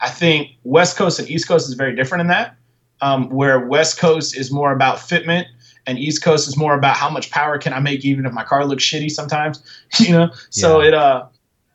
I 0.01 0.11
think 0.11 0.51
West 0.65 0.97
Coast 0.97 1.19
and 1.19 1.29
East 1.29 1.49
Coast 1.49 1.69
is 1.69 1.75
very 1.75 1.95
different 1.95 2.23
in 2.23 2.27
that, 2.29 2.57
um, 3.01 3.31
where 3.31 3.67
West 3.67 3.99
Coast 3.99 4.37
is 4.37 4.51
more 4.51 4.73
about 4.73 4.99
fitment 4.99 5.47
and 5.87 5.99
East 5.99 6.23
Coast 6.23 6.49
is 6.49 6.57
more 6.57 6.75
about 6.75 6.97
how 6.97 7.11
much 7.11 7.31
power 7.31 7.59
can 7.59 7.73
I 7.73 7.81
make 7.81 8.05
even 8.05 8.27
if 8.27 8.33
my 8.33 8.45
car 8.45 8.65
looks 8.65 8.85
shitty 8.85 9.11
sometimes. 9.11 9.63
You 10.01 10.13
know, 10.13 10.31
so 10.51 10.81
yeah. 10.81 10.89
it 10.89 10.95
uh 10.95 11.27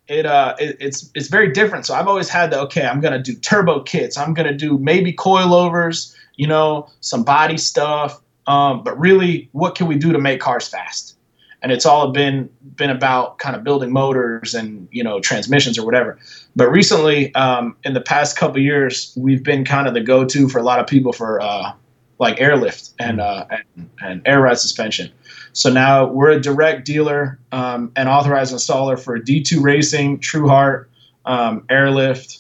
it 0.08 0.26
uh 0.26 0.56
it, 0.60 0.78
it's 0.80 1.10
it's 1.16 1.30
very 1.30 1.52
different. 1.52 1.86
So 1.86 1.94
I've 1.94 2.08
always 2.08 2.28
had 2.28 2.52
the 2.52 2.60
okay, 2.62 2.86
I'm 2.86 3.00
gonna 3.00 3.22
do 3.22 3.34
turbo 3.36 3.82
kits, 3.82 4.18
I'm 4.18 4.34
gonna 4.34 4.54
do 4.54 4.78
maybe 4.78 5.14
coilovers, 5.14 6.16
you 6.36 6.48
know, 6.48 6.90
some 7.00 7.24
body 7.24 7.58
stuff. 7.58 8.22
Um, 8.48 8.84
but 8.84 9.00
really, 9.00 9.48
what 9.52 9.76
can 9.76 9.88
we 9.88 9.96
do 9.96 10.12
to 10.12 10.20
make 10.20 10.42
cars 10.42 10.68
fast? 10.68 11.16
And 11.62 11.72
it's 11.72 11.86
all 11.86 12.12
been 12.12 12.50
been 12.76 12.90
about 12.90 13.38
kind 13.40 13.56
of 13.56 13.64
building 13.64 13.92
motors 13.92 14.56
and 14.56 14.88
you 14.92 15.04
know 15.04 15.20
transmissions 15.20 15.78
or 15.78 15.86
whatever. 15.86 16.18
But 16.56 16.70
recently, 16.70 17.34
um, 17.36 17.76
in 17.84 17.94
the 17.94 18.02
past 18.02 18.38
couple 18.38 18.60
years, 18.62 19.14
we've 19.18 19.44
been 19.44 19.66
kind 19.66 19.88
of 19.88 19.94
the 19.94 20.02
go-to 20.02 20.48
for 20.48 20.60
a 20.60 20.64
lot 20.64 20.80
of 20.80 20.88
people 20.88 21.12
for 21.12 21.42
uh, 21.42 21.74
like 22.20 22.40
airlift 22.40 22.92
and, 23.00 23.22
uh, 23.22 23.46
and, 23.50 23.90
and 24.02 24.22
air 24.26 24.42
ride 24.42 24.60
suspension. 24.60 25.12
So 25.54 25.72
now 25.72 26.06
we're 26.06 26.32
a 26.32 26.40
direct 26.40 26.86
dealer 26.86 27.40
um, 27.52 27.92
and 27.96 28.08
authorized 28.08 28.54
installer 28.54 29.00
for 29.00 29.20
D2 29.20 29.62
Racing, 29.62 30.20
Truhart, 30.20 30.90
um, 31.26 31.66
Airlift, 31.70 32.40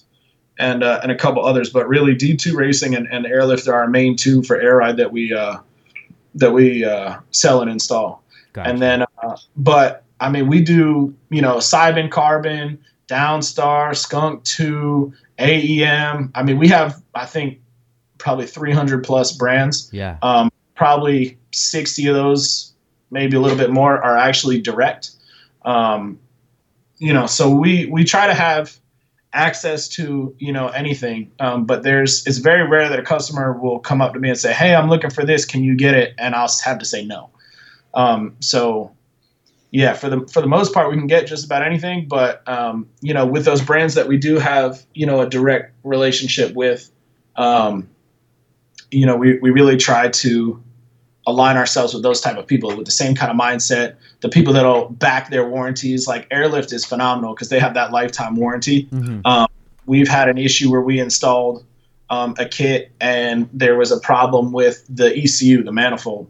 and 0.59 0.83
uh, 0.83 0.99
and 1.01 1.11
a 1.11 1.15
couple 1.15 1.43
others. 1.43 1.69
But 1.69 1.87
really, 1.87 2.13
D2 2.13 2.53
Racing 2.53 2.93
and, 2.95 3.07
and 3.07 3.25
Airlift 3.25 3.67
are 3.67 3.73
our 3.73 3.87
main 3.87 4.15
two 4.15 4.43
for 4.43 4.59
air 4.59 4.77
ride 4.77 4.97
that 4.97 5.11
we 5.11 5.33
uh, 5.33 5.57
that 6.35 6.51
we 6.51 6.85
uh, 6.85 7.17
sell 7.31 7.61
and 7.61 7.71
install. 7.71 8.23
Gotcha. 8.53 8.69
And 8.69 8.81
then, 8.81 9.05
uh, 9.29 9.37
but 9.55 10.03
I 10.19 10.29
mean, 10.29 10.47
we 10.47 10.61
do, 10.61 11.15
you 11.29 11.41
know, 11.41 11.57
Seibon 11.57 12.11
Carbon, 12.11 12.79
Downstar, 13.07 13.95
Skunk 13.95 14.43
2, 14.43 15.13
AEM. 15.39 16.31
I 16.35 16.43
mean, 16.43 16.57
we 16.57 16.67
have, 16.69 17.01
I 17.15 17.25
think, 17.25 17.59
probably 18.17 18.45
300 18.45 19.03
plus 19.03 19.31
brands. 19.31 19.89
Yeah. 19.93 20.17
Um, 20.21 20.51
probably 20.75 21.37
60 21.51 22.07
of 22.07 22.15
those, 22.15 22.73
maybe 23.11 23.37
a 23.37 23.39
little 23.39 23.57
bit 23.57 23.71
more, 23.71 24.01
are 24.01 24.17
actually 24.17 24.61
direct. 24.61 25.11
Um, 25.63 26.19
you 26.97 27.13
know, 27.13 27.25
so 27.25 27.49
we 27.49 27.85
we 27.85 28.03
try 28.03 28.27
to 28.27 28.33
have 28.33 28.77
access 29.31 29.87
to 29.87 30.35
you 30.39 30.51
know 30.51 30.69
anything 30.69 31.31
um, 31.39 31.63
but 31.63 31.83
there's 31.83 32.25
it's 32.25 32.39
very 32.39 32.67
rare 32.67 32.89
that 32.89 32.97
a 32.97 33.03
customer 33.03 33.53
will 33.53 33.79
come 33.79 34.01
up 34.01 34.13
to 34.13 34.19
me 34.19 34.27
and 34.27 34.39
say 34.39 34.51
hey 34.51 34.73
i'm 34.73 34.89
looking 34.89 35.11
for 35.11 35.23
this 35.23 35.45
can 35.45 35.63
you 35.63 35.75
get 35.75 35.93
it 35.93 36.15
and 36.17 36.33
i'll 36.33 36.49
have 36.65 36.79
to 36.79 36.85
say 36.85 37.05
no 37.05 37.29
um, 37.93 38.35
so 38.39 38.91
yeah 39.71 39.93
for 39.93 40.09
the 40.09 40.25
for 40.27 40.41
the 40.41 40.47
most 40.47 40.73
part 40.73 40.89
we 40.89 40.97
can 40.97 41.07
get 41.07 41.27
just 41.27 41.45
about 41.45 41.63
anything 41.63 42.07
but 42.07 42.47
um, 42.47 42.87
you 43.01 43.13
know 43.13 43.25
with 43.25 43.45
those 43.45 43.61
brands 43.61 43.95
that 43.95 44.07
we 44.07 44.17
do 44.17 44.37
have 44.37 44.85
you 44.93 45.05
know 45.05 45.21
a 45.21 45.29
direct 45.29 45.73
relationship 45.83 46.53
with 46.55 46.91
um, 47.35 47.87
you 48.91 49.05
know 49.05 49.15
we, 49.15 49.37
we 49.39 49.49
really 49.49 49.77
try 49.77 50.09
to 50.09 50.61
align 51.27 51.57
ourselves 51.57 51.93
with 51.93 52.01
those 52.01 52.21
type 52.21 52.37
of 52.37 52.47
people 52.47 52.75
with 52.75 52.85
the 52.85 52.91
same 52.91 53.13
kind 53.13 53.29
of 53.29 53.37
mindset. 53.37 53.95
The 54.21 54.29
people 54.29 54.51
that'll 54.51 54.89
back 54.89 55.29
their 55.29 55.47
warranties 55.47 56.07
like 56.07 56.25
airlift 56.31 56.73
is 56.73 56.85
phenomenal 56.85 57.35
because 57.35 57.49
they 57.49 57.59
have 57.59 57.75
that 57.75 57.91
lifetime 57.91 58.35
warranty. 58.35 58.85
Mm-hmm. 58.85 59.21
um, 59.25 59.47
we've 59.85 60.07
had 60.07 60.29
an 60.29 60.37
issue 60.37 60.71
where 60.71 60.81
we 60.81 60.99
installed 60.99 61.65
um, 62.09 62.35
a 62.37 62.45
kit 62.45 62.91
and 62.99 63.49
there 63.53 63.77
was 63.77 63.91
a 63.91 63.99
problem 63.99 64.51
with 64.51 64.85
the 64.89 65.15
ecu 65.15 65.63
the 65.63 65.71
manifold 65.71 66.29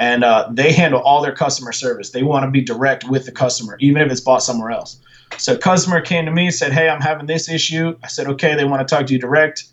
and 0.00 0.24
uh, 0.24 0.48
they 0.50 0.72
handle 0.72 1.00
all 1.02 1.22
their 1.22 1.34
customer 1.34 1.70
service 1.70 2.10
they 2.10 2.24
want 2.24 2.44
to 2.44 2.50
be 2.50 2.60
direct 2.60 3.08
with 3.08 3.24
the 3.26 3.32
customer 3.32 3.76
even 3.80 4.02
if 4.02 4.10
it's 4.10 4.20
bought 4.20 4.42
somewhere 4.42 4.70
else 4.70 4.98
so 5.38 5.56
customer 5.56 6.00
came 6.00 6.24
to 6.24 6.32
me 6.32 6.46
and 6.46 6.54
said 6.54 6.72
hey 6.72 6.88
i'm 6.88 7.00
having 7.00 7.26
this 7.26 7.48
issue 7.48 7.96
i 8.02 8.08
said 8.08 8.26
okay 8.26 8.56
they 8.56 8.64
want 8.64 8.86
to 8.86 8.94
talk 8.94 9.06
to 9.06 9.12
you 9.12 9.18
direct 9.18 9.70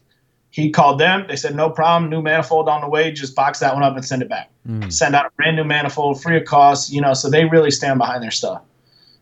he 0.58 0.72
called 0.72 1.00
them. 1.00 1.26
They 1.28 1.36
said, 1.36 1.56
no 1.56 1.70
problem. 1.70 2.10
New 2.10 2.22
manifold 2.22 2.68
on 2.68 2.82
the 2.82 2.90
way. 2.90 3.12
Just 3.12 3.36
box 3.36 3.60
that 3.60 3.76
one 3.76 3.84
up 3.84 3.96
and 3.96 4.04
send 4.04 4.24
it 4.24 4.30
back. 4.30 4.50
Mm. 4.68 4.92
Send 4.92 5.14
out 5.14 5.28
a 5.28 5.30
brand 5.36 5.56
new 5.56 5.64
manifold 5.64 6.20
free 6.20 6.38
of 6.38 6.46
cost. 6.46 6.92
You 6.92 7.00
know, 7.00 7.14
so 7.14 7.30
they 7.30 7.46
really 7.46 7.70
stand 7.70 8.00
behind 8.00 8.24
their 8.24 8.32
stuff. 8.32 8.64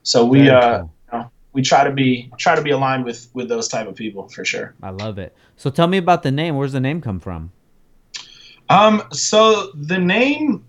So 0.03 0.23
we, 0.23 0.49
uh, 0.49 0.79
cool. 0.79 0.91
you 1.11 1.19
know, 1.19 1.31
we 1.51 1.61
try 1.61 1.83
to 1.83 1.91
be 1.91 2.31
try 2.37 2.55
to 2.55 2.61
be 2.61 2.69
aligned 2.69 3.03
with 3.03 3.27
with 3.33 3.49
those 3.49 3.67
type 3.67 3.85
of 3.85 3.95
people 3.95 4.29
for 4.29 4.45
sure. 4.45 4.75
I 4.81 4.91
love 4.91 5.17
it. 5.17 5.35
So 5.57 5.69
tell 5.69 5.87
me 5.87 5.97
about 5.97 6.23
the 6.23 6.31
name. 6.31 6.55
Where's 6.55 6.71
the 6.71 6.79
name 6.79 7.01
come 7.01 7.19
from? 7.19 7.51
Um, 8.69 9.03
so 9.11 9.71
the 9.73 9.99
name, 9.99 10.63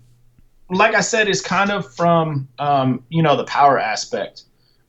like 0.69 0.95
I 0.95 1.01
said, 1.01 1.27
is 1.27 1.41
kind 1.41 1.71
of 1.71 1.93
from 1.95 2.47
um, 2.59 3.03
you 3.09 3.21
know 3.21 3.35
the 3.35 3.45
power 3.45 3.79
aspect. 3.79 4.43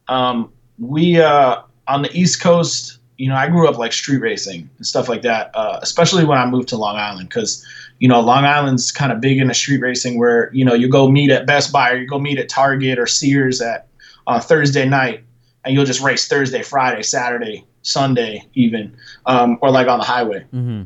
Um, 0.09 0.53
we 0.79 1.21
uh, 1.21 1.63
on 1.87 2.03
the 2.03 2.17
East 2.17 2.41
Coast 2.41 2.99
you 3.19 3.29
know, 3.29 3.35
I 3.35 3.49
grew 3.49 3.69
up 3.69 3.77
like 3.77 3.93
street 3.93 4.19
racing 4.19 4.71
and 4.79 4.87
stuff 4.87 5.09
like 5.09 5.23
that, 5.23 5.51
uh, 5.55 5.81
especially 5.83 6.25
when 6.25 6.39
I 6.39 6.47
moved 6.47 6.69
to 6.69 6.77
Long 6.77 6.97
Island 6.97 7.29
because, 7.29 7.67
you 7.99 8.09
know, 8.09 8.21
Long 8.21 8.45
Island's 8.45 8.93
kind 8.93 9.11
of 9.11 9.21
big 9.21 9.39
into 9.39 9.53
street 9.55 9.81
racing 9.81 10.19
where, 10.19 10.55
you 10.55 10.65
know, 10.65 10.73
you 10.73 10.89
go 10.89 11.11
meet 11.11 11.31
at 11.33 11.45
Best 11.45 11.73
Buy 11.73 11.91
or 11.91 11.97
you 11.97 12.07
go 12.07 12.21
meet 12.21 12.39
at 12.39 12.49
Target 12.49 12.97
or 12.97 13.07
Sears 13.07 13.61
at 13.61 13.89
on 14.29 14.41
Thursday 14.41 14.89
night 14.89 15.25
and 15.65 15.75
you'll 15.75 15.85
just 15.85 16.01
race 16.01 16.29
Thursday, 16.29 16.63
Friday, 16.63 17.03
Saturday, 17.03 17.67
Sunday, 17.83 18.47
even, 18.55 18.97
um, 19.27 19.59
or 19.63 19.71
like 19.73 19.89
on 19.89 19.99
the 19.99 20.05
highway. 20.05 20.45
Mm-hmm. 20.55 20.83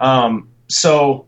Um, 0.00 0.48
so 0.68 1.26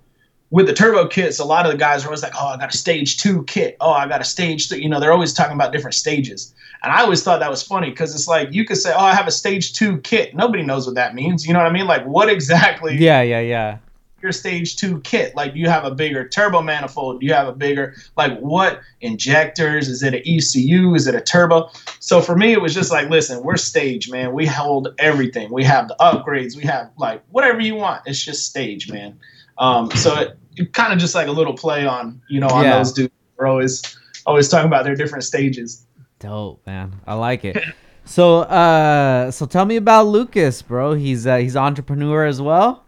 with 0.51 0.67
the 0.67 0.73
turbo 0.73 1.07
kits, 1.07 1.39
a 1.39 1.45
lot 1.45 1.67
of 1.67 1.73
the 1.73 1.79
guys 1.79 2.05
are 2.05 2.09
always 2.09 2.23
like, 2.23 2.33
"Oh, 2.39 2.49
I 2.49 2.57
got 2.57 2.73
a 2.73 2.77
stage 2.77 3.19
two 3.19 3.43
kit. 3.45 3.77
Oh, 3.81 3.93
I 3.93 4.09
got 4.09 4.21
a 4.21 4.25
stage 4.25 4.69
three. 4.69 4.83
You 4.83 4.89
know, 4.89 4.99
they're 4.99 5.13
always 5.13 5.33
talking 5.33 5.55
about 5.55 5.73
different 5.73 5.95
stages. 5.95 6.55
And 6.83 6.93
I 6.93 7.03
always 7.03 7.23
thought 7.23 7.41
that 7.41 7.51
was 7.51 7.63
funny 7.63 7.91
because 7.91 8.15
it's 8.15 8.29
like 8.29 8.53
you 8.53 8.65
could 8.65 8.79
say, 8.79 8.93
"Oh, 8.95 9.01
I 9.01 9.15
have 9.15 9.27
a 9.27 9.33
stage 9.33 9.75
two 9.75 9.99
kit." 9.99 10.35
Nobody 10.35 10.63
knows 10.63 10.87
what 10.87 10.95
that 10.95 11.15
means. 11.15 11.47
You 11.47 11.53
know 11.53 11.59
what 11.59 11.69
I 11.69 11.73
mean? 11.73 11.87
Like, 11.87 12.05
what 12.07 12.29
exactly? 12.29 12.97
Yeah, 12.97 13.21
yeah, 13.23 13.41
yeah. 13.41 13.79
Your 14.23 14.33
stage 14.33 14.77
two 14.77 15.01
kit. 15.03 15.37
Like, 15.37 15.55
you 15.55 15.69
have 15.69 15.85
a 15.85 15.93
bigger 15.93 16.27
turbo 16.27 16.61
manifold? 16.61 17.21
Do 17.21 17.27
you 17.27 17.35
have 17.35 17.47
a 17.47 17.53
bigger 17.53 17.95
like 18.17 18.39
what 18.39 18.81
injectors? 19.01 19.89
Is 19.89 20.03
it 20.03 20.15
an 20.15 20.23
ECU? 20.25 20.95
Is 20.95 21.07
it 21.07 21.15
a 21.15 21.21
turbo? 21.21 21.71
So 22.01 22.23
for 22.23 22.35
me, 22.35 22.53
it 22.53 22.61
was 22.61 22.75
just 22.75 22.91
like, 22.91 23.11
listen, 23.11 23.43
we're 23.43 23.59
stage, 23.59 24.11
man. 24.11 24.33
We 24.33 24.47
hold 24.47 24.95
everything. 24.99 25.53
We 25.53 25.63
have 25.65 25.89
the 25.89 25.97
upgrades. 26.01 26.57
We 26.57 26.63
have 26.63 26.91
like 26.97 27.23
whatever 27.31 27.61
you 27.61 27.75
want. 27.75 28.03
It's 28.07 28.25
just 28.25 28.47
stage, 28.47 28.91
man. 28.91 29.19
Um, 29.59 29.91
so 29.93 30.15
it, 30.21 30.39
it 30.57 30.73
kind 30.73 30.93
of 30.93 30.99
just 30.99 31.15
like 31.15 31.29
a 31.29 31.33
little 31.33 31.55
play 31.55 31.87
on 31.87 32.21
you 32.29 32.41
know 32.41 32.49
on 32.49 32.65
yeah. 32.65 32.79
those 32.79 32.93
dudes. 32.93 33.13
We're 33.37 33.47
always 33.47 33.83
always 34.27 34.49
talking 34.49 34.67
about 34.67 34.85
their 34.85 34.95
different 34.95 35.25
stages. 35.25 35.87
Dope, 36.19 36.67
man. 36.67 37.01
I 37.07 37.15
like 37.15 37.45
it. 37.45 37.57
so, 38.05 38.41
uh, 38.41 39.31
so 39.31 39.47
tell 39.47 39.65
me 39.65 39.77
about 39.77 40.07
Lucas, 40.07 40.63
bro. 40.63 40.95
He's 40.95 41.27
uh, 41.27 41.37
he's 41.37 41.57
entrepreneur 41.57 42.25
as 42.25 42.43
well. 42.43 42.85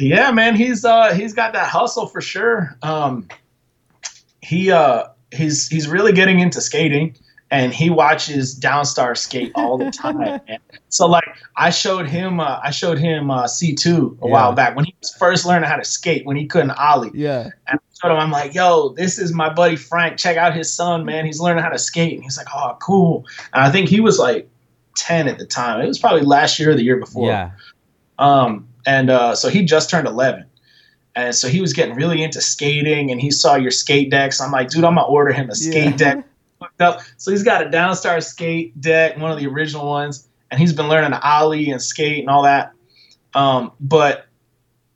Yeah, 0.00 0.30
man. 0.30 0.56
He's 0.56 0.84
uh 0.84 1.14
he's 1.14 1.34
got 1.34 1.52
that 1.52 1.68
hustle 1.68 2.06
for 2.06 2.20
sure. 2.20 2.76
Um, 2.82 3.28
he 4.40 4.70
uh 4.70 5.08
he's 5.32 5.68
he's 5.68 5.88
really 5.88 6.12
getting 6.12 6.40
into 6.40 6.60
skating 6.60 7.16
and 7.54 7.72
he 7.72 7.88
watches 7.88 8.58
Downstar 8.58 9.16
skate 9.16 9.52
all 9.54 9.78
the 9.78 9.92
time. 9.92 10.40
so 10.88 11.06
like 11.06 11.28
I 11.56 11.70
showed 11.70 12.08
him 12.08 12.40
uh, 12.40 12.58
I 12.64 12.70
showed 12.70 12.98
him 12.98 13.30
uh, 13.30 13.44
C2 13.44 13.86
a 13.86 14.26
yeah. 14.26 14.32
while 14.32 14.52
back 14.52 14.74
when 14.74 14.84
he 14.84 14.94
was 15.00 15.14
first 15.14 15.46
learning 15.46 15.68
how 15.68 15.76
to 15.76 15.84
skate 15.84 16.26
when 16.26 16.36
he 16.36 16.46
couldn't 16.46 16.72
ollie. 16.72 17.12
Yeah. 17.14 17.50
And 17.68 17.78
I 17.78 17.96
showed 18.02 18.12
him 18.12 18.18
I'm 18.18 18.32
like, 18.32 18.54
"Yo, 18.54 18.88
this 18.96 19.20
is 19.20 19.32
my 19.32 19.52
buddy 19.52 19.76
Frank. 19.76 20.18
Check 20.18 20.36
out 20.36 20.56
his 20.56 20.72
son, 20.74 21.04
man. 21.04 21.26
He's 21.26 21.38
learning 21.38 21.62
how 21.62 21.70
to 21.70 21.78
skate." 21.78 22.14
And 22.14 22.24
he's 22.24 22.36
like, 22.36 22.48
"Oh, 22.52 22.76
cool." 22.82 23.24
And 23.52 23.62
I 23.62 23.70
think 23.70 23.88
he 23.88 24.00
was 24.00 24.18
like 24.18 24.48
10 24.96 25.28
at 25.28 25.38
the 25.38 25.46
time. 25.46 25.80
It 25.80 25.86
was 25.86 26.00
probably 26.00 26.22
last 26.22 26.58
year 26.58 26.70
or 26.70 26.74
the 26.74 26.82
year 26.82 26.96
before. 26.96 27.28
Yeah. 27.28 27.52
Um 28.18 28.66
and 28.84 29.10
uh, 29.10 29.36
so 29.36 29.48
he 29.48 29.64
just 29.64 29.90
turned 29.90 30.08
11. 30.08 30.44
And 31.16 31.34
so 31.34 31.46
he 31.46 31.60
was 31.60 31.72
getting 31.72 31.94
really 31.94 32.22
into 32.22 32.40
skating 32.40 33.12
and 33.12 33.20
he 33.20 33.30
saw 33.30 33.54
your 33.54 33.70
skate 33.70 34.10
decks. 34.10 34.40
I'm 34.40 34.50
like, 34.50 34.70
dude, 34.70 34.82
I'm 34.82 34.96
gonna 34.96 35.06
order 35.06 35.32
him 35.32 35.48
a 35.48 35.54
skate 35.54 35.92
yeah. 35.92 35.96
deck 35.96 36.26
fucked 36.78 37.00
up. 37.00 37.06
So 37.16 37.30
he's 37.30 37.42
got 37.42 37.66
a 37.66 37.70
downstar 37.70 38.22
skate 38.22 38.78
deck, 38.80 39.16
one 39.18 39.30
of 39.30 39.38
the 39.38 39.46
original 39.46 39.88
ones, 39.88 40.28
and 40.50 40.60
he's 40.60 40.72
been 40.72 40.88
learning 40.88 41.12
to 41.12 41.20
ollie 41.22 41.70
and 41.70 41.80
skate 41.80 42.20
and 42.20 42.28
all 42.28 42.42
that. 42.42 42.72
Um, 43.34 43.72
but 43.80 44.26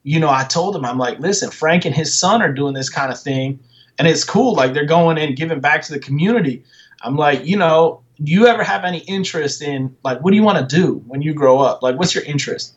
you 0.05 0.20
know, 0.20 0.31
I 0.31 0.45
told 0.45 0.74
him, 0.74 0.85
I'm 0.85 0.97
like, 0.97 1.18
listen, 1.18 1.51
Frank 1.51 1.85
and 1.85 1.95
his 1.95 2.16
son 2.16 2.41
are 2.41 2.53
doing 2.53 2.72
this 2.72 2.89
kind 2.89 3.12
of 3.12 3.20
thing, 3.20 3.59
and 3.99 4.07
it's 4.09 4.24
cool. 4.24 4.55
Like 4.55 4.72
they're 4.72 4.87
going 4.87 5.18
and 5.18 5.37
giving 5.37 5.61
back 5.61 5.83
to 5.83 5.93
the 5.93 5.99
community. 5.99 6.64
I'm 7.03 7.16
like, 7.16 7.45
you 7.45 7.57
know, 7.57 8.03
do 8.22 8.33
you 8.33 8.47
ever 8.47 8.64
have 8.64 8.85
any 8.85 8.99
interest 9.01 9.62
in 9.62 9.97
like 10.05 10.20
what 10.20 10.31
do 10.31 10.37
you 10.37 10.43
want 10.43 10.59
to 10.59 10.76
do 10.76 11.03
when 11.07 11.22
you 11.22 11.35
grow 11.35 11.59
up? 11.59 11.83
Like, 11.83 11.99
what's 11.99 12.14
your 12.14 12.24
interest? 12.24 12.74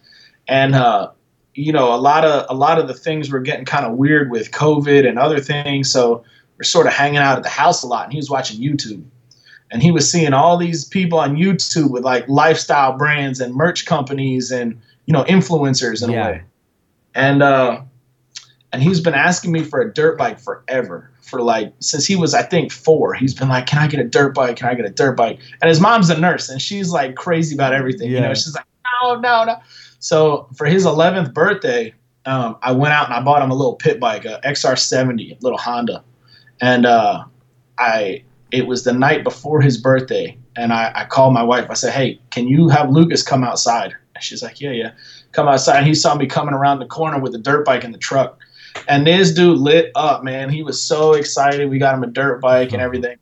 And 0.48 0.76
uh, 0.76 1.12
you 1.54 1.72
know, 1.72 1.94
a 1.94 1.98
lot 1.98 2.26
of 2.26 2.46
a 2.50 2.56
lot 2.56 2.80
of 2.80 2.88
the 2.88 2.94
things 2.94 3.30
were 3.30 3.40
getting 3.40 3.66
kind 3.66 3.86
of 3.86 3.94
weird 3.94 4.32
with 4.32 4.52
COVID 4.52 5.08
and 5.08 5.18
other 5.18 5.40
things. 5.40 5.92
So 5.92 6.24
were 6.62 6.66
sort 6.66 6.86
of 6.86 6.94
hanging 6.94 7.18
out 7.18 7.38
at 7.38 7.44
the 7.44 7.50
house 7.50 7.82
a 7.82 7.88
lot, 7.88 8.04
and 8.04 8.14
he 8.14 8.18
was 8.18 8.30
watching 8.30 8.62
YouTube. 8.62 9.04
And 9.72 9.82
he 9.82 9.90
was 9.90 10.10
seeing 10.10 10.32
all 10.32 10.58
these 10.58 10.86
people 10.86 11.18
on 11.18 11.36
YouTube 11.36 11.90
with 11.90 12.04
like 12.04 12.28
lifestyle 12.28 12.96
brands 12.98 13.40
and 13.40 13.56
merch 13.56 13.88
companies 13.88 14.52
and 14.52 14.80
you 15.08 15.14
know 15.14 15.24
influencers 15.24 16.04
in 16.04 16.12
yeah. 16.12 16.28
a 16.28 16.32
way. 16.32 16.44
And 17.16 17.42
uh, 17.42 17.82
and 18.72 18.84
he's 18.84 19.00
been 19.00 19.16
asking 19.16 19.54
me 19.54 19.64
for 19.64 19.82
a 19.82 19.92
dirt 19.92 20.20
bike 20.20 20.40
forever. 20.40 21.10
For 21.22 21.42
like 21.42 21.74
since 21.80 22.06
he 22.06 22.16
was 22.16 22.36
I 22.36 22.44
think 22.44 22.72
four, 22.72 23.16
he's 23.16 23.34
been 23.34 23.50
like, 23.50 23.66
"Can 23.66 23.80
I 23.80 23.88
get 23.88 24.00
a 24.00 24.04
dirt 24.04 24.36
bike? 24.36 24.58
Can 24.58 24.68
I 24.68 24.76
get 24.76 24.86
a 24.86 24.90
dirt 24.90 25.18
bike?" 25.18 25.40
And 25.62 25.70
his 25.70 25.80
mom's 25.80 26.12
a 26.12 26.20
nurse, 26.20 26.48
and 26.50 26.62
she's 26.62 26.92
like 26.92 27.16
crazy 27.16 27.56
about 27.56 27.74
everything. 27.74 28.12
Yeah. 28.12 28.20
You 28.20 28.28
know, 28.28 28.34
she's 28.34 28.54
like, 28.54 28.66
"No, 29.02 29.20
no, 29.20 29.46
no." 29.46 29.56
So 30.00 30.48
for 30.56 30.66
his 30.66 30.86
11th 30.86 31.34
birthday, 31.34 31.94
um, 32.26 32.58
I 32.62 32.72
went 32.72 32.94
out 32.94 33.06
and 33.06 33.14
I 33.14 33.22
bought 33.22 33.42
him 33.42 33.52
a 33.52 33.56
little 33.56 33.76
pit 33.76 34.00
bike, 34.00 34.26
a 34.26 34.42
XR70, 34.44 35.42
little 35.42 35.60
Honda 35.60 36.04
and 36.62 36.86
uh, 36.86 37.26
I 37.78 38.24
it 38.52 38.68
was 38.68 38.84
the 38.84 38.94
night 38.94 39.24
before 39.24 39.62
his 39.62 39.78
birthday, 39.78 40.38
and 40.56 40.72
I, 40.74 40.92
I 40.96 41.06
called 41.06 41.34
my 41.34 41.44
wife. 41.44 41.68
I 41.70 41.74
said, 41.74 41.94
"Hey, 41.94 42.20
can 42.30 42.48
you 42.48 42.70
have 42.70 42.90
Lucas 42.90 43.24
come 43.24 43.44
outside?" 43.44 43.94
And 44.16 44.24
she's 44.24 44.42
like, 44.44 44.62
"Yeah, 44.62 44.72
yeah." 44.72 44.92
Come 45.32 45.48
outside. 45.48 45.78
And 45.78 45.88
he 45.88 45.96
saw 45.96 46.16
me 46.16 46.28
coming 46.28 46.54
around 46.54 46.80
the 46.80 46.86
corner 46.86 47.18
with 47.18 47.34
a 47.34 47.38
dirt 47.38 47.66
bike 47.66 47.84
in 47.84 47.92
the 47.92 47.98
truck, 47.98 48.40
and 48.88 49.08
this 49.08 49.34
dude 49.34 49.60
lit 49.60 49.92
up, 49.96 50.24
man. 50.24 50.50
He 50.50 50.64
was 50.64 50.82
so 50.82 51.14
excited. 51.14 51.70
We 51.70 51.80
got 51.80 51.96
him 51.96 52.04
a 52.04 52.08
dirt 52.08 52.42
bike 52.42 52.74
and 52.74 52.82
everything, 52.82 53.18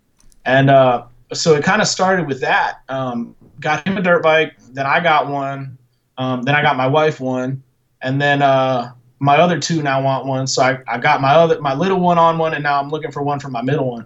and 0.45 0.69
uh, 0.69 1.05
so 1.33 1.55
it 1.55 1.63
kind 1.63 1.81
of 1.81 1.87
started 1.87 2.27
with 2.27 2.41
that. 2.41 2.81
Um, 2.89 3.35
got 3.59 3.85
him 3.85 3.97
a 3.97 4.01
dirt 4.01 4.23
bike, 4.23 4.55
then 4.71 4.85
I 4.85 4.99
got 4.99 5.27
one, 5.27 5.77
um, 6.17 6.43
then 6.43 6.55
I 6.55 6.61
got 6.61 6.77
my 6.77 6.87
wife 6.87 7.19
one, 7.19 7.63
and 8.01 8.21
then 8.21 8.41
uh, 8.41 8.93
my 9.19 9.37
other 9.37 9.59
two 9.59 9.81
now 9.81 10.01
want 10.01 10.25
one. 10.25 10.47
So 10.47 10.63
I, 10.63 10.79
I 10.87 10.97
got 10.97 11.21
my 11.21 11.33
other 11.33 11.59
my 11.61 11.73
little 11.73 11.99
one 11.99 12.17
on 12.17 12.37
one, 12.37 12.53
and 12.53 12.63
now 12.63 12.79
I'm 12.79 12.89
looking 12.89 13.11
for 13.11 13.21
one 13.21 13.39
for 13.39 13.49
my 13.49 13.61
middle 13.61 13.91
one. 13.91 14.05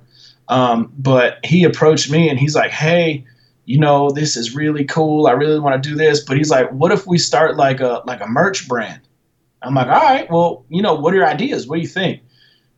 Um, 0.49 0.91
but 0.97 1.43
he 1.45 1.63
approached 1.63 2.11
me 2.11 2.29
and 2.29 2.37
he's 2.37 2.55
like, 2.55 2.71
"Hey, 2.71 3.25
you 3.65 3.79
know, 3.79 4.09
this 4.09 4.35
is 4.35 4.55
really 4.55 4.85
cool. 4.85 5.27
I 5.27 5.31
really 5.31 5.59
want 5.59 5.81
to 5.81 5.89
do 5.89 5.95
this." 5.95 6.23
But 6.23 6.37
he's 6.37 6.49
like, 6.49 6.69
"What 6.71 6.91
if 6.91 7.07
we 7.07 7.17
start 7.17 7.57
like 7.57 7.79
a 7.79 8.01
like 8.05 8.21
a 8.21 8.27
merch 8.27 8.67
brand?" 8.67 9.01
I'm 9.61 9.75
like, 9.75 9.87
"All 9.87 9.93
right, 9.93 10.29
well, 10.29 10.65
you 10.69 10.81
know, 10.81 10.95
what 10.95 11.13
are 11.13 11.17
your 11.17 11.27
ideas? 11.27 11.67
What 11.67 11.75
do 11.75 11.81
you 11.81 11.87
think?" 11.87 12.21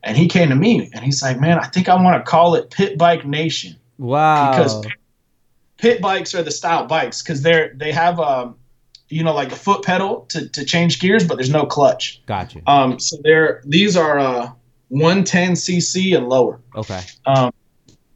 And 0.04 0.16
he 0.16 0.28
came 0.28 0.50
to 0.50 0.56
me 0.56 0.92
and 0.94 1.04
he's 1.04 1.24
like, 1.24 1.40
"Man, 1.40 1.58
I 1.58 1.68
think 1.68 1.90
I 1.90 1.96
want 1.96 2.24
to 2.24 2.30
call 2.30 2.56
it 2.56 2.70
Pit 2.70 2.98
Bike 2.98 3.26
Nation." 3.26 3.76
Wow. 3.98 4.52
Because 4.52 4.86
pit 5.78 6.02
bikes 6.02 6.36
are 6.36 6.44
the 6.44 6.52
style 6.52 6.86
bikes 6.86 7.22
because 7.22 7.42
they're 7.42 7.74
they 7.76 7.92
have 7.92 8.20
um 8.20 8.56
you 9.10 9.24
know, 9.24 9.34
like 9.34 9.52
a 9.52 9.56
foot 9.56 9.84
pedal 9.84 10.22
to, 10.30 10.50
to 10.50 10.66
change 10.66 11.00
gears, 11.00 11.28
but 11.28 11.36
there's 11.36 11.50
no 11.50 11.66
clutch. 11.66 12.22
Gotcha. 12.26 12.62
Um, 12.68 13.00
so 13.00 13.18
there, 13.24 13.62
these 13.66 13.96
are 13.96 14.20
uh, 14.20 14.52
110 14.90 15.54
cc 15.54 16.16
and 16.16 16.28
lower. 16.28 16.60
Okay. 16.76 17.02
Um, 17.26 17.54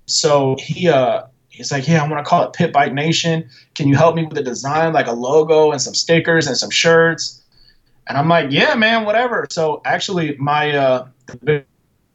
so 0.06 0.56
he 0.60 0.90
uh, 0.90 1.24
he's 1.50 1.72
like, 1.72 1.88
yeah, 1.88 2.04
I 2.04 2.10
want 2.10 2.24
to 2.24 2.28
call 2.28 2.44
it 2.44 2.54
Pit 2.54 2.74
Bike 2.74 2.94
Nation. 2.94 3.48
Can 3.76 3.88
you 3.88 3.96
help 3.96 4.16
me 4.16 4.24
with 4.24 4.34
the 4.34 4.44
design, 4.44 4.94
like 4.94 5.08
a 5.08 5.14
logo 5.14 5.72
and 5.72 5.82
some 5.82 5.94
stickers 5.94 6.48
and 6.48 6.58
some 6.58 6.72
shirts? 6.72 7.44
And 8.08 8.18
I'm 8.18 8.28
like, 8.28 8.48
yeah, 8.50 8.74
man, 8.74 9.06
whatever. 9.06 9.46
So 9.52 9.82
actually, 9.86 10.36
my 10.38 10.76
uh, 10.76 11.08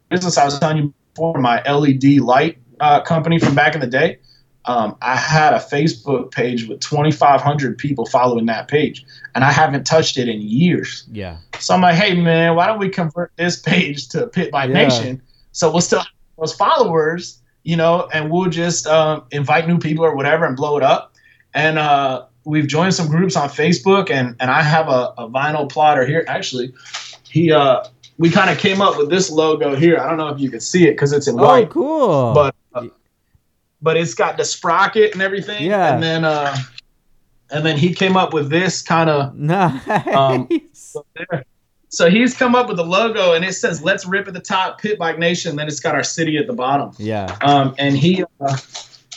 business 0.08 0.36
I 0.36 0.44
was 0.44 0.58
telling 0.58 0.78
you 0.78 0.94
before, 1.14 1.38
my 1.38 1.62
LED 1.70 2.18
light 2.18 2.58
uh, 2.80 3.00
company 3.02 3.38
from 3.38 3.54
back 3.54 3.74
in 3.74 3.80
the 3.80 3.86
day, 3.86 4.18
um, 4.66 4.96
I 5.02 5.16
had 5.16 5.52
a 5.52 5.58
Facebook 5.58 6.30
page 6.30 6.68
with 6.68 6.80
2,500 6.80 7.76
people 7.76 8.06
following 8.06 8.46
that 8.46 8.68
page, 8.68 9.04
and 9.34 9.44
I 9.44 9.52
haven't 9.52 9.84
touched 9.84 10.16
it 10.16 10.28
in 10.28 10.40
years. 10.40 11.06
Yeah. 11.12 11.36
So 11.58 11.74
I'm 11.74 11.82
like, 11.82 11.96
hey 11.96 12.14
man, 12.20 12.56
why 12.56 12.66
don't 12.66 12.78
we 12.78 12.88
convert 12.88 13.32
this 13.36 13.60
page 13.60 14.08
to 14.08 14.26
Pit 14.26 14.50
Bike 14.50 14.70
yeah. 14.70 14.74
Nation? 14.74 15.22
So 15.52 15.70
we'll 15.70 15.82
still 15.82 16.00
have 16.00 16.08
those 16.38 16.54
followers, 16.54 17.40
you 17.62 17.76
know, 17.76 18.08
and 18.12 18.30
we'll 18.30 18.50
just 18.50 18.86
um, 18.86 19.24
invite 19.30 19.68
new 19.68 19.78
people 19.78 20.04
or 20.04 20.16
whatever 20.16 20.46
and 20.46 20.56
blow 20.56 20.76
it 20.76 20.82
up. 20.82 21.14
And 21.52 21.78
uh, 21.78 22.24
we've 22.44 22.66
joined 22.66 22.94
some 22.94 23.08
groups 23.08 23.36
on 23.36 23.48
Facebook, 23.50 24.10
and 24.10 24.34
and 24.40 24.50
I 24.50 24.62
have 24.62 24.88
a, 24.88 25.12
a 25.18 25.28
vinyl 25.28 25.70
plotter 25.70 26.06
here. 26.06 26.24
Actually, 26.26 26.72
he 27.28 27.52
uh, 27.52 27.84
we 28.18 28.30
kind 28.30 28.48
of 28.48 28.58
came 28.58 28.80
up 28.80 28.96
with 28.96 29.10
this 29.10 29.30
logo 29.30 29.74
here. 29.74 29.98
I 29.98 30.08
don't 30.08 30.16
know 30.16 30.28
if 30.28 30.40
you 30.40 30.50
can 30.50 30.60
see 30.60 30.86
it 30.88 30.92
because 30.92 31.12
it's 31.12 31.28
in 31.28 31.38
oh, 31.38 31.44
white. 31.44 31.70
cool. 31.70 32.32
But 32.32 32.54
but 33.84 33.98
it's 33.98 34.14
got 34.14 34.38
the 34.38 34.44
sprocket 34.44 35.12
and 35.12 35.20
everything. 35.20 35.62
Yeah. 35.62 35.92
And 35.92 36.02
then 36.02 36.24
uh, 36.24 36.56
and 37.50 37.64
then 37.64 37.76
he 37.76 37.92
came 37.92 38.16
up 38.16 38.32
with 38.32 38.48
this 38.48 38.82
kind 38.82 39.10
of 39.10 39.36
nice. 39.36 39.86
Um, 40.08 40.48
so, 40.72 41.04
so, 41.90 42.10
he's 42.10 42.34
come 42.34 42.54
up 42.54 42.66
with 42.66 42.78
the 42.78 42.84
logo 42.84 43.34
and 43.34 43.44
it 43.44 43.52
says 43.52 43.82
"Let's 43.82 44.06
rip 44.06 44.26
at 44.26 44.34
the 44.34 44.40
top, 44.40 44.80
Pit 44.80 44.98
Bike 44.98 45.18
Nation." 45.18 45.54
Then 45.54 45.68
it's 45.68 45.80
got 45.80 45.94
our 45.94 46.02
city 46.02 46.38
at 46.38 46.46
the 46.46 46.54
bottom. 46.54 46.92
Yeah. 46.98 47.36
Um, 47.42 47.74
and 47.78 47.96
he, 47.96 48.24
uh, 48.40 48.56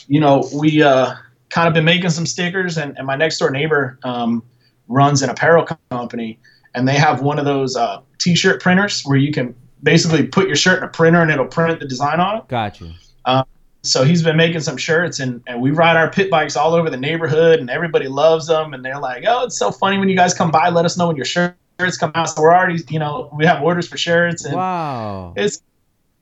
you 0.06 0.20
know, 0.20 0.46
we 0.54 0.82
uh, 0.82 1.14
kind 1.48 1.66
of 1.66 1.74
been 1.74 1.86
making 1.86 2.10
some 2.10 2.26
stickers, 2.26 2.76
and, 2.76 2.96
and 2.98 3.06
my 3.06 3.16
next 3.16 3.38
door 3.38 3.50
neighbor 3.50 3.98
um, 4.04 4.44
runs 4.86 5.22
an 5.22 5.30
apparel 5.30 5.66
company, 5.90 6.38
and 6.74 6.86
they 6.86 6.96
have 6.96 7.22
one 7.22 7.38
of 7.38 7.46
those 7.46 7.74
uh, 7.74 8.00
t-shirt 8.18 8.60
printers 8.60 9.02
where 9.02 9.18
you 9.18 9.32
can 9.32 9.54
basically 9.82 10.26
put 10.26 10.46
your 10.46 10.56
shirt 10.56 10.78
in 10.78 10.84
a 10.84 10.88
printer 10.88 11.22
and 11.22 11.30
it'll 11.30 11.46
print 11.46 11.80
the 11.80 11.86
design 11.86 12.20
on 12.20 12.38
it. 12.38 12.48
Gotcha. 12.48 12.92
Um, 13.24 13.44
so 13.82 14.04
he's 14.04 14.22
been 14.22 14.36
making 14.36 14.60
some 14.60 14.76
shirts 14.76 15.20
and, 15.20 15.42
and 15.46 15.60
we 15.60 15.70
ride 15.70 15.96
our 15.96 16.10
pit 16.10 16.30
bikes 16.30 16.56
all 16.56 16.74
over 16.74 16.90
the 16.90 16.96
neighborhood 16.96 17.60
and 17.60 17.70
everybody 17.70 18.08
loves 18.08 18.46
them 18.46 18.74
and 18.74 18.84
they're 18.84 18.98
like 18.98 19.24
oh 19.26 19.44
it's 19.44 19.56
so 19.56 19.70
funny 19.70 19.98
when 19.98 20.08
you 20.08 20.16
guys 20.16 20.34
come 20.34 20.50
by 20.50 20.68
let 20.68 20.84
us 20.84 20.96
know 20.96 21.06
when 21.06 21.16
your 21.16 21.24
shirts 21.24 21.96
come 21.98 22.10
out. 22.14 22.28
So 22.28 22.42
we're 22.42 22.54
already 22.54 22.82
you 22.88 22.98
know 22.98 23.30
we 23.32 23.46
have 23.46 23.62
orders 23.62 23.88
for 23.88 23.96
shirts 23.96 24.44
and 24.44 24.56
wow. 24.56 25.32
it's 25.36 25.62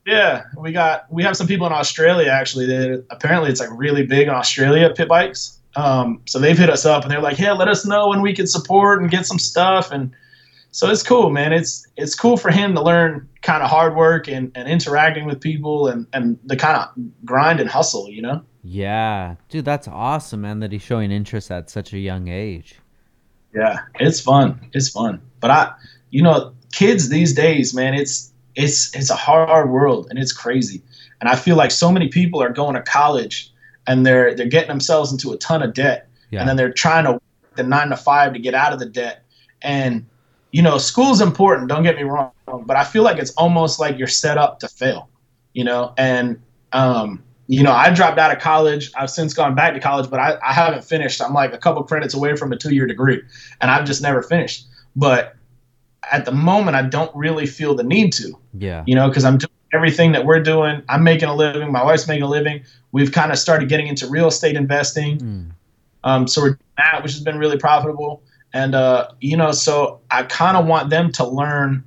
yeah 0.06 0.44
we 0.58 0.72
got 0.72 1.10
we 1.10 1.22
have 1.22 1.36
some 1.36 1.46
people 1.46 1.66
in 1.66 1.72
australia 1.72 2.30
actually 2.30 2.66
that 2.66 3.04
apparently 3.10 3.50
it's 3.50 3.58
like 3.58 3.70
really 3.72 4.06
big 4.06 4.28
in 4.28 4.34
australia 4.34 4.90
pit 4.90 5.08
bikes. 5.08 5.58
Um, 5.74 6.22
so 6.24 6.38
they've 6.38 6.56
hit 6.56 6.70
us 6.70 6.86
up 6.86 7.02
and 7.02 7.10
they're 7.10 7.20
like 7.20 7.38
yeah 7.38 7.52
let 7.52 7.68
us 7.68 7.84
know 7.86 8.08
when 8.08 8.20
we 8.20 8.34
can 8.34 8.46
support 8.46 9.00
and 9.00 9.10
get 9.10 9.26
some 9.26 9.38
stuff. 9.38 9.90
And 9.90 10.14
so 10.76 10.90
it's 10.90 11.02
cool, 11.02 11.30
man. 11.30 11.54
It's 11.54 11.86
it's 11.96 12.14
cool 12.14 12.36
for 12.36 12.50
him 12.50 12.74
to 12.74 12.82
learn 12.82 13.26
kind 13.46 13.62
of 13.62 13.70
hard 13.70 13.94
work 13.94 14.28
and, 14.28 14.50
and 14.54 14.68
interacting 14.68 15.24
with 15.24 15.40
people 15.40 15.86
and, 15.86 16.06
and 16.12 16.38
the 16.44 16.56
kind 16.56 16.76
of 16.76 16.88
grind 17.24 17.60
and 17.60 17.70
hustle, 17.70 18.10
you 18.10 18.20
know? 18.20 18.42
Yeah. 18.62 19.36
Dude, 19.48 19.64
that's 19.64 19.86
awesome, 19.86 20.40
man, 20.40 20.58
that 20.60 20.72
he's 20.72 20.82
showing 20.82 21.12
interest 21.12 21.50
at 21.50 21.70
such 21.70 21.92
a 21.92 21.98
young 21.98 22.26
age. 22.26 22.80
Yeah, 23.54 23.80
it's 24.00 24.20
fun. 24.20 24.60
It's 24.72 24.88
fun. 24.90 25.22
But 25.40 25.50
I 25.50 25.72
you 26.10 26.22
know, 26.22 26.54
kids 26.72 27.08
these 27.08 27.32
days, 27.34 27.74
man, 27.74 27.94
it's 27.94 28.32
it's 28.54 28.94
it's 28.94 29.10
a 29.10 29.16
hard 29.16 29.70
world 29.70 30.06
and 30.10 30.18
it's 30.18 30.32
crazy. 30.32 30.82
And 31.20 31.28
I 31.28 31.36
feel 31.36 31.56
like 31.56 31.70
so 31.70 31.90
many 31.90 32.08
people 32.08 32.42
are 32.42 32.50
going 32.50 32.74
to 32.74 32.82
college 32.82 33.52
and 33.86 34.04
they're 34.04 34.34
they're 34.34 34.46
getting 34.46 34.68
themselves 34.68 35.12
into 35.12 35.32
a 35.32 35.36
ton 35.36 35.62
of 35.62 35.74
debt. 35.74 36.08
Yeah. 36.30 36.40
And 36.40 36.48
then 36.48 36.56
they're 36.56 36.72
trying 36.72 37.04
to 37.04 37.20
the 37.54 37.62
nine 37.62 37.88
to 37.88 37.96
five 37.96 38.32
to 38.34 38.38
get 38.38 38.54
out 38.54 38.72
of 38.72 38.78
the 38.78 38.86
debt. 38.86 39.24
And 39.62 40.06
you 40.52 40.62
know, 40.62 40.78
school's 40.78 41.20
important, 41.20 41.68
don't 41.68 41.82
get 41.82 41.96
me 41.96 42.02
wrong, 42.02 42.30
but 42.46 42.76
I 42.76 42.84
feel 42.84 43.02
like 43.02 43.18
it's 43.18 43.32
almost 43.32 43.80
like 43.80 43.98
you're 43.98 44.08
set 44.08 44.38
up 44.38 44.60
to 44.60 44.68
fail, 44.68 45.08
you 45.52 45.64
know, 45.64 45.92
and, 45.98 46.40
um, 46.72 47.22
you 47.48 47.62
know, 47.62 47.72
I 47.72 47.90
dropped 47.90 48.18
out 48.18 48.32
of 48.32 48.40
college. 48.40 48.90
I've 48.96 49.10
since 49.10 49.32
gone 49.32 49.54
back 49.54 49.74
to 49.74 49.80
college, 49.80 50.10
but 50.10 50.18
I, 50.18 50.36
I 50.44 50.52
haven't 50.52 50.84
finished. 50.84 51.22
I'm 51.22 51.32
like 51.32 51.52
a 51.52 51.58
couple 51.58 51.82
credits 51.84 52.14
away 52.14 52.36
from 52.36 52.52
a 52.52 52.56
two 52.56 52.74
year 52.74 52.86
degree, 52.86 53.22
and 53.60 53.70
I've 53.70 53.84
just 53.84 54.02
never 54.02 54.22
finished. 54.22 54.66
But 54.96 55.36
at 56.10 56.24
the 56.24 56.32
moment, 56.32 56.76
I 56.76 56.82
don't 56.82 57.14
really 57.14 57.46
feel 57.46 57.74
the 57.74 57.84
need 57.84 58.12
to. 58.14 58.32
Yeah. 58.58 58.82
You 58.86 58.94
know, 58.94 59.08
because 59.08 59.24
I'm 59.24 59.38
doing 59.38 59.50
everything 59.72 60.12
that 60.12 60.24
we're 60.24 60.42
doing. 60.42 60.82
I'm 60.88 61.04
making 61.04 61.28
a 61.28 61.34
living. 61.34 61.70
My 61.70 61.84
wife's 61.84 62.08
making 62.08 62.22
a 62.22 62.28
living. 62.28 62.64
We've 62.92 63.12
kind 63.12 63.30
of 63.30 63.38
started 63.38 63.68
getting 63.68 63.86
into 63.86 64.08
real 64.08 64.28
estate 64.28 64.56
investing. 64.56 65.18
Mm. 65.18 65.50
Um, 66.04 66.26
so 66.26 66.42
we're 66.42 66.48
doing 66.50 66.60
that, 66.78 67.02
which 67.02 67.12
has 67.12 67.22
been 67.22 67.38
really 67.38 67.58
profitable. 67.58 68.22
And, 68.52 68.74
uh, 68.74 69.08
you 69.20 69.36
know, 69.36 69.52
so 69.52 70.00
I 70.10 70.22
kind 70.22 70.56
of 70.56 70.66
want 70.66 70.90
them 70.90 71.12
to 71.12 71.26
learn 71.26 71.84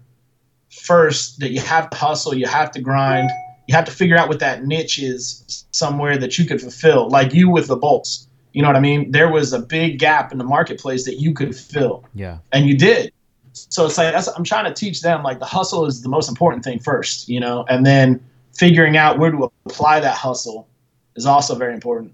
first 0.69 1.39
that 1.39 1.51
you 1.51 1.59
have 1.59 1.89
to 1.89 1.97
hustle, 1.97 2.33
you 2.33 2.47
have 2.47 2.71
to 2.71 2.81
grind, 2.81 3.29
you 3.67 3.75
have 3.75 3.85
to 3.85 3.91
figure 3.91 4.17
out 4.17 4.29
what 4.29 4.39
that 4.39 4.65
niche 4.65 4.99
is 4.99 5.65
somewhere 5.71 6.17
that 6.17 6.37
you 6.37 6.45
could 6.45 6.61
fulfill, 6.61 7.09
like 7.09 7.33
you 7.33 7.49
with 7.49 7.67
the 7.67 7.75
bolts. 7.75 8.27
You 8.53 8.63
know 8.63 8.67
what 8.67 8.75
I 8.75 8.79
mean? 8.79 9.11
There 9.11 9.31
was 9.31 9.53
a 9.53 9.59
big 9.59 9.99
gap 9.99 10.31
in 10.31 10.37
the 10.37 10.43
marketplace 10.43 11.05
that 11.05 11.15
you 11.15 11.33
could 11.33 11.55
fill. 11.55 12.03
Yeah. 12.15 12.39
And 12.51 12.67
you 12.67 12.75
did. 12.77 13.13
So 13.53 13.85
it's 13.85 13.97
like 13.97 14.15
I'm 14.35 14.43
trying 14.43 14.65
to 14.65 14.73
teach 14.73 15.01
them 15.01 15.23
like 15.23 15.39
the 15.39 15.45
hustle 15.45 15.85
is 15.85 16.01
the 16.01 16.09
most 16.09 16.29
important 16.29 16.63
thing 16.63 16.79
first, 16.79 17.29
you 17.29 17.39
know, 17.39 17.65
and 17.67 17.85
then 17.85 18.23
figuring 18.53 18.97
out 18.97 19.19
where 19.19 19.31
to 19.31 19.51
apply 19.65 19.99
that 19.99 20.15
hustle 20.15 20.67
is 21.15 21.25
also 21.25 21.55
very 21.55 21.73
important. 21.73 22.13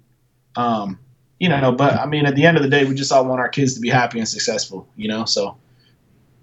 Um, 0.55 0.99
you 1.39 1.49
know, 1.49 1.71
but 1.71 1.93
I 1.95 2.05
mean, 2.05 2.25
at 2.25 2.35
the 2.35 2.45
end 2.45 2.57
of 2.57 2.63
the 2.63 2.69
day, 2.69 2.85
we 2.85 2.95
just 2.95 3.11
all 3.11 3.25
want 3.25 3.39
our 3.39 3.49
kids 3.49 3.73
to 3.75 3.79
be 3.79 3.89
happy 3.89 4.19
and 4.19 4.27
successful, 4.27 4.87
you 4.95 5.07
know. 5.07 5.25
So 5.25 5.57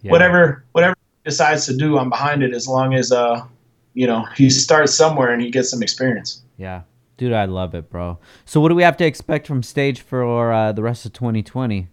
yeah. 0.03 0.11
whatever 0.11 0.65
whatever 0.73 0.95
decides 1.25 1.67
to 1.67 1.77
do, 1.77 1.99
I'm 1.99 2.11
behind 2.11 2.43
it 2.43 2.55
as 2.55 2.67
long 2.67 2.95
as 2.95 3.13
uh, 3.13 3.47
you 3.95 4.07
know, 4.07 4.25
he 4.37 4.51
starts 4.51 4.95
somewhere 4.95 5.33
and 5.33 5.43
he 5.43 5.51
gets 5.51 5.71
some 5.71 5.83
experience. 5.83 6.43
Yeah, 6.57 6.83
dude, 7.17 7.33
I 7.33 7.45
love 7.45 7.75
it, 7.75 7.91
bro. 7.91 8.19
So 8.45 8.61
what 8.61 8.69
do 8.69 8.75
we 8.75 8.83
have 8.83 8.97
to 8.99 9.05
expect 9.05 9.47
from 9.47 9.63
stage 9.63 10.01
for 10.01 10.53
uh, 10.53 10.73
the 10.73 10.83
rest 10.83 11.05
of 11.05 11.13
2020? 11.13 11.89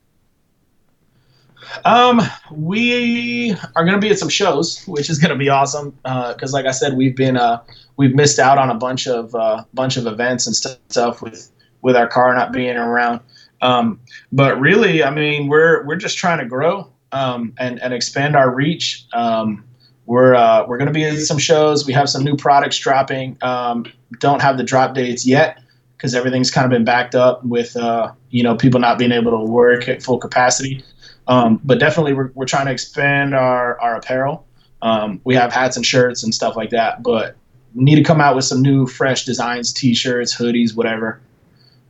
Um, 1.83 2.21
we 2.51 3.53
are 3.75 3.83
going 3.83 3.95
to 3.95 3.99
be 3.99 4.09
at 4.09 4.17
some 4.17 4.29
shows, 4.29 4.81
which 4.87 5.09
is 5.09 5.19
going 5.19 5.31
to 5.31 5.37
be 5.37 5.49
awesome. 5.49 5.91
Because, 6.03 6.53
uh, 6.53 6.57
like 6.57 6.65
I 6.65 6.71
said, 6.71 6.95
we've 6.95 7.15
been 7.15 7.35
uh, 7.37 7.61
we've 7.97 8.15
missed 8.15 8.39
out 8.39 8.57
on 8.57 8.69
a 8.69 8.75
bunch 8.75 9.07
of 9.07 9.35
uh, 9.35 9.65
bunch 9.73 9.97
of 9.97 10.07
events 10.07 10.47
and 10.47 10.55
stuff 10.55 11.21
with 11.21 11.51
with 11.81 11.95
our 11.95 12.07
car 12.07 12.33
not 12.33 12.53
being 12.53 12.77
around. 12.77 13.19
Um, 13.61 13.99
but 14.31 14.59
really, 14.59 15.03
I 15.03 15.09
mean, 15.09 15.47
we're 15.47 15.85
we're 15.85 15.97
just 15.97 16.17
trying 16.17 16.39
to 16.39 16.45
grow 16.45 16.89
um, 17.11 17.53
and 17.59 17.81
and 17.81 17.93
expand 17.93 18.35
our 18.35 18.53
reach. 18.53 19.05
Um, 19.13 19.63
we're 20.05 20.33
uh, 20.33 20.65
we're 20.67 20.77
going 20.77 20.87
to 20.87 20.93
be 20.93 21.03
in 21.03 21.19
some 21.19 21.37
shows. 21.37 21.85
We 21.85 21.93
have 21.93 22.09
some 22.09 22.23
new 22.23 22.35
products 22.35 22.77
dropping. 22.77 23.37
Um, 23.41 23.85
don't 24.19 24.41
have 24.41 24.57
the 24.57 24.63
drop 24.63 24.95
dates 24.95 25.25
yet 25.25 25.61
because 25.95 26.15
everything's 26.15 26.49
kind 26.49 26.65
of 26.65 26.71
been 26.71 26.85
backed 26.85 27.13
up 27.13 27.43
with 27.43 27.75
uh, 27.77 28.11
you 28.29 28.43
know 28.43 28.55
people 28.55 28.79
not 28.79 28.97
being 28.97 29.11
able 29.11 29.31
to 29.31 29.51
work 29.51 29.87
at 29.87 30.01
full 30.01 30.17
capacity. 30.17 30.83
Um, 31.27 31.61
but 31.63 31.79
definitely, 31.79 32.13
we're 32.13 32.31
we're 32.33 32.45
trying 32.45 32.65
to 32.65 32.71
expand 32.71 33.35
our 33.35 33.79
our 33.79 33.95
apparel. 33.95 34.45
Um, 34.81 35.21
we 35.25 35.35
have 35.35 35.53
hats 35.53 35.75
and 35.77 35.85
shirts 35.85 36.23
and 36.23 36.33
stuff 36.33 36.55
like 36.55 36.69
that, 36.71 37.03
but 37.03 37.35
need 37.75 37.95
to 37.95 38.03
come 38.03 38.19
out 38.21 38.35
with 38.35 38.45
some 38.45 38.61
new 38.61 38.87
fresh 38.87 39.25
designs, 39.25 39.71
t-shirts, 39.73 40.35
hoodies, 40.35 40.75
whatever. 40.75 41.21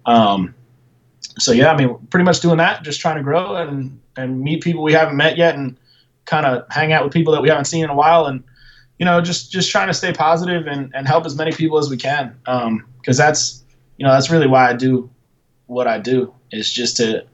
Um, 0.06 0.56
so 1.42 1.52
yeah, 1.52 1.72
I 1.72 1.78
mean, 1.78 1.96
pretty 2.10 2.24
much 2.24 2.40
doing 2.40 2.58
that, 2.58 2.84
just 2.84 3.00
trying 3.00 3.18
to 3.18 3.24
grow 3.24 3.56
and 3.56 4.00
and 4.16 4.42
meet 4.42 4.64
people 4.64 4.84
we 4.84 4.94
haven't 4.94 5.16
met 5.16 5.38
yet, 5.38 5.56
and 5.56 5.78
kind 6.26 6.46
of 6.46 6.66
hang 6.70 6.92
out 6.94 7.04
with 7.04 7.14
people 7.14 7.34
that 7.34 7.42
we 7.42 7.50
haven't 7.50 7.66
seen 7.66 7.84
in 7.84 7.90
a 7.90 7.96
while, 7.96 8.26
and 8.26 8.44
you 8.98 9.06
know, 9.06 9.22
just 9.22 9.52
just 9.52 9.72
trying 9.72 9.88
to 9.88 9.94
stay 9.94 10.14
positive 10.14 10.68
and 10.68 10.92
and 10.94 11.08
help 11.08 11.26
as 11.26 11.36
many 11.36 11.52
people 11.52 11.78
as 11.78 11.90
we 11.90 11.98
can, 11.98 12.36
because 12.44 13.20
um, 13.20 13.26
that's 13.26 13.64
you 13.98 14.06
know 14.06 14.12
that's 14.12 14.30
really 14.30 14.48
why 14.48 14.70
I 14.70 14.74
do 14.74 15.10
what 15.68 15.88
I 15.88 16.00
do 16.00 16.34
is 16.52 16.72
just 16.72 16.98
to 16.98 17.26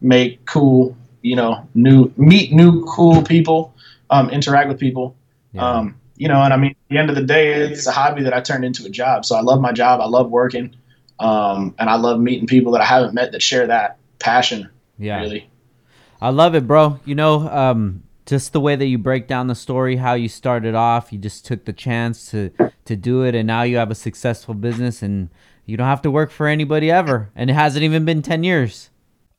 make 0.00 0.44
cool, 0.46 0.96
you 1.22 1.36
know, 1.36 1.66
new 1.74 2.12
meet 2.16 2.52
new 2.52 2.84
cool 2.86 3.22
people, 3.22 3.74
um, 4.10 4.30
interact 4.30 4.68
with 4.68 4.78
people. 4.78 5.14
Yeah. 5.52 5.68
Um, 5.68 5.96
you 6.16 6.28
know, 6.28 6.42
and 6.42 6.52
I 6.52 6.56
mean, 6.56 6.70
at 6.70 6.88
the 6.88 6.98
end 6.98 7.10
of 7.10 7.16
the 7.16 7.22
day, 7.22 7.52
it's 7.52 7.86
a 7.86 7.92
hobby 7.92 8.22
that 8.22 8.32
I 8.32 8.40
turned 8.40 8.64
into 8.64 8.84
a 8.86 8.88
job. 8.88 9.24
So 9.24 9.34
I 9.34 9.40
love 9.40 9.60
my 9.60 9.72
job. 9.72 10.00
I 10.00 10.06
love 10.06 10.30
working. 10.30 10.74
Um, 11.22 11.74
and 11.78 11.88
I 11.88 11.94
love 11.94 12.20
meeting 12.20 12.46
people 12.46 12.72
that 12.72 12.80
I 12.80 12.84
haven't 12.84 13.14
met 13.14 13.32
that 13.32 13.42
share 13.42 13.66
that 13.68 13.98
passion. 14.18 14.68
Yeah. 14.98 15.20
Really. 15.20 15.48
I 16.20 16.30
love 16.30 16.54
it, 16.54 16.66
bro. 16.66 17.00
You 17.04 17.14
know, 17.14 17.48
um, 17.48 18.02
just 18.26 18.52
the 18.52 18.60
way 18.60 18.76
that 18.76 18.86
you 18.86 18.98
break 18.98 19.26
down 19.26 19.46
the 19.46 19.54
story, 19.54 19.96
how 19.96 20.14
you 20.14 20.28
started 20.28 20.74
off, 20.74 21.12
you 21.12 21.18
just 21.18 21.44
took 21.44 21.64
the 21.64 21.72
chance 21.72 22.30
to 22.30 22.50
to 22.84 22.96
do 22.96 23.22
it, 23.22 23.34
and 23.34 23.46
now 23.46 23.62
you 23.62 23.76
have 23.76 23.90
a 23.90 23.96
successful 23.96 24.54
business, 24.54 25.02
and 25.02 25.30
you 25.66 25.76
don't 25.76 25.88
have 25.88 26.02
to 26.02 26.10
work 26.10 26.30
for 26.30 26.46
anybody 26.46 26.90
ever, 26.90 27.30
and 27.34 27.50
it 27.50 27.54
hasn't 27.54 27.82
even 27.82 28.04
been 28.04 28.22
ten 28.22 28.44
years. 28.44 28.90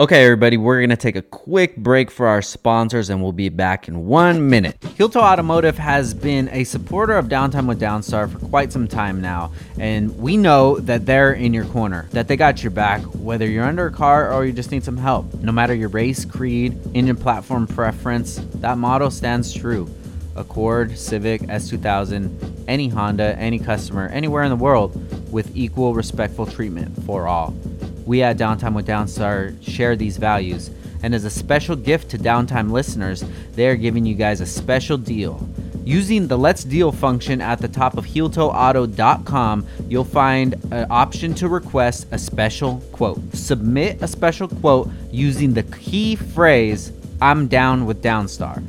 Okay, 0.03 0.25
everybody, 0.25 0.57
we're 0.57 0.81
going 0.81 0.89
to 0.89 0.97
take 0.97 1.15
a 1.15 1.21
quick 1.21 1.77
break 1.77 2.11
for 2.11 2.27
our 2.27 2.41
sponsors 2.41 3.09
and 3.09 3.23
we'll 3.23 3.31
be 3.31 3.47
back 3.47 3.87
in 3.87 4.05
one 4.05 4.49
minute. 4.49 4.75
Heel 4.97 5.07
Toe 5.07 5.21
Automotive 5.21 5.77
has 5.77 6.13
been 6.13 6.49
a 6.49 6.65
supporter 6.65 7.13
of 7.13 7.27
Downtime 7.27 7.69
with 7.69 7.79
Downstar 7.79 8.29
for 8.29 8.37
quite 8.39 8.73
some 8.73 8.85
time 8.85 9.21
now, 9.21 9.53
and 9.79 10.13
we 10.17 10.35
know 10.35 10.77
that 10.79 11.05
they're 11.05 11.31
in 11.31 11.53
your 11.53 11.63
corner, 11.63 12.09
that 12.11 12.27
they 12.27 12.35
got 12.35 12.61
your 12.61 12.71
back, 12.71 13.01
whether 13.15 13.47
you're 13.47 13.63
under 13.63 13.85
a 13.85 13.91
car 13.93 14.33
or 14.33 14.43
you 14.43 14.51
just 14.51 14.71
need 14.71 14.83
some 14.83 14.97
help. 14.97 15.33
No 15.35 15.53
matter 15.53 15.73
your 15.73 15.87
race, 15.87 16.25
creed, 16.25 16.77
engine 16.93 17.15
platform 17.15 17.65
preference, 17.65 18.41
that 18.55 18.77
motto 18.77 19.07
stands 19.07 19.53
true. 19.53 19.89
Accord, 20.35 20.97
Civic, 20.97 21.43
S2000, 21.43 22.65
any 22.67 22.89
Honda, 22.89 23.37
any 23.37 23.57
customer, 23.57 24.09
anywhere 24.09 24.43
in 24.43 24.49
the 24.49 24.57
world 24.57 25.31
with 25.31 25.55
equal 25.55 25.93
respectful 25.93 26.45
treatment 26.45 27.05
for 27.05 27.25
all. 27.25 27.55
We 28.05 28.21
at 28.21 28.37
Downtime 28.37 28.73
with 28.73 28.87
Downstar 28.87 29.55
share 29.63 29.95
these 29.95 30.17
values, 30.17 30.69
and 31.01 31.15
as 31.15 31.23
a 31.23 31.29
special 31.29 31.75
gift 31.75 32.09
to 32.11 32.17
Downtime 32.17 32.71
listeners, 32.71 33.23
they 33.53 33.67
are 33.67 33.75
giving 33.75 34.05
you 34.05 34.15
guys 34.15 34.41
a 34.41 34.45
special 34.45 34.97
deal. 34.97 35.47
Using 35.85 36.27
the 36.27 36.37
Let's 36.37 36.63
Deal 36.63 36.91
function 36.91 37.41
at 37.41 37.59
the 37.59 37.67
top 37.67 37.97
of 37.97 38.05
HeelToeAuto.com, 38.05 39.67
you'll 39.89 40.03
find 40.05 40.53
an 40.71 40.87
option 40.89 41.33
to 41.35 41.49
request 41.49 42.07
a 42.11 42.17
special 42.17 42.81
quote. 42.93 43.21
Submit 43.33 44.01
a 44.01 44.07
special 44.07 44.47
quote 44.47 44.89
using 45.11 45.53
the 45.53 45.63
key 45.63 46.15
phrase, 46.15 46.93
I'm 47.21 47.47
down 47.47 47.85
with 47.85 48.01
Downstar. 48.01 48.63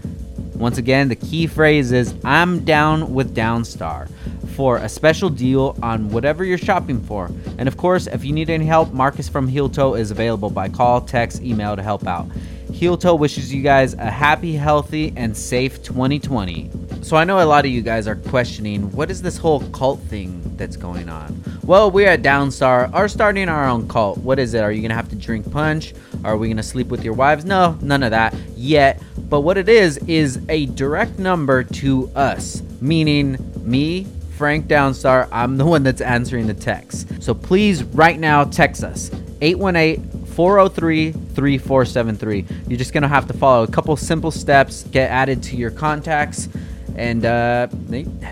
Once 0.55 0.79
again, 0.79 1.09
the 1.09 1.17
key 1.17 1.47
phrase 1.47 1.93
is, 1.93 2.15
I'm 2.25 2.65
down 2.65 3.15
with 3.15 3.35
Downstar 3.35 4.09
for 4.55 4.79
a 4.79 4.89
special 4.89 5.29
deal 5.29 5.77
on 5.83 6.09
whatever 6.11 6.45
you're 6.45 6.59
shopping 6.59 7.03
for. 7.03 7.31
And 7.59 7.69
of 7.69 7.77
course, 7.77 8.07
if 8.07 8.25
you 8.25 8.33
need 8.33 8.51
any 8.51 8.65
help, 8.65 8.93
Marcus 8.93 9.29
from 9.29 9.49
Heel 9.49 9.69
Toe 9.69 9.95
is 9.95 10.11
available 10.11 10.51
by 10.51 10.69
call, 10.69 11.01
text, 11.01 11.43
email 11.43 11.77
to 11.77 11.83
help 11.83 12.07
out. 12.07 12.29
Heel 12.73 12.97
Toe 12.97 13.15
wishes 13.15 13.53
you 13.53 13.63
guys 13.63 13.95
a 13.95 14.11
happy, 14.11 14.55
healthy, 14.55 15.13
and 15.17 15.37
safe 15.37 15.83
2020. 15.83 16.71
So 17.03 17.17
I 17.17 17.25
know 17.25 17.41
a 17.41 17.45
lot 17.45 17.65
of 17.65 17.71
you 17.71 17.83
guys 17.83 18.09
are 18.09 18.17
questioning 18.17 18.91
what 18.93 19.11
is 19.11 19.23
this 19.23 19.37
whole 19.37 19.61
cult 19.71 20.01
thing 20.01 20.41
that's 20.57 20.77
going 20.77 21.09
on? 21.09 21.43
Well, 21.63 21.91
we 21.91 22.05
at 22.07 22.23
Downstar 22.23 22.93
are 22.93 23.09
starting 23.09 23.49
our 23.49 23.69
own 23.69 23.89
cult. 23.89 24.19
What 24.19 24.39
is 24.39 24.55
it? 24.55 24.61
Are 24.61 24.73
you 24.73 24.81
going 24.81 24.91
to 24.91 24.97
have 24.97 25.09
to 25.11 25.17
drink 25.17 25.51
punch? 25.53 25.95
Are 26.25 26.37
we 26.37 26.49
going 26.49 26.57
to 26.57 26.63
sleep 26.63 26.89
with 26.89 27.05
your 27.05 27.15
wives? 27.15 27.45
No, 27.45 27.79
none 27.81 28.03
of 28.03 28.11
that 28.11 28.35
yet. 28.57 29.01
But 29.29 29.43
what 29.43 29.59
it 29.59 29.69
is, 29.69 29.99
is 30.09 30.41
a 30.49 30.67
direct 30.67 31.19
number 31.19 31.63
to 31.63 32.11
us, 32.15 32.63
meaning 32.81 33.39
me, 33.63 34.07
Frank 34.37 34.67
Downstar. 34.67 35.29
I'm 35.31 35.57
the 35.57 35.65
one 35.65 35.83
that's 35.83 36.01
answering 36.01 36.47
the 36.47 36.55
text. 36.55 37.23
So 37.23 37.35
please, 37.35 37.85
right 37.85 38.19
now, 38.19 38.45
text 38.45 38.83
us 38.83 39.11
818 39.41 40.27
403 40.27 41.13
3473. 41.13 42.47
You're 42.69 42.79
just 42.79 42.93
going 42.93 43.03
to 43.03 43.09
have 43.09 43.27
to 43.29 43.33
follow 43.33 43.63
a 43.63 43.69
couple 43.69 43.97
simple 43.97 44.31
steps, 44.31 44.83
get 44.85 45.11
added 45.11 45.43
to 45.45 45.57
your 45.57 45.71
contacts, 45.71 46.49
and 46.97 47.25
uh, 47.25 47.69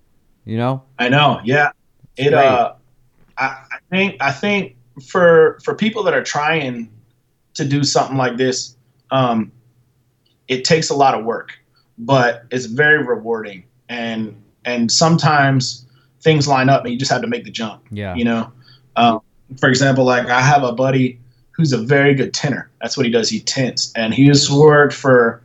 You 0.46 0.58
know? 0.58 0.84
I 0.98 1.10
know. 1.10 1.42
Yeah. 1.44 1.72
It 2.18 2.34
uh 2.34 2.74
I, 3.38 3.44
I 3.72 3.78
think 3.90 4.18
I 4.20 4.32
think 4.32 4.76
for 5.06 5.60
for 5.64 5.76
people 5.76 6.04
that 6.04 6.14
are 6.14 6.24
trying 6.24 6.90
to 7.54 7.66
do 7.66 7.84
something 7.84 8.18
like 8.18 8.38
this, 8.38 8.76
um, 9.12 9.52
it 10.48 10.64
takes 10.64 10.90
a 10.90 10.96
lot 10.96 11.14
of 11.18 11.26
work, 11.26 11.52
but 11.98 12.46
it's 12.52 12.66
very 12.66 13.06
rewarding. 13.06 13.64
And 13.90 14.42
and 14.66 14.92
sometimes 14.92 15.86
things 16.22 16.48
line 16.48 16.70
up 16.70 16.84
and 16.84 16.92
you 16.94 17.00
just 17.00 17.12
have 17.12 17.22
to 17.22 17.28
make 17.28 17.44
the 17.44 17.52
jump. 17.52 17.84
Yeah. 17.92 18.16
You 18.16 18.26
know? 18.26 18.52
Um, 18.96 19.22
for 19.58 19.70
example, 19.70 20.04
like 20.04 20.28
I 20.28 20.42
have 20.42 20.64
a 20.64 20.74
buddy 20.74 21.20
who's 21.52 21.74
a 21.74 21.78
very 21.78 22.14
good 22.14 22.34
tinner. 22.34 22.70
That's 22.82 22.98
what 22.98 23.06
he 23.06 23.12
does. 23.12 23.30
He 23.30 23.40
tints. 23.40 23.94
And 23.96 24.14
he's 24.14 24.52
worked 24.52 24.94
for 24.94 25.42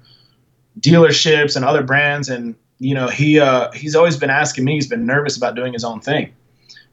dealerships 0.80 1.56
and 1.56 1.64
other 1.64 1.82
brands. 1.82 2.28
And 2.28 2.54
you 2.78 2.94
know 2.94 3.08
he 3.08 3.38
uh, 3.38 3.70
he's 3.72 3.94
always 3.94 4.16
been 4.16 4.30
asking 4.30 4.64
me 4.64 4.74
he's 4.74 4.86
been 4.86 5.06
nervous 5.06 5.36
about 5.36 5.54
doing 5.54 5.72
his 5.72 5.84
own 5.84 6.00
thing. 6.00 6.32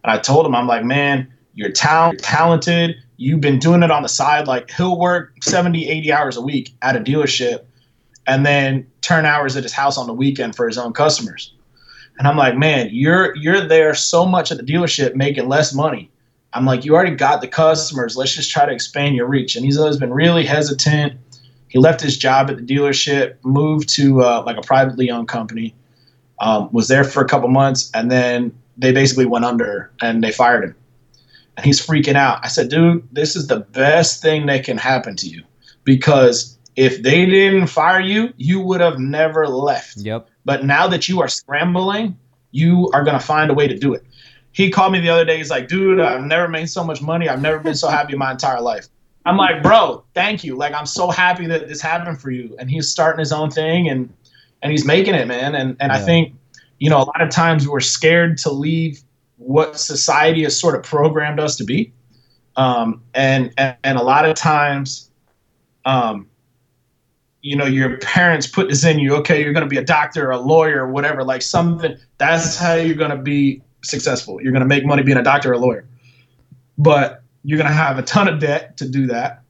And 0.03 0.11
i 0.11 0.17
told 0.17 0.45
him 0.45 0.55
i'm 0.55 0.67
like 0.67 0.83
man 0.83 1.31
you're 1.53 1.71
talent, 1.71 2.19
talented. 2.19 2.95
You've 3.17 3.41
been 3.41 3.59
doing 3.59 3.83
it 3.83 3.91
on 3.91 4.03
the 4.03 4.09
side. 4.09 4.47
Like 4.47 4.71
he'll 4.71 4.97
work 4.97 5.33
70 5.43 5.87
80 5.89 6.13
hours 6.13 6.37
a 6.37 6.41
week 6.41 6.73
at 6.81 6.95
a 6.95 6.99
dealership 6.99 7.65
and 8.25 8.45
then 8.45 8.87
turn 9.01 9.25
hours 9.25 9.57
at 9.57 9.63
his 9.63 9.73
house 9.73 9.97
on 9.97 10.07
the 10.07 10.13
weekend 10.13 10.55
for 10.55 10.67
his 10.67 10.77
own 10.77 10.93
customers. 10.93 11.53
And 12.17 12.27
i'm 12.27 12.37
like 12.37 12.55
man 12.55 12.89
you're 12.91 13.35
you're 13.35 13.61
there 13.61 13.95
so 13.95 14.25
much 14.25 14.51
at 14.51 14.57
the 14.57 14.63
dealership 14.63 15.15
making 15.15 15.47
less 15.47 15.73
money. 15.73 16.09
I'm 16.53 16.65
like 16.65 16.85
you 16.85 16.95
already 16.95 17.15
got 17.15 17.41
the 17.41 17.47
customers. 17.47 18.15
Let's 18.15 18.35
just 18.35 18.51
try 18.51 18.65
to 18.65 18.71
expand 18.71 19.15
your 19.15 19.27
reach. 19.27 19.55
And 19.55 19.65
he's 19.65 19.77
always 19.77 19.97
been 19.97 20.13
really 20.13 20.45
hesitant 20.45 21.13
he 21.72 21.80
left 21.80 22.02
his 22.02 22.18
job 22.18 22.49
at 22.49 22.57
the 22.57 22.61
dealership, 22.61 23.38
moved 23.43 23.88
to 23.95 24.22
uh, 24.22 24.43
like 24.45 24.57
a 24.57 24.61
privately 24.61 25.10
owned 25.10 25.30
company, 25.30 25.73
um, 26.41 26.68
was 26.73 26.89
there 26.89 27.06
for 27.06 27.23
a 27.23 27.27
couple 27.27 27.48
months, 27.48 27.89
and 27.93 28.11
then 28.11 28.52
they 28.77 28.91
basically 28.91 29.26
went 29.26 29.45
under 29.45 29.89
and 30.02 30.22
they 30.22 30.34
fired 30.34 30.65
him. 30.65 30.76
And 31.56 31.65
he's 31.65 31.80
freaking 31.80 32.15
out. 32.15 32.39
I 32.43 32.49
said, 32.49 32.68
dude, 32.68 33.07
this 33.14 33.38
is 33.38 33.48
the 33.48 33.61
best 33.61 34.22
thing 34.22 34.48
that 34.48 34.65
can 34.65 34.77
happen 34.77 35.15
to 35.15 35.27
you 35.30 35.43
because 35.85 36.57
if 36.76 37.03
they 37.03 37.26
didn't 37.26 37.68
fire 37.68 38.02
you, 38.02 38.34
you 38.35 38.60
would 38.60 38.81
have 38.81 38.99
never 38.99 39.48
left. 39.48 39.95
Yep. 39.95 40.27
But 40.43 40.65
now 40.65 40.88
that 40.88 41.07
you 41.07 41.22
are 41.22 41.30
scrambling, 41.30 42.18
you 42.52 42.89
are 42.93 43.06
going 43.06 43.18
to 43.18 43.26
find 43.26 43.49
a 43.49 43.53
way 43.53 43.69
to 43.69 43.77
do 43.77 43.93
it. 43.93 44.03
He 44.52 44.69
called 44.69 44.91
me 44.91 44.99
the 44.99 45.07
other 45.07 45.23
day. 45.23 45.38
He's 45.38 45.49
like, 45.49 45.69
dude, 45.69 46.02
I've 46.02 46.26
never 46.26 46.49
made 46.49 46.69
so 46.69 46.84
much 46.84 47.02
money. 47.02 47.30
I've 47.30 47.41
never 47.41 47.60
been 47.60 47.76
so 47.76 47.88
happy 47.88 48.11
in 48.11 48.19
my 48.19 48.31
entire 48.31 48.60
life. 48.60 48.89
I'm 49.26 49.38
like, 49.38 49.61
bro, 49.61 50.03
thank 50.14 50.43
you. 50.43 50.56
Like, 50.56 50.73
I'm 50.73 50.85
so 50.85 51.10
happy 51.10 51.45
that 51.48 51.68
this 51.68 51.81
happened 51.81 52.19
for 52.19 52.31
you. 52.31 52.56
And 52.60 52.69
he's 52.69 52.89
starting 52.89 53.19
his 53.19 53.31
own 53.31 53.52
thing 53.52 53.89
and 53.89 54.11
and 54.64 54.72
he's 54.72 54.85
making 54.85 55.15
it, 55.15 55.27
man. 55.27 55.56
And 55.56 55.76
and 55.80 55.91
yeah. 55.91 55.98
I 55.98 56.02
think, 56.02 56.35
you 56.80 56.89
know, 56.89 56.98
a 56.98 57.06
lot 57.06 57.22
of 57.22 57.30
times 57.30 57.68
we're 57.68 57.80
scared 57.80 58.38
to 58.39 58.52
leave 58.52 59.02
what 59.38 59.80
society 59.80 60.43
has 60.43 60.60
sort 60.60 60.76
of 60.76 60.84
programmed 60.84 61.39
us 61.39 61.56
to 61.57 61.64
be. 61.64 61.91
Um, 62.56 63.02
and, 63.14 63.53
and 63.57 63.76
and 63.84 63.98
a 63.98 64.03
lot 64.03 64.26
of 64.26 64.35
times, 64.35 65.10
um, 65.85 66.27
you 67.41 67.56
know, 67.56 67.65
your 67.65 67.98
parents 67.98 68.45
put 68.45 68.69
this 68.69 68.84
in 68.84 68.99
you. 68.99 69.15
Okay, 69.15 69.41
you're 69.41 69.53
going 69.53 69.65
to 69.65 69.69
be 69.69 69.77
a 69.77 69.84
doctor, 69.84 70.27
or 70.27 70.31
a 70.31 70.39
lawyer, 70.39 70.85
or 70.85 70.91
whatever. 70.91 71.23
Like 71.23 71.41
something. 71.41 71.95
That's 72.18 72.57
how 72.57 72.73
you're 72.73 72.95
going 72.95 73.11
to 73.11 73.18
be 73.18 73.61
successful. 73.84 74.41
You're 74.41 74.52
going 74.52 74.61
to 74.61 74.68
make 74.68 74.85
money 74.85 75.02
being 75.02 75.18
a 75.18 75.23
doctor 75.23 75.52
or 75.52 75.53
a 75.53 75.60
lawyer. 75.60 75.88
But 76.77 77.20
you're 77.43 77.57
going 77.57 77.69
to 77.69 77.76
have 77.76 77.97
a 77.97 78.03
ton 78.03 78.27
of 78.27 78.39
debt 78.39 78.77
to 78.77 78.88
do 78.88 79.07
that. 79.07 79.41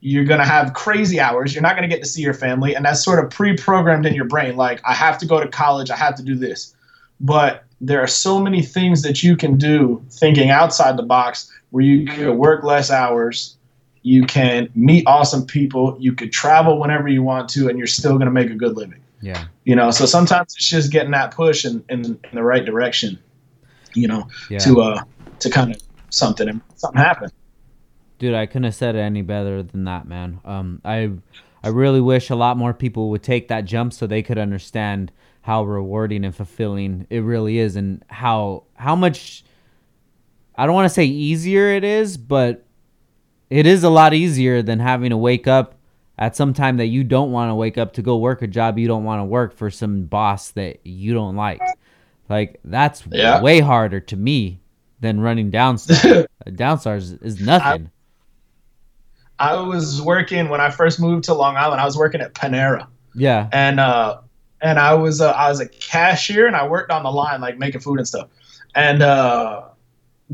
You're 0.00 0.24
going 0.24 0.40
to 0.40 0.46
have 0.46 0.72
crazy 0.72 1.20
hours. 1.20 1.54
You're 1.54 1.62
not 1.62 1.76
going 1.76 1.88
to 1.88 1.94
get 1.94 2.02
to 2.02 2.08
see 2.08 2.22
your 2.22 2.34
family. 2.34 2.74
And 2.74 2.84
that's 2.84 3.04
sort 3.04 3.22
of 3.22 3.30
pre 3.30 3.56
programmed 3.56 4.06
in 4.06 4.14
your 4.14 4.24
brain. 4.24 4.56
Like, 4.56 4.80
I 4.84 4.94
have 4.94 5.18
to 5.18 5.26
go 5.26 5.40
to 5.40 5.48
college. 5.48 5.90
I 5.90 5.96
have 5.96 6.14
to 6.16 6.22
do 6.22 6.36
this. 6.36 6.74
But 7.20 7.64
there 7.80 8.00
are 8.00 8.06
so 8.06 8.40
many 8.40 8.62
things 8.62 9.02
that 9.02 9.22
you 9.22 9.36
can 9.36 9.56
do 9.58 10.02
thinking 10.10 10.50
outside 10.50 10.96
the 10.96 11.02
box 11.02 11.50
where 11.70 11.84
you 11.84 12.06
can 12.06 12.38
work 12.38 12.64
less 12.64 12.90
hours. 12.90 13.56
You 14.02 14.24
can 14.24 14.70
meet 14.74 15.06
awesome 15.06 15.44
people. 15.44 15.96
You 16.00 16.14
could 16.14 16.32
travel 16.32 16.78
whenever 16.78 17.08
you 17.08 17.22
want 17.22 17.50
to, 17.50 17.68
and 17.68 17.76
you're 17.76 17.86
still 17.86 18.12
going 18.12 18.26
to 18.26 18.30
make 18.30 18.50
a 18.50 18.54
good 18.54 18.76
living. 18.76 19.00
Yeah. 19.20 19.44
You 19.64 19.76
know, 19.76 19.90
so 19.90 20.06
sometimes 20.06 20.54
it's 20.56 20.66
just 20.66 20.90
getting 20.90 21.10
that 21.10 21.34
push 21.34 21.66
in, 21.66 21.84
in, 21.90 22.04
in 22.06 22.18
the 22.32 22.42
right 22.42 22.64
direction, 22.64 23.18
you 23.92 24.08
know, 24.08 24.28
yeah. 24.48 24.58
to, 24.60 24.80
uh, 24.80 25.02
to 25.40 25.50
kind 25.50 25.74
of 25.74 25.82
something 26.08 26.48
and 26.48 26.62
something 26.76 26.98
happen. 27.00 27.30
Dude, 28.20 28.34
I 28.34 28.44
couldn't 28.44 28.64
have 28.64 28.74
said 28.74 28.96
it 28.96 29.00
any 29.00 29.22
better 29.22 29.62
than 29.62 29.84
that, 29.84 30.06
man. 30.06 30.40
Um, 30.44 30.82
I 30.84 31.10
I 31.64 31.68
really 31.68 32.02
wish 32.02 32.28
a 32.28 32.36
lot 32.36 32.58
more 32.58 32.74
people 32.74 33.08
would 33.10 33.22
take 33.22 33.48
that 33.48 33.64
jump 33.64 33.94
so 33.94 34.06
they 34.06 34.22
could 34.22 34.36
understand 34.36 35.10
how 35.40 35.64
rewarding 35.64 36.26
and 36.26 36.36
fulfilling 36.36 37.06
it 37.08 37.20
really 37.20 37.58
is, 37.58 37.76
and 37.76 38.04
how 38.08 38.64
how 38.74 38.94
much. 38.94 39.42
I 40.54 40.66
don't 40.66 40.74
want 40.74 40.84
to 40.84 40.94
say 40.94 41.06
easier 41.06 41.70
it 41.70 41.82
is, 41.82 42.18
but 42.18 42.66
it 43.48 43.66
is 43.66 43.82
a 43.84 43.88
lot 43.88 44.12
easier 44.12 44.60
than 44.60 44.78
having 44.78 45.08
to 45.08 45.16
wake 45.16 45.46
up 45.46 45.76
at 46.18 46.36
some 46.36 46.52
time 46.52 46.76
that 46.76 46.86
you 46.86 47.02
don't 47.02 47.32
want 47.32 47.48
to 47.48 47.54
wake 47.54 47.78
up 47.78 47.94
to 47.94 48.02
go 48.02 48.18
work 48.18 48.42
a 48.42 48.46
job 48.46 48.78
you 48.78 48.86
don't 48.86 49.04
want 49.04 49.20
to 49.20 49.24
work 49.24 49.56
for 49.56 49.70
some 49.70 50.04
boss 50.04 50.50
that 50.50 50.80
you 50.84 51.14
don't 51.14 51.36
like. 51.36 51.62
Like 52.28 52.60
that's 52.62 53.02
yeah. 53.10 53.40
way 53.40 53.60
harder 53.60 54.00
to 54.00 54.16
me 54.16 54.60
than 55.00 55.20
running 55.20 55.50
downstar 55.50 56.96
is, 56.98 57.12
is 57.12 57.40
nothing. 57.40 57.90
I 59.40 59.58
was 59.58 60.02
working 60.02 60.50
when 60.50 60.60
I 60.60 60.70
first 60.70 61.00
moved 61.00 61.24
to 61.24 61.34
Long 61.34 61.56
Island. 61.56 61.80
I 61.80 61.86
was 61.86 61.96
working 61.96 62.20
at 62.20 62.34
Panera. 62.34 62.86
Yeah. 63.14 63.48
And 63.52 63.80
uh, 63.80 64.20
and 64.60 64.78
I 64.78 64.92
was 64.94 65.20
uh, 65.22 65.32
I 65.32 65.48
was 65.48 65.60
a 65.60 65.66
cashier 65.66 66.46
and 66.46 66.54
I 66.54 66.68
worked 66.68 66.90
on 66.90 67.02
the 67.02 67.10
line 67.10 67.40
like 67.40 67.58
making 67.58 67.80
food 67.80 67.98
and 67.98 68.06
stuff. 68.06 68.28
And 68.74 69.02
uh, 69.02 69.62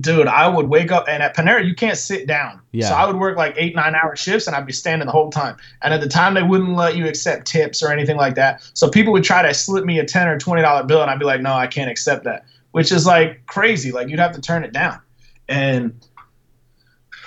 dude, 0.01 0.27
I 0.27 0.49
would 0.49 0.69
wake 0.69 0.91
up 0.91 1.07
and 1.09 1.23
at 1.23 1.37
Panera 1.37 1.65
you 1.65 1.75
can't 1.75 1.97
sit 1.97 2.27
down. 2.27 2.61
Yeah. 2.73 2.89
So 2.89 2.95
I 2.97 3.07
would 3.07 3.17
work 3.17 3.37
like 3.37 3.55
eight 3.57 3.77
nine 3.77 3.95
hour 3.95 4.17
shifts 4.17 4.49
and 4.49 4.57
I'd 4.57 4.67
be 4.67 4.73
standing 4.73 5.07
the 5.07 5.13
whole 5.13 5.31
time. 5.31 5.57
And 5.83 5.95
at 5.95 6.01
the 6.01 6.09
time 6.09 6.35
they 6.35 6.43
wouldn't 6.43 6.75
let 6.75 6.97
you 6.97 7.07
accept 7.07 7.47
tips 7.47 7.85
or 7.85 7.93
anything 7.93 8.17
like 8.17 8.35
that. 8.35 8.69
So 8.75 8.91
people 8.91 9.13
would 9.13 9.25
try 9.25 9.41
to 9.41 9.55
slip 9.55 9.85
me 9.85 10.01
a 10.01 10.05
ten 10.05 10.27
or 10.27 10.37
twenty 10.37 10.63
dollar 10.63 10.83
bill 10.83 11.01
and 11.01 11.13
I'd 11.13 11.21
be 11.21 11.25
like, 11.27 11.41
no, 11.41 11.53
I 11.55 11.69
can't 11.69 11.91
accept 11.91 12.25
that. 12.25 12.45
Which 12.73 12.91
is 12.91 13.07
like 13.07 13.47
crazy. 13.47 13.93
Like 13.93 14.09
you'd 14.09 14.19
have 14.19 14.33
to 14.33 14.41
turn 14.41 14.65
it 14.65 14.73
down. 14.73 15.01
And 15.49 15.95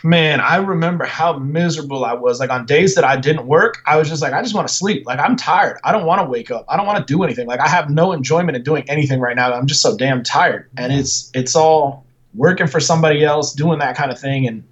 man, 0.03 0.39
I 0.39 0.57
remember 0.57 1.05
how 1.05 1.37
miserable 1.37 2.05
I 2.05 2.13
was. 2.13 2.39
Like 2.39 2.49
on 2.49 2.65
days 2.65 2.95
that 2.95 3.03
I 3.03 3.17
didn't 3.17 3.47
work, 3.47 3.81
I 3.85 3.97
was 3.97 4.09
just 4.09 4.21
like, 4.21 4.33
I 4.33 4.41
just 4.41 4.55
want 4.55 4.67
to 4.67 4.73
sleep. 4.73 5.05
Like 5.05 5.19
I'm 5.19 5.35
tired. 5.35 5.79
I 5.83 5.91
don't 5.91 6.05
want 6.05 6.21
to 6.21 6.29
wake 6.29 6.51
up. 6.51 6.65
I 6.69 6.77
don't 6.77 6.85
want 6.85 7.05
to 7.05 7.13
do 7.13 7.23
anything. 7.23 7.47
Like 7.47 7.59
I 7.59 7.67
have 7.67 7.89
no 7.89 8.11
enjoyment 8.11 8.55
in 8.55 8.63
doing 8.63 8.83
anything 8.87 9.19
right 9.19 9.35
now. 9.35 9.53
I'm 9.53 9.67
just 9.67 9.81
so 9.81 9.97
damn 9.97 10.23
tired. 10.23 10.69
And 10.77 10.93
it's 10.93 11.31
it's 11.33 11.55
all 11.55 12.05
working 12.33 12.67
for 12.67 12.79
somebody 12.79 13.23
else, 13.23 13.53
doing 13.53 13.79
that 13.79 13.95
kind 13.95 14.11
of 14.11 14.19
thing. 14.19 14.47
And 14.47 14.63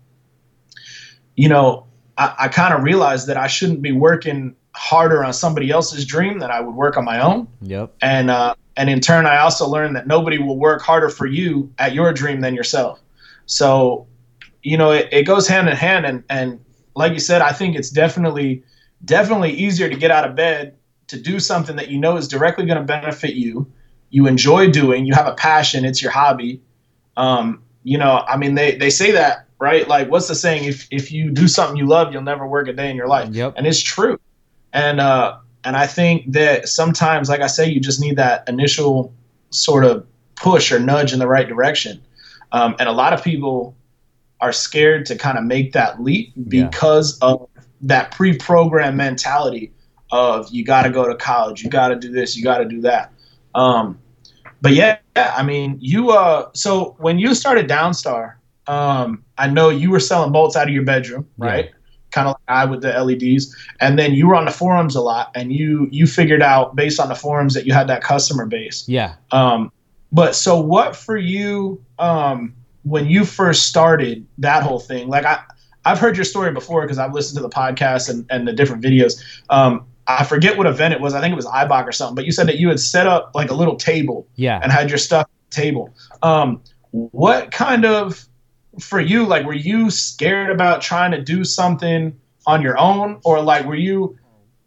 you 1.35 1.49
know, 1.49 1.85
I, 2.17 2.33
I 2.39 2.47
kind 2.47 2.73
of 2.73 2.83
realized 2.83 3.27
that 3.27 3.37
I 3.37 3.47
shouldn't 3.47 3.81
be 3.81 3.91
working 3.91 4.55
harder 4.75 5.23
on 5.23 5.33
somebody 5.33 5.71
else's 5.71 6.05
dream 6.05 6.39
than 6.39 6.51
I 6.51 6.61
would 6.61 6.75
work 6.75 6.97
on 6.97 7.05
my 7.05 7.19
own. 7.19 7.47
Yep. 7.61 7.95
And 8.01 8.29
uh, 8.29 8.55
and 8.75 8.89
in 8.89 8.99
turn, 8.99 9.25
I 9.25 9.39
also 9.39 9.67
learned 9.67 9.95
that 9.95 10.07
nobody 10.07 10.37
will 10.37 10.57
work 10.57 10.81
harder 10.81 11.09
for 11.09 11.25
you 11.25 11.71
at 11.79 11.93
your 11.93 12.13
dream 12.13 12.41
than 12.41 12.53
yourself. 12.53 13.01
So 13.47 14.07
you 14.67 14.75
know, 14.75 14.91
it, 14.91 15.07
it 15.13 15.23
goes 15.23 15.47
hand 15.47 15.69
in 15.69 15.77
hand. 15.77 16.05
And, 16.05 16.25
and 16.29 16.59
like 16.93 17.13
you 17.13 17.21
said, 17.21 17.41
I 17.41 17.53
think 17.53 17.77
it's 17.77 17.89
definitely, 17.89 18.63
definitely 19.05 19.51
easier 19.53 19.87
to 19.87 19.95
get 19.95 20.11
out 20.11 20.27
of 20.27 20.35
bed 20.35 20.75
to 21.07 21.17
do 21.17 21.39
something 21.39 21.77
that 21.77 21.87
you 21.87 21.97
know 21.97 22.17
is 22.17 22.27
directly 22.27 22.65
going 22.65 22.77
to 22.77 22.83
benefit 22.83 23.35
you. 23.35 23.71
You 24.09 24.27
enjoy 24.27 24.69
doing, 24.69 25.05
you 25.05 25.13
have 25.13 25.25
a 25.25 25.35
passion, 25.35 25.85
it's 25.85 26.01
your 26.01 26.11
hobby. 26.11 26.61
Um, 27.15 27.63
you 27.85 27.97
know, 27.97 28.25
I 28.27 28.35
mean, 28.35 28.55
they, 28.55 28.75
they 28.75 28.89
say 28.89 29.11
that, 29.11 29.47
right? 29.57 29.87
Like, 29.87 30.11
what's 30.11 30.27
the 30.27 30.35
saying? 30.35 30.65
If, 30.65 30.85
if 30.91 31.13
you 31.13 31.31
do 31.31 31.47
something 31.47 31.77
you 31.77 31.85
love, 31.85 32.11
you'll 32.11 32.23
never 32.23 32.45
work 32.45 32.67
a 32.67 32.73
day 32.73 32.89
in 32.89 32.97
your 32.97 33.07
life. 33.07 33.29
Yep. 33.33 33.53
And 33.55 33.65
it's 33.65 33.81
true. 33.81 34.19
And, 34.73 34.99
uh, 34.99 35.37
and 35.63 35.77
I 35.77 35.87
think 35.87 36.33
that 36.33 36.67
sometimes, 36.67 37.29
like 37.29 37.39
I 37.39 37.47
say, 37.47 37.69
you 37.69 37.79
just 37.79 38.01
need 38.01 38.17
that 38.17 38.49
initial 38.49 39.13
sort 39.49 39.85
of 39.85 40.05
push 40.35 40.73
or 40.73 40.79
nudge 40.79 41.13
in 41.13 41.19
the 41.19 41.27
right 41.27 41.47
direction. 41.47 42.01
Um, 42.51 42.75
and 42.79 42.89
a 42.89 42.91
lot 42.91 43.13
of 43.13 43.23
people 43.23 43.76
are 44.41 44.51
scared 44.51 45.05
to 45.07 45.15
kind 45.15 45.37
of 45.37 45.43
make 45.43 45.73
that 45.73 46.01
leap 46.01 46.33
because 46.47 47.17
yeah. 47.21 47.29
of 47.29 47.49
that 47.81 48.11
pre-programmed 48.11 48.97
mentality 48.97 49.71
of 50.11 50.49
you 50.51 50.63
got 50.63 50.83
to 50.83 50.89
go 50.89 51.07
to 51.07 51.15
college, 51.15 51.63
you 51.63 51.69
got 51.69 51.89
to 51.89 51.95
do 51.95 52.11
this, 52.11 52.37
you 52.37 52.43
got 52.43 52.59
to 52.59 52.65
do 52.65 52.81
that. 52.81 53.11
Um, 53.55 53.99
but 54.61 54.73
yeah, 54.73 54.97
I 55.15 55.43
mean, 55.43 55.77
you. 55.79 56.11
Uh, 56.11 56.49
so 56.53 56.95
when 56.99 57.19
you 57.19 57.35
started 57.35 57.67
Downstar, 57.67 58.35
um, 58.67 59.23
I 59.37 59.47
know 59.47 59.69
you 59.69 59.91
were 59.91 59.99
selling 59.99 60.31
bolts 60.31 60.55
out 60.55 60.67
of 60.67 60.73
your 60.73 60.83
bedroom, 60.83 61.27
right? 61.37 61.65
Yeah. 61.65 61.71
Kind 62.11 62.27
of 62.27 62.35
like 62.35 62.57
I 62.57 62.65
with 62.65 62.81
the 62.81 62.91
LEDs, 62.91 63.55
and 63.81 63.99
then 63.99 64.13
you 64.13 64.27
were 64.27 64.35
on 64.35 64.45
the 64.45 64.51
forums 64.51 64.95
a 64.95 65.01
lot, 65.01 65.31
and 65.35 65.53
you 65.53 65.87
you 65.91 66.07
figured 66.07 66.41
out 66.41 66.75
based 66.75 66.99
on 66.99 67.09
the 67.09 67.15
forums 67.15 67.53
that 67.53 67.65
you 67.65 67.73
had 67.73 67.87
that 67.87 68.01
customer 68.01 68.45
base. 68.45 68.87
Yeah. 68.87 69.15
Um, 69.31 69.71
but 70.11 70.35
so 70.35 70.59
what 70.59 70.95
for 70.95 71.17
you? 71.17 71.83
Um, 71.99 72.55
when 72.87 73.07
you 73.07 73.25
first 73.25 73.67
started 73.67 74.25
that 74.37 74.63
whole 74.63 74.79
thing, 74.79 75.07
like 75.07 75.25
I, 75.25 75.43
I've 75.85 75.99
heard 75.99 76.15
your 76.15 76.25
story 76.25 76.51
before 76.51 76.81
because 76.81 76.97
I've 76.97 77.13
listened 77.13 77.37
to 77.37 77.41
the 77.41 77.49
podcast 77.49 78.09
and, 78.09 78.25
and 78.29 78.47
the 78.47 78.53
different 78.53 78.83
videos. 78.83 79.21
Um, 79.49 79.85
I 80.07 80.23
forget 80.23 80.57
what 80.57 80.67
event 80.67 80.93
it 80.93 81.01
was. 81.01 81.13
I 81.13 81.21
think 81.21 81.33
it 81.33 81.35
was 81.35 81.45
IBOC 81.45 81.85
or 81.85 81.91
something. 81.91 82.15
But 82.15 82.25
you 82.25 82.31
said 82.31 82.47
that 82.47 82.57
you 82.57 82.69
had 82.69 82.79
set 82.79 83.07
up 83.07 83.31
like 83.35 83.51
a 83.51 83.53
little 83.53 83.75
table, 83.75 84.27
yeah, 84.35 84.59
and 84.61 84.71
had 84.71 84.89
your 84.89 84.97
stuff 84.97 85.25
on 85.25 85.31
the 85.49 85.55
table. 85.55 85.93
Um, 86.23 86.61
what 86.91 87.51
kind 87.51 87.85
of 87.85 88.25
for 88.79 88.99
you? 88.99 89.25
Like, 89.25 89.45
were 89.45 89.53
you 89.53 89.89
scared 89.89 90.49
about 90.49 90.81
trying 90.81 91.11
to 91.11 91.21
do 91.21 91.43
something 91.43 92.17
on 92.45 92.61
your 92.61 92.77
own, 92.77 93.19
or 93.25 93.41
like 93.41 93.65
were 93.65 93.75
you 93.75 94.17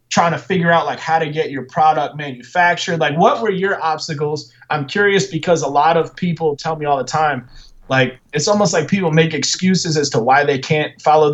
trying 0.09 0.33
to 0.33 0.37
figure 0.37 0.71
out 0.71 0.85
like 0.85 0.99
how 0.99 1.17
to 1.17 1.29
get 1.29 1.49
your 1.49 1.63
product 1.63 2.15
manufactured? 2.17 2.99
Like, 2.99 3.17
what 3.17 3.41
were 3.41 3.51
your 3.51 3.81
obstacles? 3.81 4.53
I'm 4.69 4.85
curious 4.85 5.25
because 5.27 5.63
a 5.63 5.67
lot 5.67 5.97
of 5.97 6.15
people 6.15 6.55
tell 6.55 6.75
me 6.75 6.85
all 6.85 6.97
the 6.97 7.03
time 7.03 7.49
like 7.91 8.17
it's 8.31 8.47
almost 8.47 8.71
like 8.71 8.87
people 8.87 9.11
make 9.11 9.33
excuses 9.33 9.97
as 9.97 10.09
to 10.11 10.19
why 10.19 10.45
they 10.45 10.57
can't 10.57 10.99
follow 11.01 11.33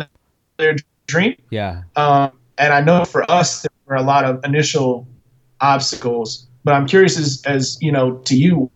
their 0.58 0.74
dream. 1.06 1.36
Yeah. 1.50 1.82
Um, 1.94 2.32
and 2.58 2.72
I 2.74 2.80
know 2.80 3.04
for 3.04 3.30
us 3.30 3.62
there 3.62 3.70
were 3.86 3.94
a 3.94 4.02
lot 4.02 4.24
of 4.24 4.44
initial 4.44 5.06
obstacles, 5.60 6.48
but 6.64 6.74
I'm 6.74 6.86
curious 6.88 7.16
as 7.16 7.40
as 7.46 7.78
you 7.80 7.92
know 7.92 8.16
to 8.24 8.36
you, 8.36 8.70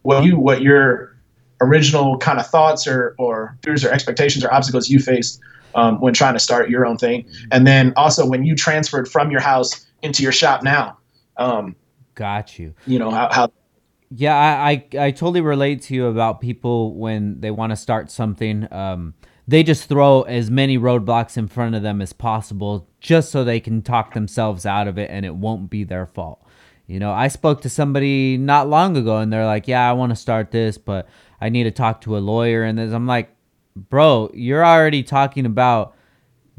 what 0.00 0.24
you 0.24 0.38
what 0.38 0.62
your 0.62 1.14
original 1.60 2.16
kind 2.16 2.40
of 2.40 2.46
thoughts 2.46 2.86
or 2.86 3.14
or 3.18 3.58
fears 3.62 3.84
or 3.84 3.92
expectations 3.92 4.42
or 4.42 4.52
obstacles 4.52 4.88
you 4.88 4.98
faced 4.98 5.38
um, 5.74 6.00
when 6.00 6.14
trying 6.14 6.32
to 6.32 6.40
start 6.40 6.70
your 6.70 6.86
own 6.86 6.96
thing, 6.96 7.28
and 7.50 7.66
then 7.66 7.92
also 7.94 8.26
when 8.26 8.42
you 8.42 8.56
transferred 8.56 9.06
from 9.06 9.30
your 9.30 9.40
house 9.40 9.86
into 10.00 10.22
your 10.22 10.32
shop 10.32 10.62
now. 10.62 10.96
Um, 11.36 11.76
Got 12.14 12.58
you. 12.58 12.74
You 12.86 12.98
know 12.98 13.10
how, 13.10 13.28
how 13.30 13.52
yeah, 14.14 14.36
I, 14.36 14.70
I, 14.70 15.06
I 15.06 15.10
totally 15.10 15.40
relate 15.40 15.82
to 15.82 15.94
you 15.94 16.06
about 16.06 16.40
people 16.40 16.94
when 16.94 17.40
they 17.40 17.50
want 17.50 17.70
to 17.70 17.76
start 17.76 18.10
something. 18.10 18.70
Um, 18.72 19.14
they 19.48 19.62
just 19.62 19.88
throw 19.88 20.22
as 20.22 20.50
many 20.50 20.78
roadblocks 20.78 21.36
in 21.36 21.48
front 21.48 21.74
of 21.74 21.82
them 21.82 22.00
as 22.00 22.12
possible 22.12 22.88
just 23.00 23.30
so 23.30 23.42
they 23.42 23.60
can 23.60 23.82
talk 23.82 24.14
themselves 24.14 24.66
out 24.66 24.86
of 24.86 24.98
it 24.98 25.10
and 25.10 25.24
it 25.24 25.34
won't 25.34 25.70
be 25.70 25.84
their 25.84 26.06
fault. 26.06 26.44
You 26.86 27.00
know, 27.00 27.12
I 27.12 27.28
spoke 27.28 27.62
to 27.62 27.68
somebody 27.68 28.36
not 28.36 28.68
long 28.68 28.96
ago 28.96 29.18
and 29.18 29.32
they're 29.32 29.46
like, 29.46 29.66
"Yeah, 29.66 29.88
I 29.88 29.92
want 29.92 30.10
to 30.10 30.16
start 30.16 30.50
this, 30.50 30.78
but 30.78 31.08
I 31.40 31.48
need 31.48 31.64
to 31.64 31.70
talk 31.70 32.02
to 32.02 32.16
a 32.16 32.20
lawyer." 32.20 32.64
And 32.64 32.78
I'm 32.78 33.06
like, 33.06 33.34
"Bro, 33.74 34.32
you're 34.34 34.64
already 34.64 35.02
talking 35.02 35.46
about 35.46 35.94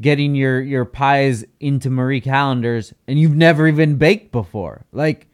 getting 0.00 0.34
your 0.34 0.60
your 0.60 0.84
pies 0.84 1.44
into 1.60 1.88
Marie 1.88 2.20
Callender's 2.20 2.92
and 3.06 3.18
you've 3.18 3.36
never 3.36 3.68
even 3.68 3.96
baked 3.96 4.32
before." 4.32 4.86
Like 4.92 5.28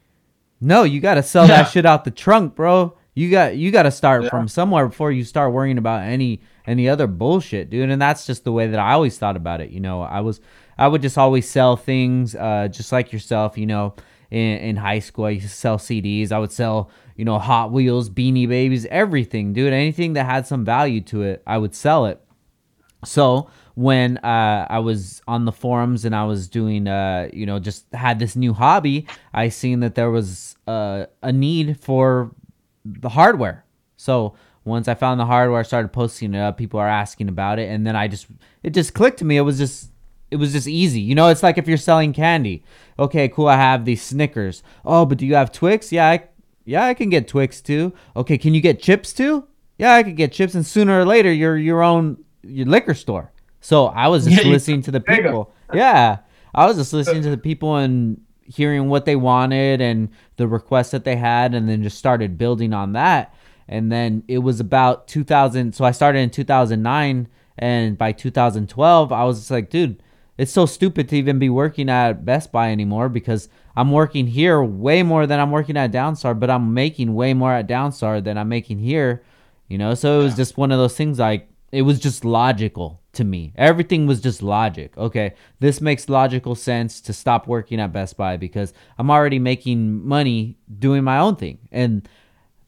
no, 0.61 0.83
you 0.83 1.01
got 1.01 1.15
to 1.15 1.23
sell 1.23 1.49
yeah. 1.49 1.63
that 1.63 1.71
shit 1.71 1.87
out 1.87 2.05
the 2.05 2.11
trunk, 2.11 2.55
bro. 2.55 2.97
You 3.15 3.31
got 3.31 3.57
you 3.57 3.71
got 3.71 3.85
to 3.85 3.91
start 3.91 4.25
yeah. 4.25 4.31
from 4.31 4.47
somewhere 4.47 4.87
before 4.87 5.11
you 5.11 5.25
start 5.25 5.53
worrying 5.53 5.79
about 5.79 6.03
any 6.03 6.43
any 6.67 6.89
other 6.89 7.07
bullshit, 7.07 7.71
dude. 7.71 7.91
And 7.91 8.01
that's 8.01 8.27
just 8.27 8.45
the 8.45 8.53
way 8.53 8.69
that 8.69 8.79
I 8.79 8.93
always 8.93 9.19
thought 9.19 9.37
about 9.37 9.61
it. 9.61 9.71
You 9.71 9.81
know, 9.81 10.03
I 10.03 10.21
was 10.21 10.41
I 10.79 10.87
would 10.87 11.03
just 11.03 11.19
always 11.19 11.49
sell 11.49 11.77
things, 11.77 12.35
uh, 12.35 12.69
just 12.69 12.93
like 12.93 13.13
yourself. 13.13 13.59
You 13.59 13.67
know, 13.67 13.95
in, 14.31 14.59
in 14.59 14.77
high 14.77 15.01
school, 15.01 15.25
I 15.25 15.31
used 15.31 15.49
to 15.49 15.55
sell 15.55 15.79
CDs. 15.79 16.31
I 16.31 16.39
would 16.39 16.53
sell 16.53 16.91
you 17.17 17.25
know 17.25 17.39
Hot 17.39 17.73
Wheels, 17.73 18.09
Beanie 18.11 18.49
Babies, 18.49 18.87
everything, 18.87 19.53
dude. 19.53 19.73
Anything 19.73 20.13
that 20.13 20.27
had 20.27 20.47
some 20.47 20.65
value 20.65 21.01
to 21.03 21.23
it, 21.23 21.43
I 21.47 21.59
would 21.59 21.75
sell 21.75 22.07
it. 22.07 22.21
So 23.05 23.51
when 23.75 24.19
uh, 24.19 24.67
I 24.69 24.79
was 24.81 25.23
on 25.27 25.45
the 25.45 25.53
forums 25.53 26.05
and 26.05 26.15
I 26.15 26.25
was 26.25 26.49
doing, 26.49 26.87
uh, 26.87 27.29
you 27.33 27.47
know, 27.47 27.59
just 27.59 27.87
had 27.93 28.19
this 28.19 28.37
new 28.37 28.53
hobby, 28.53 29.07
I 29.33 29.49
seen 29.49 29.81
that 29.81 29.95
there 29.95 30.11
was 30.11 30.57
uh, 30.67 31.07
a 31.23 31.33
need 31.33 31.81
for 31.81 32.35
the 32.85 33.11
hardware. 33.11 33.65
So 33.97 34.35
once 34.65 34.89
I 34.89 34.95
found 34.95 35.21
the 35.21 35.27
hardware, 35.27 35.61
I 35.61 35.63
started 35.63 35.93
posting 35.93 36.35
it 36.35 36.41
up. 36.41 36.59
People 36.59 36.81
are 36.81 36.89
asking 36.89 37.29
about 37.29 37.59
it, 37.59 37.69
and 37.71 37.87
then 37.87 37.97
I 37.97 38.09
just 38.09 38.27
it 38.63 38.71
just 38.71 38.95
clicked 38.95 39.19
to 39.19 39.25
me. 39.25 39.37
It 39.37 39.43
was 39.43 39.59
just 39.59 39.91
it 40.31 40.37
was 40.37 40.53
just 40.53 40.69
easy. 40.69 41.01
You 41.01 41.15
know, 41.15 41.29
it's 41.29 41.43
like 41.43 41.59
if 41.59 41.67
you're 41.67 41.77
selling 41.77 42.13
candy. 42.13 42.63
Okay, 42.99 43.29
cool. 43.29 43.49
I 43.49 43.57
have 43.57 43.85
these 43.85 44.03
Snickers. 44.03 44.63
Oh, 44.85 45.05
but 45.07 45.19
do 45.19 45.27
you 45.27 45.35
have 45.35 45.53
Twix? 45.53 45.93
Yeah, 45.93 46.09
I, 46.09 46.29
yeah, 46.65 46.85
I 46.85 46.95
can 46.95 47.11
get 47.11 47.29
Twix 47.29 47.61
too. 47.61 47.93
Okay, 48.15 48.39
can 48.39 48.55
you 48.55 48.61
get 48.61 48.81
chips 48.81 49.13
too? 49.13 49.47
Yeah, 49.79 49.95
I 49.95 50.03
could 50.03 50.17
get 50.17 50.33
chips, 50.33 50.55
and 50.55 50.67
sooner 50.67 51.01
or 51.01 51.05
later, 51.05 51.33
you're 51.33 51.57
your 51.57 51.83
own 51.83 52.23
your 52.43 52.67
liquor 52.67 52.95
store. 52.95 53.33
So 53.61 53.87
I 53.87 54.09
was 54.09 54.25
just 54.25 54.45
yeah, 54.45 54.51
listening 54.51 54.83
to 54.83 54.91
the 54.91 55.01
people. 55.01 55.53
Yeah. 55.73 56.19
I 56.55 56.67
was 56.67 56.77
just 56.77 56.93
listening 56.93 57.23
to 57.23 57.31
the 57.31 57.39
people 57.39 57.77
and 57.77 58.21
hearing 58.43 58.89
what 58.89 59.05
they 59.05 59.17
wanted 59.17 59.81
and 59.81 60.09
the 60.37 60.49
requests 60.49 60.91
that 60.91 61.05
they 61.05 61.17
had 61.17 61.55
and 61.55 61.69
then 61.69 61.83
just 61.83 61.99
started 61.99 62.39
building 62.39 62.73
on 62.73 62.95
that. 62.95 63.35
And 63.69 63.93
then 63.93 64.25
it 64.27 64.39
was 64.39 64.59
about 64.59 65.07
2000. 65.07 65.75
So 65.75 65.85
I 65.85 65.93
started 65.93 66.21
in 66.21 66.31
2009. 66.31 67.29
And 67.59 67.99
by 67.99 68.13
2012, 68.13 69.13
I 69.13 69.25
was 69.25 69.41
just 69.41 69.51
like, 69.51 69.69
dude, 69.69 70.03
it's 70.39 70.51
so 70.51 70.65
stupid 70.65 71.11
to 71.11 71.17
even 71.17 71.39
be 71.39 71.51
working 71.51 71.91
at 71.91 72.25
Best 72.25 72.51
Buy 72.51 72.73
anymore 72.73 73.11
because 73.11 73.51
I'm 73.77 73.93
working 73.93 74.27
here 74.27 74.63
way 74.63 75.03
more 75.03 75.27
than 75.27 75.39
I'm 75.39 75.51
working 75.51 75.77
at 75.77 75.93
Downstar, 75.93 76.39
but 76.41 76.49
I'm 76.49 76.73
making 76.73 77.15
way 77.15 77.35
more 77.35 77.53
at 77.53 77.69
Downstar 77.69 78.25
than 78.25 78.39
I'm 78.39 78.49
making 78.49 78.79
here. 78.79 79.23
You 79.69 79.77
know, 79.77 79.95
so 79.95 80.21
it 80.21 80.25
was 80.25 80.37
just 80.37 80.57
one 80.57 80.73
of 80.73 80.79
those 80.79 80.97
things 80.97 81.19
like 81.19 81.49
it 81.71 81.83
was 81.83 82.01
just 82.01 82.25
logical 82.25 83.00
to 83.13 83.25
me. 83.25 83.53
Everything 83.57 84.07
was 84.07 84.21
just 84.21 84.43
logic. 84.43 84.97
Okay, 84.97 85.35
this 85.59 85.81
makes 85.81 86.09
logical 86.09 86.55
sense 86.55 87.01
to 87.03 87.13
stop 87.13 87.47
working 87.47 87.81
at 87.81 87.93
Best 87.93 88.17
Buy 88.17 88.37
because 88.37 88.73
I'm 88.99 89.11
already 89.11 89.39
making 89.39 90.07
money 90.07 90.57
doing 90.79 91.05
my 91.05 91.19
own 91.19 91.37
thing. 91.37 91.59
And 91.73 92.09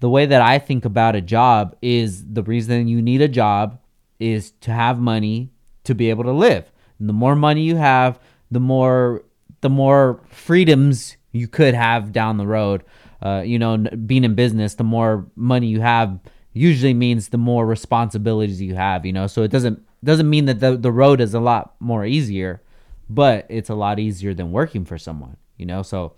the 0.01 0.10
way 0.10 0.27
that 0.27 0.43
I 0.43 0.59
think 0.59 0.85
about 0.85 1.14
a 1.14 1.20
job 1.20 1.77
is 1.81 2.27
the 2.32 2.43
reason 2.43 2.89
you 2.89 3.01
need 3.01 3.20
a 3.20 3.28
job 3.28 3.78
is 4.19 4.51
to 4.62 4.73
have 4.73 4.98
money 4.98 5.52
to 5.85 5.94
be 5.94 6.10
able 6.10 6.24
to 6.24 6.32
live. 6.32 6.70
the 6.98 7.12
more 7.12 7.35
money 7.35 7.62
you 7.62 7.74
have, 7.74 8.20
the 8.52 8.60
more 8.60 9.24
the 9.60 9.70
more 9.70 10.20
freedoms 10.28 11.16
you 11.32 11.48
could 11.48 11.74
have 11.74 12.12
down 12.12 12.36
the 12.36 12.47
road. 12.47 12.85
Uh, 13.20 13.43
you 13.44 13.59
know, 13.59 13.78
being 14.06 14.24
in 14.24 14.35
business, 14.35 14.74
the 14.74 14.85
more 14.85 15.27
money 15.36 15.66
you 15.66 15.81
have 15.81 16.19
usually 16.52 16.94
means 16.94 17.28
the 17.28 17.39
more 17.39 17.66
responsibilities 17.66 18.60
you 18.60 18.74
have. 18.74 19.06
You 19.06 19.12
know, 19.12 19.27
so 19.27 19.43
it 19.43 19.51
doesn't 19.51 19.82
doesn't 20.04 20.28
mean 20.28 20.46
that 20.46 20.60
the 20.60 20.76
the 20.76 20.92
road 20.92 21.20
is 21.20 21.34
a 21.34 21.40
lot 21.40 21.74
more 21.80 22.04
easier, 22.04 22.62
but 23.08 23.46
it's 23.48 23.70
a 23.70 23.74
lot 23.74 23.98
easier 23.98 24.34
than 24.34 24.52
working 24.52 24.84
for 24.84 24.98
someone. 24.98 25.36
You 25.56 25.66
know, 25.66 25.82
so 25.82 26.14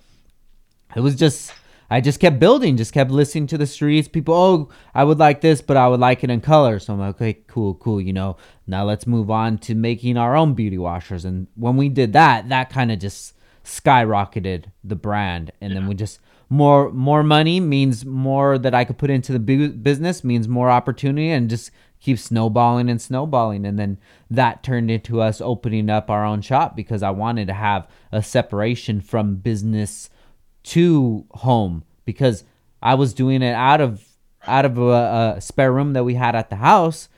it 0.96 1.00
was 1.00 1.16
just 1.16 1.52
I 1.90 2.00
just 2.00 2.18
kept 2.18 2.38
building, 2.38 2.76
just 2.76 2.92
kept 2.92 3.10
listening 3.10 3.46
to 3.48 3.58
the 3.58 3.66
streets. 3.66 4.08
People, 4.08 4.34
oh, 4.34 4.68
I 4.94 5.04
would 5.04 5.18
like 5.18 5.40
this, 5.42 5.60
but 5.60 5.76
I 5.76 5.86
would 5.86 6.00
like 6.00 6.24
it 6.24 6.30
in 6.30 6.40
color. 6.40 6.78
So 6.78 6.92
I'm 6.92 6.98
like, 6.98 7.16
okay, 7.16 7.34
cool, 7.46 7.74
cool. 7.74 8.00
You 8.00 8.12
know, 8.12 8.36
now 8.66 8.84
let's 8.84 9.06
move 9.06 9.30
on 9.30 9.58
to 9.58 9.74
making 9.74 10.16
our 10.16 10.34
own 10.34 10.54
beauty 10.54 10.78
washers. 10.78 11.24
And 11.24 11.46
when 11.54 11.76
we 11.76 11.88
did 11.88 12.12
that, 12.14 12.48
that 12.48 12.70
kind 12.70 12.90
of 12.90 12.98
just 12.98 13.34
skyrocketed 13.64 14.66
the 14.82 14.96
brand. 14.96 15.52
And 15.60 15.72
yeah. 15.72 15.80
then 15.80 15.88
we 15.88 15.94
just 15.94 16.20
more 16.48 16.90
more 16.92 17.22
money 17.22 17.60
means 17.60 18.04
more 18.04 18.58
that 18.58 18.74
I 18.74 18.84
could 18.84 18.98
put 18.98 19.10
into 19.10 19.32
the 19.32 19.38
business 19.38 20.24
means 20.24 20.46
more 20.46 20.70
opportunity 20.70 21.30
and 21.30 21.48
just 21.48 21.70
keep 22.04 22.18
snowballing 22.18 22.90
and 22.90 23.00
snowballing 23.00 23.64
and 23.64 23.78
then 23.78 23.96
that 24.30 24.62
turned 24.62 24.90
into 24.90 25.22
us 25.22 25.40
opening 25.40 25.88
up 25.88 26.10
our 26.10 26.22
own 26.22 26.42
shop 26.42 26.76
because 26.76 27.02
I 27.02 27.10
wanted 27.10 27.46
to 27.46 27.54
have 27.54 27.88
a 28.12 28.22
separation 28.22 29.00
from 29.00 29.36
business 29.36 30.10
to 30.64 31.24
home 31.30 31.82
because 32.04 32.44
I 32.82 32.94
was 32.94 33.14
doing 33.14 33.40
it 33.40 33.54
out 33.54 33.80
of 33.80 34.06
out 34.46 34.66
of 34.66 34.76
a, 34.76 35.34
a, 35.36 35.40
spare 35.40 35.72
room 35.72 35.94
that 35.94 36.04
we 36.04 36.14
had 36.14 36.34
at 36.34 36.50
the 36.50 36.56
house. 36.56 37.08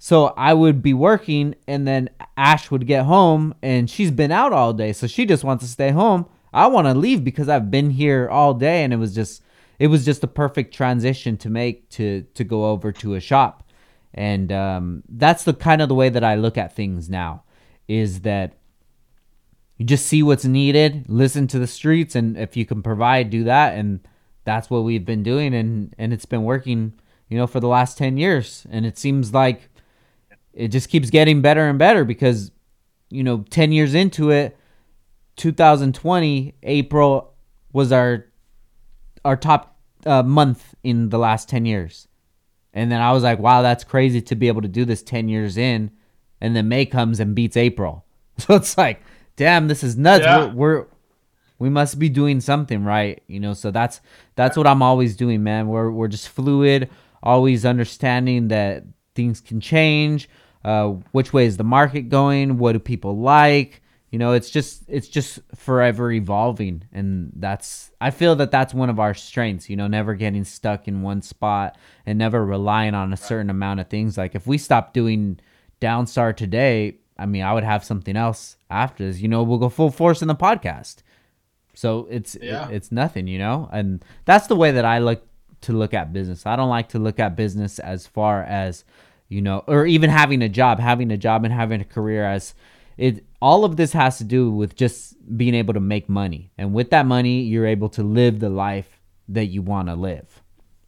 So 0.00 0.34
I 0.36 0.52
would 0.52 0.82
be 0.82 0.92
working 0.92 1.54
and 1.68 1.86
then 1.86 2.10
Ash 2.36 2.72
would 2.72 2.88
get 2.88 3.04
home 3.04 3.54
and 3.62 3.88
she's 3.88 4.10
been 4.10 4.32
out 4.32 4.52
all 4.52 4.72
day. 4.72 4.92
So 4.92 5.06
she 5.06 5.26
just 5.26 5.44
wants 5.44 5.64
to 5.64 5.70
stay 5.70 5.92
home. 5.92 6.26
I 6.52 6.66
want 6.66 6.88
to 6.88 6.94
leave 6.94 7.22
because 7.22 7.48
I've 7.48 7.70
been 7.70 7.90
here 7.90 8.28
all 8.28 8.52
day 8.52 8.82
and 8.82 8.92
it 8.92 8.96
was 8.96 9.14
just 9.14 9.44
it 9.78 9.86
was 9.86 10.04
just 10.04 10.24
a 10.24 10.28
perfect 10.28 10.74
transition 10.74 11.36
to 11.36 11.48
make 11.48 11.88
to 11.90 12.22
to 12.34 12.42
go 12.42 12.66
over 12.66 12.90
to 12.90 13.14
a 13.14 13.20
shop. 13.20 13.63
And 14.14 14.52
um, 14.52 15.02
that's 15.08 15.42
the 15.42 15.52
kind 15.52 15.82
of 15.82 15.88
the 15.88 15.94
way 15.94 16.08
that 16.08 16.22
I 16.22 16.36
look 16.36 16.56
at 16.56 16.74
things 16.74 17.10
now 17.10 17.42
is 17.88 18.20
that 18.20 18.54
you 19.76 19.84
just 19.84 20.06
see 20.06 20.22
what's 20.22 20.44
needed, 20.44 21.06
listen 21.08 21.48
to 21.48 21.58
the 21.58 21.66
streets, 21.66 22.14
and 22.14 22.36
if 22.38 22.56
you 22.56 22.64
can 22.64 22.80
provide, 22.80 23.28
do 23.28 23.42
that. 23.44 23.74
And 23.74 24.06
that's 24.44 24.70
what 24.70 24.84
we've 24.84 25.04
been 25.04 25.24
doing, 25.24 25.52
and 25.52 25.94
and 25.98 26.12
it's 26.12 26.26
been 26.26 26.44
working, 26.44 26.92
you 27.28 27.36
know, 27.36 27.48
for 27.48 27.58
the 27.58 27.66
last 27.66 27.98
ten 27.98 28.16
years. 28.16 28.66
And 28.70 28.86
it 28.86 28.96
seems 28.98 29.34
like 29.34 29.68
it 30.52 30.68
just 30.68 30.88
keeps 30.88 31.10
getting 31.10 31.42
better 31.42 31.68
and 31.68 31.78
better 31.78 32.04
because, 32.04 32.52
you 33.10 33.24
know, 33.24 33.44
ten 33.50 33.72
years 33.72 33.94
into 33.94 34.30
it, 34.30 34.56
2020 35.36 36.54
April 36.62 37.34
was 37.72 37.90
our 37.90 38.26
our 39.24 39.36
top 39.36 39.76
uh, 40.06 40.22
month 40.22 40.76
in 40.84 41.08
the 41.08 41.18
last 41.18 41.48
ten 41.48 41.66
years. 41.66 42.06
And 42.74 42.92
then 42.92 43.00
I 43.00 43.12
was 43.12 43.22
like, 43.22 43.38
wow, 43.38 43.62
that's 43.62 43.84
crazy 43.84 44.20
to 44.20 44.34
be 44.34 44.48
able 44.48 44.62
to 44.62 44.68
do 44.68 44.84
this 44.84 45.02
10 45.02 45.28
years 45.28 45.56
in. 45.56 45.90
And 46.40 46.54
then 46.54 46.68
May 46.68 46.84
comes 46.84 47.20
and 47.20 47.34
beats 47.34 47.56
April. 47.56 48.04
So 48.36 48.56
it's 48.56 48.76
like, 48.76 49.00
damn, 49.36 49.68
this 49.68 49.84
is 49.84 49.96
nuts. 49.96 50.24
Yeah. 50.24 50.46
We're, 50.46 50.80
we're 50.80 50.86
we 51.58 51.70
must 51.70 51.98
be 51.98 52.08
doing 52.08 52.40
something 52.40 52.84
right, 52.84 53.22
you 53.28 53.38
know. 53.38 53.54
So 53.54 53.70
that's 53.70 54.00
that's 54.34 54.56
what 54.56 54.66
I'm 54.66 54.82
always 54.82 55.16
doing, 55.16 55.42
man. 55.42 55.68
We're 55.68 55.90
we're 55.90 56.08
just 56.08 56.28
fluid, 56.28 56.90
always 57.22 57.64
understanding 57.64 58.48
that 58.48 58.82
things 59.14 59.40
can 59.40 59.60
change. 59.60 60.28
Uh, 60.64 60.88
which 61.12 61.32
way 61.32 61.46
is 61.46 61.56
the 61.56 61.64
market 61.64 62.08
going? 62.08 62.58
What 62.58 62.72
do 62.72 62.80
people 62.80 63.18
like? 63.18 63.82
You 64.14 64.18
know, 64.18 64.30
it's 64.30 64.48
just 64.48 64.84
it's 64.86 65.08
just 65.08 65.40
forever 65.56 66.12
evolving, 66.12 66.84
and 66.92 67.32
that's 67.34 67.90
I 68.00 68.12
feel 68.12 68.36
that 68.36 68.52
that's 68.52 68.72
one 68.72 68.88
of 68.88 69.00
our 69.00 69.12
strengths. 69.12 69.68
You 69.68 69.74
know, 69.74 69.88
never 69.88 70.14
getting 70.14 70.44
stuck 70.44 70.86
in 70.86 71.02
one 71.02 71.20
spot 71.20 71.76
and 72.06 72.16
never 72.16 72.46
relying 72.46 72.94
on 72.94 73.12
a 73.12 73.16
certain 73.16 73.50
amount 73.50 73.80
of 73.80 73.88
things. 73.88 74.16
Like 74.16 74.36
if 74.36 74.46
we 74.46 74.56
stop 74.56 74.92
doing 74.92 75.40
Downstar 75.80 76.36
today, 76.36 76.98
I 77.18 77.26
mean, 77.26 77.42
I 77.42 77.52
would 77.52 77.64
have 77.64 77.82
something 77.82 78.16
else 78.16 78.56
after 78.70 79.04
this. 79.04 79.18
You 79.18 79.26
know, 79.26 79.42
we'll 79.42 79.58
go 79.58 79.68
full 79.68 79.90
force 79.90 80.22
in 80.22 80.28
the 80.28 80.36
podcast. 80.36 80.98
So 81.74 82.06
it's 82.08 82.36
yeah. 82.40 82.68
it, 82.68 82.74
it's 82.76 82.92
nothing, 82.92 83.26
you 83.26 83.40
know, 83.40 83.68
and 83.72 84.04
that's 84.26 84.46
the 84.46 84.54
way 84.54 84.70
that 84.70 84.84
I 84.84 84.98
like 84.98 85.24
to 85.62 85.72
look 85.72 85.92
at 85.92 86.12
business. 86.12 86.46
I 86.46 86.54
don't 86.54 86.70
like 86.70 86.90
to 86.90 87.00
look 87.00 87.18
at 87.18 87.34
business 87.34 87.80
as 87.80 88.06
far 88.06 88.44
as 88.44 88.84
you 89.28 89.42
know, 89.42 89.64
or 89.66 89.86
even 89.86 90.08
having 90.08 90.40
a 90.40 90.48
job, 90.48 90.78
having 90.78 91.10
a 91.10 91.16
job 91.16 91.44
and 91.44 91.52
having 91.52 91.80
a 91.80 91.84
career 91.84 92.24
as 92.24 92.54
it. 92.96 93.24
All 93.42 93.64
of 93.64 93.76
this 93.76 93.92
has 93.92 94.18
to 94.18 94.24
do 94.24 94.50
with 94.50 94.74
just 94.74 95.14
being 95.36 95.54
able 95.54 95.74
to 95.74 95.80
make 95.80 96.08
money, 96.08 96.50
and 96.56 96.72
with 96.72 96.90
that 96.90 97.06
money, 97.06 97.42
you're 97.42 97.66
able 97.66 97.88
to 97.90 98.02
live 98.02 98.40
the 98.40 98.50
life 98.50 99.00
that 99.28 99.46
you 99.46 99.62
want 99.62 99.88
to 99.88 99.94
live 99.94 100.42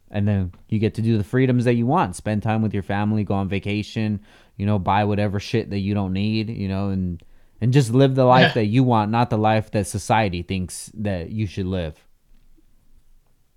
and 0.09 0.27
then 0.27 0.53
you 0.69 0.77
get 0.77 0.93
to 0.93 1.01
do 1.01 1.17
the 1.17 1.23
freedoms 1.23 1.65
that 1.65 1.73
you 1.73 1.87
want 1.87 2.15
spend 2.15 2.43
time 2.43 2.61
with 2.61 2.71
your 2.71 2.83
family 2.83 3.23
go 3.23 3.33
on 3.33 3.49
vacation 3.49 4.19
you 4.57 4.65
know, 4.65 4.79
buy 4.79 5.03
whatever 5.05 5.39
shit 5.39 5.69
that 5.69 5.79
you 5.79 5.93
don't 5.93 6.13
need, 6.13 6.49
you 6.49 6.67
know, 6.67 6.89
and 6.89 7.23
and 7.61 7.71
just 7.71 7.91
live 7.91 8.15
the 8.15 8.25
life 8.25 8.49
yeah. 8.49 8.53
that 8.53 8.65
you 8.65 8.83
want, 8.83 9.09
not 9.11 9.29
the 9.29 9.37
life 9.37 9.71
that 9.71 9.87
society 9.87 10.43
thinks 10.43 10.91
that 10.95 11.31
you 11.31 11.47
should 11.47 11.65
live. 11.65 11.95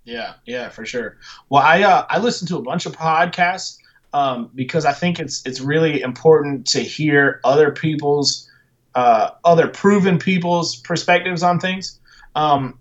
Yeah, 0.03 0.33
yeah, 0.45 0.69
for 0.69 0.85
sure. 0.85 1.17
Well, 1.49 1.63
I 1.63 1.81
uh, 1.83 2.05
I 2.09 2.19
listen 2.19 2.47
to 2.49 2.57
a 2.57 2.61
bunch 2.61 2.85
of 2.85 2.95
podcasts 2.95 3.77
um, 4.13 4.49
because 4.53 4.85
I 4.85 4.93
think 4.93 5.19
it's 5.19 5.45
it's 5.45 5.61
really 5.61 6.01
important 6.01 6.67
to 6.67 6.79
hear 6.79 7.39
other 7.43 7.71
people's 7.71 8.49
uh, 8.95 9.31
other 9.43 9.67
proven 9.67 10.17
people's 10.17 10.75
perspectives 10.75 11.43
on 11.43 11.59
things. 11.59 11.99
Um, 12.35 12.77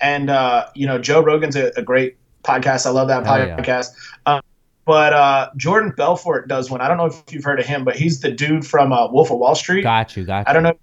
and 0.00 0.30
uh, 0.30 0.66
you 0.74 0.86
know, 0.86 0.98
Joe 0.98 1.20
Rogan's 1.20 1.56
a, 1.56 1.72
a 1.76 1.82
great 1.82 2.16
podcast. 2.42 2.86
I 2.86 2.90
love 2.90 3.08
that 3.08 3.24
podcast. 3.24 3.94
Yeah. 4.26 4.34
Um, 4.34 4.42
but 4.84 5.14
uh, 5.14 5.50
Jordan 5.56 5.94
Belfort 5.96 6.46
does 6.46 6.70
one. 6.70 6.82
I 6.82 6.88
don't 6.88 6.98
know 6.98 7.06
if 7.06 7.22
you've 7.30 7.44
heard 7.44 7.58
of 7.58 7.66
him, 7.66 7.84
but 7.84 7.96
he's 7.96 8.20
the 8.20 8.30
dude 8.30 8.66
from 8.66 8.92
uh, 8.92 9.10
Wolf 9.10 9.30
of 9.30 9.38
Wall 9.38 9.54
Street. 9.54 9.82
Got 9.82 10.14
you, 10.16 10.24
got 10.24 10.40
you. 10.40 10.44
I 10.46 10.52
don't 10.52 10.62
know 10.62 10.76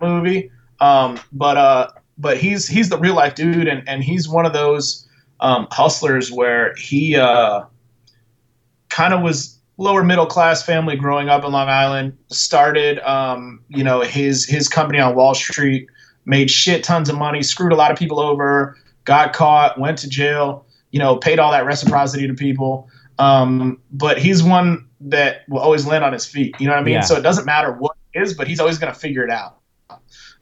movie, 0.00 0.50
um, 0.80 1.18
but 1.32 1.56
uh, 1.56 1.90
but 2.18 2.36
he's 2.36 2.66
he's 2.66 2.88
the 2.88 2.98
real 2.98 3.14
life 3.14 3.34
dude, 3.34 3.68
and 3.68 3.86
and 3.88 4.02
he's 4.02 4.28
one 4.28 4.46
of 4.46 4.52
those 4.52 5.06
um, 5.40 5.68
hustlers 5.70 6.30
where 6.32 6.74
he 6.76 7.16
uh, 7.16 7.62
kind 8.92 9.14
of 9.14 9.22
was 9.22 9.58
lower 9.78 10.04
middle 10.04 10.26
class 10.26 10.62
family 10.62 10.94
growing 10.96 11.28
up 11.28 11.44
in 11.44 11.50
Long 11.50 11.68
Island. 11.68 12.16
Started 12.28 13.00
um, 13.00 13.60
you 13.68 13.82
know 13.82 14.02
his 14.02 14.44
his 14.44 14.68
company 14.68 15.00
on 15.00 15.14
Wall 15.14 15.34
Street, 15.34 15.88
made 16.24 16.50
shit 16.50 16.84
tons 16.84 17.08
of 17.08 17.16
money, 17.16 17.42
screwed 17.42 17.72
a 17.72 17.76
lot 17.76 17.90
of 17.90 17.98
people 17.98 18.20
over, 18.20 18.76
got 19.04 19.32
caught, 19.32 19.80
went 19.80 19.98
to 19.98 20.08
jail. 20.08 20.66
You 20.90 20.98
know, 20.98 21.16
paid 21.16 21.38
all 21.38 21.50
that 21.52 21.64
reciprocity 21.64 22.26
to 22.26 22.34
people. 22.34 22.86
Um, 23.18 23.78
but 23.92 24.18
he's 24.18 24.42
one 24.42 24.86
that 25.00 25.48
will 25.48 25.60
always 25.60 25.86
land 25.86 26.04
on 26.04 26.12
his 26.12 26.26
feet. 26.26 26.54
You 26.58 26.66
know 26.66 26.74
what 26.74 26.80
I 26.80 26.84
mean? 26.84 26.94
Yeah. 26.94 27.00
So 27.00 27.16
it 27.16 27.22
doesn't 27.22 27.46
matter 27.46 27.72
what 27.72 27.96
it 28.12 28.20
is, 28.22 28.34
but 28.34 28.46
he's 28.46 28.60
always 28.60 28.78
going 28.78 28.92
to 28.92 28.98
figure 28.98 29.24
it 29.24 29.30
out. 29.30 29.58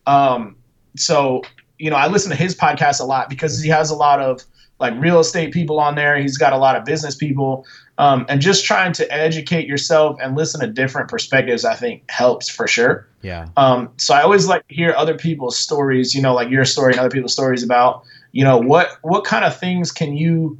Um, 0.06 0.56
so, 0.96 1.42
you 1.78 1.88
know, 1.88 1.96
I 1.96 2.08
listen 2.08 2.30
to 2.30 2.36
his 2.36 2.54
podcast 2.56 3.00
a 3.00 3.04
lot 3.04 3.28
because 3.28 3.62
he 3.62 3.68
has 3.68 3.90
a 3.90 3.94
lot 3.94 4.20
of 4.20 4.44
like 4.80 4.94
real 4.98 5.20
estate 5.20 5.52
people 5.52 5.78
on 5.78 5.94
there. 5.94 6.18
He's 6.18 6.38
got 6.38 6.52
a 6.52 6.58
lot 6.58 6.74
of 6.74 6.84
business 6.84 7.14
people. 7.14 7.64
Um, 8.00 8.26
and 8.28 8.40
just 8.40 8.64
trying 8.64 8.92
to 8.94 9.12
educate 9.12 9.68
yourself 9.68 10.18
and 10.22 10.36
listen 10.36 10.60
to 10.60 10.66
different 10.66 11.08
perspectives, 11.08 11.64
I 11.64 11.74
think 11.74 12.10
helps 12.10 12.48
for 12.48 12.66
sure. 12.66 13.06
Yeah. 13.22 13.48
Um, 13.56 13.90
so 13.98 14.14
I 14.14 14.22
always 14.22 14.46
like 14.46 14.66
to 14.68 14.74
hear 14.74 14.94
other 14.96 15.16
people's 15.16 15.56
stories, 15.56 16.14
you 16.14 16.22
know, 16.22 16.34
like 16.34 16.50
your 16.50 16.64
story 16.64 16.92
and 16.92 17.00
other 17.00 17.10
people's 17.10 17.34
stories 17.34 17.62
about, 17.62 18.02
you 18.32 18.42
know, 18.42 18.58
what, 18.58 18.98
what 19.02 19.24
kind 19.24 19.44
of 19.44 19.56
things 19.56 19.92
can 19.92 20.16
you, 20.16 20.58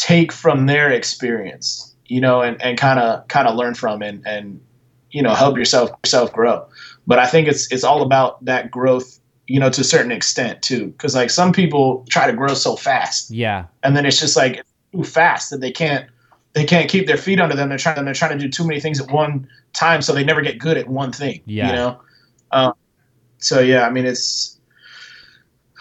take 0.00 0.32
from 0.32 0.64
their 0.66 0.90
experience, 0.90 1.94
you 2.06 2.20
know, 2.20 2.40
and, 2.40 2.60
and 2.62 2.78
kind 2.78 2.98
of 2.98 3.28
kind 3.28 3.46
of 3.46 3.54
learn 3.54 3.74
from 3.74 4.02
and 4.02 4.26
and 4.26 4.60
you 5.10 5.22
know 5.22 5.34
help 5.34 5.56
yourself 5.56 5.90
yourself 6.04 6.32
grow. 6.32 6.66
But 7.06 7.18
I 7.18 7.26
think 7.26 7.48
it's 7.48 7.70
it's 7.70 7.84
all 7.84 8.02
about 8.02 8.44
that 8.44 8.70
growth, 8.70 9.20
you 9.46 9.60
know, 9.60 9.70
to 9.70 9.80
a 9.82 9.84
certain 9.84 10.10
extent 10.10 10.62
too, 10.62 10.86
because 10.86 11.14
like 11.14 11.30
some 11.30 11.52
people 11.52 12.06
try 12.08 12.26
to 12.26 12.36
grow 12.36 12.54
so 12.54 12.76
fast, 12.76 13.30
yeah, 13.30 13.66
and 13.82 13.94
then 13.94 14.06
it's 14.06 14.18
just 14.18 14.36
like 14.36 14.64
too 14.92 15.04
fast 15.04 15.50
that 15.50 15.60
they 15.60 15.70
can't 15.70 16.06
they 16.52 16.64
can't 16.64 16.90
keep 16.90 17.06
their 17.06 17.16
feet 17.16 17.40
under 17.40 17.54
them. 17.54 17.68
They're 17.68 17.78
trying 17.78 18.04
they're 18.04 18.14
trying 18.14 18.38
to 18.38 18.44
do 18.44 18.48
too 18.48 18.66
many 18.66 18.80
things 18.80 19.00
at 19.00 19.10
one 19.10 19.48
time, 19.72 20.02
so 20.02 20.12
they 20.12 20.24
never 20.24 20.42
get 20.42 20.58
good 20.58 20.76
at 20.76 20.88
one 20.88 21.12
thing. 21.12 21.42
Yeah, 21.46 21.66
you 21.68 21.72
know. 21.72 22.00
Um, 22.50 22.72
so 23.38 23.60
yeah, 23.60 23.86
I 23.86 23.90
mean 23.90 24.06
it's 24.06 24.60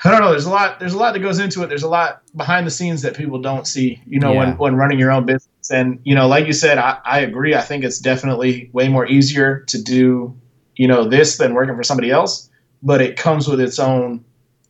I 0.04 0.12
don't 0.12 0.22
know. 0.22 0.32
There's 0.32 0.46
a 0.46 0.50
lot. 0.50 0.80
There's 0.80 0.94
a 0.94 0.98
lot 0.98 1.14
that 1.14 1.20
goes 1.20 1.40
into 1.40 1.62
it. 1.64 1.68
There's 1.68 1.84
a 1.84 1.90
lot 1.90 2.22
behind 2.36 2.66
the 2.66 2.72
scenes 2.72 3.02
that 3.02 3.18
people 3.18 3.42
don't 3.42 3.68
see. 3.68 4.02
You 4.06 4.20
know, 4.20 4.32
yeah. 4.32 4.40
when 4.40 4.58
when 4.58 4.76
running 4.76 4.98
your 4.98 5.12
own 5.12 5.26
business, 5.26 5.72
and 5.72 6.00
you 6.04 6.16
know, 6.16 6.28
like 6.28 6.48
you 6.48 6.54
said, 6.54 6.78
I, 6.78 7.00
I 7.04 7.20
agree. 7.20 7.54
I 7.54 7.62
think 7.62 7.84
it's 7.84 8.00
definitely 8.00 8.70
way 8.72 8.88
more 8.88 9.06
easier 9.06 9.62
to 9.68 9.82
do, 9.82 10.38
you 10.76 10.88
know, 10.88 11.04
this 11.04 11.38
than 11.38 11.54
working 11.54 11.76
for 11.76 11.84
somebody 11.84 12.12
else. 12.12 12.50
But 12.82 13.02
it 13.02 13.18
comes 13.18 13.48
with 13.50 13.60
its 13.60 13.78
own 13.78 14.24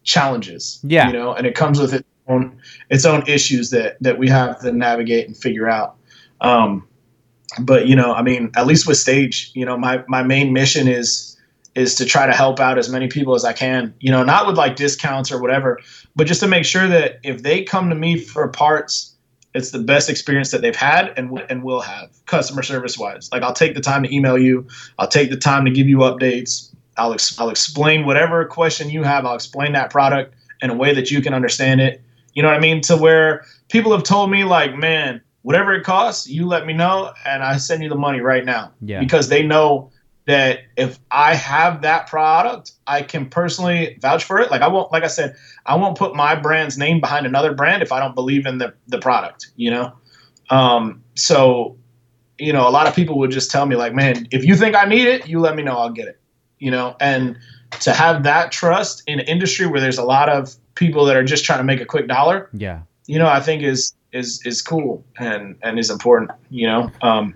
challenges. 0.04 0.80
Yeah. 0.82 1.08
You 1.08 1.14
know, 1.14 1.34
and 1.34 1.46
it 1.46 1.54
comes 1.54 1.80
with 1.80 1.94
its 1.94 2.08
own 2.30 2.58
its 2.90 3.06
own 3.06 3.24
issues 3.28 3.72
that 3.72 3.98
that 4.02 4.18
we 4.18 4.30
have 4.30 4.60
to 4.62 4.72
navigate 4.72 5.28
and 5.28 5.36
figure 5.36 5.68
out. 5.68 5.96
Um, 6.42 6.88
but 7.60 7.88
you 7.88 7.96
know, 7.96 8.14
I 8.14 8.22
mean, 8.22 8.52
at 8.56 8.68
least 8.68 8.88
with 8.88 8.98
stage, 8.98 9.52
you 9.54 9.66
know, 9.66 9.78
my 9.78 10.04
my 10.08 10.24
main 10.24 10.54
mission 10.54 10.88
is 10.88 11.38
is 11.76 11.96
to 11.96 12.06
try 12.06 12.26
to 12.26 12.34
help 12.34 12.60
out 12.60 12.78
as 12.78 12.90
many 12.90 13.08
people 13.08 13.36
as 13.36 13.46
I 13.46 13.54
can. 13.54 13.94
You 14.00 14.12
know, 14.12 14.24
not 14.24 14.48
with 14.48 14.58
like 14.58 14.76
discounts 14.76 15.32
or 15.32 15.42
whatever, 15.42 15.80
but 16.16 16.28
just 16.28 16.40
to 16.42 16.48
make 16.48 16.66
sure 16.66 16.88
that 16.88 17.20
if 17.24 17.44
they 17.44 17.64
come 17.64 17.90
to 17.90 17.96
me 17.96 18.18
for 18.20 18.48
parts, 18.48 19.16
it's 19.56 19.72
the 19.72 19.80
best 19.80 20.10
experience 20.10 20.52
that 20.52 20.62
they've 20.62 20.76
had 20.76 21.14
and 21.18 21.42
and 21.50 21.64
will 21.64 21.82
have 21.82 22.10
customer 22.26 22.62
service 22.62 22.98
wise. 22.98 23.30
Like 23.32 23.42
I'll 23.44 23.54
take 23.54 23.76
the 23.76 23.82
time 23.82 24.04
to 24.04 24.16
email 24.16 24.38
you, 24.38 24.68
I'll 25.00 25.08
take 25.08 25.30
the 25.30 25.38
time 25.38 25.66
to 25.66 25.72
give 25.72 25.88
you 25.88 25.98
updates. 25.98 26.74
I'll 26.98 27.14
ex- 27.14 27.40
I'll 27.40 27.50
explain 27.50 28.06
whatever 28.06 28.46
question 28.46 28.90
you 28.90 29.04
have. 29.04 29.26
I'll 29.26 29.36
explain 29.36 29.72
that 29.74 29.90
product 29.90 30.36
in 30.62 30.70
a 30.70 30.76
way 30.76 30.94
that 30.94 31.10
you 31.10 31.22
can 31.22 31.34
understand 31.34 31.82
it. 31.82 32.02
You 32.40 32.44
know 32.44 32.48
what 32.52 32.58
I 32.58 32.62
mean? 32.62 32.80
To 32.84 32.96
where 32.96 33.44
people 33.68 33.92
have 33.92 34.04
told 34.04 34.32
me 34.32 34.46
like, 34.46 34.74
man, 34.74 35.20
whatever 35.42 35.74
it 35.74 35.84
costs, 35.84 36.26
you 36.26 36.46
let 36.48 36.66
me 36.66 36.72
know 36.72 37.12
and 37.26 37.44
I 37.44 37.58
send 37.58 37.84
you 37.84 37.90
the 37.90 37.96
money 37.96 38.22
right 38.22 38.46
now. 38.46 38.72
Yeah. 38.80 39.02
Because 39.02 39.28
they 39.28 39.46
know 39.46 39.92
that 40.26 40.60
if 40.78 41.02
I 41.12 41.36
have 41.36 41.82
that 41.82 42.08
product, 42.08 42.72
I 42.88 43.02
can 43.02 43.30
personally 43.30 43.98
vouch 44.00 44.24
for 44.24 44.40
it. 44.40 44.52
Like 44.52 44.62
I 44.62 44.70
won't, 44.70 44.90
like 44.90 45.04
I 45.04 45.08
said, 45.08 45.36
I 45.66 45.76
won't 45.76 45.98
put 45.98 46.16
my 46.16 46.34
brand's 46.34 46.78
name 46.78 47.02
behind 47.02 47.26
another 47.26 47.54
brand 47.54 47.84
if 47.84 47.92
I 47.92 48.00
don't 48.00 48.16
believe 48.16 48.46
in 48.46 48.58
the 48.58 48.74
the 48.88 49.00
product. 49.00 49.52
You 49.58 49.72
know, 49.72 49.94
um, 50.50 51.04
so 51.16 51.76
you 52.38 52.54
know, 52.54 52.70
a 52.70 52.72
lot 52.72 52.88
of 52.88 52.96
people 52.96 53.20
would 53.20 53.32
just 53.32 53.52
tell 53.52 53.66
me 53.66 53.76
like, 53.76 53.94
man, 53.94 54.30
if 54.32 54.46
you 54.46 54.56
think 54.56 54.78
I 54.78 54.86
need 54.86 55.10
it, 55.10 55.28
you 55.28 55.42
let 55.42 55.58
me 55.58 55.64
know, 55.64 55.76
I'll 55.76 55.90
get 55.90 56.08
it. 56.08 56.22
You 56.58 56.72
know, 56.72 56.96
and 57.02 57.38
to 57.82 57.92
have 57.92 58.24
that 58.24 58.54
trust 58.54 59.04
in 59.08 59.20
an 59.20 59.26
industry 59.26 59.68
where 59.68 59.82
there's 59.82 59.98
a 59.98 60.06
lot 60.06 60.30
of 60.30 60.56
people 60.76 61.06
that 61.06 61.16
are 61.16 61.24
just 61.24 61.46
trying 61.46 61.60
to 61.60 61.64
make 61.64 61.82
a 61.82 61.86
quick 61.86 62.08
dollar. 62.08 62.50
Yeah. 62.54 62.82
You 63.08 63.20
know, 63.20 63.28
I 63.28 63.40
think 63.40 63.64
is 63.64 63.94
is 64.12 64.42
is 64.46 64.62
cool 64.62 65.04
and 65.18 65.58
and 65.62 65.80
is 65.80 65.90
important. 65.90 66.32
You 66.50 66.68
know, 66.68 66.92
um, 67.02 67.36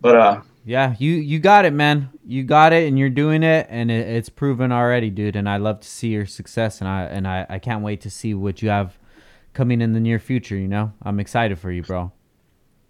but 0.00 0.16
uh 0.16 0.40
yeah, 0.68 0.94
you 0.98 1.12
you 1.12 1.38
got 1.38 1.64
it, 1.64 1.72
man. 1.72 2.10
You 2.26 2.44
got 2.44 2.74
it, 2.74 2.86
and 2.86 2.98
you're 2.98 3.08
doing 3.08 3.42
it, 3.42 3.66
and 3.70 3.90
it, 3.90 4.06
it's 4.06 4.28
proven 4.28 4.70
already, 4.70 5.08
dude. 5.08 5.34
And 5.34 5.48
I 5.48 5.56
love 5.56 5.80
to 5.80 5.88
see 5.88 6.08
your 6.08 6.26
success, 6.26 6.82
and 6.82 6.88
I 6.88 7.04
and 7.04 7.26
I, 7.26 7.46
I 7.48 7.58
can't 7.58 7.82
wait 7.82 8.02
to 8.02 8.10
see 8.10 8.34
what 8.34 8.60
you 8.60 8.68
have 8.68 8.98
coming 9.54 9.80
in 9.80 9.94
the 9.94 10.00
near 10.00 10.18
future. 10.18 10.56
You 10.56 10.68
know, 10.68 10.92
I'm 11.02 11.20
excited 11.20 11.58
for 11.58 11.72
you, 11.72 11.82
bro. 11.82 12.12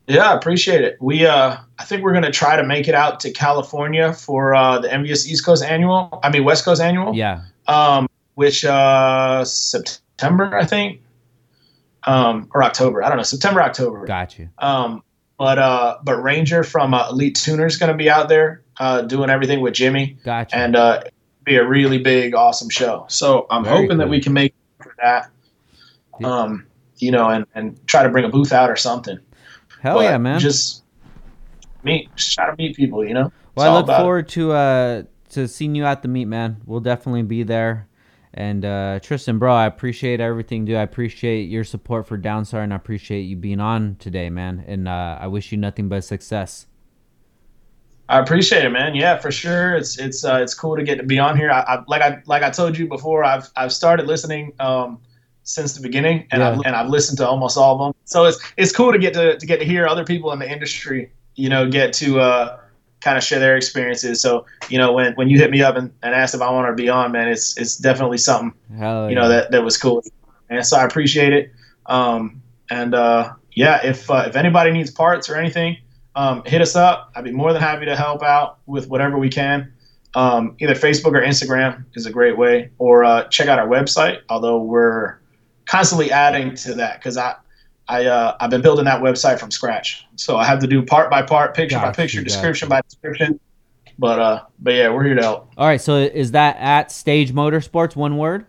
Yeah, 0.09 0.33
I 0.33 0.35
appreciate 0.35 0.83
it. 0.83 0.97
We 1.01 1.25
uh, 1.25 1.57
I 1.79 1.85
think 1.85 2.03
we're 2.03 2.15
gonna 2.15 2.33
try 2.33 2.57
to 2.57 2.65
make 2.65 2.89
it 2.89 2.97
out 2.97 3.21
to 3.21 3.31
California 3.31 4.13
for 4.13 4.57
uh, 4.57 4.81
the 4.81 4.93
Envious 4.93 5.29
East 5.29 5.47
Coast 5.47 5.63
Annual. 5.63 6.19
I 6.25 6.31
mean 6.31 6.43
West 6.43 6.65
Coast 6.65 6.81
Annual. 6.83 7.15
Yeah. 7.15 7.43
Um, 7.69 8.08
which 8.39 8.65
uh 8.65 9.45
September, 9.45 10.57
I 10.57 10.65
think. 10.65 11.01
Um, 12.05 12.49
or 12.55 12.63
October. 12.63 13.03
I 13.03 13.09
don't 13.09 13.17
know. 13.17 13.25
September, 13.25 13.61
October. 13.61 14.07
Got 14.07 14.39
you. 14.39 14.49
Um, 14.59 15.03
but 15.37 15.59
uh, 15.59 15.99
but 16.05 16.23
Ranger 16.23 16.63
from 16.63 16.95
uh, 16.95 17.11
Elite 17.11 17.35
Tuner 17.35 17.67
is 17.67 17.77
going 17.77 17.91
to 17.91 17.97
be 17.97 18.09
out 18.09 18.29
there 18.29 18.63
uh, 18.79 19.03
doing 19.03 19.29
everything 19.29 19.61
with 19.61 19.75
Jimmy. 19.75 20.17
Gotcha. 20.25 20.57
And 20.57 20.77
uh, 20.77 21.03
be 21.43 21.57
a 21.57 21.67
really 21.67 21.99
big, 21.99 22.37
awesome 22.37 22.71
show. 22.71 23.07
So 23.09 23.49
I'm 23.51 23.65
Very 23.65 23.75
hoping 23.75 23.89
cool. 23.89 23.99
that 23.99 24.09
we 24.09 24.21
can 24.21 24.33
make 24.33 24.55
for 24.81 24.95
that. 25.03 25.31
Um, 26.23 26.65
you 26.99 27.11
know, 27.11 27.29
and 27.29 27.45
and 27.57 27.85
try 27.89 28.05
to 28.05 28.09
bring 28.09 28.25
a 28.25 28.29
booth 28.29 28.53
out 28.53 28.71
or 28.71 28.77
something. 28.77 29.19
Hell 29.83 29.97
but 29.97 30.05
yeah, 30.05 30.19
man! 30.19 30.39
Just 30.39 30.85
meet, 31.83 32.15
just 32.15 32.35
try 32.35 32.49
to 32.49 32.57
meet 32.57 32.77
people. 32.77 33.05
You 33.05 33.15
know. 33.15 33.33
Well, 33.57 33.75
I 33.75 33.77
look 33.77 33.87
forward 33.89 34.27
it. 34.27 34.33
to 34.35 34.53
uh 34.53 35.03
to 35.31 35.49
seeing 35.49 35.75
you 35.75 35.85
at 35.85 36.03
the 36.03 36.09
meet, 36.09 36.27
man. 36.27 36.59
We'll 36.65 36.81
definitely 36.81 37.23
be 37.23 37.43
there. 37.43 37.88
And 38.39 38.65
uh, 38.65 39.01
Tristan, 39.03 39.41
bro, 39.41 39.53
I 39.53 39.67
appreciate 39.67 40.21
everything, 40.21 40.65
dude. 40.65 40.77
I 40.77 40.83
appreciate 40.83 41.49
your 41.49 41.65
support 41.65 42.07
for 42.07 42.17
Downstar, 42.17 42.63
and 42.63 42.73
I 42.73 42.77
appreciate 42.77 43.23
you 43.23 43.35
being 43.35 43.59
on 43.59 43.97
today, 43.99 44.31
man. 44.31 44.65
And 44.69 44.87
uh, 44.87 45.19
I 45.21 45.27
wish 45.27 45.51
you 45.51 45.59
nothing 45.59 45.89
but 45.89 46.05
success. 46.05 46.67
I 48.09 48.21
appreciate 48.21 48.65
it, 48.65 48.71
man. 48.71 48.95
Yeah, 48.95 49.19
for 49.19 49.33
sure. 49.33 49.75
It's 49.75 49.99
it's 49.99 50.25
uh, 50.25 50.39
it's 50.41 50.55
cool 50.55 50.77
to 50.77 50.85
get 50.85 50.99
to 50.99 51.03
be 51.03 51.19
on 51.19 51.37
here. 51.37 51.51
I, 51.51 51.63
I, 51.63 51.85
like 51.89 52.01
I 52.01 52.23
like 52.27 52.45
I 52.45 52.51
told 52.51 52.79
you 52.79 52.87
before, 52.87 53.25
I've 53.25 53.51
I've 53.57 53.73
started 53.73 54.07
listening 54.07 54.53
um, 54.61 55.01
since 55.43 55.75
the 55.75 55.83
beginning, 55.83 56.29
and 56.31 56.41
yeah. 56.41 56.51
I've 56.51 56.61
and 56.65 56.77
I've 56.77 56.91
listened 56.91 57.19
to 57.19 57.27
almost 57.27 57.59
all 57.59 57.75
of 57.75 57.81
them. 57.81 58.01
So 58.05 58.25
it's 58.25 58.39
it's 58.57 58.71
cool 58.71 58.93
to 58.93 59.01
get 59.01 59.15
to 59.15 59.37
to 59.37 59.47
get 59.47 59.59
to 59.59 59.67
hear 59.67 59.89
other 59.89 60.05
people 60.05 60.31
in 60.31 60.39
the 60.39 60.49
industry, 60.49 61.11
you 61.35 61.49
know, 61.49 61.69
get 61.69 61.93
to 61.95 62.21
uh, 62.21 62.61
kind 63.01 63.17
of 63.17 63.25
share 63.25 63.39
their 63.39 63.57
experiences. 63.57 64.21
So 64.21 64.47
you 64.69 64.79
know, 64.79 64.93
when 64.93 65.15
when 65.15 65.29
you 65.29 65.39
hit 65.39 65.51
me 65.51 65.63
up 65.63 65.77
and, 65.77 65.93
and 66.03 66.15
asked 66.15 66.35
if 66.35 66.43
I 66.43 66.51
want 66.51 66.69
to 66.69 66.75
be 66.81 66.89
on, 66.89 67.13
man, 67.13 67.29
it's 67.29 67.57
it's 67.59 67.77
definitely 67.77 68.19
something 68.19 68.53
Hell 68.77 69.09
you 69.09 69.15
know 69.15 69.29
that 69.29 69.51
that 69.51 69.63
was 69.63 69.77
cool, 69.77 70.03
and 70.49 70.65
so 70.67 70.77
I 70.77 70.85
appreciate 70.85 71.33
it. 71.33 71.53
Um, 71.87 72.43
and 72.71 72.95
uh, 72.95 73.33
yeah, 73.53 73.85
if 73.85 74.11
uh, 74.11 74.25
if 74.27 74.37
anybody 74.37 74.71
needs 74.71 74.91
parts 74.91 75.29
or 75.29 75.37
anything, 75.37 75.79
um, 76.15 76.43
hit 76.45 76.61
us 76.61 76.77
up. 76.77 77.11
I'd 77.15 77.25
be 77.25 77.33
more 77.33 77.53
than 77.53 77.63
happy 77.63 77.87
to 77.87 77.97
help 77.97 78.23
out 78.23 78.59
with 78.67 78.89
whatever 78.89 79.19
we 79.19 79.29
can. 79.29 79.73
Um, 80.15 80.57
either 80.59 80.75
Facebook 80.75 81.13
or 81.13 81.23
Instagram 81.23 81.85
is 81.95 82.07
a 82.07 82.11
great 82.11 82.37
way, 82.37 82.71
or 82.79 83.05
uh, 83.05 83.29
check 83.29 83.49
out 83.49 83.59
our 83.59 83.69
website. 83.69 84.21
Although 84.29 84.63
we're 84.63 85.19
constantly 85.67 86.11
adding 86.11 86.55
to 86.57 86.75
that 86.75 86.99
because 86.99 87.17
I 87.17 87.37
I 87.89 88.07
uh, 88.07 88.37
I've 88.41 88.51
been 88.51 88.63
building 88.63 88.85
that 88.85 89.01
website 89.01 89.39
from 89.39 89.51
scratch, 89.51 90.07
so 90.17 90.37
I 90.37 90.45
have 90.45 90.59
to 90.61 90.67
do 90.67 90.83
part 90.83 91.11
by 91.11 91.23
part, 91.23 91.55
picture 91.55 91.77
got 91.77 91.87
by 91.87 91.93
picture, 91.93 92.23
description 92.23 92.69
by 92.69 92.83
description. 92.83 93.41
But 93.99 94.19
uh, 94.19 94.43
but 94.59 94.75
yeah, 94.75 94.91
we're 94.91 95.05
here 95.05 95.15
to 95.15 95.23
help. 95.23 95.51
All 95.57 95.67
right, 95.67 95.81
so 95.81 95.97
is 95.97 96.33
that 96.33 96.57
at 96.59 96.93
Stage 96.93 97.33
Motorsports 97.33 97.97
one 97.97 98.17
word? 98.17 98.47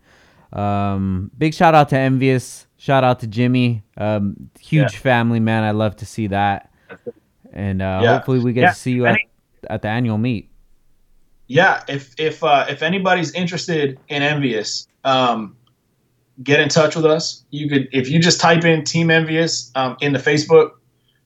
Um, 0.53 1.31
big 1.37 1.53
shout 1.53 1.75
out 1.75 1.89
to 1.89 1.97
Envious. 1.97 2.67
Shout 2.77 3.03
out 3.03 3.19
to 3.19 3.27
Jimmy. 3.27 3.83
Um, 3.97 4.49
huge 4.59 4.93
yeah. 4.93 4.99
family, 4.99 5.39
man. 5.39 5.63
I 5.63 5.71
love 5.71 5.97
to 5.97 6.05
see 6.05 6.27
that. 6.27 6.71
And 7.51 7.81
uh, 7.81 7.99
yeah. 8.03 8.13
hopefully 8.13 8.39
we 8.39 8.53
get 8.53 8.61
yeah. 8.61 8.69
to 8.69 8.75
see 8.75 8.91
you 8.91 9.05
at, 9.05 9.19
at 9.69 9.81
the 9.81 9.87
annual 9.87 10.17
meet. 10.17 10.49
Yeah, 11.47 11.83
if 11.87 12.13
if 12.19 12.43
uh, 12.43 12.67
if 12.69 12.83
anybody's 12.83 13.33
interested 13.33 13.99
in 14.07 14.21
Envious, 14.21 14.87
um, 15.03 15.57
get 16.43 16.59
in 16.59 16.69
touch 16.69 16.95
with 16.95 17.05
us. 17.05 17.43
You 17.49 17.67
could 17.67 17.89
if 17.91 18.09
you 18.09 18.19
just 18.19 18.39
type 18.39 18.63
in 18.63 18.83
Team 18.83 19.09
Envious 19.09 19.71
um, 19.73 19.97
in 19.99 20.13
the 20.13 20.19
Facebook 20.19 20.73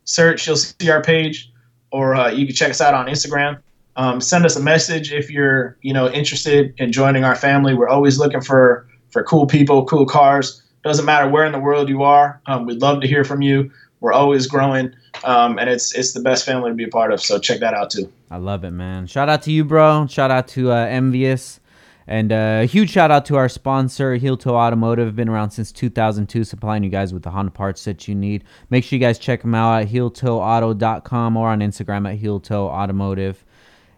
search, 0.06 0.48
you'll 0.48 0.56
see 0.56 0.90
our 0.90 1.02
page, 1.02 1.52
or 1.92 2.16
uh, 2.16 2.32
you 2.32 2.46
can 2.46 2.56
check 2.56 2.70
us 2.70 2.80
out 2.80 2.94
on 2.94 3.08
Instagram. 3.08 3.60
Um, 3.96 4.22
send 4.22 4.46
us 4.46 4.56
a 4.56 4.62
message 4.62 5.12
if 5.12 5.30
you're 5.30 5.78
you 5.82 5.94
know 5.94 6.10
interested 6.10 6.74
in 6.78 6.94
joining 6.94 7.26
our 7.26 7.36
family. 7.36 7.74
We're 7.74 7.90
always 7.90 8.18
looking 8.18 8.42
for 8.42 8.88
for 9.14 9.24
cool 9.24 9.46
people, 9.46 9.86
cool 9.86 10.06
cars. 10.06 10.62
Doesn't 10.84 11.06
matter 11.06 11.30
where 11.30 11.46
in 11.46 11.54
the 11.54 11.60
world 11.60 11.88
you 11.88 12.04
are. 12.04 12.42
Um, 12.48 12.66
we'd 12.66 12.82
love 12.82 13.00
to 13.02 13.08
hear 13.08 13.24
from 13.24 13.42
you. 13.42 13.72
We're 14.02 14.12
always 14.12 14.48
growing, 14.48 14.94
um, 15.24 15.58
and 15.58 15.70
it's 15.70 15.96
it's 15.96 16.12
the 16.12 16.20
best 16.20 16.46
family 16.46 16.72
to 16.72 16.76
be 16.76 16.84
a 16.84 16.90
part 16.90 17.14
of. 17.14 17.22
So 17.22 17.40
check 17.40 17.62
that 17.62 17.74
out 17.74 17.90
too. 17.90 18.12
I 18.30 18.36
love 18.36 18.66
it, 18.66 18.72
man. 18.72 19.08
Shout 19.08 19.30
out 19.30 19.44
to 19.44 19.52
you, 19.52 19.64
bro. 19.64 20.08
Shout 20.08 20.30
out 20.30 20.50
to 20.50 20.74
uh, 20.74 20.86
Envious. 20.88 21.62
And 22.06 22.34
uh, 22.34 22.60
a 22.64 22.66
huge 22.66 22.90
shout 22.90 23.12
out 23.12 23.26
to 23.28 23.38
our 23.38 23.48
sponsor, 23.48 24.16
Heel 24.16 24.36
Toe 24.36 24.58
Automotive. 24.58 25.16
Been 25.16 25.30
around 25.30 25.52
since 25.52 25.72
2002, 25.72 26.44
supplying 26.44 26.84
you 26.84 26.90
guys 26.90 27.14
with 27.14 27.24
the 27.24 27.30
Honda 27.30 27.52
parts 27.52 27.86
that 27.86 28.10
you 28.10 28.16
need. 28.16 28.44
Make 28.70 28.84
sure 28.84 28.98
you 28.98 29.00
guys 29.00 29.18
check 29.18 29.42
them 29.42 29.56
out 29.56 29.84
at 29.84 29.88
heeltoeauto.com 29.88 31.38
or 31.38 31.48
on 31.48 31.60
Instagram 31.62 32.12
at 32.12 32.18
Heel 32.18 32.42
Toe 32.42 32.68
Automotive. 32.68 33.46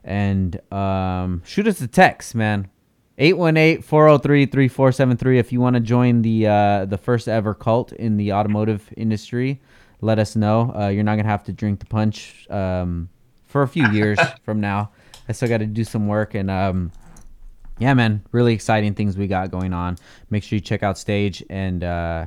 And 0.04 0.62
um, 0.72 1.42
shoot 1.46 1.66
us 1.66 1.82
a 1.82 1.88
text, 1.88 2.36
man. 2.36 2.70
818-403-3473. 3.20 5.38
If 5.38 5.52
you 5.52 5.62
want 5.62 5.76
to 5.76 5.80
join 5.80 6.22
the 6.22 6.48
uh, 6.48 6.86
the 6.86 6.98
first 6.98 7.28
ever 7.28 7.54
cult 7.54 7.92
in 7.94 8.18
the 8.18 8.34
automotive 8.34 8.92
industry 8.98 9.62
let 10.02 10.20
us 10.20 10.36
know. 10.36 10.74
Uh, 10.76 10.88
you're 10.88 11.04
not 11.04 11.16
gonna 11.16 11.28
have 11.28 11.44
to 11.46 11.54
drink 11.54 11.80
the 11.80 11.86
punch 11.86 12.48
um, 12.50 13.10
for 13.46 13.64
a 13.64 13.68
few 13.68 13.90
years 13.92 14.20
from 14.44 14.60
now. 14.60 14.92
I 15.28 15.32
still 15.32 15.50
got 15.50 15.58
to 15.58 15.66
do 15.66 15.84
some 15.84 16.08
work 16.08 16.36
and 16.36 16.52
um, 16.52 16.92
yeah 17.80 17.96
man 17.96 18.24
really 18.32 18.54
exciting 18.54 18.94
things 18.94 19.18
we 19.18 19.28
got 19.28 19.52
going 19.52 19.74
on. 19.74 19.98
Make 20.30 20.44
sure 20.44 20.58
you 20.58 20.62
check 20.62 20.84
out 20.84 20.98
stage 20.98 21.44
and 21.50 21.84
uh, 21.84 22.26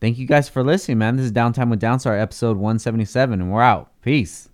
thank 0.00 0.18
you 0.18 0.26
guys 0.26 0.48
for 0.48 0.62
listening 0.62 0.98
man. 0.98 1.16
This 1.16 1.26
is 1.26 1.32
downtime 1.32 1.70
with 1.70 1.80
downstar 1.80 2.20
episode 2.20 2.56
177 2.56 3.40
and 3.40 3.50
we're 3.50 3.62
out. 3.62 3.90
Peace 4.02 4.48